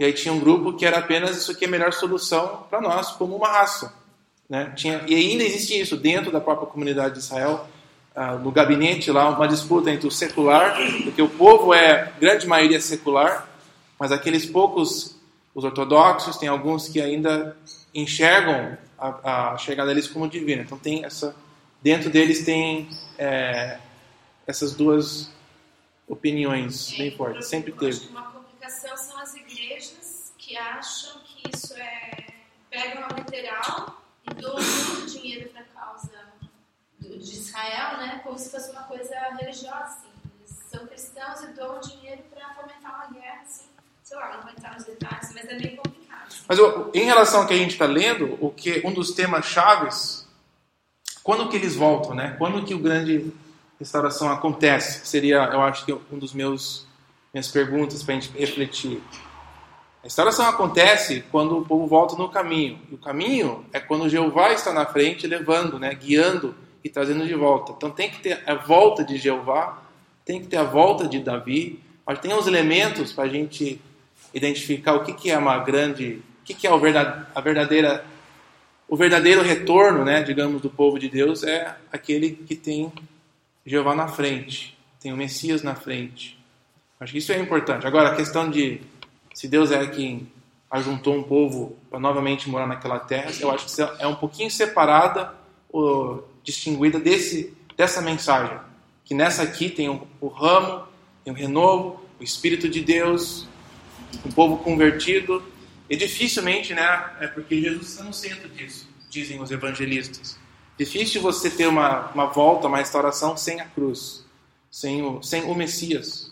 e 0.00 0.04
aí 0.04 0.14
tinha 0.14 0.32
um 0.32 0.40
grupo 0.40 0.72
que 0.72 0.86
era 0.86 0.96
apenas 0.96 1.36
isso 1.36 1.52
aqui 1.52 1.66
é 1.66 1.68
a 1.68 1.70
melhor 1.70 1.92
solução 1.92 2.64
para 2.70 2.80
nós 2.80 3.10
como 3.10 3.36
uma 3.36 3.48
raça, 3.48 3.92
né? 4.48 4.72
Tinha 4.74 5.04
e 5.06 5.14
ainda 5.14 5.44
existe 5.44 5.78
isso 5.78 5.94
dentro 5.94 6.32
da 6.32 6.40
própria 6.40 6.66
comunidade 6.66 7.14
de 7.14 7.20
Israel, 7.20 7.68
ah, 8.16 8.36
no 8.36 8.50
gabinete 8.50 9.10
lá 9.10 9.28
uma 9.28 9.46
disputa 9.46 9.90
entre 9.90 10.08
o 10.08 10.10
secular, 10.10 10.74
porque 11.04 11.20
o 11.20 11.28
povo 11.28 11.74
é 11.74 12.10
grande 12.18 12.46
maioria 12.46 12.80
secular, 12.80 13.46
mas 13.98 14.10
aqueles 14.10 14.46
poucos 14.46 15.20
os 15.54 15.64
ortodoxos, 15.64 16.38
tem 16.38 16.48
alguns 16.48 16.88
que 16.88 16.98
ainda 16.98 17.54
enxergam 17.94 18.78
a, 18.98 19.52
a 19.52 19.58
chegada 19.58 19.90
deles 19.90 20.08
como 20.08 20.26
divina. 20.26 20.62
Então 20.62 20.78
tem 20.78 21.04
essa 21.04 21.36
dentro 21.82 22.08
deles 22.08 22.42
tem 22.42 22.88
é, 23.18 23.78
essas 24.46 24.74
duas 24.74 25.30
opiniões 26.08 26.94
bem 26.96 27.10
fortes. 27.14 27.48
Sempre 27.48 27.72
teve. 27.72 28.08
uma 28.08 28.30
complicação 28.30 28.96
são 28.96 29.18
que 30.50 30.56
acham 30.56 31.20
que 31.24 31.48
isso 31.56 31.74
é. 31.74 32.26
pegam 32.68 33.04
a 33.04 33.08
literal 33.14 34.02
e 34.28 34.34
doam 34.34 34.56
muito 34.56 35.06
dinheiro 35.06 35.48
para 35.50 35.60
a 35.60 35.64
causa 35.64 36.10
do- 36.98 37.18
de 37.18 37.32
Israel, 37.32 37.98
né? 37.98 38.20
Como 38.24 38.36
se 38.36 38.50
fosse 38.50 38.70
uma 38.72 38.82
coisa 38.84 39.14
religiosa, 39.38 39.84
assim. 39.84 40.08
Eles 40.40 40.58
são 40.70 40.86
cristãos 40.88 41.40
e 41.42 41.46
doam 41.52 41.80
dinheiro 41.80 42.22
para 42.34 42.52
fomentar 42.54 42.94
uma 42.96 43.20
guerra, 43.20 43.42
assim. 43.42 43.66
Sei 44.02 44.16
lá, 44.16 44.34
não 44.36 44.42
vou 44.42 44.50
entrar 44.50 44.74
nos 44.74 44.84
detalhes, 44.84 45.32
mas 45.32 45.44
é 45.44 45.54
meio 45.56 45.76
complicado. 45.76 46.26
assim. 46.26 46.44
Mas 46.48 46.58
em 46.94 47.04
relação 47.04 47.42
ao 47.42 47.46
que 47.46 47.54
a 47.54 47.58
gente 47.58 47.72
está 47.72 47.86
lendo, 47.86 48.36
o 48.44 48.50
que 48.50 48.82
um 48.84 48.92
dos 48.92 49.12
temas 49.12 49.46
chaves, 49.46 50.26
quando 51.22 51.48
que 51.48 51.56
eles 51.56 51.76
voltam, 51.76 52.12
né? 52.14 52.34
Quando 52.38 52.64
que 52.64 52.74
o 52.74 52.78
grande 52.80 53.32
restauração 53.78 54.30
acontece? 54.32 55.06
Seria, 55.06 55.44
eu 55.52 55.60
acho 55.62 55.84
que 55.84 55.92
um 55.92 56.18
dos 56.18 56.32
meus 56.32 56.86
minhas 57.32 57.46
perguntas 57.48 58.02
para 58.02 58.14
a 58.16 58.18
gente 58.20 58.36
refletir. 58.36 59.00
A 60.00 60.04
restauração 60.04 60.48
acontece 60.48 61.22
quando 61.30 61.58
o 61.58 61.64
povo 61.64 61.86
volta 61.86 62.16
no 62.16 62.30
caminho. 62.30 62.78
E 62.90 62.94
o 62.94 62.98
caminho 62.98 63.66
é 63.70 63.78
quando 63.78 64.08
Jeová 64.08 64.50
está 64.52 64.72
na 64.72 64.86
frente, 64.86 65.26
levando, 65.26 65.78
né, 65.78 65.94
guiando 65.94 66.54
e 66.82 66.88
trazendo 66.88 67.26
de 67.26 67.34
volta. 67.34 67.72
Então 67.76 67.90
tem 67.90 68.10
que 68.10 68.20
ter 68.20 68.42
a 68.46 68.54
volta 68.54 69.04
de 69.04 69.18
Jeová, 69.18 69.82
tem 70.24 70.40
que 70.40 70.46
ter 70.46 70.56
a 70.56 70.64
volta 70.64 71.06
de 71.06 71.18
Davi. 71.18 71.80
Mas 72.06 72.18
tem 72.18 72.32
uns 72.32 72.46
elementos 72.46 73.12
para 73.12 73.24
a 73.24 73.28
gente 73.28 73.78
identificar 74.32 74.94
o 74.94 75.04
que, 75.04 75.12
que 75.12 75.30
é 75.30 75.36
uma 75.36 75.58
grande, 75.58 76.22
o 76.40 76.44
que, 76.44 76.54
que 76.54 76.66
é 76.66 76.70
a 76.70 77.40
verdadeira, 77.40 78.02
o 78.88 78.96
verdadeiro 78.96 79.42
retorno, 79.42 80.02
né, 80.02 80.22
digamos, 80.22 80.62
do 80.62 80.70
povo 80.70 80.98
de 80.98 81.10
Deus 81.10 81.42
é 81.42 81.76
aquele 81.92 82.30
que 82.30 82.56
tem 82.56 82.90
Jeová 83.66 83.94
na 83.94 84.08
frente, 84.08 84.78
tem 84.98 85.12
o 85.12 85.16
Messias 85.16 85.62
na 85.62 85.74
frente. 85.74 86.38
Acho 86.98 87.12
que 87.12 87.18
isso 87.18 87.32
é 87.32 87.38
importante. 87.38 87.86
Agora, 87.86 88.10
a 88.10 88.16
questão 88.16 88.50
de 88.50 88.80
se 89.40 89.48
Deus 89.48 89.70
é 89.70 89.86
quem 89.86 90.30
ajuntou 90.70 91.16
um 91.16 91.22
povo 91.22 91.74
para 91.88 91.98
novamente 91.98 92.46
morar 92.46 92.66
naquela 92.66 92.98
terra, 92.98 93.32
eu 93.40 93.50
acho 93.50 93.74
que 93.74 93.80
é 93.98 94.06
um 94.06 94.14
pouquinho 94.14 94.50
separada 94.50 95.32
ou 95.72 96.28
distinguida 96.44 97.00
desse, 97.00 97.56
dessa 97.74 98.02
mensagem. 98.02 98.58
Que 99.02 99.14
nessa 99.14 99.42
aqui 99.42 99.70
tem 99.70 99.88
o, 99.88 100.06
o 100.20 100.28
ramo, 100.28 100.86
tem 101.24 101.32
o 101.32 101.36
renovo, 101.36 102.04
o 102.20 102.22
Espírito 102.22 102.68
de 102.68 102.82
Deus, 102.82 103.48
um 104.26 104.30
povo 104.30 104.58
convertido. 104.58 105.42
E 105.88 105.96
dificilmente, 105.96 106.74
né? 106.74 107.10
É 107.18 107.26
porque 107.26 107.62
Jesus 107.62 107.92
está 107.92 108.04
no 108.04 108.12
centro 108.12 108.46
disso, 108.50 108.86
dizem 109.08 109.40
os 109.40 109.50
evangelistas. 109.50 110.38
Difícil 110.76 111.22
você 111.22 111.48
ter 111.48 111.66
uma, 111.66 112.10
uma 112.10 112.26
volta, 112.26 112.68
uma 112.68 112.76
restauração 112.76 113.38
sem 113.38 113.58
a 113.58 113.64
cruz, 113.64 114.22
sem 114.70 115.00
o, 115.00 115.22
sem 115.22 115.44
o 115.44 115.54
Messias. 115.54 116.29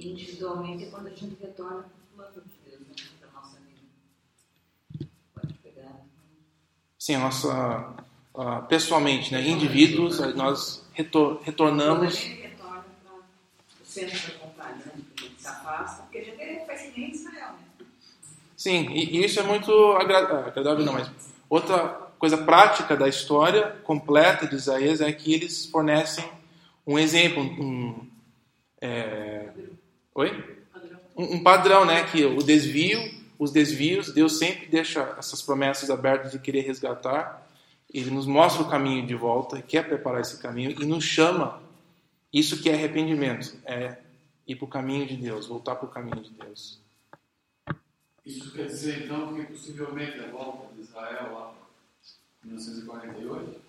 E 0.00 0.08
individualmente 0.12 0.84
é 0.84 0.86
quando 0.90 1.08
a 1.08 1.10
gente 1.10 1.36
retorna 1.40 1.82
para 2.16 2.24
o 2.24 2.30
plano 2.30 2.46
de 2.46 2.70
Deus, 2.70 2.80
né? 2.80 2.94
para 3.20 3.28
a 3.28 3.32
nossa 3.42 3.58
vida. 3.58 5.06
Pode 5.34 5.52
pegar. 5.54 5.92
Sim, 6.98 7.14
a 7.16 7.18
nossa, 7.20 7.94
ah, 8.34 8.60
pessoalmente, 8.62 9.32
né? 9.32 9.46
Indivíduos, 9.46 10.18
nós 10.34 10.84
retor- 10.94 11.34
Quando 11.34 11.40
a 11.42 11.44
retornamos. 11.44 12.14
gente 12.16 12.40
retorna 12.40 12.84
para 13.04 13.12
o 13.82 13.84
centro 13.84 14.18
da 14.32 14.46
vontade, 14.46 14.78
né? 14.78 14.92
A 14.94 15.20
gente 15.22 15.40
se 15.42 15.46
afasta, 15.48 16.02
porque 16.04 16.18
a 16.18 16.24
gente 16.24 16.66
faz 16.66 16.80
que 16.82 17.00
nem 17.00 17.10
Israel, 17.10 17.52
né? 17.52 17.86
Sim, 18.56 18.90
e, 18.90 19.16
e 19.18 19.24
isso 19.24 19.38
é 19.38 19.42
muito 19.42 19.70
agra- 19.92 20.46
agradável, 20.46 20.84
não, 20.84 20.94
mas 20.94 21.10
outra 21.48 22.08
coisa 22.18 22.38
prática 22.38 22.96
da 22.96 23.08
história 23.08 23.70
completa 23.84 24.46
de 24.46 24.54
Isaías 24.54 25.00
é 25.02 25.10
que 25.12 25.32
eles 25.34 25.66
fornecem 25.66 26.24
um 26.86 26.98
exemplo, 26.98 27.42
um, 27.42 28.06
é, 28.82 29.49
oi? 30.20 30.60
Um, 31.16 31.36
um 31.36 31.42
padrão, 31.42 31.84
né? 31.84 32.04
Que 32.04 32.24
o 32.24 32.42
desvio, 32.42 32.98
os 33.38 33.50
desvios, 33.50 34.12
Deus 34.12 34.38
sempre 34.38 34.66
deixa 34.66 35.14
essas 35.18 35.42
promessas 35.42 35.90
abertas 35.90 36.32
de 36.32 36.38
querer 36.38 36.62
resgatar. 36.62 37.46
Ele 37.92 38.10
nos 38.10 38.26
mostra 38.26 38.62
o 38.62 38.68
caminho 38.68 39.06
de 39.06 39.14
volta, 39.14 39.60
quer 39.60 39.86
preparar 39.86 40.20
esse 40.20 40.40
caminho 40.40 40.70
e 40.80 40.84
nos 40.84 41.04
chama. 41.04 41.60
Isso 42.32 42.62
que 42.62 42.70
é 42.70 42.74
arrependimento, 42.74 43.58
é 43.64 43.98
ir 44.46 44.54
para 44.54 44.64
o 44.64 44.68
caminho 44.68 45.06
de 45.06 45.16
Deus, 45.16 45.46
voltar 45.46 45.74
para 45.74 45.86
o 45.86 45.90
caminho 45.90 46.22
de 46.22 46.30
Deus. 46.30 46.80
Isso 48.24 48.52
quer 48.52 48.66
dizer 48.66 49.04
então 49.04 49.34
que 49.34 49.42
possivelmente 49.44 50.20
a 50.20 50.28
volta 50.28 50.72
de 50.74 50.82
Israel 50.82 51.32
lá 51.32 51.54
em 52.44 52.48
1948 52.48 53.60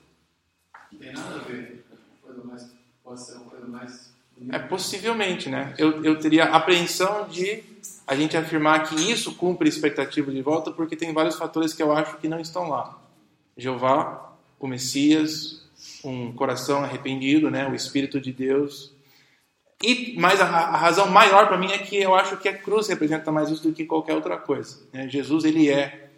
não 0.92 1.00
tem 1.00 1.14
nada 1.14 1.36
a 1.36 1.40
ver 1.40 1.86
coisa 2.22 2.44
mais, 2.44 2.72
pode 3.04 3.26
ser 3.26 3.38
uma 3.38 3.50
coisa 3.50 3.68
mais 3.68 4.11
É 4.50 4.60
possivelmente, 4.60 5.50
né? 5.50 5.74
Eu, 5.78 6.04
eu 6.04 6.20
teria 6.20 6.46
a 6.46 6.58
apreensão 6.58 7.28
de 7.28 7.64
a 8.08 8.16
gente 8.16 8.36
afirmar 8.36 8.84
que 8.84 8.96
isso 8.96 9.36
cumpre 9.36 9.70
expectativa 9.70 10.32
de 10.32 10.42
volta, 10.42 10.72
porque 10.72 10.96
tem 10.96 11.14
vários 11.14 11.36
fatores 11.38 11.74
que 11.74 11.84
eu 11.84 11.92
acho 11.92 12.18
que 12.18 12.28
não 12.28 12.40
estão 12.40 12.68
lá. 12.68 12.98
Jeová, 13.56 14.34
o 14.60 14.68
Messias, 14.68 15.62
um 16.04 16.32
coração 16.34 16.84
arrependido, 16.84 17.52
né? 17.52 17.68
O 17.68 17.76
Espírito 17.76 18.20
de 18.20 18.32
Deus. 18.32 18.92
E 19.84 20.16
mas 20.20 20.40
a, 20.40 20.46
a 20.46 20.78
razão 20.78 21.08
maior 21.08 21.48
para 21.48 21.58
mim 21.58 21.72
é 21.72 21.78
que 21.78 21.98
eu 21.98 22.14
acho 22.16 22.38
que 22.38 22.48
a 22.48 22.58
cruz 22.58 22.88
representa 22.88 23.32
mais 23.32 23.50
isso 23.50 23.64
do 23.64 23.74
que 23.74 23.86
qualquer 23.86 24.14
outra 24.14 24.38
coisa. 24.38 24.80
né? 24.94 25.10
Jesus 25.10 25.44
ele 25.44 25.70
é 25.70 26.10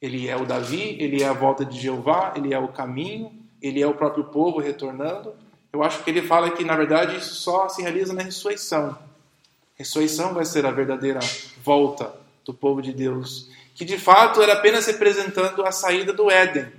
ele 0.00 0.28
é 0.28 0.36
o 0.36 0.46
Davi, 0.46 0.96
ele 1.00 1.22
é 1.22 1.26
a 1.26 1.32
volta 1.32 1.64
de 1.64 1.80
Jeová, 1.80 2.32
ele 2.36 2.54
é 2.54 2.58
o 2.58 2.68
caminho, 2.68 3.32
ele 3.60 3.82
é 3.82 3.86
o 3.86 3.94
próprio 3.94 4.24
povo 4.24 4.60
retornando. 4.60 5.34
Eu 5.72 5.82
acho 5.82 6.02
que 6.02 6.10
ele 6.10 6.22
fala 6.22 6.50
que, 6.50 6.64
na 6.64 6.76
verdade, 6.76 7.16
isso 7.16 7.34
só 7.34 7.68
se 7.68 7.82
realiza 7.82 8.12
na 8.12 8.22
ressurreição. 8.22 8.98
Ressurreição 9.74 10.34
vai 10.34 10.44
ser 10.44 10.66
a 10.66 10.70
verdadeira 10.70 11.20
volta 11.62 12.12
do 12.44 12.54
povo 12.54 12.80
de 12.80 12.92
Deus, 12.92 13.48
que 13.74 13.84
de 13.84 13.98
fato 13.98 14.42
era 14.42 14.54
apenas 14.54 14.86
representando 14.86 15.64
a 15.64 15.70
saída 15.70 16.12
do 16.12 16.30
Éden. 16.30 16.72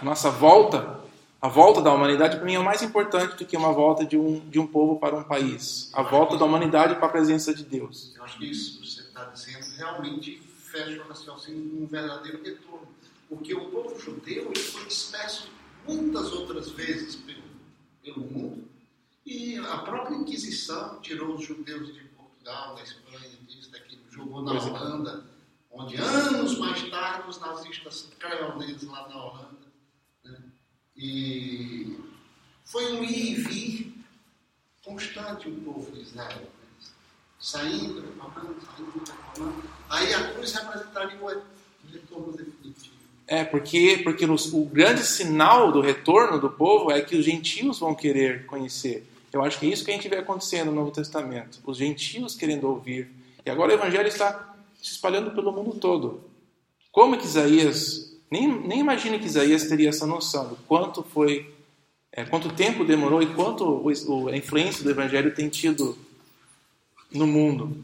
A 0.00 0.04
nossa 0.04 0.30
volta, 0.30 1.00
a 1.42 1.48
volta 1.48 1.82
da 1.82 1.92
humanidade, 1.92 2.36
para 2.36 2.46
mim, 2.46 2.54
é 2.54 2.58
mais 2.58 2.82
importante 2.82 3.36
do 3.36 3.44
que 3.44 3.56
uma 3.56 3.72
volta 3.72 4.04
de 4.06 4.16
um, 4.16 4.40
de 4.48 4.58
um 4.58 4.66
povo 4.66 4.98
para 4.98 5.16
um 5.16 5.24
país. 5.24 5.90
A 5.92 6.02
volta 6.02 6.36
da 6.38 6.44
humanidade 6.44 6.94
para 6.94 7.06
a 7.06 7.10
presença 7.10 7.52
de 7.52 7.64
Deus. 7.64 8.14
Eu 8.16 8.24
acho 8.24 8.38
que 8.38 8.50
isso 8.50 8.80
que 8.80 8.88
você 8.88 9.00
está 9.02 9.24
dizendo 9.24 9.66
realmente 9.76 10.40
fecha 10.70 11.02
o 11.02 11.08
raciocínio 11.08 11.70
com 11.70 11.84
um 11.84 11.86
verdadeiro 11.86 12.42
retorno. 12.42 12.88
Porque 13.28 13.54
o 13.54 13.66
povo 13.66 13.98
judeu 13.98 14.50
ele 14.54 14.58
foi 14.58 14.84
disperso 14.86 15.48
muitas 15.86 16.32
outras 16.32 16.70
vezes 16.70 17.16
pelo, 17.16 17.42
pelo 18.04 18.20
mundo. 18.20 18.68
E 19.24 19.56
a 19.58 19.78
própria 19.78 20.16
Inquisição 20.16 21.00
tirou 21.00 21.34
os 21.34 21.44
judeus 21.44 21.94
de 21.94 22.04
Portugal, 22.08 22.74
da 22.74 22.82
Espanha, 22.82 23.30
disso, 23.48 23.70
daquilo, 23.70 24.02
jogou 24.10 24.42
na 24.42 24.54
é. 24.54 24.58
Holanda, 24.58 25.24
onde 25.72 25.96
anos 25.96 26.58
mais 26.58 26.82
tarde 26.90 27.28
os 27.30 27.40
nazistas 27.40 28.10
deles 28.58 28.82
lá 28.84 29.08
na 29.08 29.24
Holanda. 29.24 29.66
né? 30.24 30.42
E 30.94 31.98
foi 32.64 32.92
um 32.92 33.02
ir 33.02 33.30
e 33.30 33.34
vir 33.34 34.04
constante 34.84 35.48
o 35.48 35.60
povo 35.62 35.90
de 35.90 36.02
Israel. 36.02 36.42
né? 36.42 36.64
saindo, 37.40 38.00
reformando, 38.00 38.60
saindo, 38.60 38.98
reformando. 38.98 39.70
Aí 39.88 40.14
a 40.14 40.32
cruz 40.32 40.52
representaria 40.52 41.18
o 41.20 41.90
retorno 41.90 42.32
definitivo. 42.32 42.53
É, 43.26 43.42
porque, 43.42 44.00
porque 44.04 44.26
o, 44.26 44.64
grande 44.66 45.04
sinal 45.04 45.72
do 45.72 45.80
retorno 45.80 46.38
do 46.38 46.50
povo 46.50 46.90
é 46.90 47.00
que 47.00 47.16
os 47.16 47.24
gentios 47.24 47.78
vão 47.78 47.94
querer 47.94 48.44
conhecer. 48.44 49.06
Eu 49.32 49.42
acho 49.42 49.58
que 49.58 49.66
é 49.66 49.70
isso 49.70 49.84
que 49.84 49.90
a 49.90 49.94
gente 49.94 50.08
vê 50.08 50.16
acontecendo 50.16 50.66
no 50.66 50.76
Novo 50.76 50.90
Testamento. 50.90 51.58
Os 51.64 51.78
gentios 51.78 52.34
querendo 52.34 52.68
ouvir. 52.68 53.10
E 53.44 53.50
agora 53.50 53.72
o 53.72 53.74
evangelho 53.74 54.08
está 54.08 54.54
se 54.80 54.92
espalhando 54.92 55.30
pelo 55.30 55.52
mundo 55.52 55.74
todo. 55.74 56.22
Como 56.92 57.16
que 57.16 57.24
Isaías. 57.24 58.12
Nem, 58.30 58.46
nem 58.46 58.80
imagine 58.80 59.18
que 59.18 59.26
Isaías 59.26 59.64
teria 59.64 59.88
essa 59.88 60.06
noção 60.06 60.48
do 60.48 60.56
quanto 60.68 61.02
foi. 61.02 61.52
É, 62.12 62.24
quanto 62.24 62.52
tempo 62.52 62.84
demorou 62.84 63.22
e 63.22 63.26
quanto 63.34 63.64
o, 63.64 63.90
o, 63.90 64.28
a 64.28 64.36
influência 64.36 64.84
do 64.84 64.90
evangelho 64.90 65.34
tem 65.34 65.48
tido 65.48 65.98
no 67.10 67.26
mundo. 67.26 67.76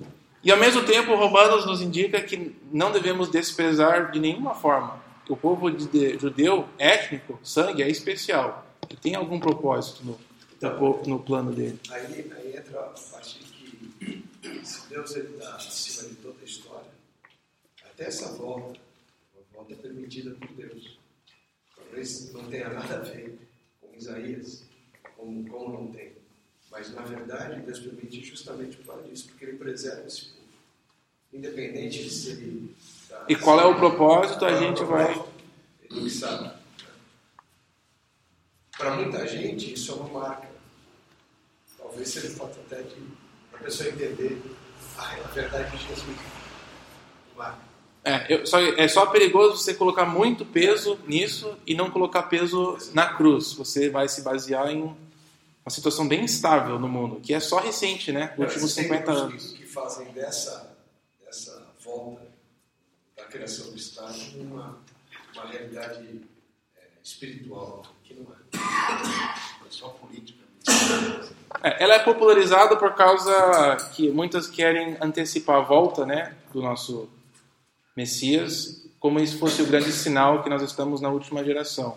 E 0.45 0.53
ao 0.53 0.59
mesmo 0.59 0.83
tempo, 0.85 1.15
Romanos 1.17 1.67
nos 1.67 1.81
indica 1.81 2.21
que 2.21 2.55
não 2.73 2.93
devemos 2.93 3.29
desprezar 3.29 4.11
de 4.13 4.21
nenhuma 4.21 4.55
forma. 4.55 5.01
O 5.31 5.37
povo 5.37 5.71
de, 5.71 5.87
de, 5.87 6.19
judeu, 6.19 6.69
étnico, 6.77 7.39
sangue, 7.43 7.85
é 7.85 7.89
especial. 7.89 8.67
E 8.91 8.97
tem 8.97 9.15
algum 9.15 9.39
propósito 9.39 10.05
no, 10.05 10.19
no, 10.61 11.03
no 11.05 11.23
plano 11.23 11.53
dele. 11.53 11.79
Aí, 11.89 12.31
aí 12.37 12.57
entra 12.57 12.81
a 12.81 12.89
parte 13.13 13.39
que 13.39 14.25
se 14.65 14.89
Deus 14.89 15.15
está 15.15 15.55
acima 15.55 16.09
de 16.09 16.17
toda 16.17 16.37
a 16.41 16.45
história, 16.45 16.91
até 17.85 18.07
essa 18.07 18.33
volta, 18.33 18.81
a 19.37 19.57
volta 19.57 19.77
permitida 19.77 20.33
por 20.33 20.49
Deus. 20.49 20.99
Talvez 21.77 22.33
não 22.33 22.45
tenha 22.45 22.69
nada 22.69 22.97
a 22.97 22.99
ver 22.99 23.39
com 23.81 23.97
Isaías, 23.97 24.65
como, 25.17 25.49
como 25.49 25.73
não 25.75 25.93
tem. 25.93 26.13
Mas, 26.73 26.93
na 26.93 27.03
verdade, 27.03 27.61
Deus 27.63 27.79
permite 27.79 28.25
justamente 28.25 28.77
por 28.79 28.87
causa 28.87 29.09
porque 29.29 29.45
Ele 29.45 29.59
preserva 29.59 30.07
esse 30.07 30.27
povo. 30.27 30.41
Independente 31.33 32.03
de 32.03 32.11
se 32.11 32.31
ele. 32.31 32.75
E 33.29 33.37
qual 33.37 33.61
é 33.61 33.65
o 33.65 33.77
propósito, 33.77 34.45
a 34.45 34.57
gente 34.57 34.83
vai. 34.85 35.21
Ele 35.91 36.11
sabe. 36.11 36.51
Para 38.77 38.97
muita 38.97 39.27
gente, 39.27 39.75
isso 39.75 39.93
é 39.93 39.95
uma 39.95 40.21
marca. 40.21 40.49
Talvez 41.77 42.09
seja 42.09 42.31
fato 42.31 42.59
até 42.67 42.83
de 42.83 42.97
a 43.53 43.59
pessoa 43.59 43.89
entender 43.89 44.41
ah, 44.99 45.17
é 45.17 45.25
a 45.25 45.29
verdade 45.29 45.77
de 45.77 45.87
Jesus. 45.87 46.17
Marca. 47.37 47.71
É, 48.03 48.35
eu, 48.35 48.47
só, 48.47 48.59
é 48.59 48.89
só 48.89 49.07
perigoso 49.07 49.59
você 49.59 49.75
colocar 49.75 50.07
muito 50.07 50.45
peso 50.45 50.99
nisso 51.07 51.59
e 51.67 51.75
não 51.75 51.91
colocar 51.91 52.25
peso 52.25 52.79
na 52.95 53.15
cruz. 53.15 53.53
Você 53.53 53.91
vai 53.91 54.09
se 54.09 54.23
basear 54.23 54.71
em 54.71 54.83
uma 54.83 55.71
situação 55.71 56.09
bem 56.09 56.25
instável 56.25 56.79
no 56.79 56.89
mundo, 56.89 57.21
que 57.21 57.35
é 57.35 57.41
só 57.41 57.59
recente, 57.59 58.11
né? 58.11 58.35
Nos 58.39 58.49
últimos 58.49 58.73
50 58.73 59.13
anos. 59.13 59.53
que 59.53 59.67
fazem 59.67 60.11
dessa, 60.13 60.75
dessa 61.25 61.63
volta 61.85 62.30
criação 63.31 63.71
do 63.71 63.77
Estado 63.77 64.15
uma, 64.37 64.79
uma 65.35 65.47
realidade 65.47 66.21
é, 66.77 66.81
espiritual, 67.03 67.83
que 68.03 68.15
não 68.15 68.27
é. 68.33 68.59
É 69.67 69.71
só 69.71 69.89
política. 69.89 70.41
É, 71.63 71.83
ela 71.83 71.95
é 71.95 71.99
popularizada 72.01 72.77
por 72.77 72.95
causa 72.95 73.77
que 73.95 74.11
muitas 74.11 74.49
querem 74.49 74.97
antecipar 75.01 75.57
a 75.57 75.61
volta 75.61 76.05
né, 76.05 76.35
do 76.53 76.61
nosso 76.61 77.09
Messias, 77.97 78.87
como 78.99 79.25
se 79.25 79.39
fosse 79.39 79.63
o 79.63 79.67
grande 79.67 79.93
sinal 79.93 80.43
que 80.43 80.51
nós 80.51 80.63
estamos 80.63 81.01
na 81.01 81.09
última 81.09 81.45
geração. 81.45 81.97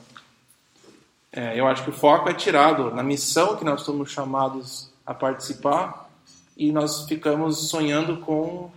É, 1.32 1.60
eu 1.60 1.68
acho 1.68 1.84
que 1.84 1.90
o 1.90 1.94
foco 1.94 2.30
é 2.30 2.34
tirado 2.34 2.92
na 2.92 3.02
missão 3.02 3.58
que 3.58 3.66
nós 3.66 3.82
somos 3.82 4.12
chamados 4.12 4.92
a 5.06 5.14
participar 5.14 6.10
e 6.56 6.72
nós 6.72 7.06
ficamos 7.08 7.70
sonhando 7.70 8.18
com 8.18 8.72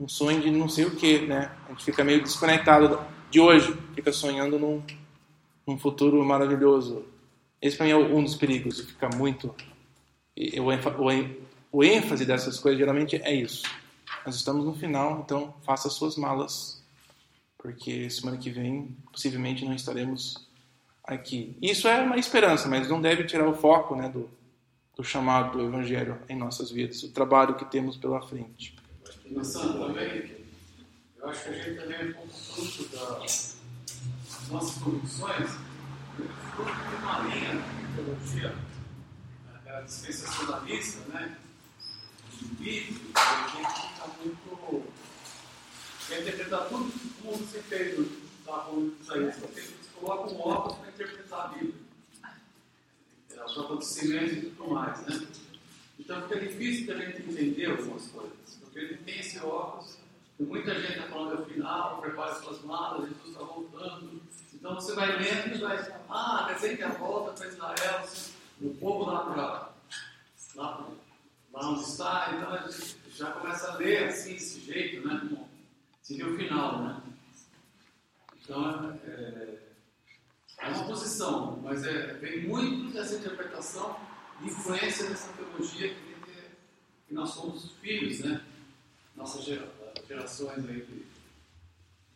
um 0.00 0.08
sonho 0.08 0.40
de 0.40 0.50
não 0.50 0.68
sei 0.68 0.86
o 0.86 0.96
que, 0.96 1.26
né? 1.26 1.52
A 1.66 1.70
gente 1.70 1.84
fica 1.84 2.02
meio 2.02 2.22
desconectado 2.22 2.98
de 3.30 3.38
hoje, 3.38 3.76
fica 3.94 4.10
sonhando 4.10 4.58
num, 4.58 4.82
num 5.66 5.78
futuro 5.78 6.24
maravilhoso. 6.24 7.04
Esse 7.60 7.76
para 7.76 7.84
mim 7.84 7.92
é 7.92 7.96
um 7.96 8.24
dos 8.24 8.34
perigos, 8.34 8.80
fica 8.80 9.10
muito. 9.14 9.54
O, 10.58 11.78
o 11.78 11.84
ênfase 11.84 12.24
dessas 12.24 12.58
coisas 12.58 12.78
geralmente 12.78 13.16
é 13.16 13.34
isso. 13.34 13.64
Nós 14.24 14.34
estamos 14.36 14.64
no 14.64 14.74
final, 14.74 15.20
então 15.20 15.54
faça 15.62 15.90
suas 15.90 16.16
malas, 16.16 16.82
porque 17.58 18.08
semana 18.08 18.38
que 18.38 18.50
vem 18.50 18.96
possivelmente 19.12 19.66
não 19.66 19.74
estaremos 19.74 20.48
aqui. 21.04 21.54
Isso 21.60 21.86
é 21.86 22.00
uma 22.00 22.16
esperança, 22.16 22.68
mas 22.68 22.88
não 22.88 23.02
deve 23.02 23.24
tirar 23.24 23.46
o 23.46 23.54
foco 23.54 23.94
né, 23.94 24.08
do, 24.08 24.30
do 24.96 25.04
chamado 25.04 25.58
do 25.58 25.64
Evangelho 25.64 26.18
em 26.26 26.36
nossas 26.36 26.70
vidas, 26.70 27.02
o 27.02 27.12
trabalho 27.12 27.54
que 27.54 27.66
temos 27.66 27.98
pela 27.98 28.22
frente. 28.22 28.79
Também, 29.32 30.44
eu 31.18 31.28
acho 31.28 31.44
que 31.44 31.48
a 31.50 31.52
gente 31.52 31.80
também 31.80 32.00
é 32.00 32.04
um 32.04 32.12
pouco 32.14 32.28
fruto 32.32 32.88
das 32.88 33.58
nossas 34.50 34.82
convicções, 34.82 35.50
fruto 36.16 36.72
de 36.72 36.96
uma 36.96 37.18
linha 37.20 37.50
de 37.52 37.94
teologia, 37.94 38.54
a 39.66 39.80
dispensacionalista, 39.82 41.00
né? 41.12 41.38
Bíblico, 42.58 42.98
que 42.98 43.06
fica 43.06 44.06
muito. 44.20 44.92
quer 46.08 46.22
interpretar 46.22 46.68
tudo 46.68 46.92
como 47.22 47.36
você 47.36 47.62
fez, 47.62 47.98
estava 48.40 48.64
falando 48.64 48.98
disso 48.98 49.12
aí, 49.12 49.30
você 49.30 49.72
coloca 49.94 50.34
um 50.34 50.40
óculos 50.40 50.78
para 50.78 50.88
interpretar 50.88 51.40
a 51.40 51.48
Bíblia. 51.48 51.74
É, 53.30 53.44
os 53.44 53.58
acontecimentos 53.58 54.32
e 54.32 54.40
tudo 54.50 54.70
mais, 54.70 55.00
né? 55.06 55.28
Então 56.00 56.20
fica 56.22 56.40
difícil 56.40 56.86
também 56.86 57.12
de 57.12 57.30
entender 57.30 57.66
algumas 57.66 58.08
coisas, 58.08 58.39
porque 58.70 58.78
ele 58.78 58.96
tem 58.98 59.18
esse 59.18 59.38
óculos, 59.40 59.98
muita 60.38 60.74
gente 60.80 60.92
está 60.92 61.08
falando 61.08 61.38
ao 61.38 61.44
final, 61.44 62.00
prepare 62.00 62.36
suas 62.36 62.62
malas, 62.62 63.08
Jesus 63.08 63.28
está 63.28 63.40
voltando. 63.40 64.22
Então 64.54 64.74
você 64.74 64.94
vai 64.94 65.18
lendo 65.18 65.56
e 65.56 65.58
vai, 65.58 65.76
ah, 66.08 66.44
quer 66.48 66.54
dizer 66.54 66.76
que 66.76 66.82
a 66.84 66.90
volta 66.90 67.32
para 67.32 67.48
Israel, 67.48 68.08
o 68.62 68.74
povo 68.74 69.10
lá 69.10 69.24
para 69.24 69.74
lá, 70.54 70.94
lá 71.52 71.70
onde 71.70 71.82
está, 71.82 72.32
então 72.34 72.52
a 72.52 72.68
gente 72.68 72.96
já 73.12 73.32
começa 73.32 73.72
a 73.72 73.76
ler 73.76 74.08
assim, 74.08 74.34
desse 74.34 74.60
jeito, 74.60 75.06
né? 75.06 75.18
Como 75.20 75.48
seria 76.00 76.28
o 76.28 76.36
final, 76.36 76.82
né? 76.82 77.02
Então, 78.42 78.98
é, 79.04 79.58
é 80.58 80.68
uma 80.68 80.84
posição, 80.84 81.60
mas 81.62 81.84
é, 81.84 82.14
vem 82.14 82.46
muito 82.46 82.92
dessa 82.92 83.16
interpretação 83.16 83.96
de 84.40 84.48
influência 84.48 85.08
dessa 85.08 85.32
teologia 85.32 85.88
que, 85.88 86.14
que 87.08 87.14
nós 87.14 87.30
somos 87.30 87.72
filhos, 87.80 88.20
né? 88.20 88.44
Nossas 89.20 89.44
gerações 90.08 90.66
aí 90.66 91.06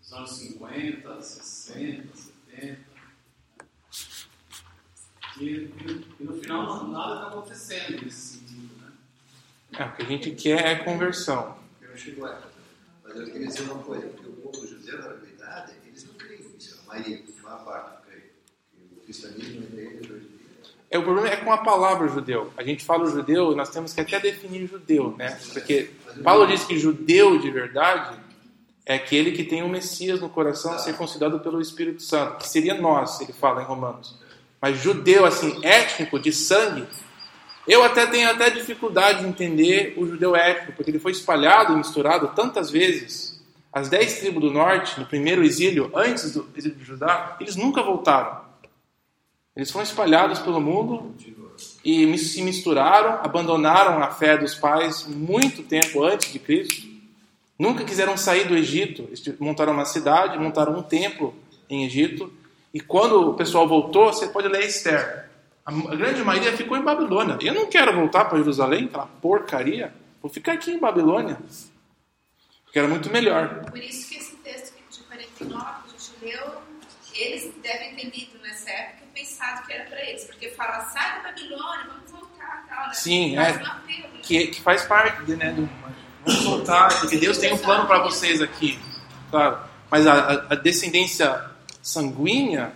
dos 0.01 0.12
anos 0.14 0.31
50, 0.39 1.20
60, 1.20 2.16
70. 2.16 2.81
E, 5.39 5.44
e, 5.44 6.06
e 6.18 6.24
no 6.24 6.40
final 6.40 6.89
nada 6.89 7.14
está 7.14 7.28
acontecendo 7.28 8.02
nesse 8.02 8.39
sentido, 8.39 8.74
né? 8.81 8.93
É, 9.78 9.85
o 9.85 9.97
que 9.97 10.02
a 10.02 10.06
gente 10.06 10.31
quer 10.31 10.64
é 10.64 10.76
conversão. 10.76 11.59
Eu 11.82 11.94
chego 11.94 12.22
lá. 12.22 12.43
Mas 13.02 13.16
eu 13.16 13.26
queria 13.26 13.48
dizer 13.48 13.62
uma 13.64 13.82
coisa, 13.82 14.09
porque 14.09 14.26
o 14.26 14.32
povo 14.36 14.66
judeu, 14.66 14.98
na 15.02 15.09
verdade, 15.09 15.74
eles 15.85 16.05
não 16.05 16.14
creem 16.14 16.48
nisso, 16.48 16.81
a 16.85 16.86
maioria, 16.86 17.22
uma 17.43 17.56
parte 17.56 18.05
cristianismo 19.05 19.60
hoje 19.60 19.66
em 19.66 20.01
dia. 20.01 20.14
É, 20.95 20.99
o 20.99 21.03
problema 21.03 21.29
é 21.29 21.35
com 21.35 21.51
a 21.51 21.59
palavra 21.59 22.07
judeu. 22.07 22.53
A 22.57 22.62
gente 22.62 22.85
fala 22.85 23.11
judeu 23.11 23.51
e 23.51 23.57
nós 23.57 23.69
temos 23.69 23.93
que 23.93 24.01
até 24.01 24.21
definir 24.21 24.69
judeu, 24.69 25.12
né? 25.19 25.37
Porque 25.53 25.91
Paulo 26.23 26.47
diz 26.47 26.62
que 26.62 26.79
judeu 26.79 27.37
de 27.37 27.51
verdade 27.51 28.16
é 28.87 28.95
aquele 28.95 29.33
que 29.33 29.43
tem 29.43 29.65
o 29.65 29.69
Messias 29.69 30.21
no 30.21 30.29
coração, 30.29 30.79
ser 30.79 30.95
considerado 30.97 31.41
pelo 31.41 31.61
Espírito 31.61 32.01
Santo, 32.01 32.37
que 32.37 32.49
seria 32.49 32.81
nós, 32.81 33.21
ele 33.21 33.33
fala 33.33 33.61
em 33.61 33.65
Romanos. 33.65 34.16
Mas 34.62 34.79
judeu, 34.79 35.25
assim, 35.25 35.59
étnico, 35.65 36.16
de 36.21 36.33
sangue, 36.33 36.87
eu 37.66 37.83
até 37.83 38.07
tenho 38.07 38.31
até 38.31 38.49
dificuldade 38.49 39.23
de 39.23 39.27
entender 39.27 39.95
o 39.97 40.07
judeu 40.07 40.37
étnico, 40.37 40.75
porque 40.77 40.93
ele 40.93 41.01
foi 41.01 41.11
espalhado 41.11 41.73
e 41.73 41.77
misturado 41.77 42.29
tantas 42.37 42.71
vezes. 42.71 43.43
As 43.73 43.89
dez 43.89 44.21
tribos 44.21 44.41
do 44.41 44.53
norte, 44.53 45.01
no 45.01 45.07
primeiro 45.07 45.43
exílio, 45.43 45.91
antes 45.93 46.31
do 46.31 46.49
exílio 46.55 46.79
de 46.79 46.85
Judá, 46.85 47.37
eles 47.41 47.57
nunca 47.57 47.83
voltaram. 47.83 48.44
Eles 49.56 49.70
foram 49.70 49.85
espalhados 49.85 50.40
pelo 50.40 50.60
mundo 50.60 51.14
e 51.85 52.18
se 52.18 52.43
misturaram, 52.43 53.20
abandonaram 53.22 54.02
a 54.02 54.10
fé 54.10 54.36
dos 54.36 54.55
pais 54.55 55.06
muito 55.06 55.62
tempo 55.62 56.02
antes 56.02 56.32
de 56.32 56.39
Cristo. 56.40 56.89
Nunca 57.56 57.85
quiseram 57.85 58.16
sair 58.16 58.48
do 58.48 58.56
Egito. 58.56 59.09
montaram 59.39 59.72
uma 59.72 59.85
cidade, 59.85 60.39
montaram 60.39 60.76
um 60.76 60.82
templo 60.82 61.35
em 61.70 61.85
Egito. 61.85 62.32
E 62.72 62.81
quando 62.81 63.31
o 63.31 63.35
pessoal 63.35 63.68
voltou, 63.68 64.12
você 64.12 64.26
pode 64.26 64.48
ler 64.48 64.64
Esther. 64.64 65.31
A 65.64 65.72
grande 65.72 66.22
maioria 66.24 66.56
ficou 66.56 66.76
em 66.76 66.82
Babilônia. 66.82 67.39
Eu 67.40 67.55
não 67.55 67.66
quero 67.66 67.94
voltar 67.94 68.24
para 68.24 68.39
Jerusalém, 68.39 68.86
aquela 68.86 69.06
porcaria. 69.06 69.94
Vou 70.20 70.31
ficar 70.31 70.55
aqui 70.55 70.72
em 70.72 70.81
Babilônia. 70.81 71.39
Porque 72.64 72.78
era 72.78 72.89
muito 72.89 73.09
melhor. 73.09 73.64
Por 73.70 73.78
isso 73.78 74.09
que 74.09 74.16
esse 74.16 74.35
texto 74.36 74.74
de 74.90 74.98
49 75.05 75.64
que 75.89 75.94
a 75.94 75.98
gente 75.98 76.12
leu, 76.24 76.55
eles 77.14 77.55
devem 77.62 77.94
ter 77.94 78.10
lido 78.10 78.39
nessa 78.43 78.68
época 78.68 79.05
pensado 79.14 79.64
que 79.66 79.72
era 79.72 79.85
para 79.85 80.02
eles, 80.02 80.24
porque 80.24 80.51
fala, 80.51 80.81
sai 80.86 81.22
da 81.22 81.31
Babilônia, 81.31 81.85
vamos 81.86 82.10
voltar, 82.10 82.66
tal, 82.68 82.89
né? 82.89 82.93
Sim, 83.05 83.39
é. 83.39 83.62
que, 84.22 84.47
que 84.48 84.60
faz 84.62 84.82
parte 84.82 85.31
né, 85.32 85.52
do. 85.52 85.68
Vamos 86.26 86.43
voltar, 86.44 87.01
porque 87.01 87.18
Deus 87.18 87.36
tem 87.36 87.52
um 87.52 87.59
plano 87.59 87.86
para 87.86 88.02
vocês 88.02 88.40
aqui, 88.40 88.78
claro. 89.31 89.59
Mas 89.90 90.06
a, 90.06 90.47
a- 90.51 90.55
descendência 90.55 91.44
sanguínea 91.82 92.72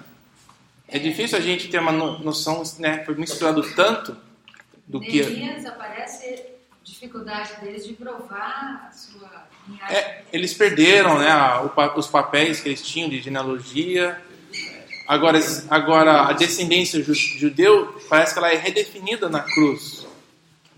é 0.86 0.98
difícil 0.98 1.38
a 1.38 1.40
gente 1.40 1.68
ter 1.68 1.78
uma 1.80 1.90
no- 1.92 2.18
noção, 2.18 2.62
né? 2.78 3.02
Foi 3.06 3.14
misturado 3.14 3.62
tanto 3.74 4.16
do 4.86 5.00
que. 5.00 5.22
Neemias 5.22 5.64
aparece 5.64 6.44
dificuldade 6.84 7.52
deles 7.62 7.86
de 7.86 7.94
provar 7.94 8.86
a 8.88 8.92
sua 8.92 9.46
linhagem. 9.66 9.96
É, 9.96 10.22
eles 10.32 10.52
perderam 10.54 11.18
né, 11.18 11.28
os 11.96 12.06
papéis 12.06 12.60
que 12.60 12.68
eles 12.68 12.82
tinham 12.86 13.08
de 13.08 13.20
genealogia. 13.20 14.20
Agora, 15.06 15.38
agora 15.70 16.28
a 16.28 16.32
descendência 16.34 17.02
ju- 17.02 17.14
judeu 17.14 17.98
parece 18.10 18.34
que 18.34 18.38
ela 18.38 18.52
é 18.52 18.56
redefinida 18.56 19.28
na 19.30 19.40
cruz. 19.40 20.06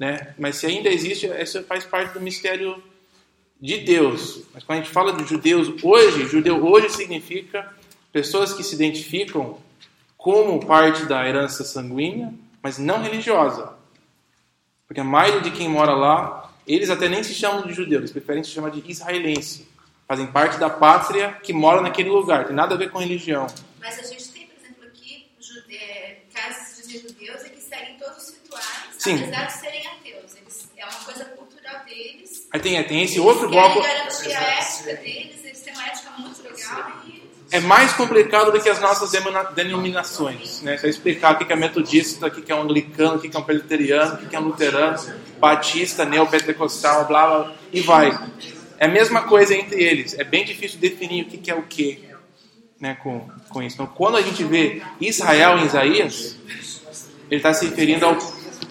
Né? 0.00 0.34
Mas 0.38 0.56
se 0.56 0.64
ainda 0.66 0.88
existe, 0.88 1.26
isso 1.26 1.62
faz 1.64 1.84
parte 1.84 2.14
do 2.14 2.22
mistério 2.22 2.82
de 3.60 3.76
Deus. 3.76 4.40
Mas 4.54 4.64
quando 4.64 4.78
a 4.78 4.82
gente 4.82 4.94
fala 4.94 5.12
de 5.12 5.28
judeus 5.28 5.84
hoje, 5.84 6.26
judeu 6.26 6.66
hoje 6.66 6.88
significa 6.88 7.70
pessoas 8.10 8.54
que 8.54 8.62
se 8.62 8.74
identificam 8.74 9.58
como 10.16 10.64
parte 10.66 11.04
da 11.04 11.28
herança 11.28 11.64
sanguínea, 11.64 12.32
mas 12.62 12.78
não 12.78 13.02
religiosa. 13.02 13.74
Porque 14.88 15.02
a 15.02 15.04
maioria 15.04 15.42
de 15.42 15.50
quem 15.50 15.68
mora 15.68 15.92
lá, 15.92 16.50
eles 16.66 16.88
até 16.88 17.06
nem 17.06 17.22
se 17.22 17.34
chamam 17.34 17.66
de 17.66 17.74
judeus, 17.74 18.00
eles 18.00 18.12
preferem 18.12 18.42
se 18.42 18.50
chamar 18.50 18.70
de 18.70 18.82
israelense. 18.90 19.68
Fazem 20.08 20.28
parte 20.28 20.58
da 20.58 20.70
pátria 20.70 21.32
que 21.42 21.52
mora 21.52 21.82
naquele 21.82 22.08
lugar, 22.08 22.46
tem 22.46 22.56
nada 22.56 22.74
a 22.74 22.78
ver 22.78 22.90
com 22.90 22.98
religião. 22.98 23.46
Mas 23.78 23.98
a 23.98 24.02
gente 24.02 24.32
tem, 24.32 24.46
por 24.46 24.56
exemplo, 24.58 24.86
aqui 24.86 25.28
jude... 25.38 25.76
é, 25.76 26.22
casas 26.32 26.88
de 26.88 26.98
judeus 26.98 27.44
e 27.44 27.50
que 27.50 27.60
seguem 27.60 27.98
todos 27.98 28.28
os 28.28 28.34
rituais, 28.34 28.80
Sim. 29.00 29.14
apesar 29.14 29.46
de 29.46 29.52
serem 29.54 29.86
ateus. 29.86 30.36
Eles, 30.36 30.68
é 30.76 30.84
uma 30.84 31.04
coisa 31.04 31.24
cultural 31.24 31.84
deles. 31.86 32.46
Aí 32.52 32.60
tem, 32.60 32.84
tem 32.84 33.02
esse 33.02 33.18
outro 33.18 33.46
Eles 33.46 33.54
querem 33.54 33.72
bloco. 33.72 33.88
garantir 33.88 34.32
a 34.34 34.42
ética 34.42 34.96
deles, 34.96 35.44
eles 35.44 35.60
têm 35.60 35.72
uma 35.72 35.86
ética 35.86 36.10
muito 36.18 36.42
legal 36.42 36.92
e 37.06 37.22
É 37.50 37.60
mais 37.60 37.94
complicado 37.94 38.52
do 38.52 38.60
que 38.60 38.68
as 38.68 38.78
nossas 38.78 39.10
denominações. 39.54 40.60
Né? 40.60 40.76
Você 40.76 40.88
explicar 40.90 41.34
o 41.34 41.38
que 41.38 41.50
é 41.50 41.56
metodista, 41.56 42.26
o 42.26 42.30
que 42.30 42.52
é 42.52 42.54
um 42.54 42.60
anglicano, 42.60 43.16
o 43.16 43.20
que 43.20 43.34
é 43.34 43.40
um 43.40 43.42
presbiteriano, 43.42 44.14
o 44.22 44.28
que 44.28 44.36
é 44.36 44.38
um 44.38 44.44
luterano, 44.44 44.98
batista, 45.38 46.04
neopentecostal, 46.04 47.06
blá 47.06 47.26
blá, 47.26 47.54
e 47.72 47.80
vai. 47.80 48.10
É 48.78 48.84
a 48.84 48.88
mesma 48.88 49.22
coisa 49.22 49.54
entre 49.54 49.82
eles. 49.82 50.18
É 50.18 50.24
bem 50.24 50.44
difícil 50.44 50.78
definir 50.78 51.24
o 51.24 51.26
que 51.26 51.50
é 51.50 51.54
o 51.54 51.62
que 51.62 52.04
né, 52.78 52.98
com, 53.02 53.26
com 53.48 53.62
isso. 53.62 53.76
Então, 53.76 53.86
quando 53.86 54.18
a 54.18 54.22
gente 54.22 54.44
vê 54.44 54.82
Israel 55.00 55.58
em 55.58 55.64
Isaías, 55.64 56.36
ele 57.30 57.38
está 57.38 57.54
se 57.54 57.66
referindo 57.66 58.06
ao, 58.06 58.18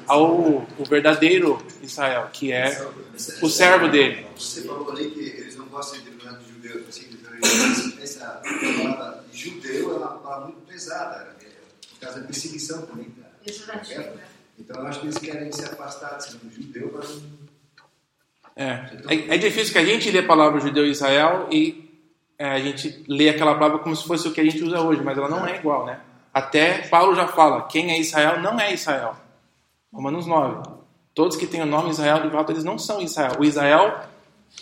ao 0.09 0.67
o 0.77 0.85
verdadeiro 0.89 1.61
Israel, 1.81 2.29
que 2.33 2.51
é 2.51 2.85
o 3.41 3.47
servo 3.47 3.87
dele. 3.87 4.25
Você 4.35 4.63
falou 4.63 4.91
ali 4.91 5.11
que 5.11 5.19
eles 5.19 5.55
não 5.55 5.67
gostam 5.67 5.99
de 5.99 6.05
determinados 6.09 6.47
judeus, 6.47 6.89
assim, 6.89 7.09
essa 8.01 8.41
palavra 8.41 9.23
judeu 9.31 9.93
é 9.93 9.97
uma 9.97 10.07
palavra 10.17 10.47
muito 10.47 10.61
pesada, 10.67 11.19
né? 11.25 11.49
por 11.91 11.99
causa 11.99 12.19
da 12.19 12.25
perseguição 12.25 12.85
também. 12.85 13.07
Então 14.57 14.81
eu 14.81 14.87
acho 14.87 14.99
que 14.99 15.05
eles 15.05 15.17
querem 15.17 15.51
se 15.51 15.63
afastar 15.63 16.17
de 16.17 16.25
ser 16.25 16.37
um 16.45 16.51
judeu 16.51 16.89
para 16.89 17.07
não. 17.07 17.49
É, 18.55 18.89
é, 19.07 19.35
é 19.35 19.37
difícil 19.37 19.71
que 19.71 19.79
a 19.79 19.85
gente 19.85 20.11
lê 20.11 20.19
a 20.19 20.27
palavra 20.27 20.59
judeu 20.59 20.85
e 20.85 20.91
Israel 20.91 21.47
e 21.49 21.89
é, 22.37 22.49
a 22.49 22.59
gente 22.59 23.05
lê 23.07 23.29
aquela 23.29 23.53
palavra 23.53 23.79
como 23.79 23.95
se 23.95 24.05
fosse 24.05 24.27
o 24.27 24.33
que 24.33 24.41
a 24.41 24.43
gente 24.43 24.61
usa 24.61 24.81
hoje, 24.81 25.01
mas 25.01 25.17
ela 25.17 25.29
não 25.29 25.47
é 25.47 25.55
igual, 25.55 25.85
né? 25.85 26.01
Até 26.33 26.87
Paulo 26.87 27.15
já 27.15 27.27
fala, 27.27 27.67
quem 27.67 27.91
é 27.91 27.99
Israel 27.99 28.41
não 28.41 28.59
é 28.59 28.73
Israel. 28.73 29.15
Romanos 29.91 30.25
9. 30.25 30.79
Todos 31.13 31.35
que 31.35 31.47
têm 31.47 31.61
o 31.61 31.65
nome 31.65 31.89
Israel, 31.89 32.21
de 32.21 32.29
fato, 32.29 32.51
eles 32.51 32.63
não 32.63 32.77
são 32.77 33.01
Israel. 33.01 33.33
O 33.39 33.43
Israel 33.43 34.07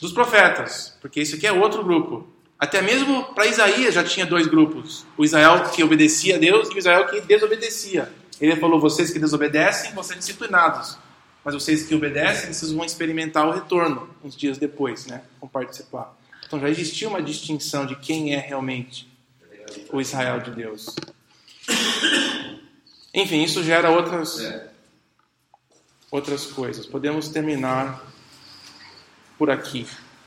dos 0.02 0.12
profetas, 0.12 0.98
porque 1.02 1.22
isso 1.22 1.36
aqui 1.36 1.45
é 1.48 1.52
outro 1.52 1.84
grupo. 1.84 2.28
Até 2.60 2.82
mesmo 2.82 3.24
para 3.36 3.45
Isaías 3.45 3.94
já 3.94 4.04
tinha 4.04 4.26
dois 4.26 4.48
grupos: 4.48 5.06
o 5.18 5.24
Israel 5.24 5.70
que 5.70 5.84
obedecia 5.84 6.36
a 6.36 6.40
Deus 6.40 6.70
e 6.70 6.74
o 6.74 6.78
Israel 6.78 7.08
que 7.08 7.22
desobedecia. 7.22 8.12
Ele 8.40 8.56
falou: 8.56 8.80
vocês 8.80 9.12
que 9.12 9.20
desobedecem 9.20 9.94
vão 9.94 10.04
ser 10.04 10.16
disciplinados, 10.16 10.98
mas 11.44 11.54
vocês 11.54 11.86
que 11.86 11.94
obedecem, 11.94 12.52
vocês 12.52 12.72
vão 12.72 12.86
experimentar 12.86 13.48
o 13.48 13.52
retorno 13.52 14.10
uns 14.24 14.36
dias 14.36 14.58
depois, 14.58 15.06
né? 15.06 15.24
Vão 15.40 15.49
participar. 15.49 16.16
Então 16.45 16.60
já 16.60 16.70
existia 16.70 17.08
uma 17.08 17.22
distinção 17.22 17.86
de 17.86 17.95
quem 17.95 18.34
é 18.34 18.40
realmente 18.40 19.08
o 19.91 20.02
Israel 20.02 20.40
de 20.40 20.52
Deus. 20.52 20.95
Enfim, 23.14 23.44
isso 23.44 23.64
gera 23.64 23.90
outras 23.90 24.40
outras 26.12 26.46
coisas. 26.46 26.86
Podemos 26.86 27.30
terminar 27.30 28.02
por 29.38 29.50
aqui. 29.50 29.88